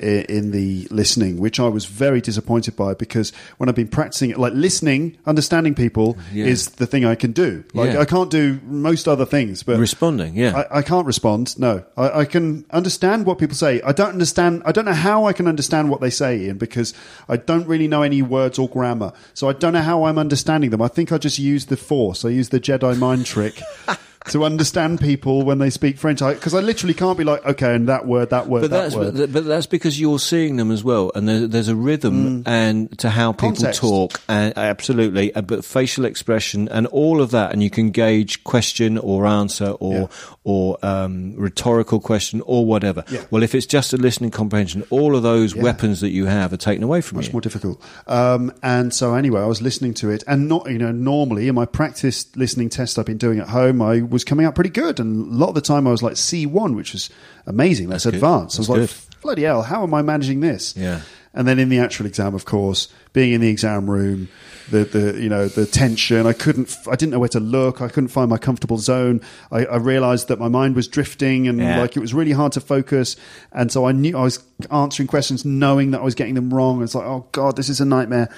in 0.00 0.50
the 0.50 0.86
listening, 0.90 1.38
which 1.38 1.60
I 1.60 1.68
was 1.68 1.84
very 1.86 2.20
disappointed 2.20 2.76
by 2.76 2.94
because 2.94 3.32
when 3.58 3.68
I've 3.68 3.74
been 3.74 3.88
practicing 3.88 4.30
it, 4.30 4.38
like 4.38 4.52
listening, 4.54 5.16
understanding 5.26 5.74
people 5.74 6.16
Yeah. 6.32 6.46
is 6.46 6.66
the 6.70 6.86
thing 6.86 7.04
I 7.04 7.14
can 7.14 7.32
do. 7.32 7.64
Like 7.74 7.92
Yeah. 7.92 8.00
I 8.00 8.04
can't 8.04 8.30
do 8.30 8.58
most 8.64 9.06
other 9.08 9.26
things, 9.26 9.62
but 9.62 9.78
Responding, 9.78 10.34
yeah. 10.34 10.64
I, 10.70 10.78
I 10.78 10.82
can't 10.82 11.06
respond. 11.06 11.58
No, 11.58 11.84
I, 11.96 12.20
I 12.20 12.24
can 12.24 12.64
understand 12.70 13.26
what 13.26 13.38
people 13.38 13.54
say. 13.56 13.80
I 13.82 13.92
don't 13.92 14.10
understand. 14.10 14.62
I 14.64 14.72
don't 14.72 14.84
know 14.84 14.92
how 14.92 15.26
I 15.26 15.32
can 15.32 15.46
understand 15.46 15.90
what 15.90 16.00
they 16.00 16.10
say, 16.10 16.38
Ian, 16.40 16.58
because 16.58 16.94
I 17.28 17.36
don't 17.36 17.66
really 17.66 17.88
know 17.88 18.02
any 18.02 18.22
words 18.22 18.58
or 18.58 18.68
grammar. 18.68 19.12
So 19.34 19.48
I 19.48 19.52
don't 19.52 19.72
know 19.72 19.82
how 19.82 20.04
I'm 20.04 20.18
understanding 20.18 20.70
them. 20.70 20.82
I 20.82 20.88
think 20.88 21.12
I 21.12 21.18
just 21.18 21.38
use 21.38 21.66
the 21.66 21.76
force. 21.76 22.24
I 22.24 22.28
use 22.30 22.48
the 22.50 22.60
Jedi 22.60 22.96
mind 22.98 23.26
trick. 23.26 23.60
To 24.28 24.44
understand 24.44 25.00
people 25.00 25.42
when 25.44 25.58
they 25.58 25.70
speak 25.70 25.96
French, 25.96 26.20
because 26.20 26.52
I, 26.54 26.60
literally 26.60 26.92
can't 26.92 27.16
be 27.16 27.24
like, 27.24 27.44
okay, 27.46 27.74
and 27.74 27.88
that 27.88 28.06
word, 28.06 28.28
that 28.30 28.48
word, 28.48 28.60
But 28.60 28.70
that 28.70 28.82
that's 28.82 28.94
word. 28.94 29.16
but, 29.16 29.32
but 29.32 29.44
that's 29.46 29.64
because 29.66 29.98
you're 29.98 30.18
seeing 30.18 30.56
them 30.56 30.70
as 30.70 30.84
well, 30.84 31.10
and 31.14 31.26
there, 31.26 31.46
there's 31.46 31.68
a 31.68 31.74
rhythm 31.74 32.42
and 32.44 32.96
to 32.98 33.08
how 33.08 33.32
people 33.32 33.52
Mm. 33.52 33.56
Context. 33.56 33.80
talk, 33.80 34.20
and 34.28 34.56
absolutely, 34.58 35.34
uh, 35.34 35.40
but 35.40 35.64
facial 35.64 36.04
expression 36.04 36.68
and 36.68 36.86
all 36.88 37.22
of 37.22 37.30
that, 37.30 37.52
and 37.52 37.62
you 37.62 37.70
can 37.70 37.90
gauge 37.92 38.44
question 38.44 38.98
or 38.98 39.26
answer 39.26 39.70
or 39.80 39.94
Yeah. 39.94 40.06
Or 40.42 40.78
um, 40.82 41.34
rhetorical 41.36 42.00
question 42.00 42.40
or 42.46 42.64
whatever. 42.64 43.04
Yeah. 43.10 43.24
Well, 43.30 43.42
if 43.42 43.54
it's 43.54 43.66
just 43.66 43.92
a 43.92 43.98
listening 43.98 44.30
comprehension, 44.30 44.84
all 44.88 45.14
of 45.14 45.22
those 45.22 45.54
Yeah. 45.54 45.62
weapons 45.62 46.00
that 46.00 46.10
you 46.10 46.24
have 46.26 46.52
are 46.52 46.56
taken 46.56 46.82
away 46.82 47.02
from 47.02 47.16
much 47.16 47.26
you. 47.26 47.28
Much 47.28 47.32
more 47.34 47.40
difficult. 47.42 47.82
Um, 48.06 48.50
and 48.62 48.94
so 48.94 49.14
anyway, 49.14 49.42
I 49.42 49.46
was 49.46 49.60
listening 49.60 49.92
to 49.94 50.08
it, 50.10 50.24
and 50.26 50.48
not 50.48 50.70
you 50.70 50.78
know 50.78 50.92
normally 50.92 51.46
in 51.48 51.54
my 51.54 51.66
practice 51.66 52.26
listening 52.36 52.70
test 52.70 52.98
I've 52.98 53.04
been 53.06 53.18
doing 53.18 53.38
at 53.38 53.48
home, 53.50 53.82
I 53.82 54.00
was 54.00 54.24
coming 54.24 54.46
out 54.46 54.54
pretty 54.54 54.70
good, 54.70 54.98
and 54.98 55.30
a 55.30 55.34
lot 55.34 55.48
of 55.50 55.54
the 55.56 55.60
time 55.60 55.86
I 55.86 55.90
was 55.90 56.02
like 56.02 56.16
C 56.16 56.46
one, 56.46 56.74
which 56.74 56.92
was 56.94 57.10
amazing. 57.46 57.88
That's, 57.90 58.04
good. 58.04 58.14
advanced. 58.14 58.58
I 58.58 58.60
was 58.60 58.68
That's 58.68 59.06
like, 59.10 59.20
bloody 59.20 59.42
hell, 59.42 59.62
how 59.62 59.82
am 59.82 59.92
I 59.92 60.00
managing 60.02 60.40
this? 60.40 60.74
Yeah. 60.76 61.00
And 61.32 61.46
then 61.46 61.58
in 61.60 61.68
the 61.68 61.78
actual 61.78 62.06
exam, 62.06 62.34
of 62.34 62.44
course, 62.44 62.88
being 63.12 63.32
in 63.32 63.40
the 63.40 63.48
exam 63.48 63.88
room, 63.88 64.28
the, 64.70 64.84
the 64.84 65.20
you 65.20 65.28
know 65.28 65.46
the 65.48 65.64
tension. 65.64 66.26
I 66.26 66.32
couldn't. 66.32 66.76
I 66.88 66.96
didn't 66.96 67.10
know 67.12 67.20
where 67.20 67.28
to 67.30 67.40
look. 67.40 67.80
I 67.80 67.88
couldn't 67.88 68.08
find 68.08 68.28
my 68.28 68.36
comfortable 68.38 68.78
zone. 68.78 69.20
I, 69.52 69.64
I 69.64 69.76
realised 69.76 70.26
that 70.28 70.38
my 70.40 70.48
mind 70.48 70.74
was 70.74 70.88
drifting, 70.88 71.46
and 71.46 71.58
Yeah. 71.58 71.80
like 71.80 71.96
it 71.96 72.00
was 72.00 72.12
really 72.14 72.32
hard 72.32 72.52
to 72.52 72.60
focus. 72.60 73.14
And 73.52 73.70
so 73.70 73.86
I 73.86 73.92
knew 73.92 74.16
I 74.18 74.22
was 74.22 74.42
answering 74.72 75.06
questions, 75.06 75.44
knowing 75.44 75.92
that 75.92 76.00
I 76.00 76.04
was 76.04 76.14
getting 76.16 76.34
them 76.34 76.52
wrong. 76.52 76.82
It's 76.82 76.94
like, 76.96 77.06
oh 77.06 77.26
god, 77.32 77.56
this 77.56 77.68
is 77.68 77.80
a 77.80 77.84
nightmare. 77.84 78.28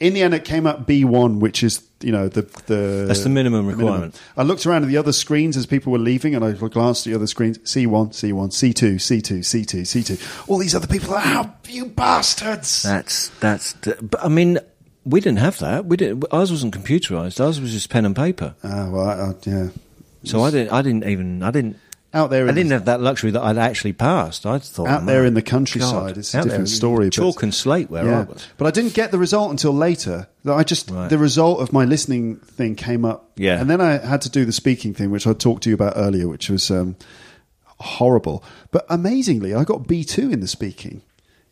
In 0.00 0.14
the 0.14 0.22
end, 0.22 0.32
it 0.32 0.44
came 0.46 0.66
up 0.66 0.86
B 0.86 1.04
one, 1.04 1.40
which 1.40 1.62
is 1.62 1.82
you 2.00 2.10
know 2.10 2.28
the 2.28 2.42
the 2.66 3.04
That's 3.06 3.22
the 3.22 3.28
minimum 3.28 3.66
requirement. 3.66 4.18
I 4.36 4.42
looked 4.42 4.64
around 4.66 4.82
at 4.82 4.88
the 4.88 4.96
other 4.96 5.12
screens 5.12 5.56
as 5.58 5.66
people 5.66 5.92
were 5.92 5.98
leaving, 5.98 6.34
and 6.34 6.42
I 6.42 6.52
glanced 6.52 7.06
at 7.06 7.10
the 7.10 7.16
other 7.16 7.26
screens. 7.26 7.58
C 7.70 7.86
one, 7.86 8.12
C 8.12 8.32
one, 8.32 8.50
C 8.50 8.72
two, 8.72 8.98
C 8.98 9.20
two, 9.20 9.42
C 9.42 9.64
two, 9.64 9.84
C 9.84 10.02
two. 10.02 10.16
All 10.48 10.56
these 10.56 10.74
other 10.74 10.86
people. 10.86 11.14
are, 11.14 11.20
How 11.20 11.54
you 11.68 11.86
bastards! 11.86 12.82
That's 12.82 13.28
that's. 13.40 13.74
But 13.74 14.24
I 14.24 14.28
mean, 14.28 14.58
we 15.04 15.20
didn't 15.20 15.40
have 15.40 15.58
that. 15.58 15.84
We 15.84 15.96
didn't. 15.96 16.24
Ours 16.32 16.50
wasn't 16.50 16.74
computerized. 16.74 17.44
Ours 17.44 17.60
was 17.60 17.72
just 17.72 17.90
pen 17.90 18.04
and 18.06 18.16
paper. 18.16 18.54
Ah, 18.64 18.88
well, 18.90 19.06
I, 19.06 19.12
I, 19.12 19.34
yeah. 19.44 19.68
So 20.24 20.42
I 20.42 20.50
didn't. 20.50 20.72
I 20.72 20.82
didn't 20.82 21.04
even. 21.04 21.42
I 21.42 21.50
didn't. 21.50 21.76
Out 22.12 22.30
there, 22.30 22.48
I 22.48 22.52
didn't 22.52 22.70
the, 22.70 22.74
have 22.74 22.86
that 22.86 23.00
luxury 23.00 23.30
that 23.30 23.40
I'd 23.42 23.56
actually 23.56 23.92
passed. 23.92 24.44
I 24.44 24.58
thought 24.58 24.88
out 24.88 25.06
there 25.06 25.24
in 25.24 25.34
the 25.34 25.42
countryside, 25.42 26.08
God, 26.14 26.18
it's 26.18 26.34
a 26.34 26.42
different 26.42 26.66
there, 26.66 26.74
story. 26.74 27.06
but- 27.06 27.12
Chalk 27.12 27.42
and 27.44 27.54
slate 27.54 27.88
where 27.88 28.02
I 28.02 28.06
yeah, 28.06 28.24
was. 28.24 28.48
but 28.58 28.66
I 28.66 28.72
didn't 28.72 28.94
get 28.94 29.12
the 29.12 29.18
result 29.18 29.52
until 29.52 29.72
later. 29.72 30.26
That 30.44 30.54
I 30.54 30.64
just 30.64 30.90
Right. 30.90 31.08
the 31.08 31.18
result 31.18 31.60
of 31.60 31.72
my 31.72 31.84
listening 31.84 32.36
thing 32.36 32.74
came 32.74 33.04
up. 33.04 33.30
Yeah. 33.36 33.60
and 33.60 33.70
then 33.70 33.80
I 33.80 33.98
had 33.98 34.22
to 34.22 34.28
do 34.30 34.44
the 34.44 34.52
speaking 34.52 34.92
thing, 34.92 35.10
which 35.12 35.26
I 35.26 35.32
talked 35.34 35.62
to 35.64 35.70
you 35.70 35.74
about 35.74 35.92
earlier, 35.96 36.26
which 36.26 36.50
was 36.50 36.68
um, 36.70 36.96
horrible. 37.78 38.42
But 38.70 38.86
amazingly, 38.88 39.54
I 39.54 39.64
got 39.64 39.86
B 39.86 40.04
two 40.04 40.30
in 40.30 40.40
the 40.40 40.48
speaking. 40.48 41.02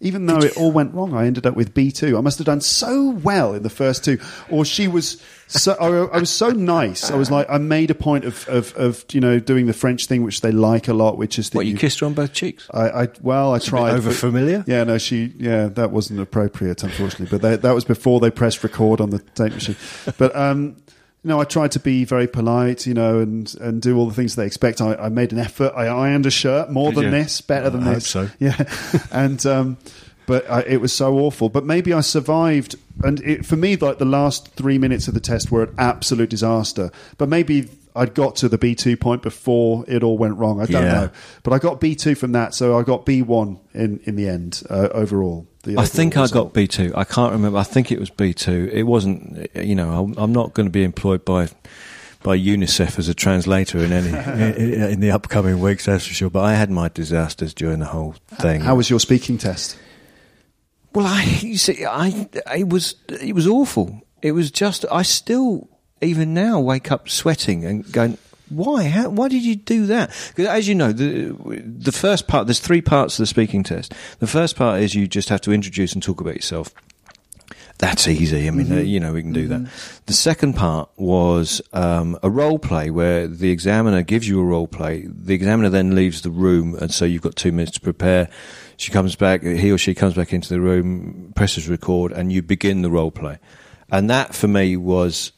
Even 0.01 0.27
though 0.27 0.39
it 0.39 0.57
all 0.57 0.71
went 0.71 0.95
wrong, 0.95 1.13
I 1.13 1.27
ended 1.27 1.45
up 1.45 1.57
with 1.57 1.75
B 1.75 1.91
two. 1.91 2.17
I 2.17 2.21
must 2.21 2.39
have 2.39 2.47
done 2.47 2.61
so 2.61 3.11
well 3.11 3.53
in 3.53 3.65
the 3.65 3.71
first 3.71 4.05
two, 4.05 4.21
or 4.49 4.65
she 4.65 4.87
was 4.87 5.21
so. 5.49 5.73
I, 5.73 6.17
I 6.17 6.21
was 6.21 6.31
so 6.31 6.51
nice. 6.51 7.11
I 7.11 7.17
was 7.17 7.33
like, 7.33 7.51
I 7.51 7.59
made 7.59 7.91
a 7.91 7.97
point 7.97 8.25
of, 8.25 8.49
of, 8.49 8.73
of 8.77 9.05
you 9.11 9.21
know 9.21 9.41
doing 9.41 9.67
the 9.67 9.73
French 9.73 10.07
thing, 10.07 10.23
which 10.23 10.41
they 10.41 10.53
like 10.53 10.87
a 10.87 10.95
lot, 10.95 11.19
which 11.19 11.37
is 11.37 11.51
that 11.51 11.57
What 11.57 11.67
you 11.67 11.77
kissed 11.77 11.99
her 11.99 12.07
on 12.07 12.15
both 12.15 12.33
cheeks? 12.33 12.69
I, 12.73 12.91
I 12.91 13.09
well, 13.23 13.55
I 13.55 13.59
tried. 13.59 13.95
over 13.95 14.13
familiar? 14.13 14.63
Yeah, 14.69 14.85
no, 14.85 14.99
she. 14.99 15.35
Yeah, 15.37 15.67
that 15.67 15.91
wasn't 15.91 16.21
appropriate, 16.21 16.85
unfortunately. 16.85 17.37
But 17.37 17.43
they, 17.43 17.57
that 17.57 17.75
was 17.75 17.85
before 17.85 18.21
they 18.21 18.31
pressed 18.31 18.63
record 18.63 19.01
on 19.01 19.11
the 19.11 19.19
tape 19.19 19.53
machine. 19.53 19.77
But 20.17 20.37
um, 20.37 20.77
you 21.25 21.29
know, 21.29 21.41
I 21.41 21.45
tried 21.45 21.73
to 21.73 21.81
be 21.81 22.05
very 22.05 22.27
polite, 22.29 22.87
you 22.87 22.95
know, 22.95 23.19
and 23.19 23.53
and 23.61 23.83
do 23.83 23.97
all 23.99 24.07
the 24.07 24.15
things 24.15 24.37
they 24.37 24.47
expect. 24.47 24.81
I, 24.81 24.95
I 24.95 25.09
made 25.09 25.33
an 25.33 25.39
effort. 25.39 25.73
I 25.77 25.87
ironed 25.87 26.27
a 26.27 26.31
shirt 26.31 26.71
more 26.71 26.91
Did 26.93 26.97
than 26.97 27.05
you? 27.07 27.11
this, 27.11 27.41
better 27.41 27.71
than 27.71 27.83
I 27.83 27.85
hope 27.87 27.95
this. 27.95 28.07
so. 28.09 28.29
Yeah, 28.39 28.65
and 29.11 29.45
um, 29.47 29.79
but 30.27 30.49
I, 30.51 30.61
it 30.63 30.81
was 30.81 30.93
so 30.93 31.19
awful. 31.19 31.49
But 31.49 31.65
maybe 31.65 31.93
I 31.93 32.01
survived. 32.03 32.77
And 33.05 33.21
it, 33.21 33.47
for 33.47 33.57
me, 33.57 33.77
like 33.77 33.99
the 33.99 34.05
last 34.05 34.49
three 34.55 34.77
minutes 34.79 35.07
of 35.09 35.15
the 35.15 35.21
test 35.21 35.51
were 35.53 35.63
an 35.65 35.75
absolute 35.79 36.31
disaster. 36.31 36.91
But 37.19 37.29
maybe. 37.29 37.69
I'd 37.97 38.15
got 38.15 38.37
to 38.37 38.49
the 38.49 38.59
B2 38.59 39.01
point 39.01 39.23
before 39.23 39.85
it 39.89 40.05
all 40.05 40.17
went 40.17 40.37
wrong. 40.39 40.61
I 40.61 40.67
don't 40.67 40.85
Yeah. 40.85 40.93
know. 40.93 41.11
But 41.43 41.53
I 41.53 41.59
got 41.59 41.81
B2 41.81 42.17
from 42.17 42.31
that, 42.31 42.55
so 42.55 42.79
I 42.79 42.85
got 42.85 43.05
B1 43.05 43.59
in, 43.75 43.99
in 44.05 44.15
the 44.15 44.29
end 44.29 44.63
uh, 44.71 44.89
overall. 44.93 45.48
I 45.77 45.85
think 45.85 46.17
I 46.17 46.27
got 46.29 46.53
B 46.53 46.67
two. 46.67 46.93
I 46.97 47.05
can't 47.05 47.33
remember. 47.33 47.59
I 47.59 47.65
think 47.65 47.93
it 47.93 47.99
was 47.99 48.11
B 48.11 48.33
two. 48.33 48.71
It 48.73 48.85
wasn't. 48.85 49.49
You 49.55 49.75
know, 49.75 49.91
I'm, 49.91 50.15
I'm 50.17 50.33
not 50.33 50.55
going 50.55 50.67
to 50.67 50.71
be 50.71 50.85
employed 50.85 51.25
by 51.25 51.49
by 52.23 52.37
UNICEF 52.37 52.99
as 52.99 53.09
a 53.09 53.15
translator 53.15 53.79
in 53.79 53.93
any 53.93 54.09
in, 54.57 54.83
in 54.83 55.01
the 55.01 55.11
upcoming 55.11 55.61
weeks. 55.61 55.87
That's 55.87 56.07
for 56.07 56.15
sure. 56.15 56.31
But 56.31 56.45
I 56.45 56.55
had 56.55 56.71
my 56.71 56.89
disasters 56.89 57.55
during 57.55 57.79
the 57.81 57.87
whole 57.87 58.15
thing. 58.29 58.61
How 58.61 58.77
was 58.77 58.91
your 58.91 59.01
speaking 59.01 59.39
test? 59.39 59.77
Well, 60.95 61.07
I 61.07 61.23
you 61.41 61.59
see, 61.59 61.85
I 61.85 62.29
it 62.57 62.69
was 62.69 62.97
it 63.09 63.35
was 63.35 63.47
awful. 63.47 64.03
It 64.23 64.33
was 64.33 64.51
just 64.51 64.85
I 64.91 65.03
still 65.03 65.69
even 66.01 66.35
now 66.35 66.61
wake 66.61 66.91
up 66.91 67.09
sweating 67.09 67.65
and 67.65 67.91
going. 67.93 68.19
Why? 68.51 68.85
How, 68.85 69.09
why 69.09 69.29
did 69.29 69.45
you 69.45 69.57
do 69.57 69.87
that? 69.87 70.11
Because 70.29 70.47
as 70.47 70.69
you 70.69 70.75
know, 70.75 70.93
the 70.93 71.33
the 71.63 71.93
first 71.93 72.29
part 72.29 72.47
there's 72.47 72.61
three 72.61 72.81
parts 72.81 73.17
to 73.17 73.23
the 73.23 73.27
speaking 73.27 73.63
test. 73.63 73.95
The 74.21 74.27
first 74.27 74.57
part 74.57 74.81
is 74.81 74.95
you 74.95 75.07
just 75.07 75.29
have 75.29 75.41
to 75.43 75.53
introduce 75.53 75.93
and 75.93 76.03
talk 76.03 76.21
about 76.21 76.35
yourself. 76.35 76.73
That's 77.79 78.09
easy. 78.09 78.49
I 78.49 78.51
mean, 78.51 78.73
uh, 78.73 78.81
you 78.81 78.99
know, 78.99 79.13
we 79.13 79.23
can 79.23 79.33
do 79.33 79.47
that. 79.49 79.71
The 80.07 80.13
second 80.13 80.55
part 80.55 80.91
was 80.97 81.63
um, 81.73 82.19
a 82.25 82.31
role 82.31 82.59
play 82.59 82.91
where 82.91 83.29
the 83.29 83.53
examiner 83.53 84.03
gives 84.03 84.29
you 84.29 84.41
a 84.41 84.45
role 84.45 84.67
play. 84.67 85.07
The 85.07 85.33
examiner 85.33 85.69
then 85.69 85.95
leaves 85.95 86.23
the 86.23 86.31
room, 86.31 86.75
and 86.75 86.93
so 86.93 87.05
you've 87.05 87.23
got 87.23 87.37
two 87.37 87.53
minutes 87.53 87.73
to 87.73 87.81
prepare. 87.81 88.31
She 88.79 88.91
comes 88.91 89.15
back, 89.15 89.43
he 89.43 89.71
or 89.71 89.79
she 89.79 89.95
comes 89.95 90.15
back 90.15 90.33
into 90.33 90.49
the 90.49 90.61
room, 90.61 91.33
presses 91.37 91.69
record, 91.69 92.11
and 92.11 92.33
you 92.33 92.43
begin 92.43 92.83
the 92.83 92.91
role 92.91 93.13
play. 93.13 93.39
And 93.93 94.11
that 94.11 94.35
for 94.35 94.49
me 94.49 94.77
was 94.77 95.31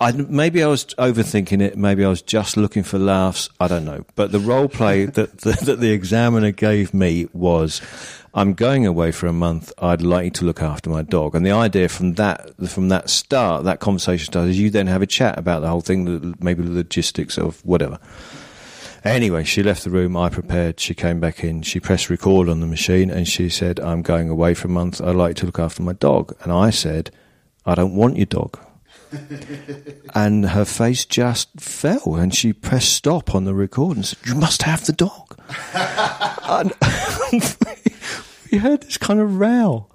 I, 0.00 0.12
maybe 0.12 0.62
I 0.62 0.68
was 0.68 0.84
overthinking 0.84 1.60
it. 1.60 1.76
Maybe 1.76 2.04
I 2.04 2.08
was 2.08 2.22
just 2.22 2.56
looking 2.56 2.84
for 2.84 2.98
laughs. 2.98 3.50
I 3.58 3.66
don't 3.66 3.84
know. 3.84 4.04
But 4.14 4.30
the 4.30 4.38
role 4.38 4.68
play 4.68 5.04
that, 5.06 5.38
the, 5.38 5.52
that 5.64 5.80
the 5.80 5.90
examiner 5.90 6.52
gave 6.52 6.94
me 6.94 7.28
was, 7.32 7.82
I'm 8.32 8.54
going 8.54 8.86
away 8.86 9.10
for 9.10 9.26
a 9.26 9.32
month. 9.32 9.72
I'd 9.78 10.02
like 10.02 10.24
you 10.24 10.30
to 10.30 10.44
look 10.44 10.62
after 10.62 10.88
my 10.88 11.02
dog. 11.02 11.34
And 11.34 11.44
the 11.44 11.50
idea 11.50 11.88
from 11.88 12.14
that, 12.14 12.54
from 12.68 12.90
that 12.90 13.10
start, 13.10 13.64
that 13.64 13.80
conversation 13.80 14.26
started, 14.26 14.50
is 14.50 14.60
you 14.60 14.70
then 14.70 14.86
have 14.86 15.02
a 15.02 15.06
chat 15.06 15.36
about 15.36 15.60
the 15.60 15.68
whole 15.68 15.80
thing, 15.80 16.36
maybe 16.38 16.62
the 16.62 16.70
logistics 16.70 17.36
of 17.36 17.64
whatever. 17.66 17.98
Anyway, 19.04 19.42
she 19.42 19.64
left 19.64 19.82
the 19.82 19.90
room. 19.90 20.16
I 20.16 20.28
prepared. 20.28 20.78
She 20.78 20.94
came 20.94 21.18
back 21.18 21.42
in. 21.42 21.62
She 21.62 21.80
pressed 21.80 22.08
record 22.08 22.48
on 22.48 22.60
the 22.60 22.66
machine 22.66 23.10
and 23.10 23.26
she 23.26 23.48
said, 23.48 23.80
I'm 23.80 24.02
going 24.02 24.28
away 24.28 24.54
for 24.54 24.68
a 24.68 24.70
month. 24.70 25.00
I'd 25.00 25.16
like 25.16 25.30
you 25.30 25.34
to 25.34 25.46
look 25.46 25.58
after 25.58 25.82
my 25.82 25.92
dog. 25.94 26.36
And 26.42 26.52
I 26.52 26.70
said, 26.70 27.10
I 27.66 27.74
don't 27.74 27.96
want 27.96 28.16
your 28.16 28.26
dog. 28.26 28.58
and 30.14 30.50
her 30.50 30.64
face 30.64 31.04
just 31.04 31.48
fell, 31.60 32.14
and 32.16 32.34
she 32.34 32.52
pressed 32.52 32.92
stop 32.92 33.34
on 33.34 33.44
the 33.44 33.54
record 33.54 33.96
and 33.96 34.06
said, 34.06 34.18
"You 34.26 34.34
must 34.34 34.62
have 34.62 34.84
the 34.86 34.92
dog." 34.92 35.38
and 36.48 36.72
we 38.52 38.58
had 38.58 38.82
this 38.82 38.98
kind 38.98 39.20
of 39.20 39.38
row 39.38 39.86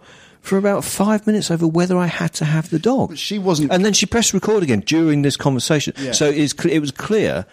for 0.42 0.58
about 0.58 0.84
five 0.84 1.26
minutes 1.26 1.50
over 1.50 1.66
whether 1.68 1.98
I 1.98 2.08
had 2.08 2.34
to 2.34 2.46
have 2.46 2.70
the 2.70 2.80
dog. 2.80 3.10
But 3.10 3.20
she 3.20 3.40
wasn't- 3.40 3.72
and 3.72 3.86
then 3.86 3.94
she 3.94 4.06
pressed 4.06 4.34
record 4.34 4.62
again 4.64 4.82
during 4.82 5.22
this 5.22 5.38
conversation. 5.38 5.94
Yeah. 5.98 6.12
So 6.12 6.30
it 6.30 6.80
was 6.80 6.92
clear 6.92 7.46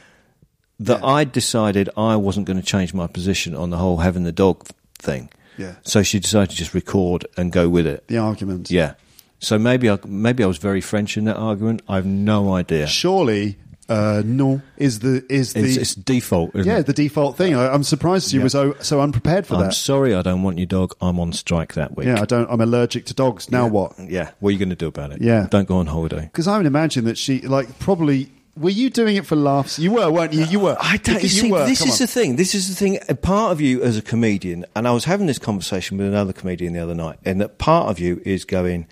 that 0.81 1.05
I 1.05 1.25
decided 1.25 1.89
I 1.97 2.17
wasn't 2.17 2.47
going 2.47 2.59
to 2.59 2.65
change 2.67 2.93
my 2.95 3.07
position 3.07 3.55
on 3.55 3.71
the 3.71 3.77
whole 3.77 3.99
having 3.99 4.25
the 4.25 4.33
dog 4.33 4.67
thing. 4.99 5.29
Yeah. 5.57 5.75
So 5.83 6.03
she 6.03 6.19
decided 6.19 6.51
to 6.51 6.57
just 6.57 6.75
record 6.75 7.27
and 7.37 7.53
go 7.53 7.69
with 7.69 7.87
it. 7.87 8.09
The 8.09 8.17
argument. 8.19 8.71
Yeah. 8.71 8.95
So 9.41 9.59
maybe 9.59 9.91
I 9.91 9.99
maybe 10.07 10.45
I 10.45 10.47
was 10.47 10.59
very 10.59 10.81
French 10.81 11.17
in 11.17 11.25
that 11.25 11.37
argument. 11.37 11.83
I 11.89 11.97
have 11.97 12.07
no 12.07 12.55
idea. 12.55 12.87
Surely, 12.87 13.57
uh, 13.89 14.23
no 14.25 14.61
is 14.77 15.01
the 15.01 15.25
is 15.29 15.55
the 15.55 15.61
It's, 15.65 15.77
it's 15.77 15.95
default. 15.95 16.55
Isn't 16.55 16.71
yeah 16.71 16.79
it? 16.81 16.87
the 16.87 16.93
default 16.93 17.37
thing. 17.37 17.55
I, 17.55 17.73
I'm 17.73 17.83
surprised 17.83 18.33
you 18.33 18.43
were 18.43 18.49
so 18.51 18.77
so 18.81 19.01
unprepared 19.01 19.47
for 19.47 19.57
that. 19.57 19.65
I'm 19.65 19.73
sorry, 19.73 20.15
I 20.15 20.23
don't 20.23 20.43
want 20.43 20.59
your 20.59 20.67
dog. 20.67 20.95
I'm 21.01 21.19
on 21.19 21.33
strike 21.33 21.73
that 21.75 21.97
week. 21.97 22.07
Yeah, 22.07 22.21
I 22.21 22.27
don't. 22.27 22.49
I'm 22.51 22.61
allergic 22.61 23.07
to 23.07 23.15
dogs. 23.15 23.51
Now 23.51 23.67
what? 23.67 23.99
Yeah. 23.99 24.31
What 24.41 24.51
are 24.51 24.53
you 24.53 24.59
going 24.59 24.69
to 24.71 24.77
do 24.77 24.89
about 24.89 25.13
it? 25.13 25.23
Yeah. 25.23 25.47
Don't 25.51 25.67
go 25.67 25.79
on 25.79 25.87
holiday. 25.87 26.23
Because 26.23 26.47
I 26.47 26.57
would 26.57 26.67
imagine 26.67 27.05
that 27.07 27.19
she 27.19 27.41
like 27.41 27.79
probably. 27.79 28.31
Were 28.57 28.69
you 28.69 28.91
doing 28.91 29.17
it 29.17 29.25
for 29.25 29.37
laughs? 29.37 29.79
You 29.79 29.93
were, 29.93 30.11
weren't 30.11 30.35
you? 30.35 30.45
You 30.45 30.61
were. 30.61 30.77
I 30.79 30.99
don't. 30.99 31.23
You, 31.23 31.45
You 31.47 31.53
were. 31.53 31.65
this 31.67 31.79
Come 31.79 31.89
is 31.89 32.01
on. 32.01 32.05
the 32.05 32.13
thing. 32.13 32.37
This 32.37 32.55
is 32.55 32.69
the 32.69 32.75
thing. 32.75 32.99
A 33.09 33.15
part 33.15 33.53
of 33.53 33.61
you 33.61 33.81
as 33.83 33.97
a 33.97 34.03
comedian, 34.03 34.67
and 34.77 34.87
I 34.87 34.91
was 34.91 35.05
having 35.05 35.27
this 35.29 35.39
conversation 35.39 35.97
with 35.97 36.07
another 36.09 36.35
comedian 36.35 36.75
the 36.75 36.81
other 36.81 36.95
night, 36.95 37.19
and 37.25 37.41
that 37.41 37.57
part 37.57 37.89
of 37.89 37.99
you 37.99 38.21
is 38.27 38.45
going, 38.45 38.87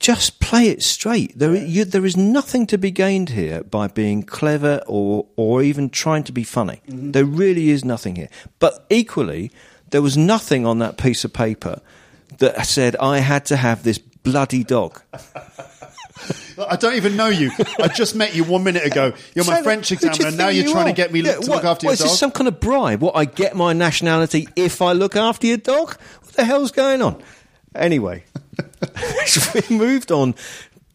just 0.00 0.40
play 0.40 0.68
it 0.68 0.82
straight. 0.82 1.38
There, 1.38 1.54
you, 1.54 1.84
there 1.84 2.04
is 2.04 2.16
nothing 2.16 2.66
to 2.68 2.78
be 2.78 2.90
gained 2.90 3.30
here 3.30 3.62
by 3.64 3.88
being 3.88 4.22
clever 4.22 4.82
or 4.86 5.26
or 5.36 5.62
even 5.62 5.88
trying 5.90 6.24
to 6.24 6.32
be 6.32 6.44
funny. 6.44 6.82
Mm-hmm. 6.88 7.12
There 7.12 7.24
really 7.24 7.70
is 7.70 7.84
nothing 7.84 8.16
here. 8.16 8.28
But 8.58 8.84
equally, 8.90 9.50
there 9.90 10.02
was 10.02 10.16
nothing 10.16 10.66
on 10.66 10.78
that 10.80 10.96
piece 10.98 11.24
of 11.24 11.32
paper 11.32 11.80
that 12.38 12.66
said 12.66 12.96
I 12.96 13.18
had 13.18 13.46
to 13.46 13.56
have 13.56 13.82
this 13.82 13.98
bloody 13.98 14.64
dog. 14.64 15.00
I 16.58 16.76
don't 16.76 16.94
even 16.94 17.16
know 17.16 17.26
you. 17.28 17.50
I 17.80 17.88
just 17.88 18.14
met 18.14 18.34
you 18.34 18.44
one 18.44 18.62
minute 18.62 18.84
ago. 18.86 19.12
You're 19.34 19.44
my 19.44 19.56
So, 19.58 19.62
French 19.64 19.90
examiner. 19.92 20.28
and 20.28 20.38
Now 20.38 20.48
you're 20.48 20.66
you 20.66 20.72
trying 20.72 20.86
are? 20.86 20.90
to 20.90 20.94
get 20.94 21.12
me 21.12 21.20
Yeah, 21.20 21.32
to 21.34 21.38
what- 21.40 21.48
look 21.48 21.64
after 21.64 21.86
what, 21.86 21.98
your 21.98 22.06
is 22.06 22.12
this 22.12 22.18
some 22.18 22.30
kind 22.30 22.46
of 22.48 22.60
bribe? 22.60 23.00
What 23.00 23.16
I 23.16 23.24
get 23.24 23.56
my 23.56 23.72
nationality 23.72 24.48
if 24.56 24.80
I 24.80 24.92
look 24.92 25.16
after 25.16 25.46
your 25.46 25.56
dog? 25.56 25.96
What 26.22 26.32
the 26.34 26.44
hell's 26.44 26.70
going 26.70 27.02
on? 27.02 27.22
Anyway, 27.74 28.24
we 29.70 29.76
moved 29.76 30.10
on 30.12 30.34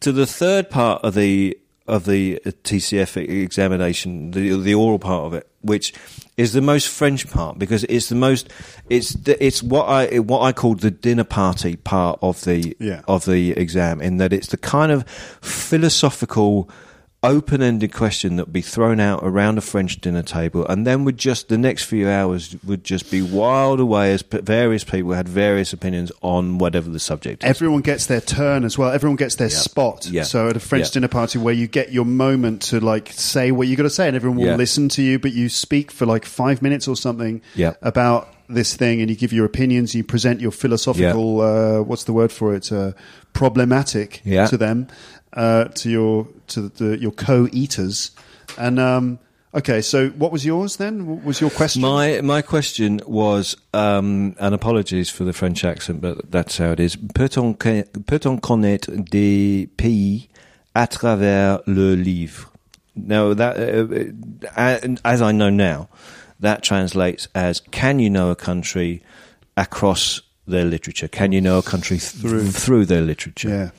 to 0.00 0.12
the 0.12 0.26
third 0.26 0.70
part 0.70 1.02
of 1.04 1.14
the 1.14 1.56
of 1.86 2.04
the 2.04 2.38
TCF 2.44 3.16
examination, 3.16 4.30
the 4.30 4.56
the 4.56 4.74
oral 4.74 4.98
part 4.98 5.24
of 5.24 5.34
it, 5.34 5.48
which 5.62 5.92
is 6.36 6.52
the 6.52 6.60
most 6.60 6.88
French 6.88 7.28
part 7.28 7.58
because 7.58 7.84
it's 7.84 8.08
the 8.08 8.14
most 8.14 8.48
it's 8.88 9.12
the, 9.14 9.44
it's 9.44 9.62
what 9.62 9.86
I 9.88 10.20
what 10.20 10.40
I 10.42 10.52
call 10.52 10.74
the 10.76 10.90
dinner 10.92 11.24
party 11.24 11.76
part 11.76 12.18
of 12.22 12.42
the 12.44 12.76
Yeah. 12.78 13.02
of 13.08 13.24
the 13.24 13.50
exam 13.52 14.00
in 14.00 14.18
that 14.18 14.32
it's 14.32 14.48
the 14.48 14.56
kind 14.56 14.92
of 14.92 15.04
philosophical 15.42 16.70
open-ended 17.22 17.92
question 17.92 18.36
that 18.36 18.46
would 18.46 18.52
be 18.52 18.62
thrown 18.62 18.98
out 18.98 19.20
around 19.22 19.58
a 19.58 19.60
French 19.60 20.00
dinner 20.00 20.22
table 20.22 20.66
and 20.66 20.86
then 20.86 21.04
would 21.04 21.18
just 21.18 21.48
the 21.50 21.58
next 21.58 21.84
few 21.84 22.08
hours 22.08 22.56
would 22.64 22.82
just 22.82 23.10
be 23.10 23.20
wild 23.20 23.78
away 23.78 24.12
as 24.14 24.22
p- 24.22 24.38
various 24.38 24.84
people 24.84 25.12
had 25.12 25.28
various 25.28 25.72
opinions 25.74 26.10
on 26.22 26.56
whatever 26.56 26.88
the 26.88 26.98
subject 26.98 27.44
is. 27.44 27.50
Everyone 27.50 27.82
gets 27.82 28.06
their 28.06 28.22
turn 28.22 28.64
as 28.64 28.78
well. 28.78 28.90
Everyone 28.90 29.16
gets 29.16 29.34
their 29.34 29.48
Yeah. 29.50 29.54
spot. 29.58 30.08
Yeah. 30.10 30.22
So 30.22 30.48
at 30.48 30.56
a 30.56 30.60
French 30.60 30.86
Yeah. 30.86 30.92
dinner 30.94 31.08
party 31.08 31.38
where 31.38 31.52
you 31.52 31.66
get 31.66 31.92
your 31.92 32.06
moment 32.06 32.62
to 32.62 32.80
like 32.80 33.10
say 33.12 33.50
what 33.50 33.68
you 33.68 33.76
got 33.76 33.82
to 33.82 33.90
say, 33.90 34.06
and 34.06 34.16
everyone 34.16 34.38
will 34.38 34.56
listen 34.56 34.88
to 34.90 35.02
you, 35.02 35.18
but 35.18 35.32
you 35.34 35.50
speak 35.50 35.90
for 35.90 36.06
like 36.06 36.24
five 36.24 36.62
minutes 36.62 36.88
or 36.88 36.96
something 36.96 37.42
Yeah. 37.54 37.74
about 37.82 38.28
this 38.48 38.74
thing, 38.74 39.00
and 39.00 39.10
you 39.10 39.14
give 39.16 39.32
your 39.32 39.44
opinions. 39.44 39.94
You 39.94 40.02
present 40.04 40.40
your 40.40 40.50
philosophical. 40.52 41.40
Uh, 41.42 41.82
what's 41.82 42.04
the 42.04 42.12
word 42.14 42.32
for 42.32 42.54
it? 42.54 42.72
Uh, 42.72 42.92
problematic 43.32 44.20
Yeah. 44.24 44.46
to 44.46 44.56
them, 44.56 44.88
uh, 45.34 45.64
to 45.66 45.90
your 45.90 46.26
to 46.50 46.68
the, 46.68 46.98
your 46.98 47.12
co-eaters, 47.12 48.10
and. 48.58 48.78
Um, 48.78 49.18
Okay, 49.52 49.80
so 49.82 50.10
what 50.10 50.30
was 50.30 50.44
yours 50.46 50.76
then? 50.76 51.08
What 51.08 51.24
was 51.24 51.40
your 51.40 51.50
question? 51.50 51.82
My 51.82 52.20
my 52.20 52.40
question 52.40 53.00
was, 53.04 53.56
um, 53.74 54.36
and 54.38 54.54
apologies 54.54 55.10
for 55.10 55.24
the 55.24 55.32
French 55.32 55.64
accent, 55.64 56.00
but 56.00 56.30
that's 56.30 56.56
how 56.58 56.70
it 56.70 56.78
is. 56.78 56.94
Peut-on 56.94 57.54
peut-on 57.54 58.38
connaître 58.38 58.92
des 59.10 59.66
pays 59.76 60.28
à 60.76 60.86
travers 60.88 61.58
le 61.66 61.96
livre? 61.96 62.48
Now 62.94 63.34
that, 63.34 63.56
uh, 63.58 64.50
uh, 64.56 64.96
as 65.04 65.20
I 65.20 65.32
know 65.32 65.50
now, 65.50 65.88
that 66.38 66.62
translates 66.62 67.26
as: 67.34 67.58
Can 67.72 67.98
you 67.98 68.08
know 68.08 68.30
a 68.30 68.36
country 68.36 69.02
across 69.56 70.22
their 70.46 70.64
literature? 70.64 71.08
Can 71.08 71.32
you 71.32 71.40
know 71.40 71.58
a 71.58 71.62
country 71.64 71.98
th- 71.98 72.12
Through. 72.22 72.52
through 72.52 72.86
their 72.86 73.02
literature? 73.02 73.48
yeah. 73.48 73.70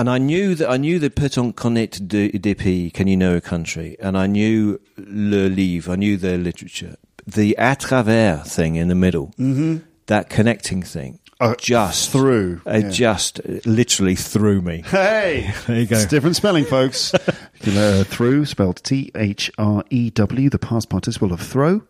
And 0.00 0.08
I 0.08 0.16
knew 0.16 0.54
that 0.54 0.70
I 0.70 0.78
knew 0.78 0.98
the 0.98 1.10
peut-on 1.10 1.52
connaître 1.52 2.00
des 2.00 2.54
pays, 2.54 2.90
can 2.90 3.06
you 3.06 3.18
know 3.18 3.36
a 3.36 3.40
country? 3.42 3.98
And 4.00 4.16
I 4.16 4.26
knew 4.26 4.80
le 4.96 5.50
livre, 5.50 5.92
I 5.92 5.96
knew 5.96 6.16
their 6.16 6.38
literature. 6.38 6.96
The 7.26 7.54
à 7.58 7.78
travers 7.78 8.44
thing 8.44 8.76
in 8.76 8.88
the 8.88 8.94
middle, 8.94 9.34
mm-hmm. 9.38 9.80
that 10.06 10.30
connecting 10.30 10.82
thing, 10.82 11.18
Uh, 11.38 11.54
just 11.56 12.08
through, 12.08 12.62
it 12.64 12.84
yeah. 12.84 12.90
just 12.90 13.40
uh, 13.40 13.60
literally 13.66 14.14
threw 14.16 14.62
me. 14.62 14.84
Hey, 14.90 15.52
There 15.66 15.80
you 15.80 15.86
go. 15.86 15.96
It's 15.96 16.06
different 16.06 16.36
spelling, 16.36 16.64
folks. 16.64 17.12
You 17.62 17.72
know, 17.72 18.00
uh, 18.00 18.04
through 18.04 18.46
spelled 18.46 18.82
T 18.82 19.10
H 19.14 19.50
R 19.58 19.84
E 19.90 20.08
W, 20.08 20.48
the 20.48 20.58
past 20.58 20.88
participle 20.88 21.30
of 21.30 21.42
throw, 21.42 21.82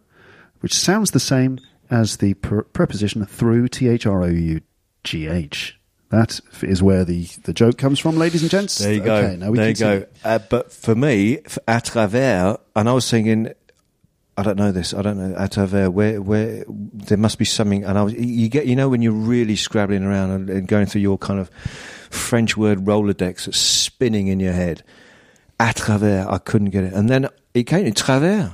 which 0.58 0.74
sounds 0.74 1.12
the 1.12 1.20
same 1.20 1.60
as 1.88 2.16
the 2.16 2.34
per- 2.34 2.64
preposition 2.64 3.24
through 3.24 3.68
T 3.68 3.86
H 3.86 4.04
R 4.04 4.24
O 4.24 4.26
U 4.26 4.62
G 5.04 5.28
H. 5.28 5.79
That 6.10 6.40
is 6.62 6.82
where 6.82 7.04
the, 7.04 7.24
the 7.44 7.52
joke 7.52 7.78
comes 7.78 8.00
from, 8.00 8.16
ladies 8.16 8.42
and 8.42 8.50
gents. 8.50 8.78
There 8.78 8.92
you 8.92 9.00
go. 9.00 9.14
Okay, 9.14 9.36
now 9.36 9.50
we 9.50 9.58
there 9.58 9.68
you 9.68 9.74
go. 9.76 10.06
Uh, 10.24 10.40
but 10.50 10.72
for 10.72 10.96
me, 10.96 11.36
à 11.68 11.80
travers, 11.80 12.58
and 12.74 12.88
I 12.88 12.92
was 12.92 13.08
thinking, 13.08 13.52
I 14.36 14.42
don't 14.42 14.56
know 14.56 14.72
this. 14.72 14.92
I 14.92 15.02
don't 15.02 15.18
know 15.18 15.36
à 15.38 15.48
travers. 15.48 15.88
Where, 15.88 16.20
where 16.20 16.64
there 16.66 17.16
must 17.16 17.38
be 17.38 17.44
something. 17.44 17.84
And 17.84 17.96
I 17.96 18.02
was, 18.02 18.14
you 18.14 18.48
get, 18.48 18.66
you 18.66 18.74
know, 18.74 18.88
when 18.88 19.02
you're 19.02 19.12
really 19.12 19.54
scrabbling 19.54 20.02
around 20.02 20.30
and, 20.30 20.50
and 20.50 20.66
going 20.66 20.86
through 20.86 21.02
your 21.02 21.16
kind 21.16 21.38
of 21.38 21.48
French 22.10 22.56
word 22.56 22.80
Rolodex 22.80 23.44
that's 23.44 23.58
spinning 23.58 24.26
in 24.26 24.40
your 24.40 24.52
head. 24.52 24.82
À 25.60 25.72
travers, 25.74 26.26
I 26.26 26.38
couldn't 26.38 26.70
get 26.70 26.82
it. 26.82 26.92
And 26.92 27.08
then 27.08 27.28
it 27.54 27.64
came 27.64 27.84
to 27.84 27.92
travers, 27.92 28.50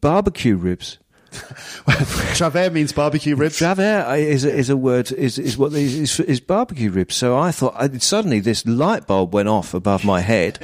barbecue 0.00 0.56
ribs. 0.56 0.98
Travers 2.34 2.72
means 2.72 2.92
barbecue 2.92 3.34
ribs. 3.36 3.56
Travers 3.56 4.18
is 4.18 4.44
a, 4.44 4.54
is 4.54 4.70
a 4.70 4.76
word 4.76 5.10
is 5.12 5.38
is 5.38 5.56
what 5.56 5.72
is, 5.72 6.20
is 6.20 6.40
barbecue 6.40 6.90
ribs. 6.90 7.14
So 7.14 7.36
I 7.36 7.50
thought 7.50 7.74
I, 7.76 7.88
suddenly 7.98 8.40
this 8.40 8.66
light 8.66 9.06
bulb 9.06 9.34
went 9.34 9.48
off 9.48 9.74
above 9.74 10.04
my 10.04 10.20
head. 10.20 10.58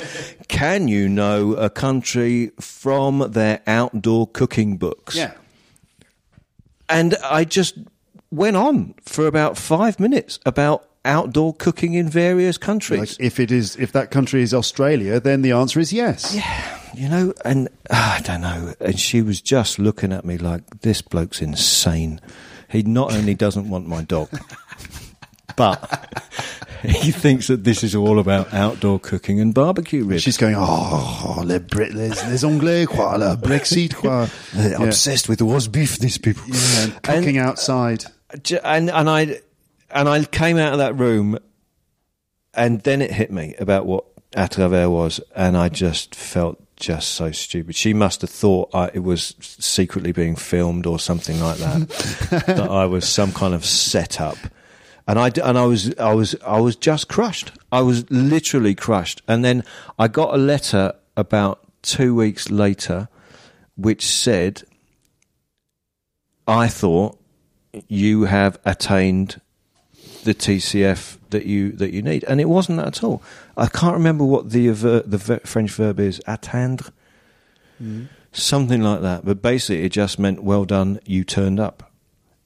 Can 0.49 0.89
you 0.89 1.09
know 1.09 1.55
a 1.55 1.71
country 1.71 2.53
from 2.61 3.31
their 3.33 3.61
outdoor 3.67 4.27
cooking 4.27 4.77
books? 4.77 5.17
yeah. 5.17 5.33
and 6.89 7.17
I 7.25 7.45
just 7.45 7.79
went 8.31 8.57
on 8.57 8.95
for 9.03 9.27
about 9.27 9.57
five 9.57 9.99
minutes 9.99 10.39
about 10.45 10.89
outdoor 11.05 11.55
cooking 11.55 11.95
in 11.95 12.09
various 12.09 12.59
countries. 12.59 13.19
Like 13.19 13.21
if 13.21 13.41
it 13.41 13.51
is, 13.51 13.77
if 13.77 13.93
that 13.93 14.11
country 14.11 14.43
is 14.43 14.53
Australia, 14.53 15.19
then 15.21 15.43
the 15.43 15.53
answer 15.53 15.81
is 15.81 15.93
yes. 15.93 16.35
You 16.95 17.09
know, 17.09 17.33
and 17.45 17.69
uh, 17.91 18.19
I 18.19 18.21
don't 18.23 18.41
know. 18.41 18.75
And 18.81 18.99
she 18.99 19.23
was 19.23 19.41
just 19.41 19.79
looking 19.79 20.13
at 20.13 20.25
me 20.25 20.39
like, 20.39 20.81
this 20.81 21.03
bloke's 21.03 21.41
insane. 21.43 22.21
He 22.71 22.83
not 22.83 23.13
only 23.15 23.35
doesn't 23.35 23.69
want 23.69 23.87
my 23.87 24.03
dog, 24.03 24.29
but 25.57 26.23
he 26.83 27.11
thinks 27.11 27.47
that 27.49 27.65
this 27.65 27.83
is 27.83 27.95
all 27.95 28.19
about 28.19 28.53
outdoor 28.53 28.99
cooking 29.01 29.41
and 29.41 29.53
barbecue 29.55 30.05
ribs. 30.05 30.23
She's 30.23 30.37
going, 30.37 30.55
oh, 30.57 31.43
les, 31.45 31.59
Brit- 31.59 31.95
les, 31.95 32.11
les 32.29 32.45
Anglais, 32.45 32.87
quoi, 32.87 33.17
le 33.17 33.37
Brexit, 33.37 33.95
quoi. 33.95 34.29
They're 34.55 34.73
Yeah. 34.79 34.83
obsessed 34.85 35.29
with 35.29 35.41
roast 35.41 35.73
beef, 35.73 35.99
these 35.99 36.19
people. 36.19 36.45
Yeah, 36.47 36.83
and 36.85 37.03
cooking 37.03 37.39
outside. 37.39 38.05
And 38.63 38.91
and 38.91 39.09
I 39.09 39.41
and 39.91 40.09
I 40.09 40.23
came 40.25 40.59
out 40.59 40.73
of 40.75 40.79
that 40.79 40.95
room, 40.99 41.39
and 42.55 42.83
then 42.83 43.01
it 43.01 43.11
hit 43.11 43.33
me 43.33 43.55
about 43.59 43.87
what 43.87 44.05
à 44.37 44.49
travers 44.51 44.89
was, 44.89 45.21
and 45.35 45.57
I 45.57 45.71
just 45.71 46.15
felt 46.15 46.63
just 46.79 47.11
so 47.11 47.31
stupid. 47.33 47.75
She 47.75 47.93
must 47.93 48.21
have 48.21 48.31
thought 48.31 48.71
I, 48.75 48.91
it 48.95 49.03
was 49.03 49.35
secretly 49.41 50.13
being 50.13 50.37
filmed 50.37 50.87
or 50.87 50.99
something 50.99 51.41
like 51.41 51.59
that. 51.59 51.89
that 52.47 52.71
I 52.71 52.87
was 52.87 53.09
some 53.09 53.33
kind 53.33 53.55
of 53.55 53.65
setup. 53.65 54.37
And 55.07 55.19
I, 55.19 55.31
and 55.43 55.57
I 55.59 55.65
was 55.65 55.99
I 55.99 56.13
was 56.13 56.35
I 56.47 56.61
was 56.61 56.77
just 56.77 57.09
crushed. 57.09 57.53
I 57.73 57.81
was 57.81 58.09
literally 58.11 58.75
crushed. 58.75 59.23
And 59.27 59.45
then 59.45 59.65
I 59.99 60.09
got 60.09 60.35
a 60.35 60.37
letter 60.37 60.95
about 61.17 61.61
two 61.83 62.15
weeks 62.15 62.51
later, 62.51 63.09
which 63.77 64.07
said, 64.07 64.65
"I 66.47 66.69
thought 66.69 67.19
you 67.89 68.25
have 68.25 68.59
attained 68.67 69.41
the 70.25 70.35
TCF 70.35 71.17
that 71.31 71.47
you 71.47 71.73
that 71.73 71.93
you 71.93 72.03
need, 72.03 72.25
and 72.25 72.39
it 72.39 72.49
wasn't 72.49 72.77
that 72.79 72.89
at 72.89 73.05
all. 73.05 73.23
I 73.59 73.67
can't 73.69 73.95
remember 73.95 74.25
what 74.25 74.51
the 74.51 74.69
uh, 74.69 74.73
aver- 74.73 75.03
the 75.05 75.19
ve- 75.19 75.39
French 75.45 75.71
verb 75.73 75.99
is. 76.01 76.21
Attendre, 76.27 76.93
mm. 77.83 78.09
something 78.33 78.83
like 78.83 79.03
that. 79.03 79.25
But 79.25 79.43
basically, 79.43 79.85
it 79.85 79.91
just 79.91 80.19
meant 80.19 80.43
well 80.43 80.65
done. 80.65 81.01
You 81.05 81.25
turned 81.25 81.61
up. 81.61 81.85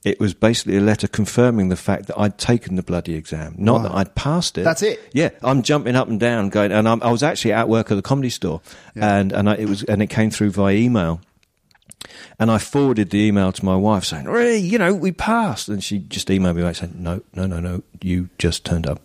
It 0.04 0.18
was 0.18 0.34
basically 0.34 0.76
a 0.78 0.80
letter 0.80 1.06
confirming 1.06 1.68
the 1.68 1.76
fact 1.76 2.06
that 2.06 2.18
I'd 2.18 2.36
taken 2.36 2.74
the 2.74 2.82
bloody 2.82 3.14
exam, 3.14 3.54
not 3.56 3.76
Wow. 3.76 3.82
that 3.84 3.92
I'd 3.94 4.14
passed 4.16 4.58
it. 4.58 4.64
That's 4.64 4.82
it? 4.82 4.98
Yeah, 5.12 5.30
I'm 5.44 5.62
jumping 5.62 5.94
up 5.94 6.08
and 6.08 6.18
down, 6.18 6.48
going, 6.48 6.72
and 6.72 6.88
I'm, 6.88 7.00
I 7.04 7.12
was 7.12 7.22
actually 7.22 7.52
at 7.52 7.68
work 7.68 7.92
at 7.92 7.94
the 7.94 8.02
comedy 8.02 8.30
store, 8.30 8.62
Yeah. 8.96 9.16
and 9.18 9.30
and 9.32 9.48
I, 9.48 9.54
it 9.56 9.68
was 9.68 9.84
and 9.84 10.02
it 10.02 10.08
came 10.08 10.30
through 10.32 10.50
via 10.50 10.74
email. 10.74 11.20
And 12.38 12.50
I 12.50 12.58
forwarded 12.58 13.10
the 13.10 13.18
email 13.18 13.52
to 13.52 13.64
my 13.64 13.76
wife 13.76 14.04
saying, 14.04 14.24
"Ray, 14.24 14.56
you 14.58 14.78
know, 14.78 14.92
we 14.94 15.12
passed." 15.12 15.68
And 15.68 15.82
she 15.82 15.98
just 16.00 16.28
emailed 16.28 16.56
me 16.56 16.62
back 16.62 16.76
saying, 16.76 16.94
"No, 16.98 17.20
no, 17.34 17.46
no, 17.46 17.60
no, 17.60 17.82
you 18.00 18.28
just 18.38 18.64
turned 18.64 18.86
up." 18.86 19.00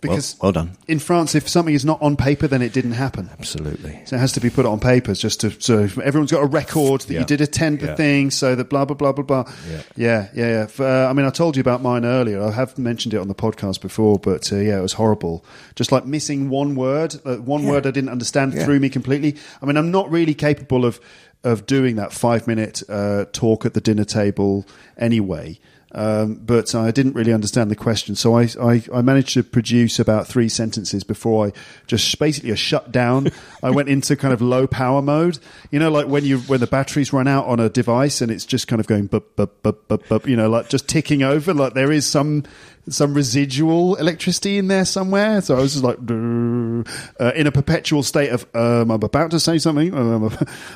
Because 0.00 0.36
well, 0.40 0.46
well 0.48 0.52
done. 0.52 0.76
in 0.88 0.98
France, 0.98 1.34
if 1.34 1.48
something 1.48 1.74
is 1.74 1.84
not 1.84 2.00
on 2.02 2.16
paper, 2.16 2.46
then 2.46 2.62
it 2.62 2.72
didn't 2.72 2.92
happen. 2.92 3.28
Absolutely. 3.38 4.00
So 4.04 4.16
it 4.16 4.18
has 4.20 4.32
to 4.32 4.40
be 4.40 4.50
put 4.50 4.66
on 4.66 4.78
papers 4.80 5.18
just 5.20 5.40
to 5.40 5.60
so 5.60 5.82
everyone's 6.02 6.30
got 6.32 6.42
a 6.42 6.46
record 6.46 7.02
that 7.02 7.12
Yeah. 7.12 7.20
you 7.20 7.26
did 7.26 7.40
attend 7.40 7.80
the 7.80 7.86
Yeah. 7.88 7.94
thing, 7.96 8.30
so 8.30 8.54
that 8.54 8.68
blah 8.68 8.84
blah 8.84 8.96
blah 8.96 9.12
blah 9.12 9.24
blah. 9.24 9.52
Yeah. 9.70 9.82
yeah, 9.96 10.28
yeah. 10.34 10.66
yeah. 10.78 10.84
Uh, 11.04 11.08
I 11.10 11.12
mean, 11.12 11.26
I 11.26 11.30
told 11.30 11.56
you 11.56 11.60
about 11.60 11.82
mine 11.82 12.04
earlier. 12.04 12.42
I 12.42 12.50
have 12.52 12.78
mentioned 12.78 13.14
it 13.14 13.18
on 13.18 13.28
the 13.28 13.34
podcast 13.34 13.80
before, 13.80 14.18
but 14.18 14.52
uh, 14.52 14.56
yeah, 14.56 14.78
it 14.78 14.82
was 14.82 14.92
horrible. 14.94 15.44
Just 15.76 15.90
like 15.92 16.04
missing 16.06 16.48
one 16.50 16.74
word, 16.74 17.16
uh, 17.24 17.36
one 17.36 17.64
word 17.64 17.86
I 17.86 17.90
didn't 17.90 18.10
understand 18.10 18.54
threw 18.54 18.78
me 18.80 18.88
completely. 18.88 19.36
I 19.60 19.66
mean, 19.66 19.76
I'm 19.76 19.90
not 19.90 20.10
really 20.10 20.34
capable 20.34 20.84
of 20.84 21.00
of 21.44 21.66
doing 21.66 21.96
that 21.96 22.12
five 22.12 22.46
minute 22.46 22.82
uh, 22.88 23.24
talk 23.32 23.66
at 23.66 23.74
the 23.74 23.80
dinner 23.80 24.04
table 24.04 24.66
anyway. 24.96 25.58
Um, 25.94 26.36
but 26.36 26.74
I 26.74 26.90
didn't 26.90 27.12
really 27.12 27.34
understand 27.34 27.70
the 27.70 27.76
question, 27.76 28.14
so 28.14 28.34
I, 28.34 28.48
I, 28.58 28.82
I 28.94 29.02
managed 29.02 29.34
to 29.34 29.42
produce 29.42 29.98
about 29.98 30.26
three 30.26 30.48
sentences 30.48 31.04
before 31.04 31.48
I 31.48 31.52
just 31.86 32.18
basically 32.18 32.50
a 32.50 32.56
shut 32.56 32.90
down. 32.90 33.28
I 33.62 33.68
went 33.68 33.90
into 33.90 34.16
kind 34.16 34.32
of 34.32 34.40
low 34.40 34.66
power 34.66 35.02
mode, 35.02 35.38
you 35.70 35.78
know, 35.78 35.90
like 35.90 36.06
when 36.06 36.24
you 36.24 36.38
when 36.38 36.60
the 36.60 36.66
batteries 36.66 37.12
run 37.12 37.28
out 37.28 37.44
on 37.44 37.60
a 37.60 37.68
device 37.68 38.22
and 38.22 38.32
it's 38.32 38.46
just 38.46 38.68
kind 38.68 38.80
of 38.80 38.86
going 38.86 39.06
bup 39.06 39.36
bup 39.36 39.62
bup 39.62 39.86
bup 39.86 40.08
bup, 40.08 40.26
you 40.26 40.34
know, 40.34 40.48
like 40.48 40.70
just 40.70 40.88
ticking 40.88 41.22
over, 41.22 41.52
like 41.52 41.74
there 41.74 41.92
is 41.92 42.06
some 42.06 42.44
some 42.88 43.14
residual 43.14 43.94
electricity 43.96 44.58
in 44.58 44.68
there 44.68 44.84
somewhere. 44.84 45.40
So 45.40 45.56
I 45.56 45.60
was 45.60 45.72
just 45.72 45.84
like 45.84 45.98
uh, 45.98 47.32
in 47.34 47.46
a 47.46 47.52
perpetual 47.52 48.02
state 48.02 48.30
of 48.30 48.46
um, 48.54 48.90
I'm 48.90 49.02
about 49.02 49.30
to 49.30 49.40
say 49.40 49.58
something, 49.58 49.94
um, 49.94 50.24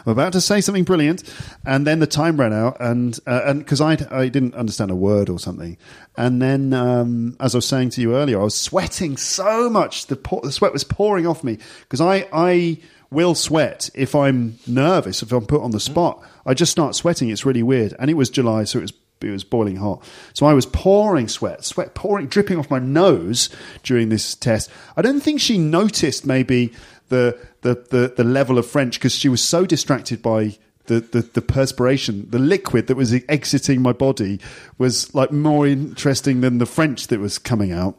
I'm 0.07 0.13
about 0.13 0.33
to 0.35 0.41
say 0.41 0.61
something 0.61 0.85
brilliant, 0.85 1.25
and 1.65 1.87
then 1.87 1.99
the 1.99 2.07
time 2.07 2.39
ran 2.39 2.53
out, 2.53 2.77
and 2.81 3.19
uh, 3.27 3.43
and 3.45 3.59
because 3.61 3.81
I 3.81 3.97
I 4.11 4.29
didn't 4.29 4.55
understand 4.55 4.91
a 4.91 4.97
word 4.97 5.29
or 5.29 5.39
something, 5.39 5.77
and 6.17 6.41
then 6.41 6.73
um, 6.73 7.37
as 7.41 7.55
I 7.55 7.59
was 7.59 7.67
saying 7.67 7.91
to 7.91 8.01
you 8.01 8.15
earlier, 8.15 8.41
I 8.41 8.45
was 8.45 8.55
sweating 8.55 9.17
so 9.17 9.69
much 9.69 10.07
the, 10.07 10.17
pour, 10.17 10.41
the 10.43 10.53
sweat 10.53 10.73
was 10.73 10.85
pouring 10.85 11.27
off 11.27 11.43
me 11.43 11.59
because 11.81 12.01
I 12.01 12.29
I 12.33 12.79
will 13.11 13.35
sweat 13.35 13.91
if 13.95 14.15
I'm 14.15 14.59
nervous 14.67 15.23
if 15.23 15.33
I'm 15.33 15.47
put 15.47 15.63
on 15.63 15.71
the 15.71 15.81
spot. 15.81 16.23
I 16.45 16.55
just 16.55 16.73
start 16.73 16.95
sweating. 16.95 17.31
It's 17.31 17.45
really 17.45 17.63
weird, 17.63 17.95
and 17.99 18.11
it 18.11 18.15
was 18.15 18.31
July, 18.31 18.65
so 18.65 18.79
it 18.79 18.83
was 18.83 18.93
it 19.21 19.31
was 19.31 19.45
boiling 19.45 19.77
hot. 19.77 20.03
So 20.35 20.47
I 20.47 20.55
was 20.55 20.67
pouring 20.67 21.29
sweat, 21.29 21.65
sweat 21.65 21.95
pouring, 21.95 22.27
dripping 22.27 22.59
off 22.59 22.71
my 22.71 22.79
nose 22.79 23.49
during 23.83 24.09
this 24.09 24.35
test. 24.35 24.71
I 24.97 25.03
don't 25.03 25.21
think 25.21 25.41
she 25.41 25.59
noticed 25.59 26.27
maybe 26.27 26.73
the 27.09 27.39
the 27.63 27.75
the, 27.91 28.15
the 28.17 28.25
level 28.25 28.59
of 28.59 28.67
French 28.67 28.99
because 28.99 29.15
she 29.15 29.29
was 29.29 29.43
so 29.43 29.67
distracted 29.67 30.23
by. 30.23 30.57
The, 30.89 31.01
the, 31.01 31.23
the 31.23 31.43
perspiration, 31.43 32.31
the 32.31 32.39
liquid 32.39 32.87
that 32.87 32.97
was 32.97 33.13
exiting 33.29 33.83
my 33.83 33.93
body 33.93 34.39
was 34.79 35.13
like 35.17 35.33
more 35.33 35.67
interesting 35.67 36.43
than 36.43 36.59
the 36.59 36.65
French 36.65 37.09
that 37.09 37.19
was 37.19 37.39
coming 37.39 37.73
out. 37.73 37.99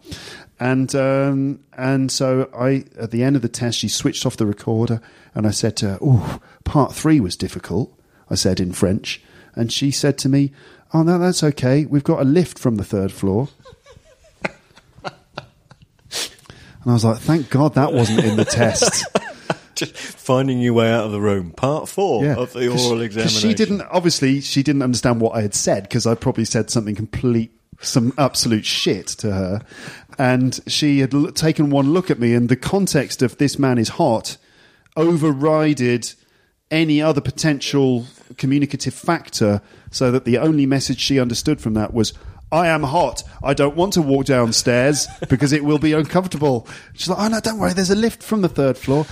And 0.57 0.95
um, 0.95 1.59
and 1.73 2.09
so 2.09 2.49
I 2.57 2.85
at 2.97 3.11
the 3.11 3.23
end 3.23 3.35
of 3.35 3.41
the 3.41 3.49
test, 3.49 3.79
she 3.79 3.89
switched 3.89 4.25
off 4.25 4.37
the 4.37 4.45
recorder, 4.45 5.01
and 5.35 5.45
I 5.45 5.51
said 5.51 5.75
to 5.77 5.89
her, 5.89 5.97
"Oh, 6.01 6.39
part 6.63 6.95
three 6.95 7.19
was 7.19 7.35
difficult." 7.35 7.93
I 8.29 8.35
said 8.35 8.61
in 8.61 8.71
French, 8.71 9.21
and 9.53 9.71
she 9.71 9.91
said 9.91 10.17
to 10.19 10.29
me, 10.29 10.51
"Oh 10.93 11.03
no, 11.03 11.17
that's 11.19 11.43
okay. 11.43 11.85
We've 11.85 12.03
got 12.03 12.21
a 12.21 12.25
lift 12.25 12.57
from 12.59 12.75
the 12.75 12.83
third 12.83 13.11
floor." 13.11 13.49
And 16.83 16.91
I 16.91 16.93
was 16.93 17.03
like, 17.03 17.17
"Thank 17.19 17.49
God 17.49 17.73
that 17.75 17.91
wasn't 17.93 18.23
in 18.23 18.37
the 18.37 18.45
test." 18.45 19.05
Just 19.75 19.95
finding 19.95 20.59
your 20.59 20.73
way 20.73 20.91
out 20.91 21.05
of 21.05 21.11
the 21.11 21.21
room. 21.21 21.51
Part 21.51 21.87
four 21.87 22.25
of 22.25 22.53
the 22.53 22.69
oral 22.69 23.01
examination. 23.01 23.49
She 23.49 23.53
didn't 23.53 23.81
obviously 23.91 24.41
she 24.41 24.63
didn't 24.63 24.81
understand 24.81 25.21
what 25.21 25.35
I 25.35 25.41
had 25.41 25.53
said 25.53 25.83
because 25.83 26.07
I 26.07 26.15
probably 26.15 26.45
said 26.45 26.69
something 26.71 26.95
complete 26.95 27.51
some 27.79 28.11
absolute 28.17 28.65
shit 28.65 29.05
to 29.07 29.31
her, 29.31 29.61
and 30.17 30.59
she 30.65 30.99
had 30.99 31.13
l- 31.13 31.31
taken 31.31 31.69
one 31.69 31.93
look 31.93 32.09
at 32.09 32.17
me, 32.19 32.33
and 32.33 32.49
the 32.49 32.55
context 32.55 33.21
of 33.21 33.37
this 33.37 33.59
man 33.59 33.77
is 33.77 33.89
hot 33.89 34.37
overrided 34.95 36.15
any 36.71 37.01
other 37.01 37.21
potential 37.21 38.05
communicative 38.37 38.93
factor, 38.93 39.61
so 39.91 40.11
that 40.11 40.25
the 40.25 40.37
only 40.37 40.65
message 40.65 40.99
she 40.99 41.19
understood 41.19 41.61
from 41.61 41.73
that 41.75 41.93
was. 41.93 42.13
I 42.49 42.67
am 42.67 42.83
hot. 42.83 43.23
I 43.43 43.53
don't 43.53 43.75
want 43.75 43.91
to 43.95 44.01
walk 44.01 44.25
downstairs 44.25 45.05
because 45.29 45.51
it 45.51 45.65
will 45.65 45.79
be 45.79 45.91
uncomfortable. 45.91 46.65
She's 46.93 47.09
like, 47.09 47.19
oh 47.19 47.27
no, 47.27 47.41
don't 47.41 47.59
worry. 47.59 47.73
There's 47.73 47.89
a 47.89 47.95
lift 47.95 48.23
from 48.23 48.41
the 48.41 48.47
third 48.47 48.77
floor. 48.77 49.05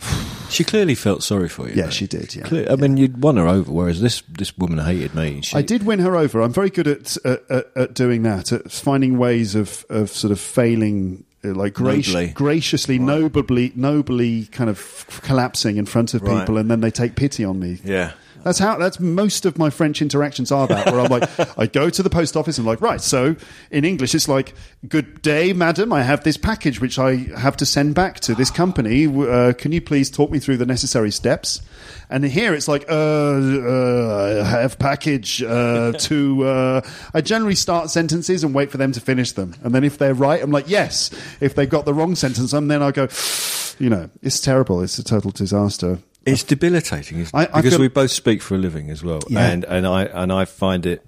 She 0.50 0.64
clearly 0.64 0.94
felt 0.94 1.22
sorry 1.22 1.48
for 1.48 1.66
you. 1.66 1.74
Yeah, 1.74 1.84
though. 1.84 1.90
she 1.90 2.06
did, 2.06 2.36
yeah. 2.36 2.42
Clear- 2.42 2.70
I 2.70 2.76
mean, 2.76 2.98
you'd 2.98 3.22
won 3.22 3.38
her 3.38 3.48
over, 3.48 3.72
whereas 3.72 4.02
this 4.02 4.22
this 4.28 4.54
woman 4.58 4.76
hated 4.84 5.14
me. 5.14 5.40
She, 5.40 5.56
I 5.56 5.62
did 5.62 5.86
win 5.86 6.00
her 6.00 6.14
over. 6.14 6.42
I'm 6.42 6.52
very 6.52 6.68
good 6.68 6.86
at 6.86 7.16
at, 7.24 7.66
at, 7.74 7.94
doing 7.94 8.22
that, 8.24 8.52
at 8.52 8.70
finding 8.70 9.16
ways 9.16 9.54
of, 9.54 9.86
of 9.88 10.10
sort 10.10 10.30
of 10.30 10.38
failing, 10.38 11.24
Uh, 11.44 11.54
like 11.54 11.74
graci- 11.74 12.12
Nobly. 12.14 12.26
graciously, 12.28 12.98
nobly, 13.00 13.72
nobly, 13.74 14.44
kind 14.52 14.70
of 14.70 15.04
collapsing 15.22 15.76
in 15.76 15.86
front 15.86 16.14
of 16.14 16.22
Right. 16.22 16.38
people, 16.40 16.56
and 16.56 16.70
then 16.70 16.80
they 16.82 16.90
take 16.92 17.16
pity 17.16 17.44
on 17.44 17.58
me. 17.58 17.80
Yeah. 17.84 18.12
That's 18.44 18.58
how. 18.58 18.76
That's 18.76 19.00
most 19.00 19.46
of 19.46 19.58
my 19.58 19.70
French 19.70 20.02
interactions 20.02 20.50
are 20.52 20.66
that. 20.66 20.92
Where 20.92 21.00
I'm 21.00 21.10
like, 21.10 21.28
I 21.58 21.66
go 21.66 21.90
to 21.90 22.02
the 22.02 22.10
post 22.10 22.36
office 22.36 22.58
and 22.58 22.66
I'm 22.66 22.68
like, 22.68 22.80
right. 22.80 23.00
So 23.00 23.36
in 23.70 23.84
English, 23.84 24.14
it's 24.14 24.28
like, 24.28 24.54
"Good 24.88 25.22
day, 25.22 25.52
madam. 25.52 25.92
I 25.92 26.02
have 26.02 26.24
this 26.24 26.36
package 26.36 26.80
which 26.80 26.98
I 26.98 27.16
have 27.36 27.56
to 27.58 27.66
send 27.66 27.94
back 27.94 28.20
to 28.20 28.34
this 28.34 28.50
company. 28.50 29.06
Uh, 29.06 29.52
can 29.52 29.72
you 29.72 29.80
please 29.80 30.10
talk 30.10 30.30
me 30.30 30.38
through 30.38 30.56
the 30.58 30.66
necessary 30.66 31.10
steps?" 31.10 31.62
And 32.10 32.24
here 32.24 32.52
it's 32.52 32.68
like, 32.68 32.84
uh, 32.90 32.94
uh, 32.94 34.42
I 34.44 34.60
have 34.60 34.78
package 34.78 35.42
uh, 35.42 35.92
to. 35.98 36.44
Uh, 36.44 36.80
I 37.14 37.20
generally 37.20 37.54
start 37.54 37.90
sentences 37.90 38.44
and 38.44 38.54
wait 38.54 38.70
for 38.70 38.76
them 38.76 38.92
to 38.92 39.00
finish 39.00 39.32
them, 39.32 39.54
and 39.62 39.74
then 39.74 39.84
if 39.84 39.98
they're 39.98 40.14
right, 40.14 40.42
I'm 40.42 40.50
like, 40.50 40.68
yes. 40.68 41.10
If 41.40 41.54
they've 41.54 41.68
got 41.68 41.84
the 41.84 41.94
wrong 41.94 42.14
sentence, 42.14 42.52
and 42.52 42.70
then 42.70 42.82
I 42.82 42.90
go, 42.90 43.08
you 43.78 43.88
know, 43.88 44.10
it's 44.22 44.40
terrible. 44.40 44.82
It's 44.82 44.98
a 44.98 45.04
total 45.04 45.30
disaster. 45.30 45.98
It's 46.24 46.42
debilitating, 46.44 47.18
isn't 47.18 47.34
I- 47.34 47.44
it? 47.44 47.52
Because 47.54 47.72
feel- 47.72 47.80
we 47.80 47.88
both 47.88 48.10
speak 48.10 48.42
for 48.42 48.54
a 48.54 48.58
living 48.58 48.90
as 48.90 49.02
well, 49.02 49.20
Yeah. 49.28 49.46
and 49.50 49.64
and 49.64 49.86
I 49.86 50.04
and 50.04 50.32
I 50.32 50.44
find 50.44 50.86
it. 50.86 51.04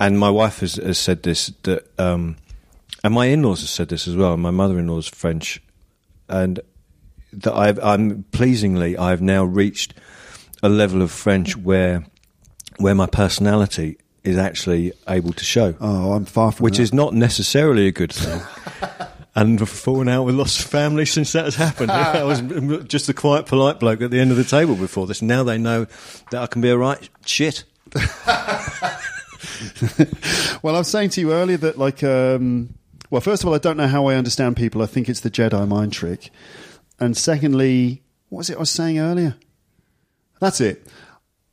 And 0.00 0.18
my 0.18 0.30
wife 0.30 0.60
has, 0.60 0.76
has 0.76 0.98
said 0.98 1.22
this 1.22 1.52
that, 1.62 1.86
um, 1.98 2.36
and 3.04 3.14
my 3.14 3.26
in-laws 3.26 3.60
have 3.60 3.68
said 3.70 3.88
this 3.88 4.08
as 4.08 4.16
well. 4.16 4.36
My 4.36 4.50
mother-in-law's 4.50 5.06
French, 5.08 5.62
and 6.28 6.60
that 7.32 7.54
I've, 7.54 7.78
I'm 7.82 8.24
pleasingly 8.32 8.96
I've 8.96 9.22
now 9.22 9.44
reached 9.44 9.94
a 10.62 10.68
level 10.68 11.02
of 11.02 11.10
French 11.10 11.56
where 11.56 12.04
where 12.78 12.94
my 12.94 13.06
personality 13.06 13.96
is 14.24 14.38
actually 14.38 14.92
able 15.08 15.32
to 15.32 15.44
show, 15.44 15.74
Oh, 15.80 16.12
I'm 16.12 16.24
far 16.24 16.52
from 16.52 16.64
which 16.64 16.76
that. 16.78 16.82
is 16.84 16.92
not 16.92 17.12
necessarily 17.14 17.86
a 17.86 17.92
good 17.92 18.12
thing. 18.12 18.40
And 19.34 19.60
I've 19.60 19.68
fallen 19.68 20.08
out 20.08 20.24
with 20.24 20.34
lots 20.34 20.60
of 20.60 20.66
family 20.66 21.06
since 21.06 21.32
that 21.32 21.46
has 21.46 21.56
happened. 21.56 21.90
I 21.92 22.22
was 22.24 22.42
just 22.84 23.08
a 23.08 23.14
quiet, 23.14 23.46
polite 23.46 23.80
bloke 23.80 24.02
at 24.02 24.10
the 24.10 24.20
end 24.20 24.30
of 24.30 24.36
the 24.36 24.44
table 24.44 24.74
before 24.74 25.06
this. 25.06 25.22
Now 25.22 25.42
they 25.42 25.56
know 25.56 25.86
that 26.30 26.42
I 26.42 26.46
can 26.46 26.60
be 26.60 26.68
a 26.68 26.76
right 26.76 27.08
shit. 27.24 27.64
Well, 30.62 30.76
I 30.76 30.78
was 30.78 30.88
saying 30.88 31.10
to 31.10 31.20
you 31.20 31.32
earlier 31.32 31.56
that, 31.58 31.76
like, 31.76 32.04
um, 32.04 32.74
well, 33.10 33.20
first 33.20 33.42
of 33.42 33.48
all, 33.48 33.54
I 33.54 33.58
don't 33.58 33.76
know 33.76 33.88
how 33.88 34.06
I 34.06 34.14
understand 34.14 34.56
people. 34.56 34.80
I 34.80 34.86
think 34.86 35.08
it's 35.08 35.20
the 35.20 35.30
Jedi 35.30 35.66
mind 35.66 35.92
trick. 35.92 36.30
And 37.00 37.16
secondly, 37.16 38.02
what 38.28 38.38
was 38.38 38.50
it 38.50 38.56
I 38.56 38.60
was 38.60 38.70
saying 38.70 39.00
earlier? 39.00 39.34
That's 40.40 40.60
it. 40.60 40.86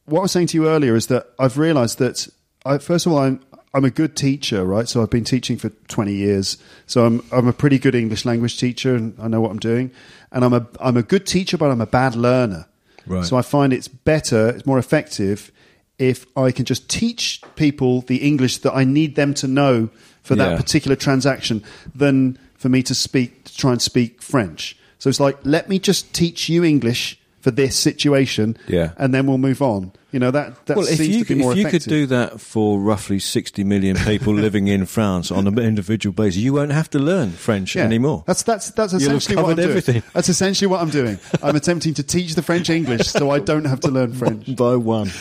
What 0.05 0.19
I 0.19 0.21
was 0.23 0.31
saying 0.31 0.47
to 0.47 0.57
you 0.57 0.67
earlier 0.67 0.95
is 0.95 1.07
that 1.07 1.27
I've 1.39 1.57
realized 1.57 1.97
that, 1.99 2.27
I, 2.65 2.77
first 2.77 3.07
of 3.07 3.13
all, 3.13 3.19
I'm, 3.19 3.41
I'm 3.73 3.85
a 3.85 3.89
good 3.89 4.15
teacher, 4.15 4.65
right? 4.65 4.87
So 4.87 5.01
I've 5.01 5.09
been 5.09 5.23
teaching 5.23 5.57
for 5.57 5.69
20 5.69 6.13
years. 6.13 6.57
So 6.87 7.05
I'm, 7.05 7.23
I'm 7.31 7.47
a 7.47 7.53
pretty 7.53 7.77
good 7.77 7.93
English 7.93 8.25
language 8.25 8.57
teacher 8.59 8.95
and 8.95 9.15
I 9.19 9.27
know 9.27 9.41
what 9.41 9.51
I'm 9.51 9.59
doing. 9.59 9.91
And 10.31 10.43
I'm 10.43 10.53
a, 10.53 10.67
I'm 10.79 10.97
a 10.97 11.03
good 11.03 11.27
teacher, 11.27 11.57
but 11.57 11.69
I'm 11.69 11.81
a 11.81 11.85
bad 11.85 12.15
learner. 12.15 12.67
Right. 13.05 13.23
So 13.23 13.37
I 13.37 13.41
find 13.41 13.71
it's 13.71 13.87
better, 13.87 14.49
it's 14.49 14.65
more 14.65 14.79
effective 14.79 15.51
if 15.99 16.25
I 16.37 16.51
can 16.51 16.65
just 16.65 16.89
teach 16.89 17.41
people 17.55 18.01
the 18.01 18.17
English 18.17 18.59
that 18.59 18.73
I 18.73 18.85
need 18.85 19.15
them 19.15 19.33
to 19.35 19.47
know 19.47 19.89
for 20.23 20.35
that 20.35 20.57
particular 20.57 20.95
transaction 20.95 21.63
than 21.93 22.37
for 22.55 22.69
me 22.69 22.83
to 22.83 22.95
speak 22.95 23.45
to 23.45 23.57
try 23.57 23.71
and 23.71 23.81
speak 23.81 24.21
French. 24.21 24.77
So 24.99 25.09
it's 25.09 25.19
like 25.19 25.37
let 25.43 25.67
me 25.67 25.79
just 25.79 26.13
teach 26.13 26.49
you 26.49 26.63
English 26.63 27.18
for 27.41 27.51
this 27.51 27.75
situation, 27.75 28.57
Yeah. 28.67 28.91
and 28.97 29.13
then 29.13 29.25
we'll 29.27 29.37
move 29.37 29.61
on. 29.61 29.91
You 30.11 30.19
know 30.19 30.31
that 30.31 30.65
that 30.65 30.75
well, 30.77 30.85
seems 30.87 31.07
you, 31.17 31.23
to 31.23 31.35
be 31.35 31.39
more 31.39 31.51
if 31.51 31.57
you 31.59 31.67
effective. 31.67 31.83
could 31.83 31.89
do 31.89 32.05
that 32.07 32.41
for 32.41 32.79
roughly 32.79 33.19
60 33.19 33.63
million 33.63 33.95
people 33.95 34.33
living 34.45 34.67
in 34.67 34.85
France 34.87 35.29
on 35.31 35.45
an 35.47 35.59
individual 35.59 36.11
basis, 36.13 36.37
you 36.41 36.51
won't 36.53 36.71
have 36.71 36.89
to 36.91 36.99
learn 36.99 37.31
French 37.31 37.75
Yeah. 37.75 37.83
anymore. 37.83 38.23
That's 38.25 38.41
that's 38.43 38.71
that's 38.71 38.93
You'll 38.93 39.01
essentially 39.03 39.35
what 39.35 39.51
I'm 39.51 39.55
covered 39.57 39.85
doing. 39.85 40.03
That's 40.13 40.27
essentially 40.29 40.67
what 40.67 40.81
I'm 40.81 40.89
doing. 40.89 41.19
I'm 41.43 41.55
attempting 41.55 41.93
to 41.93 42.03
teach 42.03 42.33
the 42.33 42.41
French 42.41 42.69
English 42.71 43.07
so 43.07 43.29
I 43.29 43.37
don't 43.39 43.65
have 43.65 43.81
to 43.81 43.91
learn 43.91 44.13
French. 44.13 44.55
by 44.57 44.75
one. 44.75 45.11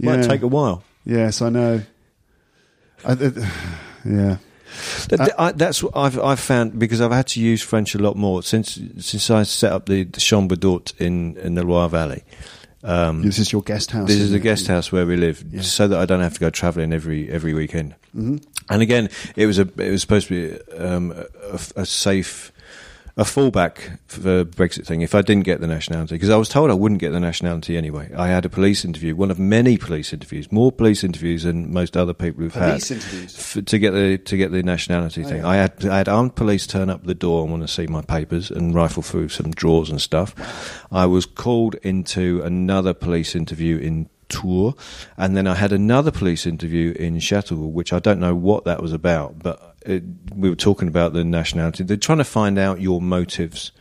Might 0.00 0.20
Yeah. 0.20 0.26
take 0.28 0.42
a 0.42 0.46
while. 0.48 0.84
Yes, 1.04 1.42
I 1.42 1.48
know. 1.50 1.82
I, 3.04 3.12
uh, 3.12 3.30
yeah. 4.04 4.36
Th- 5.08 5.18
th- 5.20 5.32
I, 5.38 5.52
that's 5.52 5.82
what 5.82 5.96
I've 5.96 6.18
I've 6.18 6.40
found 6.40 6.78
because 6.78 7.00
I've 7.00 7.12
had 7.12 7.26
to 7.28 7.40
use 7.40 7.62
French 7.62 7.94
a 7.94 7.98
lot 7.98 8.16
more 8.16 8.42
since 8.42 8.78
since 8.98 9.30
I 9.30 9.44
set 9.44 9.72
up 9.72 9.86
the, 9.86 10.04
the 10.04 10.20
Chambre 10.20 10.56
d'Hôte 10.56 10.92
in 11.00 11.36
in 11.38 11.54
the 11.54 11.62
Loire 11.62 11.88
Valley. 11.88 12.22
Um, 12.84 13.22
This 13.22 13.38
is 13.38 13.50
your 13.52 13.62
guest 13.62 13.90
house. 13.90 14.06
this 14.06 14.18
is 14.20 14.30
the 14.30 14.36
it? 14.36 14.42
guest 14.42 14.68
house 14.68 14.92
where 14.92 15.06
we 15.06 15.16
live, 15.16 15.44
Yeah. 15.50 15.62
so 15.62 15.88
that 15.88 15.98
I 15.98 16.04
don't 16.06 16.20
have 16.20 16.34
to 16.34 16.40
go 16.40 16.50
travelling 16.50 16.92
every 16.92 17.28
every 17.30 17.52
weekend. 17.54 17.94
Mm-hmm. 18.16 18.36
And 18.70 18.82
again, 18.82 19.08
it 19.34 19.46
was 19.46 19.58
a 19.58 19.62
it 19.78 19.90
was 19.90 20.00
supposed 20.02 20.28
to 20.28 20.34
be 20.34 20.76
um, 20.78 21.12
a, 21.52 21.58
a 21.80 21.86
safe 21.86 22.52
a 23.18 23.24
fallback 23.24 23.98
for 24.06 24.20
the 24.20 24.40
uh, 24.40 24.44
Brexit 24.44 24.84
thing 24.84 25.00
if 25.00 25.14
I 25.14 25.22
didn't 25.22 25.44
get 25.44 25.62
the 25.62 25.66
nationality 25.66 26.16
because 26.16 26.28
I 26.28 26.36
was 26.36 26.50
told 26.50 26.70
I 26.70 26.74
wouldn't 26.74 27.00
get 27.00 27.12
the 27.12 27.20
nationality 27.20 27.76
anyway. 27.76 28.10
I 28.14 28.28
had 28.28 28.44
a 28.44 28.50
police 28.50 28.84
interview, 28.84 29.16
one 29.16 29.30
of 29.30 29.38
many 29.38 29.78
police 29.78 30.12
interviews, 30.12 30.52
more 30.52 30.70
police 30.70 31.02
interviews 31.02 31.44
than 31.44 31.72
most 31.72 31.96
other 31.96 32.12
people 32.12 32.42
who've 32.42 32.52
Police 32.52 32.90
had 32.90 32.96
interviews? 32.98 33.56
f- 33.56 33.64
to 33.64 33.78
get 33.78 33.92
the 33.92 34.18
to 34.18 34.36
get 34.36 34.52
the 34.52 34.62
nationality 34.62 35.24
oh, 35.24 35.28
thing. 35.28 35.38
yeah. 35.38 35.48
I 35.48 35.56
had 35.56 35.86
I 35.86 35.98
had 35.98 36.08
armed 36.08 36.36
police 36.36 36.66
turn 36.66 36.90
up 36.90 37.04
the 37.04 37.14
door 37.14 37.42
and 37.42 37.50
want 37.50 37.62
to 37.62 37.68
see 37.68 37.86
my 37.86 38.02
papers 38.02 38.50
and 38.50 38.74
rifle 38.74 39.02
through 39.02 39.30
some 39.30 39.50
drawers 39.52 39.88
and 39.88 40.00
stuff. 40.00 40.34
I 40.92 41.06
was 41.06 41.24
called 41.24 41.76
into 41.76 42.42
another 42.42 42.92
police 42.92 43.34
interview 43.34 43.78
in 43.78 44.10
Tours, 44.28 44.74
and 45.16 45.36
then 45.36 45.46
I 45.46 45.54
had 45.54 45.72
another 45.72 46.10
police 46.10 46.46
interview 46.46 46.92
in 46.98 47.16
Châteauroux, 47.16 47.70
which 47.70 47.92
I 47.92 48.00
don't 48.00 48.18
know 48.18 48.34
what 48.34 48.64
that 48.64 48.82
was 48.82 48.92
about, 48.92 49.38
but 49.38 49.75
it, 49.88 50.02
we 50.34 50.48
were 50.48 50.56
talking 50.56 50.88
about 50.88 51.12
the 51.12 51.24
nationality. 51.24 51.84
They're 51.84 51.96
trying 51.96 52.18
to 52.18 52.24
find 52.24 52.58
out 52.58 52.80
your 52.80 53.00
motives 53.00 53.72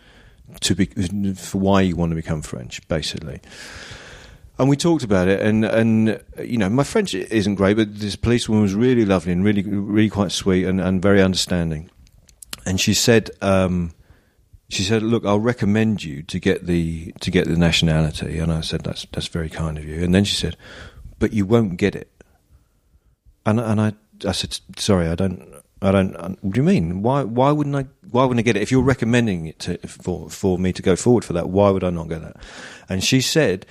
to 0.62 0.76
be 0.76 0.86
for 1.34 1.58
why 1.58 1.82
you 1.82 1.96
want 1.96 2.12
to 2.12 2.16
become 2.16 2.42
French, 2.42 2.86
basically. 2.88 3.42
And 4.58 4.70
we 4.70 4.78
talked 4.78 5.04
about 5.04 5.28
it, 5.28 5.42
and 5.42 5.66
and 5.66 6.22
you 6.42 6.58
know, 6.58 6.70
my 6.70 6.84
French 6.84 7.14
isn't 7.14 7.56
great, 7.56 7.76
but 7.76 8.00
this 8.00 8.16
policewoman 8.16 8.64
was 8.64 8.74
really 8.74 9.06
lovely 9.06 9.34
and 9.34 9.44
really 9.44 9.64
really 9.64 10.10
quite 10.10 10.32
sweet 10.32 10.66
and, 10.66 10.80
and 10.80 11.02
very 11.02 11.22
understanding. 11.22 11.90
And 12.66 12.80
she 12.80 12.94
said, 12.94 13.32
um, 13.42 13.94
she 14.70 14.84
said, 14.84 15.04
"Look, 15.04 15.26
I'll 15.26 15.40
recommend 15.40 16.04
you 16.04 16.24
to 16.24 16.40
get 16.40 16.66
the 16.66 17.12
to 17.20 17.32
get 17.32 17.48
the 17.48 17.58
nationality." 17.58 18.40
And 18.40 18.52
I 18.52 18.62
said, 18.62 18.82
"That's 18.82 19.06
that's 19.12 19.28
very 19.28 19.50
kind 19.50 19.78
of 19.78 19.86
you." 19.86 20.04
And 20.04 20.16
then 20.16 20.24
she 20.24 20.36
said, 20.36 20.58
"But 21.20 21.34
you 21.34 21.46
won't 21.46 21.78
get 21.78 21.96
it." 21.96 22.10
And 23.46 23.60
and 23.60 23.80
I 23.80 23.94
I 24.26 24.32
said, 24.32 24.58
"Sorry, 24.78 25.08
I 25.08 25.16
don't." 25.16 25.64
I 25.82 25.92
don't. 25.92 26.16
Uh, 26.16 26.30
what 26.42 26.54
do 26.54 26.60
you 26.60 26.66
mean? 26.66 27.02
Why? 27.02 27.24
Why 27.24 27.52
wouldn't 27.52 27.76
I? 27.76 27.86
Why 28.10 28.24
wouldn't 28.24 28.40
I 28.40 28.44
get 28.44 28.56
it? 28.56 28.62
If 28.62 28.72
you're 28.72 28.82
recommending 28.82 29.46
it 29.46 29.60
to, 29.60 29.78
for 29.88 30.30
for 30.30 30.58
me 30.58 30.74
to 30.74 30.82
go 30.82 30.96
forward 30.96 31.26
for 31.26 31.34
that, 31.34 31.50
why 31.50 31.70
would 31.70 31.84
I 31.84 31.90
not 31.90 32.10
get 32.10 32.22
that? 32.22 32.38
And 32.88 33.04
she 33.04 33.22
said, 33.22 33.66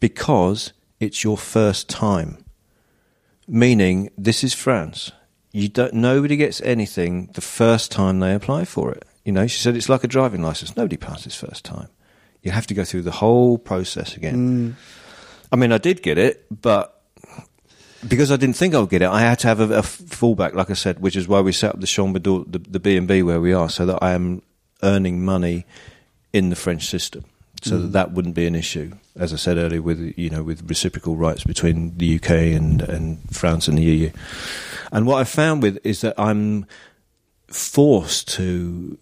because 0.00 0.72
it's 0.98 1.22
your 1.22 1.36
first 1.36 1.88
time. 1.88 2.44
Meaning, 3.46 4.10
this 4.16 4.44
is 4.44 4.54
France. 4.54 5.10
You 5.52 5.68
don't. 5.68 5.94
Nobody 5.94 6.36
gets 6.36 6.60
anything 6.62 7.30
the 7.34 7.40
first 7.40 7.90
time 7.90 8.20
they 8.20 8.34
apply 8.34 8.64
for 8.64 8.92
it. 8.92 9.04
You 9.24 9.32
know, 9.32 9.46
she 9.46 9.60
said 9.60 9.76
it's 9.76 9.88
like 9.88 10.04
a 10.04 10.08
driving 10.08 10.42
license. 10.42 10.76
Nobody 10.76 10.96
passes 10.96 11.34
first 11.34 11.64
time. 11.64 11.88
You 12.42 12.52
have 12.52 12.66
to 12.68 12.74
go 12.74 12.84
through 12.84 13.02
the 13.02 13.10
whole 13.10 13.58
process 13.58 14.16
again. 14.16 14.36
Mm. 14.36 14.74
I 15.52 15.56
mean, 15.56 15.72
I 15.72 15.78
did 15.78 16.02
get 16.02 16.16
it, 16.16 16.46
but 16.62 16.99
because 18.06 18.30
I 18.30 18.36
didn't 18.36 18.56
think 18.56 18.74
I 18.74 18.80
would 18.80 18.90
get 18.90 19.02
it, 19.02 19.08
I 19.08 19.20
had 19.20 19.38
to 19.40 19.48
have 19.48 19.60
a, 19.60 19.78
a 19.78 19.82
fallback, 19.82 20.54
like 20.54 20.70
I 20.70 20.74
said, 20.74 21.00
which 21.00 21.16
is 21.16 21.28
why 21.28 21.40
we 21.40 21.52
set 21.52 21.74
up 21.74 21.80
the 21.80 21.86
Chambre 21.86 22.20
d'Hôte, 22.20 22.50
the, 22.50 22.58
the 22.58 22.80
B 22.80 22.96
and 22.96 23.06
B 23.06 23.22
where 23.22 23.40
we 23.40 23.52
are, 23.52 23.68
so 23.68 23.86
that 23.86 24.02
I 24.02 24.12
am 24.12 24.42
earning 24.82 25.24
money 25.24 25.66
in 26.32 26.50
the 26.50 26.56
French 26.56 26.88
system, 26.88 27.24
so 27.62 27.78
that 27.78 27.92
that 27.92 28.12
wouldn't 28.12 28.34
be 28.34 28.46
an 28.46 28.54
issue. 28.54 28.92
As 29.16 29.32
I 29.32 29.36
said 29.36 29.58
earlier, 29.58 29.82
with 29.82 30.14
you 30.16 30.30
know, 30.30 30.42
with 30.42 30.68
reciprocal 30.68 31.16
rights 31.16 31.44
between 31.44 31.96
the 31.98 32.16
UK 32.16 32.30
and 32.30 32.82
and 32.82 33.18
France 33.30 33.68
and 33.68 33.76
the 33.76 33.82
EU, 33.82 34.10
and 34.92 35.06
what 35.06 35.16
I 35.16 35.24
found 35.24 35.62
with 35.62 35.78
is 35.84 36.00
that 36.00 36.14
I'm 36.18 36.66
forced 37.48 38.28
to 38.36 38.98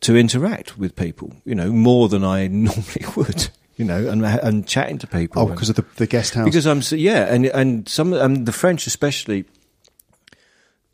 to 0.00 0.16
interact 0.16 0.78
with 0.78 0.96
people, 0.96 1.36
you 1.44 1.54
know, 1.54 1.70
more 1.70 2.08
than 2.08 2.24
I 2.24 2.46
normally 2.48 3.04
would. 3.16 3.50
You 3.80 3.86
know, 3.86 4.10
and 4.10 4.22
and 4.22 4.66
chatting 4.66 4.98
to 4.98 5.06
people. 5.06 5.40
Oh, 5.40 5.46
because 5.46 5.70
of 5.70 5.76
the, 5.76 5.86
the 5.96 6.06
guest 6.06 6.34
house. 6.34 6.44
because 6.44 6.66
I'm 6.66 6.82
yeah, 6.98 7.32
and 7.32 7.46
and 7.46 7.88
some 7.88 8.12
and 8.12 8.44
the 8.44 8.52
French 8.52 8.86
especially. 8.86 9.46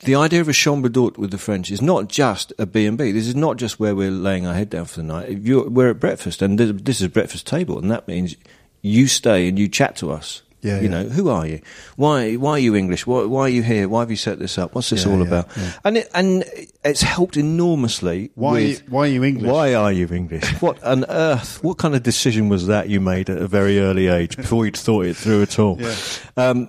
The 0.05 0.15
idea 0.15 0.41
of 0.41 0.49
a 0.49 0.53
chambre 0.53 0.89
d'hôte 0.89 1.19
with 1.19 1.33
the 1.33 1.39
French 1.39 1.73
is 1.73 1.83
not 1.83 2.09
just 2.09 2.53
a 2.61 2.67
B 2.67 2.87
and 2.87 2.97
B. 2.97 3.11
This 3.11 3.27
is 3.27 3.35
not 3.35 3.57
just 3.57 3.81
where 3.81 3.97
we're 3.97 4.13
laying 4.13 4.47
our 4.47 4.55
head 4.55 4.71
down 4.71 4.85
for 4.85 5.01
the 5.01 5.03
night. 5.03 5.31
If 5.31 5.45
You're, 5.45 5.69
we're 5.69 5.91
at 5.91 5.99
breakfast, 5.99 6.43
and 6.43 6.61
this, 6.61 6.71
this 6.81 7.01
is 7.01 7.09
breakfast 7.09 7.47
table, 7.47 7.77
and 7.77 7.91
that 7.91 8.07
means 8.07 8.37
you 8.83 9.09
stay 9.09 9.49
and 9.49 9.59
you 9.59 9.69
chat 9.69 9.97
to 9.97 10.13
us. 10.13 10.43
Yeah, 10.63 10.77
you 10.79 10.85
yeah. 10.85 10.89
know, 10.89 11.09
who 11.09 11.29
are 11.29 11.47
you? 11.47 11.61
Why 11.97 12.35
why 12.35 12.53
are 12.53 12.59
you 12.59 12.75
English? 12.75 13.07
Why, 13.07 13.25
why 13.25 13.43
are 13.43 13.49
you 13.49 13.63
here? 13.63 13.89
Why 13.89 14.01
have 14.01 14.11
you 14.11 14.17
set 14.17 14.39
this 14.39 14.59
up? 14.59 14.75
What's 14.75 14.91
this 14.91 15.05
Yeah, 15.05 15.13
all 15.13 15.23
about? 15.23 15.49
And 15.85 15.99
it, 15.99 16.11
and 16.15 16.45
it's 16.83 17.03
helped 17.03 17.37
enormously. 17.37 18.31
Why? 18.35 18.53
with- 18.53 18.89
why 18.89 19.01
are 19.03 19.11
you 19.13 19.23
English? 19.23 19.51
why 19.51 19.75
are 19.75 19.93
you 19.93 20.09
English? 20.11 20.45
What 20.63 20.83
on 20.83 21.05
earth? 21.09 21.63
What 21.63 21.79
kind 21.79 21.95
of 21.95 22.03
decision 22.03 22.49
was 22.49 22.67
that 22.67 22.89
you 22.89 23.01
made 23.01 23.31
at 23.31 23.39
a 23.39 23.47
very 23.47 23.79
early 23.79 24.09
age 24.09 24.37
before 24.37 24.65
you'd 24.65 24.77
thought 24.77 25.07
it 25.07 25.17
through 25.17 25.43
at 25.43 25.59
all? 25.59 25.77
Yeah. 25.81 25.95
Um, 26.37 26.69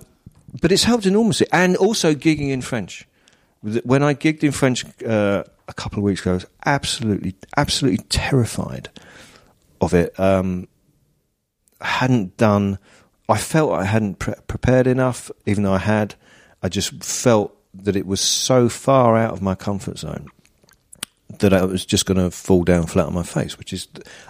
but 0.60 0.70
it's 0.70 0.84
helped 0.84 1.06
enormously, 1.06 1.46
and 1.52 1.76
also 1.76 2.14
gigging 2.14 2.50
in 2.50 2.60
French. 2.62 3.06
When 3.62 4.02
I 4.02 4.14
gigged 4.14 4.44
in 4.44 4.52
French 4.52 4.84
uh, 5.02 5.42
a 5.66 5.74
couple 5.74 5.98
of 5.98 6.04
weeks 6.04 6.20
ago, 6.20 6.30
I 6.30 6.34
was 6.34 6.46
absolutely, 6.64 7.34
absolutely 7.56 8.04
terrified 8.08 8.88
of 9.80 9.92
it. 9.94 10.18
Um, 10.20 10.68
I 11.80 11.86
hadn't 11.86 12.36
done. 12.36 12.78
I 13.28 13.36
felt 13.36 13.72
I 13.72 13.84
hadn't 13.84 14.18
pre- 14.18 14.34
prepared 14.46 14.86
enough, 14.86 15.30
even 15.46 15.64
though 15.64 15.74
I 15.74 15.78
had. 15.78 16.14
I 16.62 16.68
just 16.68 17.04
felt 17.04 17.54
that 17.74 17.96
it 17.96 18.06
was 18.06 18.20
so 18.20 18.68
far 18.68 19.16
out 19.16 19.32
of 19.32 19.42
my 19.42 19.54
comfort 19.54 19.98
zone 19.98 20.28
that 21.40 21.52
I 21.52 21.64
was 21.64 21.84
just 21.84 22.06
going 22.06 22.16
to 22.16 22.30
fall 22.30 22.64
down 22.64 22.86
flat 22.86 23.06
on 23.06 23.14
my 23.14 23.22
face. 23.22 23.58
Which 23.58 23.72
is, 23.72 23.86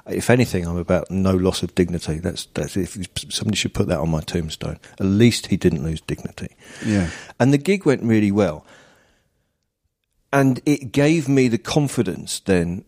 if 0.09 0.31
anything, 0.31 0.67
I'm 0.67 0.77
about 0.77 1.11
no 1.11 1.33
loss 1.33 1.63
of 1.63 1.75
dignity. 1.75 2.19
That's 2.19 2.47
that's 2.47 2.77
if 2.77 2.99
somebody 3.31 3.57
should 3.57 3.75
put 3.75 3.89
that 3.89 4.01
on 4.01 4.11
my 4.11 4.21
tombstone. 4.21 4.79
At 4.99 5.07
least 5.07 5.47
he 5.47 5.57
didn't 5.57 5.85
lose 5.85 6.01
dignity. 6.01 6.57
Yeah. 6.85 7.11
And 7.39 7.53
the 7.53 7.59
gig 7.59 7.87
went 7.87 8.03
really 8.03 8.33
well. 8.33 8.67
And 10.33 10.61
it 10.67 10.93
gave 10.93 11.29
me 11.29 11.49
the 11.49 11.57
confidence 11.57 12.41
then, 12.41 12.85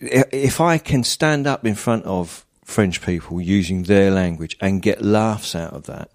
if 0.00 0.60
I 0.60 0.78
can 0.78 1.02
stand 1.02 1.46
up 1.46 1.66
in 1.66 1.74
front 1.74 2.04
of 2.04 2.44
French 2.64 3.00
people 3.02 3.40
using 3.40 3.84
their 3.84 4.10
language 4.10 4.56
and 4.60 4.80
get 4.82 5.02
laughs 5.02 5.54
out 5.54 5.72
of 5.72 5.84
that, 5.84 6.10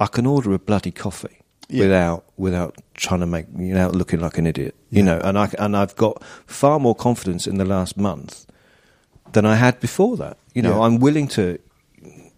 I 0.00 0.06
can 0.06 0.26
order 0.26 0.52
a 0.52 0.58
bloody 0.58 0.90
coffee 0.90 1.40
Yeah. 1.68 1.84
without 1.84 2.24
without 2.36 2.76
trying 2.94 3.20
to 3.20 3.26
make 3.26 3.46
you 3.56 3.74
know 3.74 3.88
looking 3.90 4.20
like 4.20 4.38
an 4.38 4.46
idiot, 4.46 4.74
you 4.90 5.02
know. 5.02 5.20
And 5.22 5.38
I 5.38 5.48
and 5.58 5.76
I've 5.76 5.96
got 5.96 6.22
far 6.46 6.78
more 6.80 6.94
confidence 6.94 7.46
in 7.46 7.58
the 7.58 7.64
last 7.64 7.96
month 7.96 8.46
than 9.32 9.46
I 9.46 9.56
had 9.56 9.80
before 9.80 10.16
that. 10.18 10.36
You 10.54 10.62
know, 10.62 10.76
Yeah. 10.78 10.84
I'm 10.86 10.98
willing 10.98 11.28
to. 11.28 11.58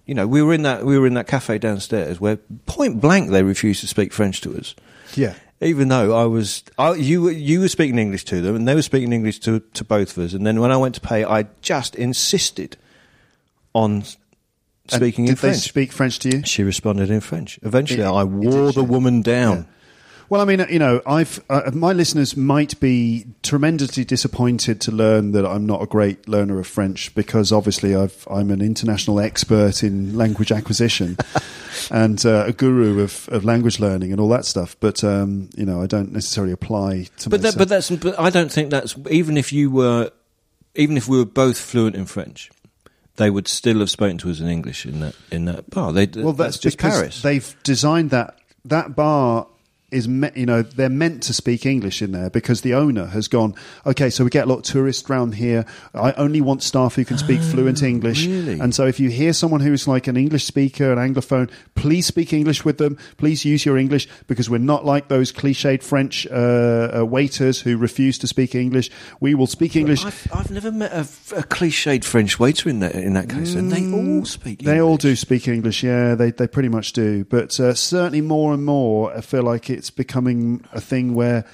You 0.09 0.15
know, 0.15 0.29
we 0.29 0.41
were 0.41 0.55
in 0.55 0.63
that 0.63 0.85
we 0.85 0.97
were 0.99 1.07
in 1.09 1.15
that 1.15 1.27
cafe 1.27 1.59
downstairs 1.59 2.21
where 2.21 2.37
point 2.67 3.01
blank 3.01 3.31
they 3.31 3.43
refused 3.43 3.81
to 3.81 3.89
speak 3.89 4.13
French 4.13 4.41
to 4.43 4.57
us 4.57 4.77
Yeah. 5.17 5.35
even 5.61 5.89
though 5.89 6.15
I 6.17 6.27
was, 6.27 6.63
I, 6.79 6.95
you 6.95 7.23
were 7.23 7.33
you 7.33 7.59
were 7.59 7.69
speaking 7.69 7.99
English 7.99 8.25
to 8.27 8.41
them, 8.41 8.55
and 8.55 8.69
they 8.69 8.77
were 8.77 8.83
speaking 8.83 9.13
English 9.13 9.41
to 9.41 9.59
to 9.75 9.83
both 9.85 10.17
of 10.17 10.25
us. 10.25 10.33
And 10.33 10.47
then 10.47 10.61
when 10.61 10.71
I 10.71 10.77
went 10.77 10.95
to 10.95 11.01
pay, 11.01 11.25
I 11.25 11.47
just 11.61 11.97
insisted 11.97 12.77
on 13.77 13.93
And 13.93 14.17
speaking 14.89 15.25
did 15.27 15.31
in 15.31 15.35
they 15.37 15.41
French. 15.41 15.57
speak 15.59 15.93
French 15.93 16.19
to 16.21 16.29
you? 16.37 16.43
she 16.45 16.63
responded 16.63 17.11
in 17.11 17.21
French. 17.21 17.59
Eventually, 17.63 18.03
It- 18.03 18.07
I 18.07 18.25
wore 18.25 18.73
the 18.73 18.85
woman 18.85 19.23
down. 19.23 19.57
Yeah. 19.57 19.65
Well, 20.29 20.41
I 20.41 20.45
mean, 20.45 20.67
you 20.69 20.81
know, 20.81 21.01
I've 21.07 21.41
uh, 21.49 21.71
my 21.73 21.93
listeners 21.93 22.37
might 22.37 22.81
be 22.81 23.27
tremendously 23.45 24.05
disappointed 24.05 24.81
to 24.81 24.91
learn 24.91 25.31
that 25.33 25.47
I'm 25.47 25.67
not 25.67 25.83
a 25.83 25.87
great 25.87 26.27
learner 26.29 26.59
of 26.59 26.67
French 26.67 27.15
because 27.15 27.53
obviously 27.53 27.95
I've, 27.95 28.27
I'm 28.29 28.51
an 28.51 28.61
international 28.61 29.21
expert 29.21 29.85
in 29.85 30.17
language 30.19 30.51
acquisition 30.51 31.17
and 31.93 32.27
uh, 32.27 32.45
a 32.49 32.53
guru 32.53 33.03
of, 33.05 33.29
of 33.31 33.45
language 33.45 33.79
learning 33.79 34.11
and 34.11 34.21
all 34.21 34.29
that 34.31 34.45
stuff. 34.45 34.75
But 34.81 35.05
um, 35.05 35.49
you 35.57 35.65
know, 35.65 35.81
I 35.81 35.87
don't 35.87 36.11
necessarily 36.11 36.53
apply 36.53 37.07
to. 37.19 37.31
But 37.31 37.43
that, 37.43 37.55
myself. 37.55 37.59
but 37.59 37.69
that's 37.69 37.91
but 37.91 38.19
I 38.19 38.31
don't 38.31 38.51
think 38.51 38.71
that's 38.71 38.97
even 39.09 39.37
if 39.37 39.53
you 39.53 39.71
were 39.71 40.11
even 40.75 40.97
if 40.97 41.07
we 41.07 41.19
were 41.19 41.25
both 41.25 41.57
fluent 41.57 41.95
in 41.95 42.05
French, 42.05 42.51
they 43.17 43.31
would 43.31 43.49
still 43.49 43.81
have 43.81 43.91
spoken 43.91 44.19
to 44.19 44.31
us 44.31 44.41
in 44.41 44.49
English 44.49 44.87
in 44.87 45.01
that 45.01 45.15
in 45.31 45.45
that 45.47 45.71
bar. 45.71 45.93
They, 45.93 46.07
well, 46.07 46.33
that's, 46.33 46.59
just 46.59 46.77
because 46.77 46.95
Paris. 46.95 47.23
they've 47.23 47.57
designed 47.63 48.11
that 48.11 48.39
that 48.65 48.95
bar 48.95 49.47
is 49.93 50.09
me, 50.09 50.29
you 50.35 50.47
know 50.47 50.63
they're 50.63 50.89
meant 50.89 51.23
to 51.23 51.33
speak 51.33 51.65
English 51.65 52.03
in 52.03 52.11
there 52.13 52.29
because 52.29 52.63
the 52.63 52.75
owner 52.75 53.07
has 53.07 53.29
gone 53.29 53.55
okay 53.85 54.11
so 54.11 54.25
we 54.25 54.31
get 54.31 54.45
a 54.47 54.49
lot 54.49 54.59
of 54.59 54.63
tourists 54.65 55.09
around 55.09 55.37
here 55.37 55.65
I 55.95 56.13
only 56.13 56.41
want 56.41 56.63
staff 56.65 56.97
who 56.97 57.05
can 57.05 57.19
speak 57.19 57.41
fluent 57.41 57.83
English 57.83 58.27
really? 58.27 58.59
and 58.59 58.75
so 58.75 58.87
if 58.87 58.99
you 58.99 59.11
hear 59.11 59.33
someone 59.33 59.61
who's 59.61 59.87
like 59.87 60.09
an 60.09 60.17
English 60.17 60.45
speaker 60.45 60.93
an 60.93 60.99
anglophone 60.99 61.51
please 61.77 62.05
speak 62.07 62.33
English 62.33 62.65
with 62.65 62.79
them 62.79 62.99
please 63.17 63.45
use 63.45 63.65
your 63.65 63.79
English 63.79 64.09
because 64.27 64.51
we're 64.51 64.59
not 64.59 64.85
like 64.85 65.07
those 65.09 65.33
cliched 65.33 65.85
French 65.85 66.27
uh, 66.27 66.33
uh, 67.01 67.05
waiters 67.05 67.61
who 67.61 67.77
refuse 67.77 68.19
to 68.19 68.27
speak 68.27 68.57
English 68.57 68.91
we 69.21 69.35
will 69.35 69.47
speak 69.47 69.77
English 69.77 70.05
I've, 70.05 70.27
I've 70.33 70.51
never 70.51 70.73
met 70.73 70.93
a, 70.93 71.01
a 71.01 71.43
cliched 71.45 72.05
French 72.05 72.41
waiter 72.41 72.69
in 72.69 72.81
that 72.81 72.95
in 72.95 73.15
that 73.15 73.29
case, 73.29 73.55
and 73.55 73.71
they 73.71 73.91
all 73.91 74.25
speak. 74.25 74.61
Mm, 74.61 74.65
They 74.65 74.81
all 74.81 74.97
do 74.97 75.15
speak 75.17 75.49
English, 75.49 75.83
yeah. 75.83 76.15
They 76.15 76.31
they 76.31 76.47
pretty 76.47 76.69
much 76.69 76.93
do, 76.93 77.25
but 77.25 77.59
uh, 77.61 77.75
certainly 77.75 78.21
more 78.21 78.53
and 78.53 78.65
more, 78.65 79.15
I 79.17 79.21
feel 79.21 79.43
like 79.43 79.71
it's 79.71 79.86
becoming 79.91 80.65
a 80.73 80.81
thing 80.81 81.15
where 81.15 81.45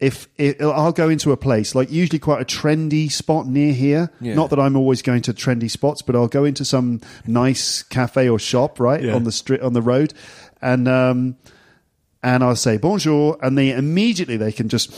if 0.00 0.28
it, 0.36 0.60
I'll 0.60 0.92
go 0.92 1.08
into 1.08 1.30
a 1.32 1.36
place 1.36 1.74
like 1.74 1.90
usually 1.90 2.18
quite 2.18 2.42
a 2.42 2.44
trendy 2.44 3.10
spot 3.10 3.46
near 3.46 3.72
here. 3.72 4.10
Yeah. 4.20 4.34
Not 4.34 4.50
that 4.50 4.58
I'm 4.58 4.76
always 4.76 5.02
going 5.02 5.22
to 5.22 5.32
trendy 5.32 5.70
spots, 5.70 6.02
but 6.02 6.14
I'll 6.16 6.28
go 6.28 6.44
into 6.44 6.64
some 6.64 7.00
nice 7.26 7.82
cafe 7.82 8.28
or 8.28 8.38
shop 8.38 8.80
right 8.80 9.02
Yeah. 9.02 9.14
on 9.14 9.24
the 9.24 9.32
street 9.32 9.60
on 9.60 9.72
the 9.72 9.80
road, 9.82 10.12
and 10.60 10.88
um, 10.88 11.36
and 12.22 12.42
I'll 12.42 12.56
say 12.56 12.76
bonjour, 12.76 13.38
and 13.40 13.56
they 13.56 13.70
immediately 13.70 14.36
they 14.36 14.52
can 14.52 14.68
just 14.68 14.90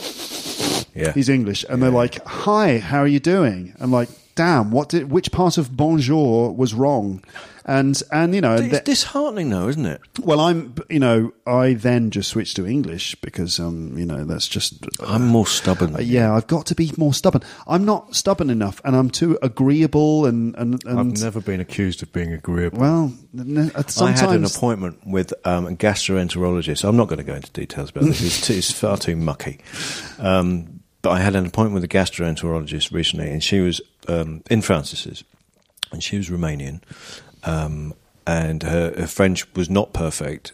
Yeah. 0.94 1.12
he's 1.12 1.28
English, 1.28 1.64
and 1.68 1.82
they're 1.82 1.90
like, 1.90 2.24
"Hi, 2.26 2.78
how 2.78 3.00
are 3.00 3.06
you 3.06 3.20
doing?" 3.20 3.74
I'm 3.78 3.92
like, 3.92 4.08
"Damn, 4.36 4.70
what 4.70 4.90
did? 4.90 5.10
Which 5.10 5.32
part 5.32 5.58
of 5.58 5.76
bonjour 5.76 6.52
was 6.54 6.72
wrong?" 6.72 7.22
And 7.68 8.00
and 8.12 8.32
you 8.32 8.40
know, 8.40 8.54
It's 8.54 8.68
th- 8.70 8.84
disheartening, 8.84 9.50
though, 9.50 9.66
isn't 9.66 9.86
it? 9.86 10.00
well, 10.22 10.38
I'm 10.38 10.76
you 10.88 11.00
know, 11.00 11.32
I 11.48 11.74
then 11.74 12.12
just 12.12 12.30
switched 12.30 12.54
to 12.56 12.64
English 12.66 13.16
because 13.16 13.58
um, 13.58 13.98
you 13.98 14.06
know, 14.06 14.24
that's 14.24 14.46
just 14.46 14.86
I'm 15.04 15.26
more 15.26 15.48
stubborn. 15.48 15.96
uh, 15.96 15.98
yeah, 15.98 16.32
I've 16.32 16.46
got 16.46 16.66
to 16.66 16.76
be 16.76 16.92
more 16.96 17.12
stubborn. 17.12 17.42
I'm 17.66 17.84
not 17.84 18.14
stubborn 18.14 18.50
enough, 18.50 18.80
and 18.84 18.94
I'm 18.94 19.10
too 19.10 19.36
agreeable, 19.42 20.26
and 20.26 20.54
and, 20.56 20.80
and 20.84 20.98
I've 21.00 21.20
never 21.20 21.40
been 21.40 21.58
accused 21.58 22.04
of 22.04 22.12
being 22.12 22.32
agreeable. 22.32 22.78
well, 22.78 23.12
n- 23.36 23.72
I 23.74 24.10
had 24.12 24.30
an 24.30 24.44
appointment 24.44 25.04
with 25.04 25.34
um, 25.44 25.66
a 25.66 25.72
gastroenterologist. 25.72 26.88
I'm 26.88 26.96
not 26.96 27.08
going 27.08 27.18
to 27.18 27.24
go 27.24 27.34
into 27.34 27.50
details 27.50 27.90
about 27.90 28.04
this. 28.04 28.22
It's, 28.22 28.46
too, 28.46 28.54
it's 28.54 28.70
far 28.70 28.96
too 28.96 29.16
mucky. 29.16 29.58
Um, 30.20 30.75
but 31.06 31.12
I 31.12 31.20
had 31.20 31.36
an 31.36 31.46
appointment 31.46 31.74
with 31.74 31.84
a 31.84 31.88
gastroenterologist 31.88 32.92
recently, 32.92 33.30
and 33.30 33.40
she 33.40 33.60
was 33.60 33.80
um, 34.08 34.42
in 34.50 34.60
Francis's, 34.60 35.22
and 35.92 36.02
she 36.02 36.16
was 36.16 36.30
Romanian, 36.30 36.80
um, 37.44 37.94
and 38.26 38.64
her, 38.64 38.92
her 38.98 39.06
French 39.06 39.46
was 39.54 39.70
not 39.70 39.92
perfect. 39.92 40.52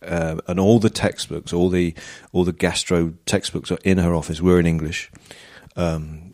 Uh, 0.00 0.36
and 0.48 0.58
all 0.58 0.78
the 0.78 0.88
textbooks, 0.88 1.52
all 1.52 1.68
the 1.68 1.94
all 2.32 2.42
the 2.42 2.54
gastro 2.54 3.12
textbooks 3.26 3.70
are 3.70 3.78
in 3.84 3.98
her 3.98 4.14
office 4.14 4.40
were 4.40 4.58
in 4.58 4.64
English. 4.64 5.12
Um, 5.76 6.31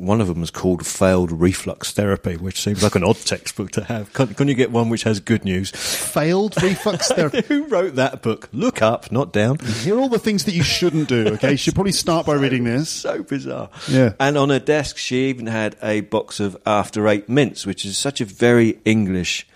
one 0.00 0.20
of 0.20 0.26
them 0.28 0.40
was 0.40 0.50
called 0.50 0.86
"Failed 0.86 1.30
Reflux 1.30 1.92
Therapy," 1.92 2.36
which 2.36 2.60
seems 2.60 2.82
like 2.82 2.94
an 2.94 3.04
odd 3.04 3.16
textbook 3.16 3.70
to 3.72 3.84
have. 3.84 4.12
Can, 4.12 4.34
can 4.34 4.48
you 4.48 4.54
get 4.54 4.70
one 4.70 4.88
which 4.88 5.02
has 5.04 5.20
good 5.20 5.44
news? 5.44 5.70
failed 5.70 6.60
reflux 6.62 7.08
therapy. 7.12 7.42
Who 7.42 7.64
wrote 7.66 7.94
that 7.96 8.22
book? 8.22 8.48
Look 8.52 8.82
up, 8.82 9.12
not 9.12 9.32
down. 9.32 9.58
Here 9.58 9.94
are 9.96 10.00
all 10.00 10.08
the 10.08 10.18
things 10.18 10.44
that 10.44 10.52
you 10.54 10.62
shouldn't 10.62 11.08
do. 11.08 11.28
Okay, 11.34 11.52
you 11.52 11.56
should 11.56 11.74
probably 11.74 11.92
start 11.92 12.26
by 12.26 12.34
reading 12.44 12.64
this. 12.64 12.88
So 12.88 13.22
bizarre. 13.22 13.68
Yeah. 13.88 14.14
And 14.18 14.36
on 14.36 14.50
her 14.50 14.58
desk, 14.58 14.96
she 14.96 15.28
even 15.28 15.46
had 15.46 15.76
a 15.82 16.00
box 16.00 16.40
of 16.40 16.56
After 16.66 17.06
Eight 17.08 17.28
mints, 17.28 17.66
which 17.66 17.84
is 17.84 17.96
such 17.98 18.20
a 18.20 18.24
very 18.24 18.78
English 18.84 19.46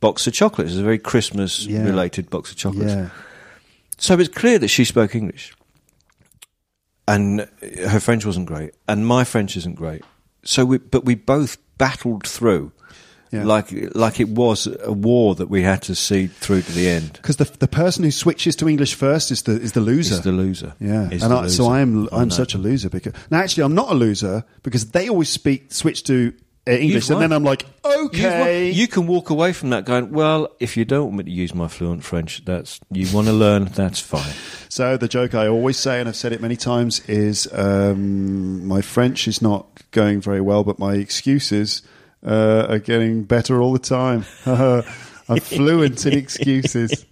box 0.00 0.26
of 0.26 0.32
chocolates. 0.32 0.72
It's 0.72 0.80
a 0.80 0.84
very 0.84 0.98
Christmas 0.98 1.64
Yeah. 1.66 1.84
related 1.84 2.30
box 2.30 2.50
of 2.50 2.56
chocolates. 2.56 2.92
Yeah. 2.92 3.08
So 3.98 4.18
it's 4.18 4.28
clear 4.28 4.58
that 4.58 4.68
she 4.68 4.84
spoke 4.84 5.14
English. 5.14 5.54
And 7.12 7.48
her 7.88 8.00
French 8.00 8.24
wasn't 8.24 8.46
great. 8.46 8.74
And 8.88 9.06
my 9.06 9.24
French 9.24 9.56
isn't 9.56 9.76
great. 9.76 10.02
So 10.44 10.64
we, 10.64 10.78
but 10.78 11.04
we 11.04 11.14
both 11.14 11.58
battled 11.78 12.26
through. 12.26 12.72
Yeah. 13.30 13.44
Like, 13.44 13.72
like 13.94 14.20
it 14.20 14.28
was 14.28 14.68
a 14.84 14.92
war 14.92 15.34
that 15.36 15.48
we 15.48 15.62
had 15.62 15.80
to 15.82 15.94
see 15.94 16.26
through 16.26 16.62
to 16.62 16.72
the 16.72 16.88
end. 16.88 17.14
Because 17.14 17.36
the 17.36 17.44
the 17.44 17.66
person 17.66 18.04
who 18.04 18.10
switches 18.10 18.54
to 18.56 18.68
English 18.68 18.94
first 18.94 19.30
is 19.30 19.42
the 19.42 19.52
is 19.52 19.72
the 19.72 19.80
loser. 19.80 20.16
Is 20.16 20.20
the 20.20 20.32
loser. 20.32 20.74
Yeah, 20.78 21.08
Is 21.10 21.22
and 21.22 21.32
I, 21.32 21.46
so. 21.46 21.66
I 21.66 21.80
am 21.80 22.08
I 22.12 22.18
I'm 22.18 22.30
such 22.30 22.54
a 22.54 22.58
loser 22.58 22.90
because 22.90 23.14
now 23.30 23.38
actually 23.38 23.64
I'm 23.64 23.74
not 23.74 23.90
a 23.90 23.94
loser 23.94 24.44
because 24.62 24.90
they 24.90 25.08
always 25.08 25.30
speak 25.30 25.72
switch 25.72 26.04
to 26.04 26.34
English 26.66 27.10
and 27.10 27.20
then. 27.20 27.32
I'm 27.32 27.44
like 27.44 27.66
okay 27.84 28.66
You, 28.68 28.82
you 28.82 28.88
can 28.88 29.06
walk 29.06 29.30
away 29.30 29.52
from 29.52 29.70
that 29.70 29.84
going, 29.84 30.12
well, 30.12 30.48
if 30.60 30.76
you 30.76 30.84
don't 30.84 31.06
want 31.06 31.16
me 31.16 31.24
to 31.24 31.30
use 31.30 31.54
my 31.54 31.68
fluent 31.68 32.04
French, 32.04 32.44
that's 32.44 32.78
you 32.90 33.12
want 33.14 33.26
to 33.26 33.32
learn, 33.32 33.66
that's 33.66 34.00
fine. 34.00 34.34
So 34.72 34.96
the 34.96 35.06
joke 35.06 35.34
I 35.34 35.48
always 35.48 35.76
say, 35.76 36.00
and 36.00 36.08
I've 36.08 36.16
said 36.16 36.32
it 36.32 36.40
many 36.40 36.56
times, 36.56 37.00
is 37.06 37.46
um, 37.52 38.66
my 38.66 38.80
French 38.80 39.28
is 39.28 39.42
not 39.42 39.66
going 39.90 40.22
very 40.22 40.40
well, 40.40 40.64
but 40.64 40.78
my 40.78 40.94
excuses 40.94 41.82
uh, 42.26 42.68
are 42.70 42.78
getting 42.78 43.24
better 43.24 43.60
all 43.60 43.74
the 43.74 43.78
time. 43.78 44.24
I'm 45.28 45.40
fluent 45.40 46.06
in 46.06 46.12
excuses. 46.18 47.04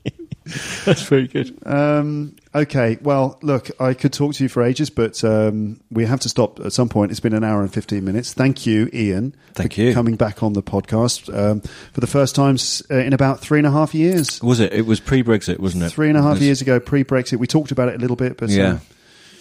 That's 0.85 1.03
very 1.03 1.27
good. 1.29 1.57
Um, 1.67 2.37
okay, 2.55 2.99
well, 3.03 3.39
look, 3.43 3.71
I 3.81 3.95
could 3.95 4.13
talk 4.13 4.35
to 4.35 4.43
you 4.45 4.49
for 4.49 4.63
ages, 4.63 4.91
but 4.91 5.23
um, 5.25 5.81
we 5.91 6.05
have 6.07 6.21
to 6.21 6.29
stop 6.29 6.61
at 6.61 6.73
some 6.73 6.89
point. 6.89 7.11
It's 7.11 7.21
been 7.21 7.35
an 7.35 7.45
hour 7.45 7.61
and 7.61 7.73
15 7.73 8.05
minutes. 8.05 8.33
Thank 8.33 8.67
you, 8.67 8.91
Ian. 8.93 9.35
Thank 9.55 9.75
for 9.75 9.81
you. 9.81 9.95
Coming 9.95 10.17
back 10.17 10.43
on 10.43 10.53
the 10.55 10.63
podcast 10.63 11.33
um, 11.37 11.61
for 11.93 12.01
the 12.01 12.07
first 12.07 12.35
time 12.35 12.57
uh, 12.91 12.95
in 12.97 13.13
about 13.13 13.41
three 13.41 13.59
and 13.59 13.67
a 13.67 13.71
half 13.71 13.95
years. 13.95 14.43
Was 14.43 14.61
it? 14.61 14.73
It 14.73 14.87
was 14.87 15.01
pre-Brexit, 15.01 15.59
wasn't 15.59 15.85
it? 15.85 15.91
Three 15.91 16.09
and 16.09 16.19
a 16.19 16.23
half 16.23 16.35
was- 16.35 16.43
years 16.43 16.61
ago, 16.61 16.81
pre 16.81 17.05
Brexit. 17.05 17.39
We 17.39 17.47
talked 17.47 17.71
about 17.71 17.89
it 17.89 17.95
a 17.95 17.99
little 17.99 18.17
bit, 18.17 18.37
but 18.37 18.51
Yeah. 18.51 18.73
uh, 18.75 18.79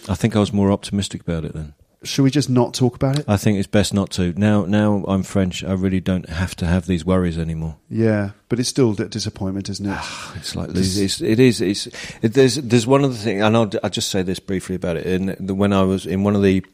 I 0.08 0.14
think 0.14 0.36
I 0.36 0.38
was 0.40 0.52
more 0.52 0.70
optimistic 0.72 1.22
about 1.22 1.44
it 1.44 1.54
then. 1.54 1.74
Should 2.02 2.22
we 2.22 2.30
just 2.30 2.48
not 2.48 2.72
talk 2.72 2.94
about 2.96 3.18
it? 3.18 3.26
I 3.28 3.36
think 3.36 3.58
it's 3.58 3.66
best 3.66 3.92
not 3.92 4.10
to. 4.12 4.32
Now, 4.32 4.64
now 4.64 5.04
I'm 5.06 5.22
French. 5.22 5.62
I 5.62 5.72
really 5.72 6.00
don't 6.00 6.28
have 6.28 6.56
to 6.56 6.66
have 6.66 6.86
these 6.86 7.04
worries 7.04 7.38
anymore. 7.38 7.76
Yeah, 7.90 8.30
but 8.48 8.58
it's 8.58 8.68
still 8.68 8.92
a 8.92 9.08
disappointment, 9.08 9.68
isn't 9.68 9.86
it? 9.86 9.98
It's 10.36 10.56
like 10.56 10.70
it's, 10.70 10.96
it's, 10.96 11.20
it 11.20 11.38
is. 11.38 11.60
It's 11.60 11.86
it, 12.22 12.32
there's 12.32 12.54
there's 12.56 12.86
one 12.86 13.04
other 13.04 13.14
thing, 13.14 13.42
and 13.42 13.56
I'll, 13.56 13.70
I'll 13.82 13.90
just 13.90 14.08
say 14.08 14.22
this 14.22 14.40
briefly 14.40 14.76
about 14.76 14.96
it. 14.96 15.06
In 15.06 15.36
the, 15.38 15.54
when 15.54 15.72
I 15.72 15.82
was 15.82 16.06
in 16.06 16.22
one 16.22 16.34
of 16.34 16.42
the 16.42 16.64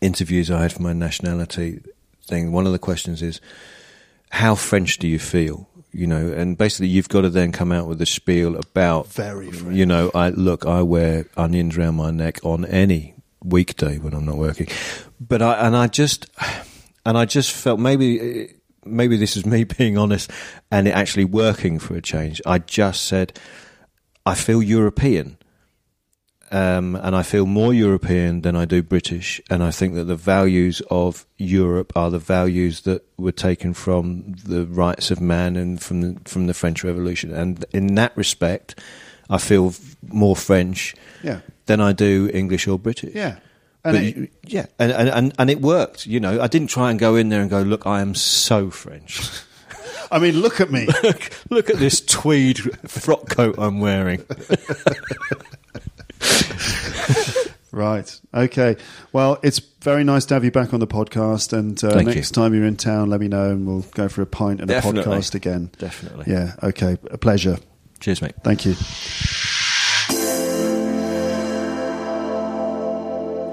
interviews 0.00 0.50
I 0.50 0.62
had 0.62 0.72
for 0.72 0.82
my 0.82 0.92
nationality 0.92 1.80
thing, 2.26 2.50
one 2.50 2.66
of 2.66 2.72
the 2.72 2.78
questions 2.78 3.22
is, 3.22 3.40
"How 4.30 4.56
French 4.56 4.98
do 4.98 5.06
you 5.06 5.20
feel?" 5.20 5.68
You 5.92 6.08
know, 6.08 6.32
and 6.32 6.58
basically 6.58 6.88
you've 6.88 7.08
got 7.08 7.22
to 7.22 7.30
then 7.30 7.52
come 7.52 7.70
out 7.70 7.86
with 7.86 8.02
a 8.02 8.06
spiel 8.06 8.56
about 8.56 9.06
Very 9.12 9.52
French. 9.52 9.76
You 9.76 9.86
know, 9.86 10.10
I 10.14 10.30
look, 10.30 10.66
I 10.66 10.82
wear 10.82 11.26
onions 11.36 11.78
around 11.78 11.94
my 11.94 12.10
neck 12.10 12.44
on 12.44 12.64
any 12.64 13.15
weekday 13.46 13.98
when 13.98 14.12
I'm 14.12 14.24
not 14.24 14.36
working, 14.36 14.68
but 15.20 15.42
I 15.42 15.66
and 15.66 15.76
I 15.76 15.86
just 15.86 16.26
and 17.04 17.16
I 17.16 17.24
just 17.24 17.52
felt 17.52 17.80
maybe 17.80 18.54
maybe 18.84 19.16
this 19.16 19.36
is 19.36 19.46
me 19.46 19.64
being 19.78 19.96
honest 19.96 20.30
and 20.70 20.88
it 20.88 20.92
actually 20.92 21.24
working 21.24 21.78
for 21.78 21.96
a 21.96 22.02
change. 22.02 22.40
I 22.46 22.58
just 22.58 23.04
said 23.04 23.38
I 24.24 24.34
feel 24.34 24.62
European. 24.62 25.38
Um, 26.52 26.94
and 26.94 27.16
I 27.16 27.24
feel 27.24 27.44
more 27.44 27.74
European 27.74 28.42
than 28.42 28.54
I 28.54 28.66
do 28.66 28.80
British, 28.80 29.40
and 29.50 29.64
I 29.64 29.72
think 29.72 29.94
that 29.94 30.04
the 30.04 30.14
values 30.14 30.80
of 30.92 31.26
Europe 31.38 31.92
are 31.96 32.08
the 32.08 32.20
values 32.20 32.82
that 32.82 33.04
were 33.18 33.32
taken 33.32 33.74
from 33.74 34.36
the 34.44 34.64
rights 34.64 35.10
of 35.10 35.20
man 35.20 35.56
and 35.56 35.82
from 35.82 36.02
the, 36.02 36.20
from 36.24 36.46
the 36.46 36.54
French 36.54 36.84
Revolution. 36.84 37.34
And 37.34 37.64
in 37.72 37.96
that 37.96 38.16
respect, 38.16 38.78
I 39.28 39.38
feel 39.38 39.74
more 40.06 40.36
French 40.36 40.94
Yeah. 41.22 41.40
Than 41.66 41.80
I 41.80 41.92
do 41.92 42.30
English 42.32 42.66
or 42.66 42.78
British. 42.78 43.14
Yeah. 43.14 43.36
And 43.84 43.96
it- 43.96 44.30
yeah, 44.44 44.66
and, 44.80 44.90
and, 44.90 45.32
and, 45.38 45.50
it 45.50 45.60
worked. 45.60 46.06
You 46.06 46.18
know, 46.18 46.40
I 46.40 46.48
didn't 46.48 46.68
try 46.68 46.90
and 46.90 46.98
go 46.98 47.14
in 47.14 47.28
there 47.28 47.40
and 47.40 47.48
go, 47.48 47.62
look, 47.62 47.86
I 47.86 48.00
am 48.00 48.16
so 48.16 48.70
French. 48.70 49.20
I 50.10 50.18
mean, 50.18 50.40
look 50.40 50.60
at 50.60 50.70
me. 50.70 50.86
look, 51.02 51.30
look 51.50 51.70
at 51.70 51.76
this 51.76 52.00
tweed 52.00 52.58
frock 52.88 53.28
coat 53.28 53.56
I'm 53.58 53.80
wearing. 53.80 54.24
right. 57.72 58.20
Okay. 58.34 58.76
Well, 59.12 59.38
it's 59.42 59.58
very 59.58 60.04
nice 60.04 60.24
to 60.26 60.34
have 60.34 60.44
you 60.44 60.50
back 60.50 60.74
on 60.74 60.80
the 60.80 60.86
podcast. 60.86 61.52
And 61.52 61.82
uh, 61.82 62.00
next 62.02 62.30
you. 62.30 62.34
time 62.34 62.54
you're 62.54 62.66
in 62.66 62.76
town, 62.76 63.10
let 63.10 63.20
me 63.20 63.28
know 63.28 63.50
and 63.50 63.66
we'll 63.66 63.84
go 63.94 64.08
for 64.08 64.22
a 64.22 64.26
pint 64.26 64.60
and 64.60 64.68
Definitely. 64.68 65.00
a 65.00 65.04
podcast 65.04 65.34
again. 65.34 65.70
Definitely. 65.78 66.32
Yeah. 66.32 66.54
Okay. 66.62 66.96
A 67.10 67.18
pleasure. 67.18 67.58
Cheers, 68.00 68.22
mate. 68.22 68.34
Thank 68.42 68.66
you. 68.66 68.74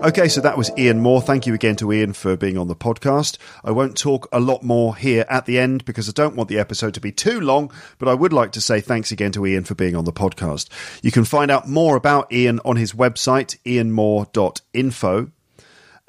Okay, 0.03 0.27
so 0.27 0.41
that 0.41 0.57
was 0.57 0.69
Ian 0.77 0.99
Moore. 0.99 1.21
Thank 1.21 1.47
you 1.47 1.53
again 1.53 1.77
to 1.77 1.93
Ian 1.93 2.11
for 2.11 2.35
being 2.35 2.57
on 2.57 2.67
the 2.67 2.75
podcast. 2.75 3.37
I 3.63 3.71
won't 3.71 3.95
talk 3.95 4.27
a 4.33 4.41
lot 4.41 4.61
more 4.61 4.97
here 4.97 5.25
at 5.29 5.45
the 5.45 5.57
end 5.57 5.85
because 5.85 6.09
I 6.09 6.11
don't 6.11 6.35
want 6.35 6.49
the 6.49 6.59
episode 6.59 6.93
to 6.95 6.99
be 6.99 7.13
too 7.13 7.39
long, 7.39 7.71
but 7.99 8.09
I 8.09 8.13
would 8.13 8.33
like 8.33 8.51
to 8.51 8.59
say 8.59 8.81
thanks 8.81 9.13
again 9.13 9.31
to 9.31 9.45
Ian 9.45 9.63
for 9.63 9.75
being 9.75 9.95
on 9.95 10.03
the 10.03 10.11
podcast. 10.11 10.67
You 11.01 11.11
can 11.11 11.23
find 11.23 11.49
out 11.49 11.69
more 11.69 11.95
about 11.95 12.33
Ian 12.33 12.59
on 12.65 12.75
his 12.75 12.91
website, 12.91 13.57
ianmoore.info. 13.63 15.31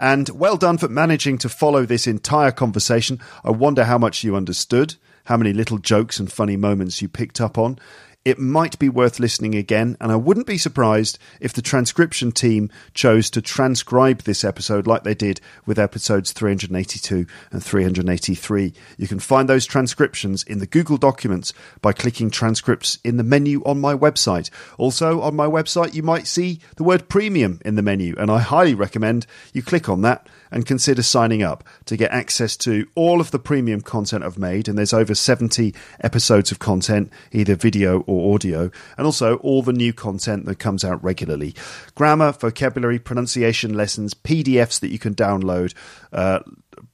And 0.01 0.29
well 0.31 0.57
done 0.57 0.79
for 0.79 0.89
managing 0.89 1.39
to 1.39 1.49
follow 1.49 1.87
this 1.87 2.09
entire 2.09 2.51
conversation. 2.51 3.21
I 3.45 3.53
wonder 3.53 3.85
how 3.85 3.99
much 3.99 4.25
you 4.25 4.35
understood, 4.35 4.97
how 5.27 5.37
many 5.37 5.53
little 5.53 5.79
jokes 5.79 6.19
and 6.19 6.33
funny 6.33 6.57
moments 6.57 7.01
you 7.01 7.09
picked 7.09 7.41
up 7.41 7.59
on. 7.59 7.79
It 8.25 8.39
might 8.39 8.79
be 8.79 8.89
worth 8.89 9.21
listening 9.21 9.55
again, 9.55 9.97
and 10.01 10.11
I 10.11 10.17
wouldn't 10.17 10.47
be 10.47 10.57
surprised 10.57 11.19
if 11.41 11.53
the 11.53 11.61
transcription 11.61 12.33
team 12.33 12.71
chose 12.95 13.29
to 13.31 13.43
transcribe 13.43 14.23
this 14.23 14.45
episode 14.45 14.87
like 14.87 15.05
they 15.05 15.15
did 15.15 15.41
with 15.67 15.79
episodes 15.79 16.33
382 16.33 17.27
and 17.51 17.63
383. 17.63 18.73
You 18.97 19.09
can 19.09 19.19
find 19.19 19.49
those 19.49 19.67
transcriptions 19.67 20.43
in 20.43 20.59
the 20.59 20.67
Google 20.67 20.97
Documents 20.97 21.53
by 21.83 21.93
clicking 21.93 22.31
transcripts 22.31 22.99
in 23.05 23.19
the 23.19 23.23
menu 23.23 23.63
on 23.65 23.81
my 23.81 23.95
website. 23.95 24.49
Also, 24.79 25.21
on 25.21 25.37
my 25.37 25.47
website, 25.47 25.95
you 25.95 26.03
might 26.03 26.27
see 26.27 26.61
the 26.77 26.85
word 26.85 27.09
premium 27.09 27.61
in 27.65 27.75
the 27.75 27.83
menu, 27.83 28.15
and 28.19 28.31
I 28.31 28.39
highly 28.39 28.75
recommend 28.75 29.27
you 29.53 29.63
click 29.63 29.89
on 29.89 30.01
that 30.03 30.27
and 30.51 30.67
consider 30.67 31.03
signing 31.03 31.43
up 31.43 31.65
to 31.87 31.97
get 31.97 32.11
access 32.11 32.57
to 32.59 32.87
all 32.95 33.21
of 33.21 33.31
the 33.31 33.39
premium 33.39 33.81
content 33.81 34.25
I've 34.25 34.39
made. 34.39 34.69
And 34.69 34.79
there's 34.79 34.93
over 34.93 35.15
70 35.15 35.75
episodes 36.01 36.53
of 36.53 36.59
content, 36.59 37.13
either 37.33 37.55
video 37.55 38.01
or 38.03 38.35
audio, 38.35 38.71
and 38.97 39.07
also 39.07 39.37
all 39.37 39.63
the 39.63 39.73
new 39.73 39.93
content 39.93 40.47
that 40.47 40.59
comes 40.59 40.85
out 40.85 41.03
regularly 41.03 41.55
grammar, 41.95 42.33
vocabulary, 42.33 42.99
pronunciation 42.99 43.75
lessons, 43.75 44.15
PDFs 44.15 44.81
that 44.81 44.91
you 44.91 44.99
can 44.99 45.15
download. 45.15 45.75
Uh, 46.13 46.41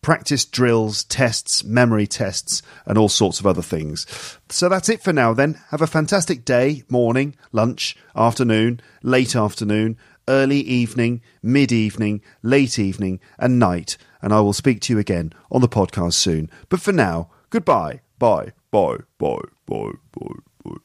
practice 0.02 0.44
drills, 0.44 1.04
tests, 1.04 1.64
memory 1.64 2.06
tests, 2.06 2.62
and 2.86 2.98
all 2.98 3.08
sorts 3.08 3.40
of 3.40 3.46
other 3.46 3.62
things. 3.62 4.06
So 4.48 4.68
that's 4.68 4.88
it 4.88 5.02
for 5.02 5.12
now 5.12 5.32
then. 5.32 5.58
Have 5.70 5.82
a 5.82 5.86
fantastic 5.86 6.44
day, 6.44 6.84
morning, 6.88 7.36
lunch, 7.52 7.96
afternoon, 8.16 8.80
late 9.02 9.36
afternoon, 9.36 9.96
early 10.30 10.60
evening, 10.60 11.20
mid 11.42 11.72
evening, 11.72 12.22
late 12.42 12.78
evening, 12.78 13.20
and 13.38 13.58
night. 13.58 13.96
And 14.22 14.32
I 14.32 14.40
will 14.40 14.52
speak 14.52 14.80
to 14.82 14.92
you 14.92 14.98
again 14.98 15.32
on 15.50 15.60
the 15.60 15.68
podcast 15.68 16.14
soon. 16.14 16.50
But 16.68 16.80
for 16.80 16.92
now, 16.92 17.30
goodbye. 17.50 18.00
Bye. 18.18 18.52
Bye. 18.70 18.98
Bye. 19.18 19.38
Bye. 19.66 19.90
Bye. 20.14 20.30
Bye. 20.64 20.76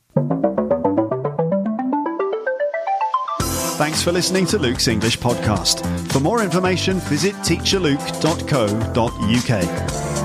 Thanks 3.77 4.01
for 4.01 4.13
listening 4.13 4.45
to 4.47 4.57
Luke's 4.57 4.87
English 4.87 5.19
podcast. 5.19 5.85
For 6.11 6.19
more 6.21 6.41
information, 6.41 6.99
visit 7.01 7.35
teacherluke.co.uk. 7.35 10.24